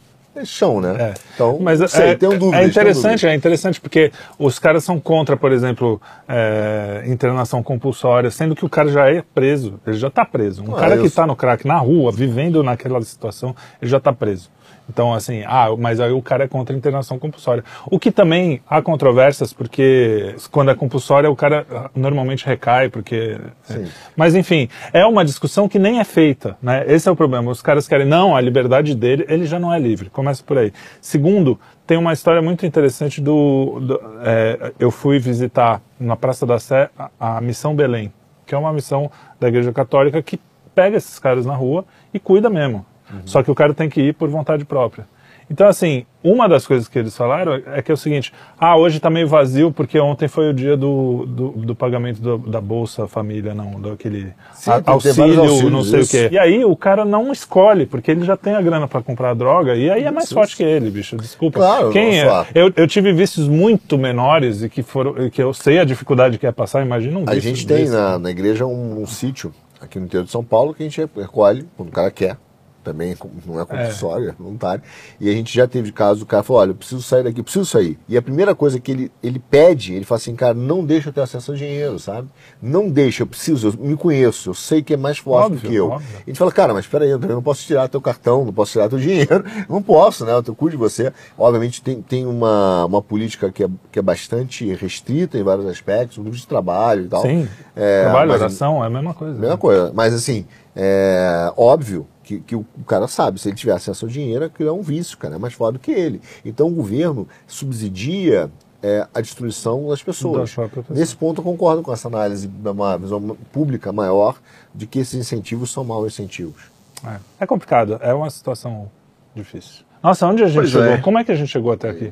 chão, 0.46 0.80
né? 0.80 0.96
É. 0.98 1.14
Então, 1.36 1.58
Mas 1.60 1.80
sei, 1.92 2.10
é, 2.10 2.16
tenho 2.16 2.38
dúvidas, 2.38 2.62
é 2.62 2.66
interessante, 2.66 3.28
é 3.28 3.36
interessante 3.36 3.82
porque 3.82 4.12
os 4.40 4.58
caras 4.58 4.84
são 4.84 5.00
contra, 5.00 5.36
por 5.36 5.52
exemplo, 5.52 6.02
é, 6.28 7.04
internação 7.08 7.62
compulsória, 7.62 8.32
sendo 8.32 8.56
que 8.56 8.66
o 8.66 8.70
cara 8.70 8.90
já 8.90 9.10
é 9.10 9.22
preso, 9.34 9.80
ele 9.86 9.98
já 9.98 10.08
está 10.08 10.26
preso. 10.26 10.64
Um 10.64 10.76
ah, 10.76 10.80
cara 10.80 10.98
que 10.98 11.06
está 11.06 11.26
no 11.28 11.36
crack 11.36 11.68
na 11.68 11.78
rua, 11.78 12.12
vivendo 12.12 12.64
naquela 12.64 13.02
situação, 13.02 13.56
ele 13.82 13.92
já 13.92 13.98
está 13.98 14.14
preso. 14.14 14.50
Então, 14.90 15.14
assim, 15.14 15.44
ah, 15.46 15.68
mas 15.78 16.00
aí 16.00 16.12
o 16.12 16.22
cara 16.22 16.44
é 16.44 16.48
contra 16.48 16.76
a 16.76 16.78
internação 16.78 17.18
compulsória. 17.18 17.64
O 17.86 17.98
que 17.98 18.12
também 18.12 18.62
há 18.70 18.82
controvérsias, 18.82 19.54
porque 19.54 20.36
quando 20.52 20.72
é 20.72 20.76
compulsória 20.76 21.30
o 21.30 21.36
cara 21.36 21.66
ah, 21.72 21.90
normalmente 21.96 22.46
recai, 22.46 22.90
porque. 22.90 23.38
É. 23.70 23.86
Mas, 24.16 24.36
enfim, 24.36 24.68
é 24.92 25.06
uma 25.06 25.24
discussão 25.24 25.70
que 25.70 25.80
nem 25.80 26.00
é 26.00 26.04
feita, 26.04 26.58
né? 26.62 26.84
Esse 26.88 27.08
é 27.08 27.12
o 27.12 27.16
problema. 27.16 27.52
Os 27.52 27.62
caras 27.62 27.88
querem, 27.88 28.06
não, 28.06 28.36
a 28.36 28.42
liberdade 28.42 28.94
dele, 28.96 29.26
ele 29.30 29.46
já 29.46 29.60
não 29.60 29.74
é 29.74 29.80
livre. 29.80 30.10
Começa 30.10 30.44
por 30.44 30.58
aí. 30.58 30.74
Segundo, 31.00 31.60
tem 31.88 31.98
uma 31.98 32.14
história 32.14 32.42
muito 32.42 32.66
interessante 32.66 33.22
do. 33.22 33.80
do 33.80 34.02
é, 34.24 34.74
eu 34.80 34.92
fui 34.92 35.20
visitar 35.20 35.82
na 36.00 36.16
Praça 36.16 36.46
da 36.46 36.60
Sé 36.60 36.90
a, 36.98 37.38
a 37.38 37.42
Missão 37.42 37.76
Belém, 37.76 38.12
que 38.46 38.56
é 38.56 38.58
uma 38.58 38.74
missão 38.74 39.10
da 39.40 39.48
Igreja 39.48 39.72
Católica 39.72 40.22
que 40.22 40.40
pega 40.74 40.98
esses 40.98 41.20
caras 41.20 41.46
na 41.46 41.56
rua 41.56 41.86
e 42.14 42.20
cuida 42.20 42.50
mesmo. 42.50 42.86
Uhum. 43.12 43.22
Só 43.26 43.44
que 43.44 43.52
o 43.52 43.56
cara 43.56 43.74
tem 43.74 43.90
que 43.90 44.02
ir 44.02 44.14
por 44.14 44.30
vontade 44.30 44.66
própria. 44.66 45.06
Então, 45.52 45.68
assim, 45.68 46.06
uma 46.24 46.48
das 46.48 46.66
coisas 46.66 46.88
que 46.88 46.98
eles 46.98 47.16
falaram 47.16 47.62
é 47.74 47.82
que 47.82 47.92
é 47.92 47.94
o 47.94 47.98
seguinte: 47.98 48.32
ah, 48.58 48.78
hoje 48.78 48.98
está 48.98 49.10
meio 49.10 49.28
vazio 49.28 49.70
porque 49.70 50.00
ontem 50.00 50.30
foi 50.30 50.50
o 50.50 50.54
dia 50.54 50.78
do, 50.78 51.26
do, 51.26 51.50
do 51.50 51.76
pagamento 51.76 52.22
do, 52.22 52.38
da 52.38 52.62
Bolsa 52.62 53.06
Família, 53.06 53.54
não, 53.54 53.82
daquele 53.82 54.32
Sim, 54.54 54.72
a, 54.72 54.82
auxílio, 54.86 55.70
não 55.70 55.84
sei 55.84 56.00
isso. 56.00 56.16
o 56.16 56.20
quê. 56.20 56.30
E 56.32 56.40
aí 56.40 56.64
o 56.64 56.74
cara 56.74 57.04
não 57.04 57.34
escolhe, 57.34 57.86
porque 57.86 58.12
ele 58.12 58.24
já 58.24 58.38
tem 58.38 58.56
a 58.56 58.62
grana 58.62 58.88
para 58.88 59.02
comprar 59.02 59.32
a 59.32 59.34
droga, 59.34 59.76
e 59.76 59.92
aí 59.92 60.06
é 60.06 60.12
mais 60.12 60.28
isso. 60.28 60.36
forte 60.36 60.56
que 60.56 60.64
ele, 60.64 60.90
bicho. 60.90 61.18
Desculpa. 61.18 61.60
Claro, 61.60 61.92
Quem 61.92 62.22
é? 62.22 62.46
Eu, 62.56 62.72
eu 62.74 62.88
tive 62.88 63.12
vícios 63.12 63.50
muito 63.50 63.98
menores 63.98 64.64
e 64.64 64.70
que 64.70 64.82
foram 64.82 65.30
que 65.30 65.44
eu 65.44 65.54
sei 65.54 65.80
a 65.80 65.84
dificuldade 65.84 66.38
que 66.38 66.48
é 66.48 66.52
passar, 66.54 66.82
imagina 66.82 67.20
um 67.20 67.26
A 67.28 67.38
gente 67.38 67.68
tem 67.68 67.90
na, 67.90 68.18
na 68.18 68.32
igreja 68.32 68.66
um, 68.66 69.02
um 69.02 69.06
sítio 69.06 69.54
aqui 69.82 70.00
no 70.00 70.06
interior 70.06 70.24
de 70.24 70.32
São 70.32 70.46
Paulo 70.46 70.74
que 70.74 70.82
a 70.82 70.86
gente 70.86 71.02
recolhe 71.14 71.68
quando 71.76 71.90
o 71.90 71.92
cara 71.92 72.10
quer 72.10 72.38
também 72.84 73.16
não 73.46 73.60
é 73.60 73.66
compulsório, 73.66 74.28
é. 74.28 74.30
é 74.30 74.34
voluntário. 74.34 74.84
E 75.20 75.30
a 75.30 75.34
gente 75.34 75.54
já 75.54 75.68
teve 75.68 75.92
casos, 75.92 76.24
o 76.24 76.26
cara 76.26 76.44
falou, 76.44 76.62
olha, 76.62 76.72
eu 76.72 76.76
preciso 76.76 77.02
sair 77.02 77.24
daqui, 77.24 77.42
preciso 77.42 77.66
sair. 77.66 77.98
E 78.08 78.18
a 78.18 78.22
primeira 78.22 78.54
coisa 78.56 78.80
que 78.80 78.92
ele, 78.92 79.12
ele 79.24 79.40
pede, 79.40 79.94
ele 79.94 80.06
fala 80.06 80.18
assim, 80.18 80.36
cara, 80.36 80.54
não 80.54 80.86
deixa 80.86 81.10
eu 81.10 81.14
ter 81.14 81.22
acesso 81.22 81.52
ao 81.52 81.58
dinheiro, 81.58 81.98
sabe? 82.00 82.28
Não 82.62 82.90
deixa, 82.90 83.24
eu 83.24 83.28
preciso, 83.28 83.70
eu 83.70 83.74
me 83.86 83.96
conheço, 83.96 84.50
eu 84.50 84.54
sei 84.54 84.82
que 84.82 84.94
é 84.94 84.98
mais 84.98 85.18
forte 85.18 85.46
óbvio, 85.46 85.62
do 85.62 85.70
que 85.70 85.76
eu. 85.76 85.90
Óbvio. 85.90 86.18
A 86.26 86.30
gente 86.30 86.38
fala, 86.38 86.52
cara, 86.52 86.74
mas 86.74 86.86
espera 86.86 87.06
aí, 87.06 87.12
eu 87.12 87.20
não 87.20 87.44
posso 87.44 87.66
tirar 87.66 87.88
teu 87.88 88.02
cartão, 88.02 88.46
não 88.46 88.54
posso 88.54 88.72
tirar 88.72 88.90
teu 88.90 89.00
dinheiro, 89.00 89.44
não 89.70 89.82
posso, 89.82 90.26
né? 90.26 90.32
Eu 90.34 90.56
cuido 90.56 90.72
de 90.72 90.78
você. 90.78 91.12
Obviamente 91.38 91.82
tem, 91.82 92.02
tem 92.02 92.26
uma, 92.26 92.86
uma 92.86 93.02
política 93.02 93.52
que 93.52 93.64
é, 93.64 93.70
que 93.92 94.00
é 94.00 94.02
bastante 94.02 94.74
restrita 94.74 95.38
em 95.38 95.44
vários 95.44 95.66
aspectos, 95.68 96.18
um 96.18 96.30
de 96.30 96.48
trabalho 96.48 97.06
e 97.06 97.08
tal. 97.08 97.22
Sim, 97.22 97.48
é, 97.76 98.04
trabalho, 98.04 98.32
oração, 98.32 98.84
é 98.84 98.88
a 98.88 98.90
mesma 98.90 99.14
coisa. 99.14 99.34
Mesma 99.34 99.56
né? 99.56 99.58
coisa, 99.58 99.92
mas 99.94 100.14
assim, 100.14 100.46
é 100.76 101.52
óbvio 101.58 102.08
que, 102.40 102.40
que 102.40 102.56
o, 102.56 102.66
cara 102.88 103.08
sabe, 103.08 103.40
se 103.40 103.50
ele 103.50 103.56
tiver 103.56 103.74
acesso 103.74 104.06
ao 104.06 104.12
dinheiro, 104.12 104.46
aquilo 104.46 104.70
é 104.70 104.74
um 104.74 104.82
vício, 104.82 105.18
cara, 105.18 105.36
é 105.36 105.38
mais 105.38 105.54
forte 105.54 105.74
do 105.74 105.80
que 105.80 105.92
ele. 105.92 106.22
Então 106.46 106.68
o 106.68 106.72
governo 106.72 107.28
subsidia 107.48 108.50
é 108.84 109.08
a 109.14 109.22
destruição 109.22 109.88
das 109.90 110.02
pessoas. 110.02 110.56
Da. 110.56 110.66
Nesse 110.90 111.16
ponto 111.16 111.40
eu 111.42 111.44
concordo 111.44 111.84
com 111.84 111.94
essa 111.94 112.08
análise 112.08 112.48
da 112.48 112.72
uma 112.72 112.98
visão 112.98 113.38
pública 113.52 113.92
maior 113.92 114.38
de 114.74 114.88
que 114.88 115.00
esses 115.00 115.14
incentivos 115.14 115.72
são 115.72 115.84
maus 115.84 116.08
incentivos. 116.14 116.64
É, 117.06 117.18
é 117.42 117.46
complicado, 117.46 118.00
é 118.02 118.14
uma 118.14 118.30
situação 118.30 118.90
difícil. 119.36 119.84
Nossa, 120.02 120.26
onde 120.26 120.44
a 120.44 120.48
gente 120.48 120.56
Pois 120.56 120.70
chegou? 120.72 120.86
é. 120.88 120.98
Como 120.98 121.18
é 121.20 121.24
que 121.24 121.32
a 121.32 121.36
gente 121.36 121.50
chegou 121.50 121.72
até 121.72 121.90
aqui? 121.90 122.10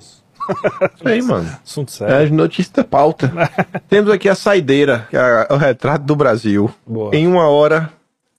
Aí, 1.03 1.21
mano. 1.21 1.49
Assunto 1.65 1.89
É 1.89 1.91
sério. 1.97 2.17
as 2.25 2.31
notícias 2.31 2.69
da 2.73 2.83
pauta. 2.83 3.31
Temos 3.89 4.11
aqui 4.11 4.29
a 4.29 4.35
saideira, 4.35 5.07
que 5.09 5.17
é 5.17 5.47
o 5.49 5.57
retrato 5.57 6.05
do 6.05 6.15
Brasil. 6.15 6.69
Boa. 6.85 7.15
Em 7.15 7.25
uma 7.27 7.47
hora, 7.47 7.91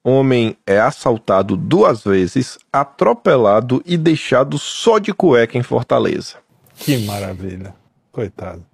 homem 0.05 0.57
é 0.67 0.81
assaltado 0.81 1.57
duas 1.57 2.03
vezes, 2.03 2.59
atropelado 2.73 3.83
e 3.85 3.97
deixado 3.97 4.59
só 4.59 4.99
de 4.99 5.13
cueca 5.13 5.59
em 5.59 5.63
Fortaleza. 5.63 6.37
Que 6.77 6.99
maravilha. 7.05 7.75
Coitado. 8.11 8.65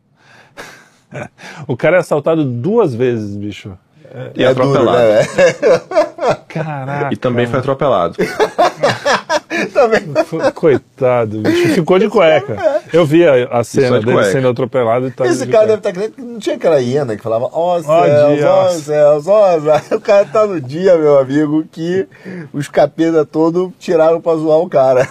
O 1.67 1.77
cara 1.77 1.97
é 1.97 2.01
assaltado 2.01 2.45
duas 2.45 2.93
vezes, 2.95 3.37
bicho. 3.37 3.79
E 4.35 4.45
é 4.45 4.55
duro, 4.55 4.71
atropelado. 4.71 4.99
né? 4.99 5.23
Caraca. 6.49 7.09
E 7.13 7.17
também 7.17 7.47
foi 7.47 7.59
atropelado. 7.59 8.17
Foi- 10.27 10.53
Coitado, 10.53 11.39
bicho. 11.41 11.69
Ficou 11.69 11.99
de 11.99 12.09
cueca. 12.09 12.57
Eu 12.93 13.07
vi 13.07 13.27
a, 13.27 13.45
a 13.59 13.65
cena 13.65 13.99
de 13.99 14.05
dele 14.07 14.19
cueca. 14.19 14.33
sendo 14.33 14.49
atropelado 14.49 15.07
e 15.09 15.11
tá 15.11 15.27
Esse 15.27 15.47
de 15.47 15.53
cara 15.53 15.67
deve 15.67 15.81
cueca. 15.81 15.89
estar 15.89 15.93
querendo 16.01 16.15
que 16.15 16.23
não 16.23 16.39
tinha 16.39 16.57
aquela 16.57 16.81
hiena 16.81 17.17
que 17.17 17.23
falava, 17.23 17.47
ó 17.53 17.77
Ó 17.79 17.83
céus, 17.83 18.45
ó 18.45 18.65
ó. 18.65 18.69
céus, 18.71 19.27
ó 19.27 19.61
céus. 19.61 19.83
O 19.97 20.01
cara 20.01 20.25
tá 20.27 20.47
no 20.47 20.61
dia, 20.61 20.97
meu 20.97 21.19
amigo, 21.19 21.65
que 21.71 22.07
os 22.53 22.69
capeta 22.69 23.25
todo 23.25 23.73
tiraram 23.79 24.21
pra 24.21 24.35
zoar 24.35 24.59
o 24.59 24.69
cara. 24.69 25.09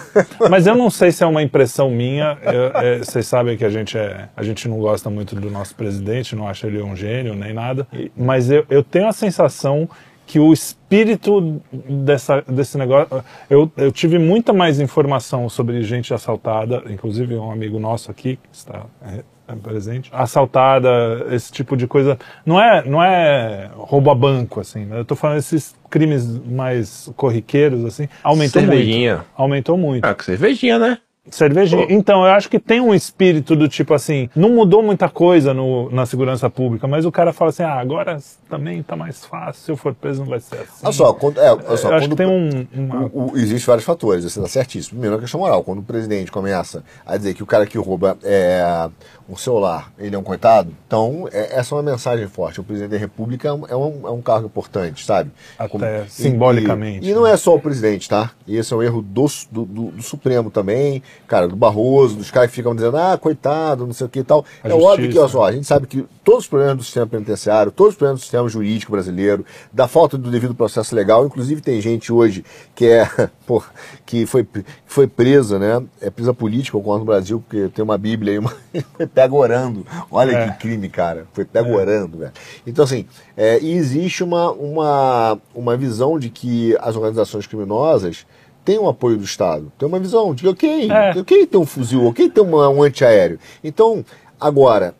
Mas 0.48 0.66
eu 0.66 0.74
não 0.76 0.90
sei 0.90 1.10
se 1.12 1.22
é 1.24 1.26
uma 1.26 1.42
impressão 1.42 1.90
minha. 1.90 2.38
eu- 2.42 2.80
é, 2.80 2.98
Vocês 2.98 3.26
sabem 3.26 3.56
que 3.56 3.64
a 3.64 3.70
gente, 3.70 3.96
é, 3.98 4.28
a 4.36 4.42
gente 4.42 4.68
não 4.68 4.78
gosta 4.78 5.10
muito 5.10 5.34
do 5.34 5.50
nosso 5.50 5.74
presidente, 5.74 6.36
não 6.36 6.46
acha 6.48 6.66
ele 6.66 6.80
um 6.82 6.94
gênio 6.96 7.34
nem 7.34 7.52
nada. 7.52 7.86
Mas 8.16 8.50
eu, 8.50 8.64
eu 8.70 8.82
tenho 8.82 8.95
a 9.04 9.12
sensação 9.12 9.88
que 10.26 10.40
o 10.40 10.52
espírito 10.52 11.62
dessa, 11.72 12.42
desse 12.42 12.76
negócio. 12.76 13.24
Eu, 13.48 13.70
eu 13.76 13.92
tive 13.92 14.18
muita 14.18 14.52
mais 14.52 14.80
informação 14.80 15.48
sobre 15.48 15.82
gente 15.82 16.12
assaltada, 16.12 16.82
inclusive 16.90 17.36
um 17.36 17.50
amigo 17.50 17.78
nosso 17.78 18.10
aqui, 18.10 18.36
que 18.36 18.48
está 18.56 18.86
é, 19.02 19.22
é 19.46 19.54
presente, 19.54 20.10
assaltada, 20.12 21.26
esse 21.30 21.52
tipo 21.52 21.76
de 21.76 21.86
coisa. 21.86 22.18
Não 22.44 22.60
é, 22.60 22.84
não 22.84 23.02
é 23.02 23.70
roubo 23.76 24.10
a 24.10 24.14
banco, 24.14 24.58
assim, 24.58 24.84
né? 24.84 24.98
Eu 24.98 25.04
tô 25.04 25.14
falando 25.14 25.38
esses 25.38 25.76
crimes 25.88 26.26
mais 26.44 27.10
corriqueiros, 27.16 27.84
assim. 27.84 28.08
Aumentou 28.24 28.60
Cervejinha. 28.60 29.16
muito. 29.16 29.28
Aumentou 29.36 29.78
muito. 29.78 30.04
Ah, 30.04 30.16
cervejinha, 30.20 30.78
né? 30.78 30.98
Cervejinha. 31.30 31.86
Então, 31.90 32.24
eu 32.24 32.30
acho 32.32 32.48
que 32.48 32.58
tem 32.58 32.80
um 32.80 32.94
espírito 32.94 33.56
do 33.56 33.68
tipo 33.68 33.92
assim, 33.94 34.28
não 34.34 34.50
mudou 34.50 34.82
muita 34.82 35.08
coisa 35.08 35.52
no, 35.52 35.90
na 35.90 36.06
segurança 36.06 36.48
pública, 36.48 36.86
mas 36.86 37.04
o 37.04 37.12
cara 37.12 37.32
fala 37.32 37.50
assim, 37.50 37.62
ah, 37.62 37.74
agora 37.74 38.18
também 38.48 38.82
tá 38.82 38.94
mais 38.96 39.24
fácil, 39.24 39.62
se 39.62 39.70
eu 39.72 39.76
for 39.76 39.92
preso 39.94 40.20
não 40.22 40.28
vai 40.30 40.40
ser 40.40 40.56
assim. 40.56 40.84
Olha 40.84 40.92
só, 40.92 41.12
quando, 41.12 41.38
é, 41.40 41.52
olha 41.52 41.76
só, 41.76 41.90
eu 41.90 41.94
acho 41.96 42.08
que 42.08 42.16
tem 42.16 42.26
um... 42.26 42.66
uma- 42.72 43.06
O, 43.12 43.32
o, 43.32 43.36
Existem 43.36 43.66
vários 43.66 43.84
fatores, 43.84 44.24
você 44.24 44.38
está 44.38 44.48
certíssimo. 44.48 44.90
Primeiro, 45.00 45.16
a 45.16 45.20
questão 45.20 45.40
moral. 45.40 45.62
Quando 45.64 45.80
o 45.80 45.82
presidente 45.82 46.30
começa 46.30 46.82
a 47.04 47.16
dizer 47.16 47.34
que 47.34 47.42
o 47.42 47.46
cara 47.46 47.66
que 47.66 47.76
rouba 47.78 48.16
é, 48.22 48.88
um 49.28 49.36
celular, 49.36 49.92
ele 49.98 50.14
é 50.14 50.18
um 50.18 50.22
coitado, 50.22 50.72
então 50.86 51.28
é, 51.32 51.58
essa 51.58 51.74
é 51.74 51.78
uma 51.78 51.82
mensagem 51.82 52.26
forte. 52.28 52.60
O 52.60 52.64
presidente 52.64 52.90
da 52.92 52.98
República 52.98 53.48
é 53.48 53.52
um, 53.52 53.66
é 53.66 53.76
um, 53.76 54.00
é 54.06 54.10
um 54.10 54.22
cargo 54.22 54.46
importante, 54.46 55.04
sabe? 55.04 55.30
Até 55.58 56.04
e- 56.04 56.10
simbolicamente, 56.10 57.04
E, 57.06 57.10
e 57.10 57.14
não 57.14 57.26
é 57.26 57.36
só 57.36 57.54
o 57.54 57.60
presidente, 57.60 58.08
tá? 58.08 58.30
E 58.46 58.56
esse 58.56 58.72
é 58.72 58.76
um 58.76 58.82
erro 58.82 59.02
do, 59.02 59.26
do, 59.50 59.64
do- 59.64 59.90
do 59.90 60.02
Supremo 60.02 60.50
também, 60.50 61.02
cara, 61.26 61.48
do 61.48 61.56
Barroso, 61.56 62.16
dos 62.16 62.30
caras 62.30 62.50
que 62.50 62.56
ficam 62.56 62.74
dizendo, 62.74 62.96
ah, 62.96 63.18
coitado, 63.18 63.86
não 63.86 63.92
sei 63.92 64.06
o 64.06 64.10
que 64.10 64.20
e 64.20 64.24
tal. 64.24 64.44
A 64.62 64.68
é 64.68 64.72
óbvio 64.72 65.08
que, 65.08 65.14
justiça, 65.14 65.20
olha 65.20 65.28
só, 65.28 65.44
a 65.44 65.52
gente 65.52 65.66
sabe 65.66 65.86
que 65.86 66.06
todos 66.22 66.44
os 66.44 66.48
problemas 66.48 66.76
do 66.76 66.82
sistema 66.84 67.06
penitenciário, 67.06 67.70
todos 67.70 67.92
os 67.92 67.98
problemas 67.98 68.20
do 68.20 68.22
sistema 68.22 68.48
jurídico 68.48 68.92
brasileiro, 68.92 69.44
da 69.72 69.88
falta 69.88 70.16
do 70.16 70.30
devido 70.30 70.54
processo 70.54 70.94
legal, 70.94 71.26
inclusive 71.26 71.60
tem 71.60 71.80
gente 71.80 72.12
hoje 72.12 72.44
que 72.74 72.86
é, 72.86 73.08
pô, 73.46 73.62
que 74.04 74.26
foi, 74.26 74.46
foi 74.86 75.06
presa, 75.06 75.58
né? 75.58 75.82
É 76.00 76.10
presa 76.10 76.34
política, 76.34 76.76
ocorre 76.76 77.00
no 77.00 77.04
Brasil, 77.04 77.40
porque 77.40 77.68
tem 77.68 77.82
uma 77.82 77.98
Bíblia 77.98 78.32
aí, 78.32 78.38
uma, 78.38 78.52
foi 78.96 79.06
pego 79.06 79.36
orando. 79.36 79.86
Olha 80.10 80.32
É. 80.32 80.48
que 80.48 80.58
crime, 80.58 80.88
cara. 80.88 81.26
Foi 81.32 81.44
pego 81.44 81.74
orando, 81.74 82.18
velho. 82.18 82.32
Então, 82.66 82.84
assim, 82.84 83.06
é, 83.36 83.58
e 83.60 83.72
existe 83.72 84.22
uma, 84.22 84.50
uma, 84.52 85.38
uma 85.54 85.76
visão 85.76 86.18
de 86.18 86.30
que 86.30 86.76
as 86.80 86.96
organizações 86.96 87.46
criminosas 87.46 88.26
têm 88.66 88.78
o 88.78 88.88
apoio 88.88 89.16
do 89.16 89.24
Estado. 89.24 89.72
Tem 89.78 89.88
uma 89.88 89.98
visão 89.98 90.34
de, 90.34 90.46
ok, 90.46 90.90
É. 90.90 91.18
ok 91.18 91.46
ter 91.46 91.56
um 91.56 91.64
fuzil, 91.64 92.04
ok 92.04 92.28
ter 92.28 92.40
uma, 92.42 92.68
um 92.68 92.82
antiaéreo. 92.82 93.38
Então, 93.64 94.04
agora, 94.38 94.94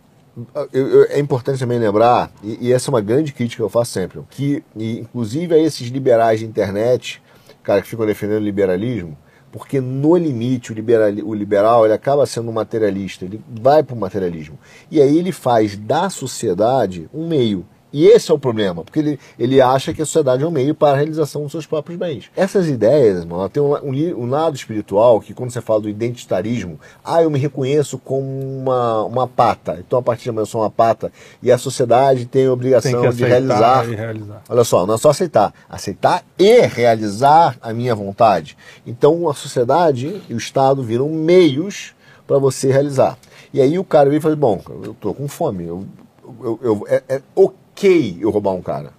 eu- 0.73 0.87
eu- 0.89 1.05
é 1.11 1.19
importante 1.19 1.59
também 1.59 1.79
lembrar, 1.79 2.31
e, 2.43 2.69
e 2.69 2.73
essa 2.73 2.89
é 2.89 2.93
uma 2.93 3.01
grande 3.01 3.33
crítica 3.33 3.57
que 3.61 3.63
eu 3.63 3.69
faço 3.69 3.91
sempre, 3.93 4.21
que 4.31 4.63
e, 4.77 5.01
inclusive 5.01 5.55
a 5.55 5.59
esses 5.59 5.89
liberais 5.89 6.41
de 6.41 6.47
internet, 6.47 7.21
cara, 7.63 7.83
que 7.83 7.89
ficam 7.89 8.07
defendendo 8.07 8.41
o 8.41 8.45
liberalismo, 8.45 9.19
porque 9.51 9.81
no 9.81 10.17
limite 10.17 10.71
o, 10.73 10.75
liberali, 10.75 11.23
o 11.23 11.33
liberal 11.35 11.85
ele 11.85 11.95
acaba 11.95 12.27
sendo 12.27 12.51
um 12.51 12.53
materialista, 12.53 13.25
ele 13.25 13.41
vai 13.49 13.83
para 13.83 13.97
o 13.97 13.99
materialismo. 13.99 14.59
E 14.91 15.01
aí 15.01 15.19
ele 15.19 15.33
faz 15.33 15.77
da 15.77 16.09
sociedade 16.11 17.09
um 17.13 17.27
meio. 17.27 17.67
E 17.93 18.05
esse 18.07 18.31
é 18.31 18.35
o 18.35 18.39
problema, 18.39 18.83
porque 18.85 18.99
ele, 18.99 19.19
ele 19.39 19.61
acha 19.61 19.95
que 19.95 20.03
a 20.03 20.05
sociedade 20.05 20.43
é 20.43 20.47
um 20.47 20.51
meio 20.51 20.75
para 20.75 20.95
a 20.95 20.97
realização 20.97 21.43
dos 21.45 21.53
seus 21.53 21.67
próprios 21.67 21.99
bens. 21.99 22.25
Essas 22.37 22.67
ideias, 22.69 23.25
ela 23.25 23.49
tem 23.49 23.63
um, 23.63 23.75
um, 23.75 24.23
um 24.25 24.29
lado 24.29 24.55
espiritual 24.57 25.21
que 25.21 25.33
quando 25.33 25.51
você 25.51 25.61
fala 25.61 25.81
do 25.83 25.89
identitarismo, 25.89 26.79
ah, 27.05 27.23
eu 27.23 27.31
me 27.31 27.39
reconheço 27.39 27.97
como 27.99 28.27
uma, 28.29 29.05
uma 29.05 29.27
pata, 29.29 29.79
então 29.87 29.99
a 29.99 30.03
partir 30.03 30.25
de 30.25 30.31
amanhã 30.31 30.43
eu 30.43 30.47
sou 30.47 30.61
uma 30.63 30.71
pata, 30.71 31.11
e 31.43 31.51
a 31.51 31.57
sociedade 31.57 32.27
tem 32.27 32.43
a 32.43 32.45
tem 32.45 32.49
obrigação 32.49 32.91
que 33.03 33.17
de 33.17 33.25
realizar 33.25 33.85
e 33.93 33.95
realizar. 33.95 34.43
Olha 34.49 34.65
só, 34.65 34.87
não 34.87 34.95
é 34.95 34.99
só 34.99 35.11
aceitar. 35.11 35.55
Aceitar 35.69 36.25
e 36.39 36.61
realizar 36.67 37.57
a 37.63 37.73
minha 37.73 37.95
vontade. 37.95 38.57
Então 38.87 39.29
a 39.29 39.35
sociedade 39.35 40.21
e 40.29 40.35
o 40.35 40.39
Estado 40.39 40.83
viram 40.83 41.09
meios 41.09 41.95
para 42.27 42.39
você 42.39 42.71
realizar. 42.71 43.17
E 43.55 43.61
aí 43.61 43.79
o 43.79 43.85
cara 43.85 44.11
vem 44.11 44.19
e 44.19 44.21
fala: 44.21 44.37
Bom, 44.37 44.61
eu 44.83 44.95
tô 45.01 45.15
com 45.15 45.29
fome. 45.29 45.65
Eu, 45.65 45.85
eu, 46.43 46.59
eu- 46.63 46.85
é, 46.89 47.03
é 47.09 47.23
ok 47.77 48.17
eu 48.21 48.31
roubar 48.31 48.53
um 48.53 48.63
cara. 48.63 48.93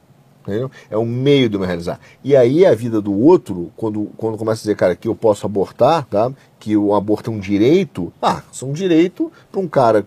Entendeu? 0.43 0.71
É 0.89 0.97
um 0.97 1.05
meio 1.05 1.49
de 1.49 1.57
me 1.57 1.65
realizar. 1.65 1.99
E 2.23 2.33
aí 2.33 2.65
a 2.65 2.73
vida 2.73 3.01
do 3.01 3.13
outro, 3.13 3.69
quando, 3.75 4.09
quando 4.15 4.37
começa 4.37 4.61
a 4.61 4.63
dizer, 4.63 4.75
cara, 4.75 4.95
que 4.95 5.07
eu 5.07 5.15
posso 5.15 5.45
abortar, 5.45 6.05
tá? 6.05 6.31
Que 6.59 6.75
o 6.75 6.93
aborto 6.95 7.29
é 7.29 7.33
um 7.33 7.39
direito, 7.39 8.11
ah, 8.21 8.41
isso 8.51 8.65
é 8.65 8.67
um 8.67 8.73
direito 8.73 9.31
para 9.51 9.59
um 9.61 9.67
cara 9.67 10.05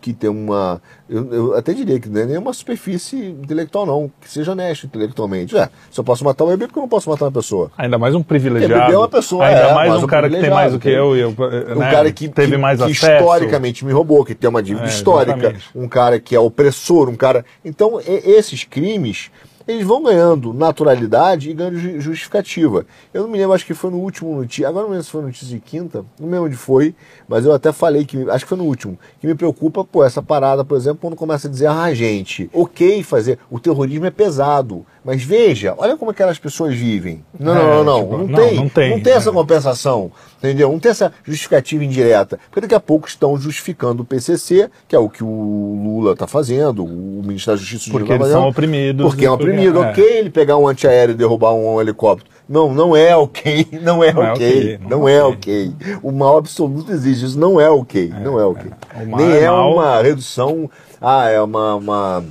que 0.00 0.12
tem 0.12 0.30
uma. 0.30 0.80
Eu, 1.08 1.32
eu 1.32 1.56
até 1.56 1.72
diria 1.72 1.98
que 1.98 2.08
não 2.08 2.20
é 2.20 2.26
nem 2.26 2.38
uma 2.38 2.52
superfície 2.52 3.16
intelectual, 3.16 3.84
não, 3.84 4.10
que 4.20 4.30
seja 4.30 4.52
honesto 4.52 4.86
intelectualmente. 4.86 5.56
É, 5.56 5.68
se 5.90 5.98
eu 5.98 6.04
posso 6.04 6.24
matar 6.24 6.44
um 6.44 6.48
bebê, 6.48 6.66
porque 6.66 6.78
eu 6.78 6.82
não 6.82 6.88
posso 6.88 7.10
matar 7.10 7.24
uma 7.26 7.32
pessoa. 7.32 7.70
Ainda 7.76 7.98
mais 7.98 8.14
um 8.14 8.22
Porque 8.22 8.28
privilegiado. 8.40 8.80
bebê 8.82 8.94
é 8.94 8.98
uma 8.98 9.08
pessoa, 9.08 9.44
Ainda 9.46 9.60
é, 9.60 9.74
mais 9.74 9.92
um 9.94 10.04
um 10.04 10.06
cara 10.06 10.30
que 10.30 10.40
tem 10.40 10.50
mais 10.50 10.72
do 10.72 10.78
que 10.78 10.88
eu 10.88 11.16
e 11.16 11.20
eu. 11.20 11.30
Um 11.30 11.78
né, 11.80 11.90
cara 11.90 12.12
que, 12.12 12.28
teve 12.28 12.56
mais 12.56 12.78
que 12.78 12.84
acesso. 12.92 13.12
historicamente 13.12 13.84
me 13.84 13.92
roubou, 13.92 14.24
que 14.24 14.34
tem 14.34 14.48
uma 14.48 14.62
dívida 14.62 14.86
É, 14.86 14.88
histórica, 14.88 15.36
exatamente. 15.38 15.70
um 15.74 15.88
cara 15.88 16.20
que 16.20 16.34
é 16.36 16.40
opressor, 16.40 17.08
um 17.08 17.16
cara. 17.16 17.44
Então, 17.64 18.00
esses 18.06 18.64
crimes, 18.64 19.30
eles 19.70 19.86
vão 19.86 20.02
ganhando 20.02 20.52
naturalidade 20.52 21.50
e 21.50 21.54
ganhando 21.54 21.78
ju- 21.78 22.00
justificativa. 22.00 22.84
Eu 23.12 23.22
não 23.22 23.30
me 23.30 23.38
lembro, 23.38 23.52
acho 23.54 23.66
que 23.66 23.74
foi 23.74 23.90
no 23.90 23.98
último 23.98 24.34
notícia, 24.36 24.68
agora 24.68 24.84
não 24.84 24.90
lembro 24.90 25.04
se 25.04 25.10
foi 25.10 25.20
no 25.20 25.26
notícia 25.28 25.48
de 25.48 25.60
quinta, 25.60 26.04
não 26.18 26.28
lembro 26.28 26.46
onde 26.46 26.56
foi, 26.56 26.94
mas 27.28 27.44
eu 27.44 27.52
até 27.52 27.72
falei 27.72 28.04
que, 28.04 28.28
acho 28.30 28.44
que 28.44 28.48
foi 28.48 28.58
no 28.58 28.64
último, 28.64 28.98
que 29.20 29.26
me 29.26 29.34
preocupa, 29.34 29.84
pô, 29.84 30.04
essa 30.04 30.22
parada, 30.22 30.64
por 30.64 30.76
exemplo, 30.76 30.98
quando 31.00 31.16
começa 31.16 31.48
a 31.48 31.50
dizer, 31.50 31.66
ah, 31.66 31.92
gente, 31.94 32.50
ok 32.52 33.02
fazer, 33.02 33.38
o 33.50 33.58
terrorismo 33.58 34.06
é 34.06 34.10
pesado, 34.10 34.84
mas 35.04 35.22
veja, 35.22 35.74
olha 35.78 35.96
como 35.96 36.10
aquelas 36.10 36.38
pessoas 36.38 36.74
vivem. 36.74 37.24
Não, 37.38 37.56
É, 37.56 37.58
não, 37.58 37.68
não, 37.68 37.84
não, 37.84 38.00
tipo, 38.00 38.18
não, 38.18 38.26
não, 38.26 38.36
tem, 38.36 38.56
não 38.56 38.68
tem, 38.68 38.90
não 38.90 39.00
tem 39.00 39.12
essa 39.12 39.30
é. 39.30 39.32
compensação, 39.32 40.12
entendeu? 40.38 40.70
Não 40.70 40.78
tem 40.78 40.90
essa 40.90 41.12
justificativa 41.24 41.84
indireta, 41.84 42.38
porque 42.50 42.60
daqui 42.60 42.74
a 42.74 42.80
pouco 42.80 43.08
estão 43.08 43.36
justificando 43.38 44.02
o 44.02 44.04
PCC, 44.04 44.70
que 44.86 44.94
é 44.94 44.98
o 44.98 45.08
que 45.08 45.24
o 45.24 45.80
Lula 45.82 46.12
está 46.12 46.26
fazendo, 46.26 46.84
o 46.84 47.22
ministro 47.24 47.52
da 47.52 47.58
Justiça 47.58 47.90
Porque 47.90 48.08
tá 48.08 48.14
eles 48.16 48.28
são 48.28 48.48
oprimidos. 48.48 49.06
porque 49.06 49.24
é 49.24 49.30
oprimido, 49.30 49.82
é. 49.82 49.90
ok 49.90 50.18
ele 50.18 50.30
pegar 50.30 50.56
um 50.56 50.68
antiaéreo 50.68 51.12
e 51.12 51.16
derrubar 51.16 51.52
um, 51.54 51.80
helicóptero. 51.80 52.28
Não, 52.48 52.74
não 52.74 52.94
é 52.96 53.16
ok, 53.16 53.68
não 53.80 54.04
é 54.04 54.12
Não 54.12 54.22
é 54.22 54.32
ok, 54.32 54.78
não, 54.88 55.08
é 55.08 55.14
é 55.14 55.22
ok. 55.22 55.72
O 56.02 56.12
mal 56.12 56.38
absoluto 56.38 56.92
existe, 56.92 57.24
isso 57.24 57.38
não 57.38 57.60
é 57.60 57.70
ok, 57.70 58.12
não 58.22 58.38
é 58.38 58.44
ok. 58.44 58.70
Nem 59.06 59.32
é 59.32 59.42
é 59.42 59.50
uma 59.50 60.02
redução, 60.02 60.70
ah, 61.00 61.28
é 61.28 61.40
uma... 61.40 62.24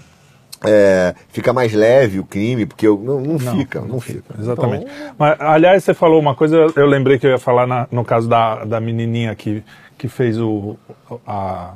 é, 0.66 1.14
fica 1.30 1.54
mais 1.54 1.74
leve 1.74 2.20
o 2.20 2.24
crime, 2.24 2.66
porque 2.66 2.88
eu, 2.88 2.98
não, 2.98 3.20
não, 3.22 3.40
fica, 3.40 3.82
não, 3.82 4.00
fica. 4.00 4.36
Exatamente. 4.40 4.86
Então, 4.86 5.16
Mas, 5.18 5.40
aliás, 5.40 5.84
você 5.84 5.94
falou 5.94 6.20
uma 6.20 6.36
coisa, 6.36 6.68
eu 6.76 6.86
lembrei 6.86 7.18
que 7.18 7.26
eu 7.26 7.32
ia 7.32 7.38
falar 7.40 7.66
na- 7.68 7.88
no 7.92 8.04
caso 8.04 8.28
da, 8.28 8.66
da 8.66 8.80
menininha 8.80 9.34
que, 9.36 9.64
que 9.98 10.08
fez 10.08 10.40
o. 10.40 10.78
A, 11.26 11.74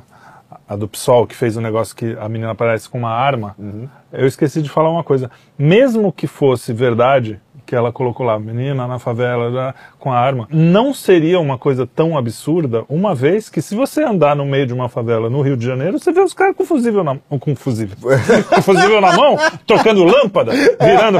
a 0.68 0.76
do 0.76 0.88
PSOL, 0.88 1.26
que 1.26 1.34
fez 1.34 1.56
o 1.56 1.60
negócio 1.60 1.94
que 1.94 2.16
a 2.18 2.28
menina 2.28 2.52
aparece 2.52 2.88
com 2.88 2.96
uma 2.98 3.10
arma. 3.10 3.54
Uhum. 3.58 3.86
Eu 4.12 4.26
esqueci 4.26 4.62
de 4.62 4.68
falar 4.70 4.88
uma 4.90 5.04
coisa. 5.04 5.30
Mesmo 5.58 6.10
que 6.12 6.26
fosse 6.26 6.72
verdade 6.72 7.40
que 7.66 7.74
ela 7.74 7.92
colocou 7.92 8.26
lá, 8.26 8.38
menina 8.38 8.86
na 8.86 8.98
favela 8.98 9.50
né, 9.50 9.74
com 9.98 10.12
a 10.12 10.18
arma, 10.18 10.46
não 10.50 10.92
seria 10.92 11.40
uma 11.40 11.56
coisa 11.56 11.86
tão 11.86 12.16
absurda, 12.16 12.84
uma 12.88 13.14
vez 13.14 13.48
que 13.48 13.62
se 13.62 13.74
você 13.74 14.02
andar 14.02 14.36
no 14.36 14.44
meio 14.44 14.66
de 14.66 14.72
uma 14.72 14.88
favela 14.88 15.30
no 15.30 15.40
Rio 15.40 15.56
de 15.56 15.64
Janeiro, 15.64 15.98
você 15.98 16.12
vê 16.12 16.20
os 16.20 16.34
caras 16.34 16.56
com 16.56 16.64
fusível 16.64 17.02
na 17.02 17.16
com 17.28 17.56
fusível, 17.56 17.96
com 18.48 18.62
fuzil 18.62 19.00
na 19.00 19.16
mão, 19.16 19.36
trocando 19.66 20.04
lâmpada, 20.04 20.52
virando 20.52 21.18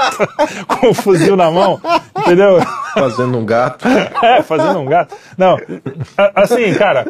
com 0.66 0.88
o 0.88 0.94
fuzil 0.94 1.36
na 1.36 1.50
mão, 1.50 1.80
entendeu? 2.18 2.58
Fazendo 2.94 3.38
um 3.38 3.44
gato. 3.44 3.86
É, 4.22 4.42
fazendo 4.42 4.78
um 4.78 4.86
gato. 4.86 5.14
Não, 5.36 5.58
assim, 6.34 6.72
cara, 6.74 7.06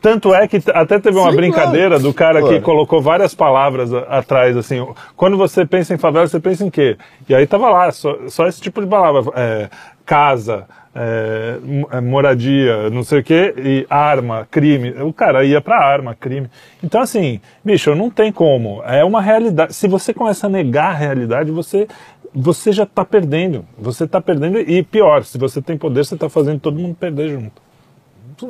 tanto 0.00 0.34
é 0.34 0.48
que 0.48 0.62
até 0.72 0.98
teve 0.98 1.18
uma 1.18 1.30
Sim, 1.30 1.36
brincadeira 1.36 1.88
claro. 1.90 2.02
do 2.02 2.14
cara 2.14 2.40
Pô. 2.40 2.48
que 2.48 2.60
colocou 2.60 3.00
várias 3.00 3.34
palavras 3.34 3.92
atrás, 3.92 4.56
assim, 4.56 4.86
quando 5.16 5.36
você 5.36 5.66
pensa 5.66 5.94
em 5.94 5.98
favela, 5.98 6.26
você 6.26 6.40
pensa 6.40 6.64
em 6.64 6.70
quê? 6.70 6.96
E 7.28 7.34
aí 7.34 7.46
tava 7.46 7.68
lá, 7.68 7.92
só, 7.92 8.07
só 8.28 8.46
esse 8.46 8.60
tipo 8.60 8.80
de 8.80 8.86
palavra, 8.86 9.32
é, 9.34 9.68
casa, 10.04 10.66
é, 10.94 11.58
é, 11.92 12.00
moradia, 12.00 12.90
não 12.90 13.04
sei 13.04 13.20
o 13.20 13.22
quê, 13.22 13.54
e 13.56 13.86
arma, 13.88 14.48
crime. 14.50 14.90
O 15.02 15.12
cara 15.12 15.44
ia 15.44 15.60
pra 15.60 15.78
arma, 15.78 16.14
crime. 16.14 16.48
Então, 16.82 17.00
assim, 17.00 17.40
bicho, 17.64 17.94
não 17.94 18.10
tem 18.10 18.32
como. 18.32 18.82
É 18.84 19.04
uma 19.04 19.20
realidade. 19.20 19.74
Se 19.74 19.86
você 19.86 20.12
começa 20.12 20.46
a 20.46 20.50
negar 20.50 20.90
a 20.90 20.94
realidade, 20.94 21.50
você, 21.50 21.86
você 22.34 22.72
já 22.72 22.86
tá 22.86 23.04
perdendo. 23.04 23.64
Você 23.78 24.06
tá 24.06 24.20
perdendo, 24.20 24.58
e 24.58 24.82
pior, 24.82 25.24
se 25.24 25.38
você 25.38 25.62
tem 25.62 25.76
poder, 25.76 26.04
você 26.04 26.16
tá 26.16 26.28
fazendo 26.28 26.60
todo 26.60 26.78
mundo 26.78 26.94
perder 26.94 27.30
junto. 27.30 27.62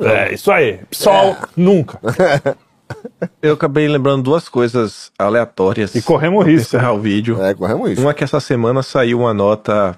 É, 0.05 0.33
isso 0.33 0.51
aí. 0.51 0.79
PSOL, 0.89 1.31
é. 1.31 1.37
nunca. 1.57 1.99
Eu 3.41 3.53
acabei 3.53 3.87
lembrando 3.87 4.23
duas 4.23 4.49
coisas 4.49 5.11
aleatórias. 5.17 5.95
E 5.95 6.01
corremos 6.01 6.45
risco. 6.45 6.61
encerrar 6.61 6.93
o 6.93 6.99
vídeo. 6.99 7.41
É, 7.41 7.53
corremos 7.53 7.89
risco. 7.89 8.05
Uma 8.05 8.13
que 8.13 8.23
essa 8.23 8.39
semana 8.39 8.83
saiu 8.83 9.19
uma 9.19 9.33
nota 9.33 9.97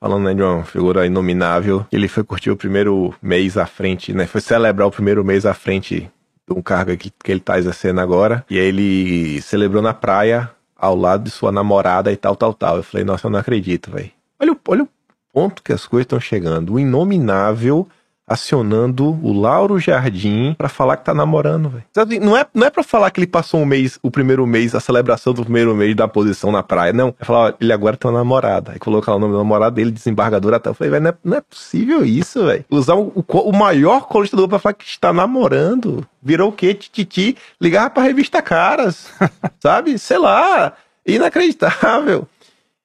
falando 0.00 0.24
né, 0.24 0.34
de 0.34 0.42
uma 0.42 0.64
figura 0.64 1.06
inominável. 1.06 1.84
Ele 1.90 2.08
foi 2.08 2.22
curtir 2.22 2.50
o 2.50 2.56
primeiro 2.56 3.14
mês 3.20 3.56
à 3.56 3.66
frente, 3.66 4.12
né? 4.12 4.26
Foi 4.26 4.40
celebrar 4.40 4.86
o 4.86 4.90
primeiro 4.90 5.24
mês 5.24 5.44
à 5.44 5.54
frente 5.54 6.10
de 6.48 6.54
um 6.58 6.62
cargo 6.62 6.96
que, 6.96 7.10
que 7.10 7.32
ele 7.32 7.40
tá 7.40 7.58
exercendo 7.58 8.00
agora. 8.00 8.44
E 8.48 8.58
aí 8.58 8.66
ele 8.66 9.42
celebrou 9.42 9.82
na 9.82 9.92
praia, 9.92 10.50
ao 10.76 10.96
lado 10.96 11.24
de 11.24 11.30
sua 11.30 11.50
namorada 11.50 12.12
e 12.12 12.16
tal, 12.16 12.36
tal, 12.36 12.54
tal. 12.54 12.76
Eu 12.76 12.82
falei, 12.82 13.04
nossa, 13.04 13.26
eu 13.26 13.30
não 13.30 13.38
acredito, 13.38 13.90
velho. 13.90 14.10
Olha, 14.40 14.56
olha 14.68 14.82
o 14.84 14.88
ponto 15.32 15.62
que 15.62 15.72
as 15.72 15.86
coisas 15.86 16.04
estão 16.04 16.20
chegando. 16.20 16.74
O 16.74 16.80
inominável 16.80 17.86
acionando 18.28 19.18
o 19.22 19.32
Lauro 19.32 19.78
Jardim 19.78 20.54
para 20.56 20.68
falar 20.68 20.96
que 20.96 21.04
tá 21.04 21.14
namorando, 21.14 21.70
velho. 21.70 22.20
Não 22.20 22.36
é, 22.36 22.46
não 22.52 22.66
é 22.66 22.70
pra 22.70 22.82
falar 22.82 23.10
que 23.10 23.20
ele 23.20 23.26
passou 23.26 23.60
um 23.60 23.64
mês, 23.64 23.98
o 24.02 24.10
primeiro 24.10 24.46
mês, 24.46 24.74
a 24.74 24.80
celebração 24.80 25.32
do 25.32 25.42
primeiro 25.42 25.74
mês 25.74 25.96
da 25.96 26.06
posição 26.06 26.52
na 26.52 26.62
praia, 26.62 26.92
não. 26.92 27.14
É 27.18 27.24
falar, 27.24 27.50
ó, 27.50 27.52
ele 27.60 27.72
agora 27.72 27.96
tem 27.96 28.10
uma 28.10 28.18
namorada. 28.18 28.72
Aí 28.72 28.78
colocar 28.78 29.14
o 29.14 29.18
nome 29.18 29.32
da 29.32 29.38
namorada 29.38 29.74
dele, 29.74 29.90
desembargador 29.90 30.54
até. 30.54 30.68
Eu 30.68 30.74
falei, 30.74 30.90
velho, 30.90 31.02
não, 31.04 31.10
é, 31.10 31.14
não 31.24 31.36
é 31.38 31.40
possível 31.40 32.04
isso, 32.04 32.44
velho. 32.44 32.64
Usar 32.70 32.94
o, 32.94 33.12
o, 33.14 33.24
o 33.38 33.52
maior 33.52 34.06
colista 34.06 34.36
do 34.36 34.48
pra 34.48 34.58
falar 34.58 34.74
que 34.74 34.84
está 34.84 35.12
namorando. 35.12 36.06
Virou 36.22 36.50
o 36.50 36.52
quê? 36.52 36.74
Tititi, 36.74 37.36
ligava 37.60 37.90
pra 37.90 38.02
revista 38.02 38.42
Caras, 38.42 39.08
sabe? 39.60 39.98
Sei 39.98 40.18
lá. 40.18 40.72
Inacreditável. 41.06 42.26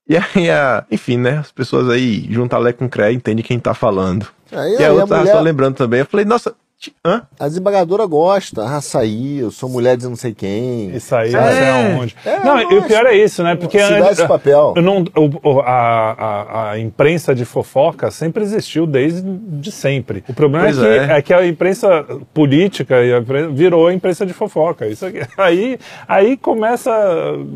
E 0.07 0.17
aí, 0.17 0.47
enfim, 0.91 1.17
né? 1.17 1.37
As 1.37 1.51
pessoas 1.51 1.89
aí 1.89 2.27
juntam 2.29 2.59
Lé 2.59 2.73
com 2.73 2.89
Cré 2.89 3.11
entendem 3.11 3.43
quem 3.43 3.59
tá 3.59 3.73
falando. 3.73 4.27
Aí, 4.55 4.75
e 4.77 4.85
a 4.85 4.93
outra, 4.93 5.17
mulher... 5.19 5.33
só 5.33 5.39
lembrando 5.41 5.75
também, 5.75 5.99
eu 6.01 6.05
falei, 6.05 6.25
nossa, 6.25 6.55
Hã? 7.05 7.23
A 7.39 7.47
desembargadora 7.47 8.05
gosta, 8.05 8.63
ah, 8.63 8.81
saí, 8.81 9.39
eu 9.39 9.51
sou 9.51 9.69
mulher 9.69 9.97
de 9.97 10.05
não 10.05 10.15
sei 10.15 10.33
quem. 10.33 10.95
Isso 10.95 11.15
aí, 11.15 11.33
é, 11.33 11.37
não 11.37 11.51
sei 11.51 11.69
aonde. 11.69 12.15
É, 12.25 12.39
não, 12.43 12.59
e 12.59 12.77
o 12.77 12.83
pior 12.83 13.05
é 13.05 13.15
isso, 13.15 13.43
né? 13.43 13.55
Porque 13.55 13.79
Se 13.79 13.89
dá 13.89 14.11
esse 14.11 14.27
papel. 14.27 14.73
Não, 14.77 15.03
o, 15.15 15.59
a, 15.59 16.11
a, 16.11 16.71
a, 16.71 16.79
imprensa 16.79 17.33
de 17.35 17.45
fofoca 17.45 18.09
sempre 18.11 18.43
existiu 18.43 18.85
desde 18.85 19.21
de 19.21 19.71
sempre. 19.71 20.23
O 20.27 20.33
problema 20.33 20.67
é 20.67 20.73
que, 20.73 20.85
é. 20.85 21.17
é. 21.17 21.21
que 21.21 21.33
a 21.33 21.45
imprensa 21.45 22.05
política 22.33 22.95
a 22.97 23.19
imprensa 23.19 23.49
virou 23.49 23.87
a 23.87 23.93
imprensa 23.93 24.25
de 24.25 24.33
fofoca. 24.33 24.87
Isso 24.87 25.05
aqui, 25.05 25.21
aí, 25.37 25.79
aí 26.07 26.37
começa, 26.37 26.91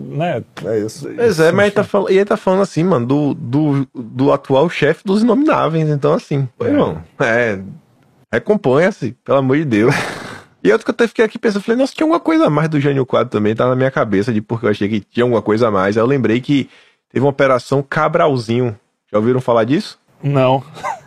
né? 0.09 0.43
É 0.65 0.79
isso. 0.79 1.09
Pois 1.15 1.39
é, 1.39 1.51
mas 1.51 1.65
ele 1.67 1.75
tá, 1.75 1.83
falando, 1.83 2.09
ele 2.09 2.25
tá 2.25 2.37
falando 2.37 2.61
assim, 2.61 2.83
mano, 2.83 3.05
do, 3.05 3.33
do, 3.33 3.87
do 3.93 4.31
atual 4.31 4.69
chefe 4.69 5.01
dos 5.03 5.23
inomináveis. 5.23 5.89
Então, 5.89 6.13
assim, 6.13 6.47
é. 6.61 6.65
irmão, 6.65 7.01
é 7.19 7.59
Recomponha-se, 8.37 9.15
pelo 9.23 9.39
amor 9.39 9.57
de 9.57 9.65
Deus. 9.65 9.95
E 10.63 10.71
outro 10.71 10.85
que 10.85 10.91
eu 10.91 10.93
até 10.93 11.07
fiquei 11.07 11.23
aqui 11.23 11.37
pensando, 11.37 11.61
falei, 11.61 11.79
nossa, 11.79 11.93
tinha 11.93 12.03
alguma 12.03 12.19
coisa 12.19 12.47
a 12.47 12.49
mais 12.49 12.67
do 12.67 12.79
Jânio 12.79 13.05
Quadro 13.05 13.29
também, 13.29 13.55
tá 13.55 13.69
na 13.69 13.75
minha 13.75 13.91
cabeça 13.91 14.33
de 14.33 14.41
porque 14.41 14.65
eu 14.65 14.69
achei 14.69 14.89
que 14.89 14.99
tinha 14.99 15.23
alguma 15.23 15.41
coisa 15.41 15.67
a 15.67 15.71
mais. 15.71 15.95
Aí 15.95 16.03
eu 16.03 16.07
lembrei 16.07 16.41
que 16.41 16.69
teve 17.09 17.23
uma 17.23 17.29
operação 17.29 17.81
Cabralzinho. 17.81 18.77
Já 19.09 19.17
ouviram 19.17 19.39
falar 19.39 19.63
disso? 19.63 19.97
Não. 20.21 20.63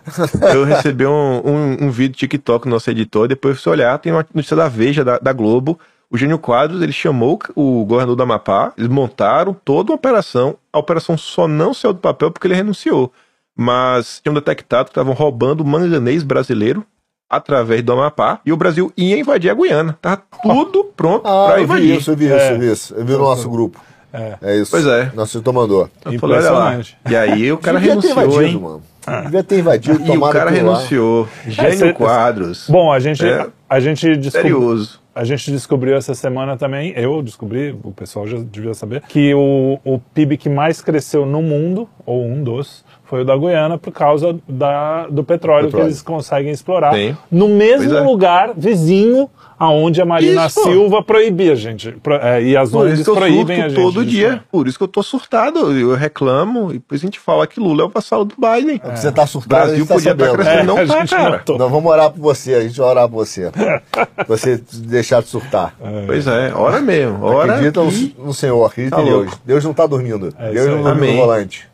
Eu 0.55 0.65
recebi 0.65 1.05
um, 1.05 1.43
um, 1.45 1.85
um 1.85 1.91
vídeo 1.91 2.17
TikTok 2.17 2.65
do 2.65 2.71
nosso 2.71 2.91
editor, 2.91 3.29
depois 3.29 3.63
fui 3.63 3.73
olhar, 3.73 3.99
tem 3.99 4.13
uma 4.13 4.27
notícia 4.33 4.57
da 4.57 4.69
Veja, 4.69 5.05
da, 5.05 5.19
da 5.19 5.33
Globo. 5.33 5.79
O 6.11 6.17
Gênio 6.17 6.39
Quadros, 6.39 6.81
ele 6.81 6.93
chamou 6.93 7.39
o 7.55 7.85
governador 7.85 8.17
da 8.17 8.25
Amapá, 8.25 8.73
eles 8.79 8.89
montaram 8.89 9.53
toda 9.53 9.93
uma 9.93 9.97
operação, 9.97 10.57
a 10.73 10.79
operação 10.79 11.19
só 11.19 11.47
não 11.47 11.75
saiu 11.75 11.93
do 11.93 12.01
papel 12.01 12.31
porque 12.31 12.47
ele 12.47 12.55
renunciou. 12.55 13.13
Mas 13.55 14.21
tinham 14.21 14.35
detectado 14.35 14.87
que 14.87 14.91
estavam 14.91 15.13
roubando 15.13 15.65
manganês 15.65 16.23
brasileiro 16.23 16.85
através 17.31 17.83
do 17.83 17.93
Amapá 17.93 18.41
e 18.45 18.53
o 18.53 18.57
Brasil 18.57 18.93
ia 18.97 19.19
invadir 19.19 19.51
a 19.51 19.55
Guiana. 19.55 19.97
Tava 20.03 20.23
tudo 20.43 20.85
pronto 20.97 21.27
ah, 21.27 21.51
para 21.53 21.63
invadir. 21.63 21.97
Isso, 21.97 22.11
eu 22.11 22.17
vi 22.17 22.27
isso, 22.27 22.35
eu 22.35 22.59
vi 22.59 22.73
isso. 22.73 22.95
Eu 22.95 23.05
vi 23.05 23.13
no 23.13 23.19
nosso 23.21 23.49
grupo. 23.49 23.81
É. 24.13 24.35
é 24.43 24.57
isso. 24.57 24.73
Pois 24.73 24.85
é. 24.87 25.13
Nosso 25.15 25.39
editor 25.39 25.55
mandou. 25.55 25.89
Eu 26.05 26.19
falei, 26.19 26.39
olha 26.39 26.51
lá. 26.51 26.81
E 27.09 27.15
aí 27.15 27.53
o 27.53 27.59
cara 27.59 27.79
renunciou, 27.79 28.13
invadido, 28.13 28.43
hein? 28.43 28.59
Mano. 28.59 28.83
Ah. 29.07 29.21
Devia 29.23 29.43
ter 29.43 29.59
invadido, 29.61 30.05
E 30.05 30.17
o 30.17 30.31
cara 30.31 30.51
renunciou. 30.51 31.23
Lá. 31.23 31.51
Gênio 31.51 31.87
é, 31.87 31.93
Quadros. 31.93 32.67
Bom, 32.69 32.93
a 32.93 32.99
gente, 32.99 33.25
é. 33.25 33.47
a 33.69 33.81
gente 33.81 34.17
descobriu... 34.17 34.87
A 35.13 35.25
gente 35.25 35.51
descobriu 35.51 35.97
essa 35.97 36.15
semana 36.15 36.57
também, 36.57 36.93
eu 36.97 37.21
descobri, 37.21 37.77
o 37.83 37.91
pessoal 37.91 38.29
já 38.29 38.39
devia 38.39 38.73
saber, 38.75 39.03
que 39.09 39.35
o, 39.35 39.79
o 39.85 39.99
PIB 39.99 40.37
que 40.37 40.49
mais 40.49 40.81
cresceu 40.81 41.27
no 41.27 41.43
mundo, 41.43 41.89
ou 42.07 42.25
um 42.25 42.45
dos, 42.45 42.85
foi 43.11 43.23
o 43.23 43.25
da 43.25 43.37
Guiana 43.37 43.77
por 43.77 43.91
causa 43.91 44.39
da, 44.49 45.09
do 45.09 45.25
petróleo, 45.25 45.65
petróleo. 45.65 45.87
que 45.87 45.91
eles 45.91 46.01
conseguem 46.01 46.53
explorar 46.53 46.95
Sim. 46.95 47.17
no 47.29 47.49
mesmo 47.49 47.93
é. 47.93 48.01
lugar 48.01 48.53
vizinho 48.57 49.29
aonde 49.59 50.01
a 50.01 50.07
Marina 50.07 50.47
isso, 50.47 50.63
Silva 50.63 51.03
proibia 51.03 51.53
a 51.53 51.57
gente. 51.57 51.91
Pro, 51.91 52.15
é, 52.15 52.41
e 52.41 52.57
as 52.57 52.73
ONGs 52.73 53.05
proíbem 53.05 53.63
a 53.63 53.69
gente. 53.69 53.83
todo 53.83 54.07
dia. 54.07 54.45
Por 54.51 54.69
isso 54.69 54.79
que 54.79 54.85
eu 54.85 54.89
tô 54.89 55.03
surtado. 55.03 55.77
Eu 55.77 55.95
reclamo 55.97 56.71
e 56.71 56.75
depois 56.75 57.01
a 57.01 57.05
gente 57.05 57.19
fala 57.19 57.47
que 57.49 57.59
Lula 57.59 57.83
é 57.83 57.85
o 57.85 57.89
vassalo 57.89 58.25
do 58.25 58.37
Biden. 58.39 58.81
É. 58.83 58.97
Você 58.97 59.11
tá 59.11 59.27
surtado, 59.27 59.67
Brasil 59.67 59.87
tá 59.87 59.95
podia 59.95 60.13
estar 60.13 60.27
tá 60.27 60.33
crescendo. 60.33 60.61
É, 60.61 60.63
não 60.63 60.87
tá, 60.87 61.07
cara. 61.07 61.43
Não, 61.49 61.69
vamos 61.69 61.91
orar 61.91 62.11
por 62.11 62.21
você. 62.21 62.55
A 62.55 62.61
gente 62.63 62.79
vai 62.79 62.89
orar 62.89 63.09
por 63.09 63.27
você. 63.27 63.51
você 64.27 64.63
deixar 64.73 65.21
de 65.21 65.29
surtar. 65.29 65.75
É. 65.83 66.05
Pois 66.07 66.27
é, 66.29 66.55
ora 66.55 66.81
mesmo. 66.81 67.25
Ora 67.25 67.55
acredita 67.55 67.83
e... 67.83 68.17
no 68.19 68.33
Senhor, 68.33 68.65
acredita 68.65 68.97
tá 68.97 69.03
em 69.03 69.07
Deus. 69.07 69.33
Deus 69.45 69.65
não 69.65 69.75
tá 69.75 69.85
dormindo. 69.85 70.33
É 70.39 70.53
Deus 70.53 70.69
não 70.69 70.83
dormiu 70.85 71.13
no 71.13 71.17
volante. 71.19 71.70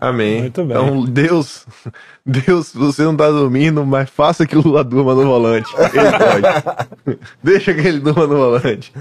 Amém. 0.00 0.42
Muito 0.42 0.64
bem. 0.64 0.76
Então, 0.76 1.04
Deus, 1.04 1.66
Deus, 2.24 2.72
você 2.72 3.02
não 3.02 3.16
tá 3.16 3.28
dormindo, 3.30 3.84
mas 3.84 4.08
faça 4.08 4.46
que 4.46 4.56
o 4.56 4.60
Lula 4.60 4.84
durma 4.84 5.14
no 5.14 5.24
volante. 5.24 5.68
Ele 5.76 6.12
pode. 6.18 7.18
Deixa 7.42 7.74
que 7.74 7.80
ele 7.80 7.98
durma 7.98 8.26
no 8.26 8.36
volante. 8.36 8.92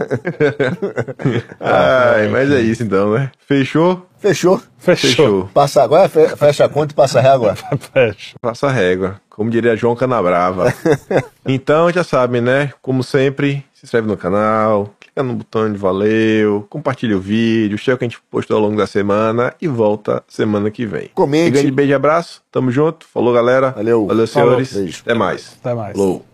Ai, 1.60 2.28
mas 2.30 2.52
é 2.52 2.62
isso 2.62 2.84
então, 2.84 3.14
né? 3.14 3.32
Fechou? 3.48 4.08
Fechou. 4.20 4.62
Fechou. 4.80 5.10
Fechou. 5.12 5.50
Passa 5.54 5.84
agora, 5.84 6.10
fecha 6.10 6.66
a 6.66 6.70
conta 6.70 6.94
e 6.94 6.96
passa 6.96 7.20
a 7.20 7.22
régua. 7.22 7.56
Fecha. 7.94 8.36
Passa 8.42 8.68
a 8.68 8.72
régua. 8.72 9.22
Como 9.30 9.52
diria 9.52 9.76
João 9.76 9.96
Canabrava. 9.96 10.74
então, 11.46 11.92
já 11.92 12.04
sabem, 12.04 12.42
né? 12.42 12.72
Como 12.82 13.04
sempre, 13.04 13.64
se 13.74 13.77
inscreve 13.88 14.08
no 14.08 14.18
canal, 14.18 14.94
clica 15.00 15.24
no 15.24 15.34
botão 15.34 15.72
de 15.72 15.78
valeu, 15.78 16.66
compartilha 16.70 17.18
o 17.18 17.20
vídeo, 17.20 17.78
checa 17.78 17.96
o 17.96 17.98
que 17.98 18.06
a 18.06 18.08
gente 18.08 18.22
postou 18.30 18.58
ao 18.58 18.64
longo 18.64 18.78
da 18.78 18.86
semana 18.86 19.54
e 19.62 19.68
volta 19.68 20.24
semana 20.28 20.70
que 20.70 20.86
vem. 20.86 21.10
Comente. 21.14 21.50
Um 21.50 21.54
grande 21.54 21.72
beijo 21.72 21.92
e 21.92 21.96
abraço. 21.96 22.44
Tamo 22.52 22.70
junto. 22.70 23.06
Falou, 23.08 23.34
galera. 23.34 23.72
Valeu. 23.72 24.06
Valeu, 24.06 24.28
senhores. 24.28 24.74
Falou. 24.74 24.90
Até 25.02 25.14
mais. 25.14 25.58
Até 25.60 25.74
mais. 25.74 25.98
Falou. 25.98 26.26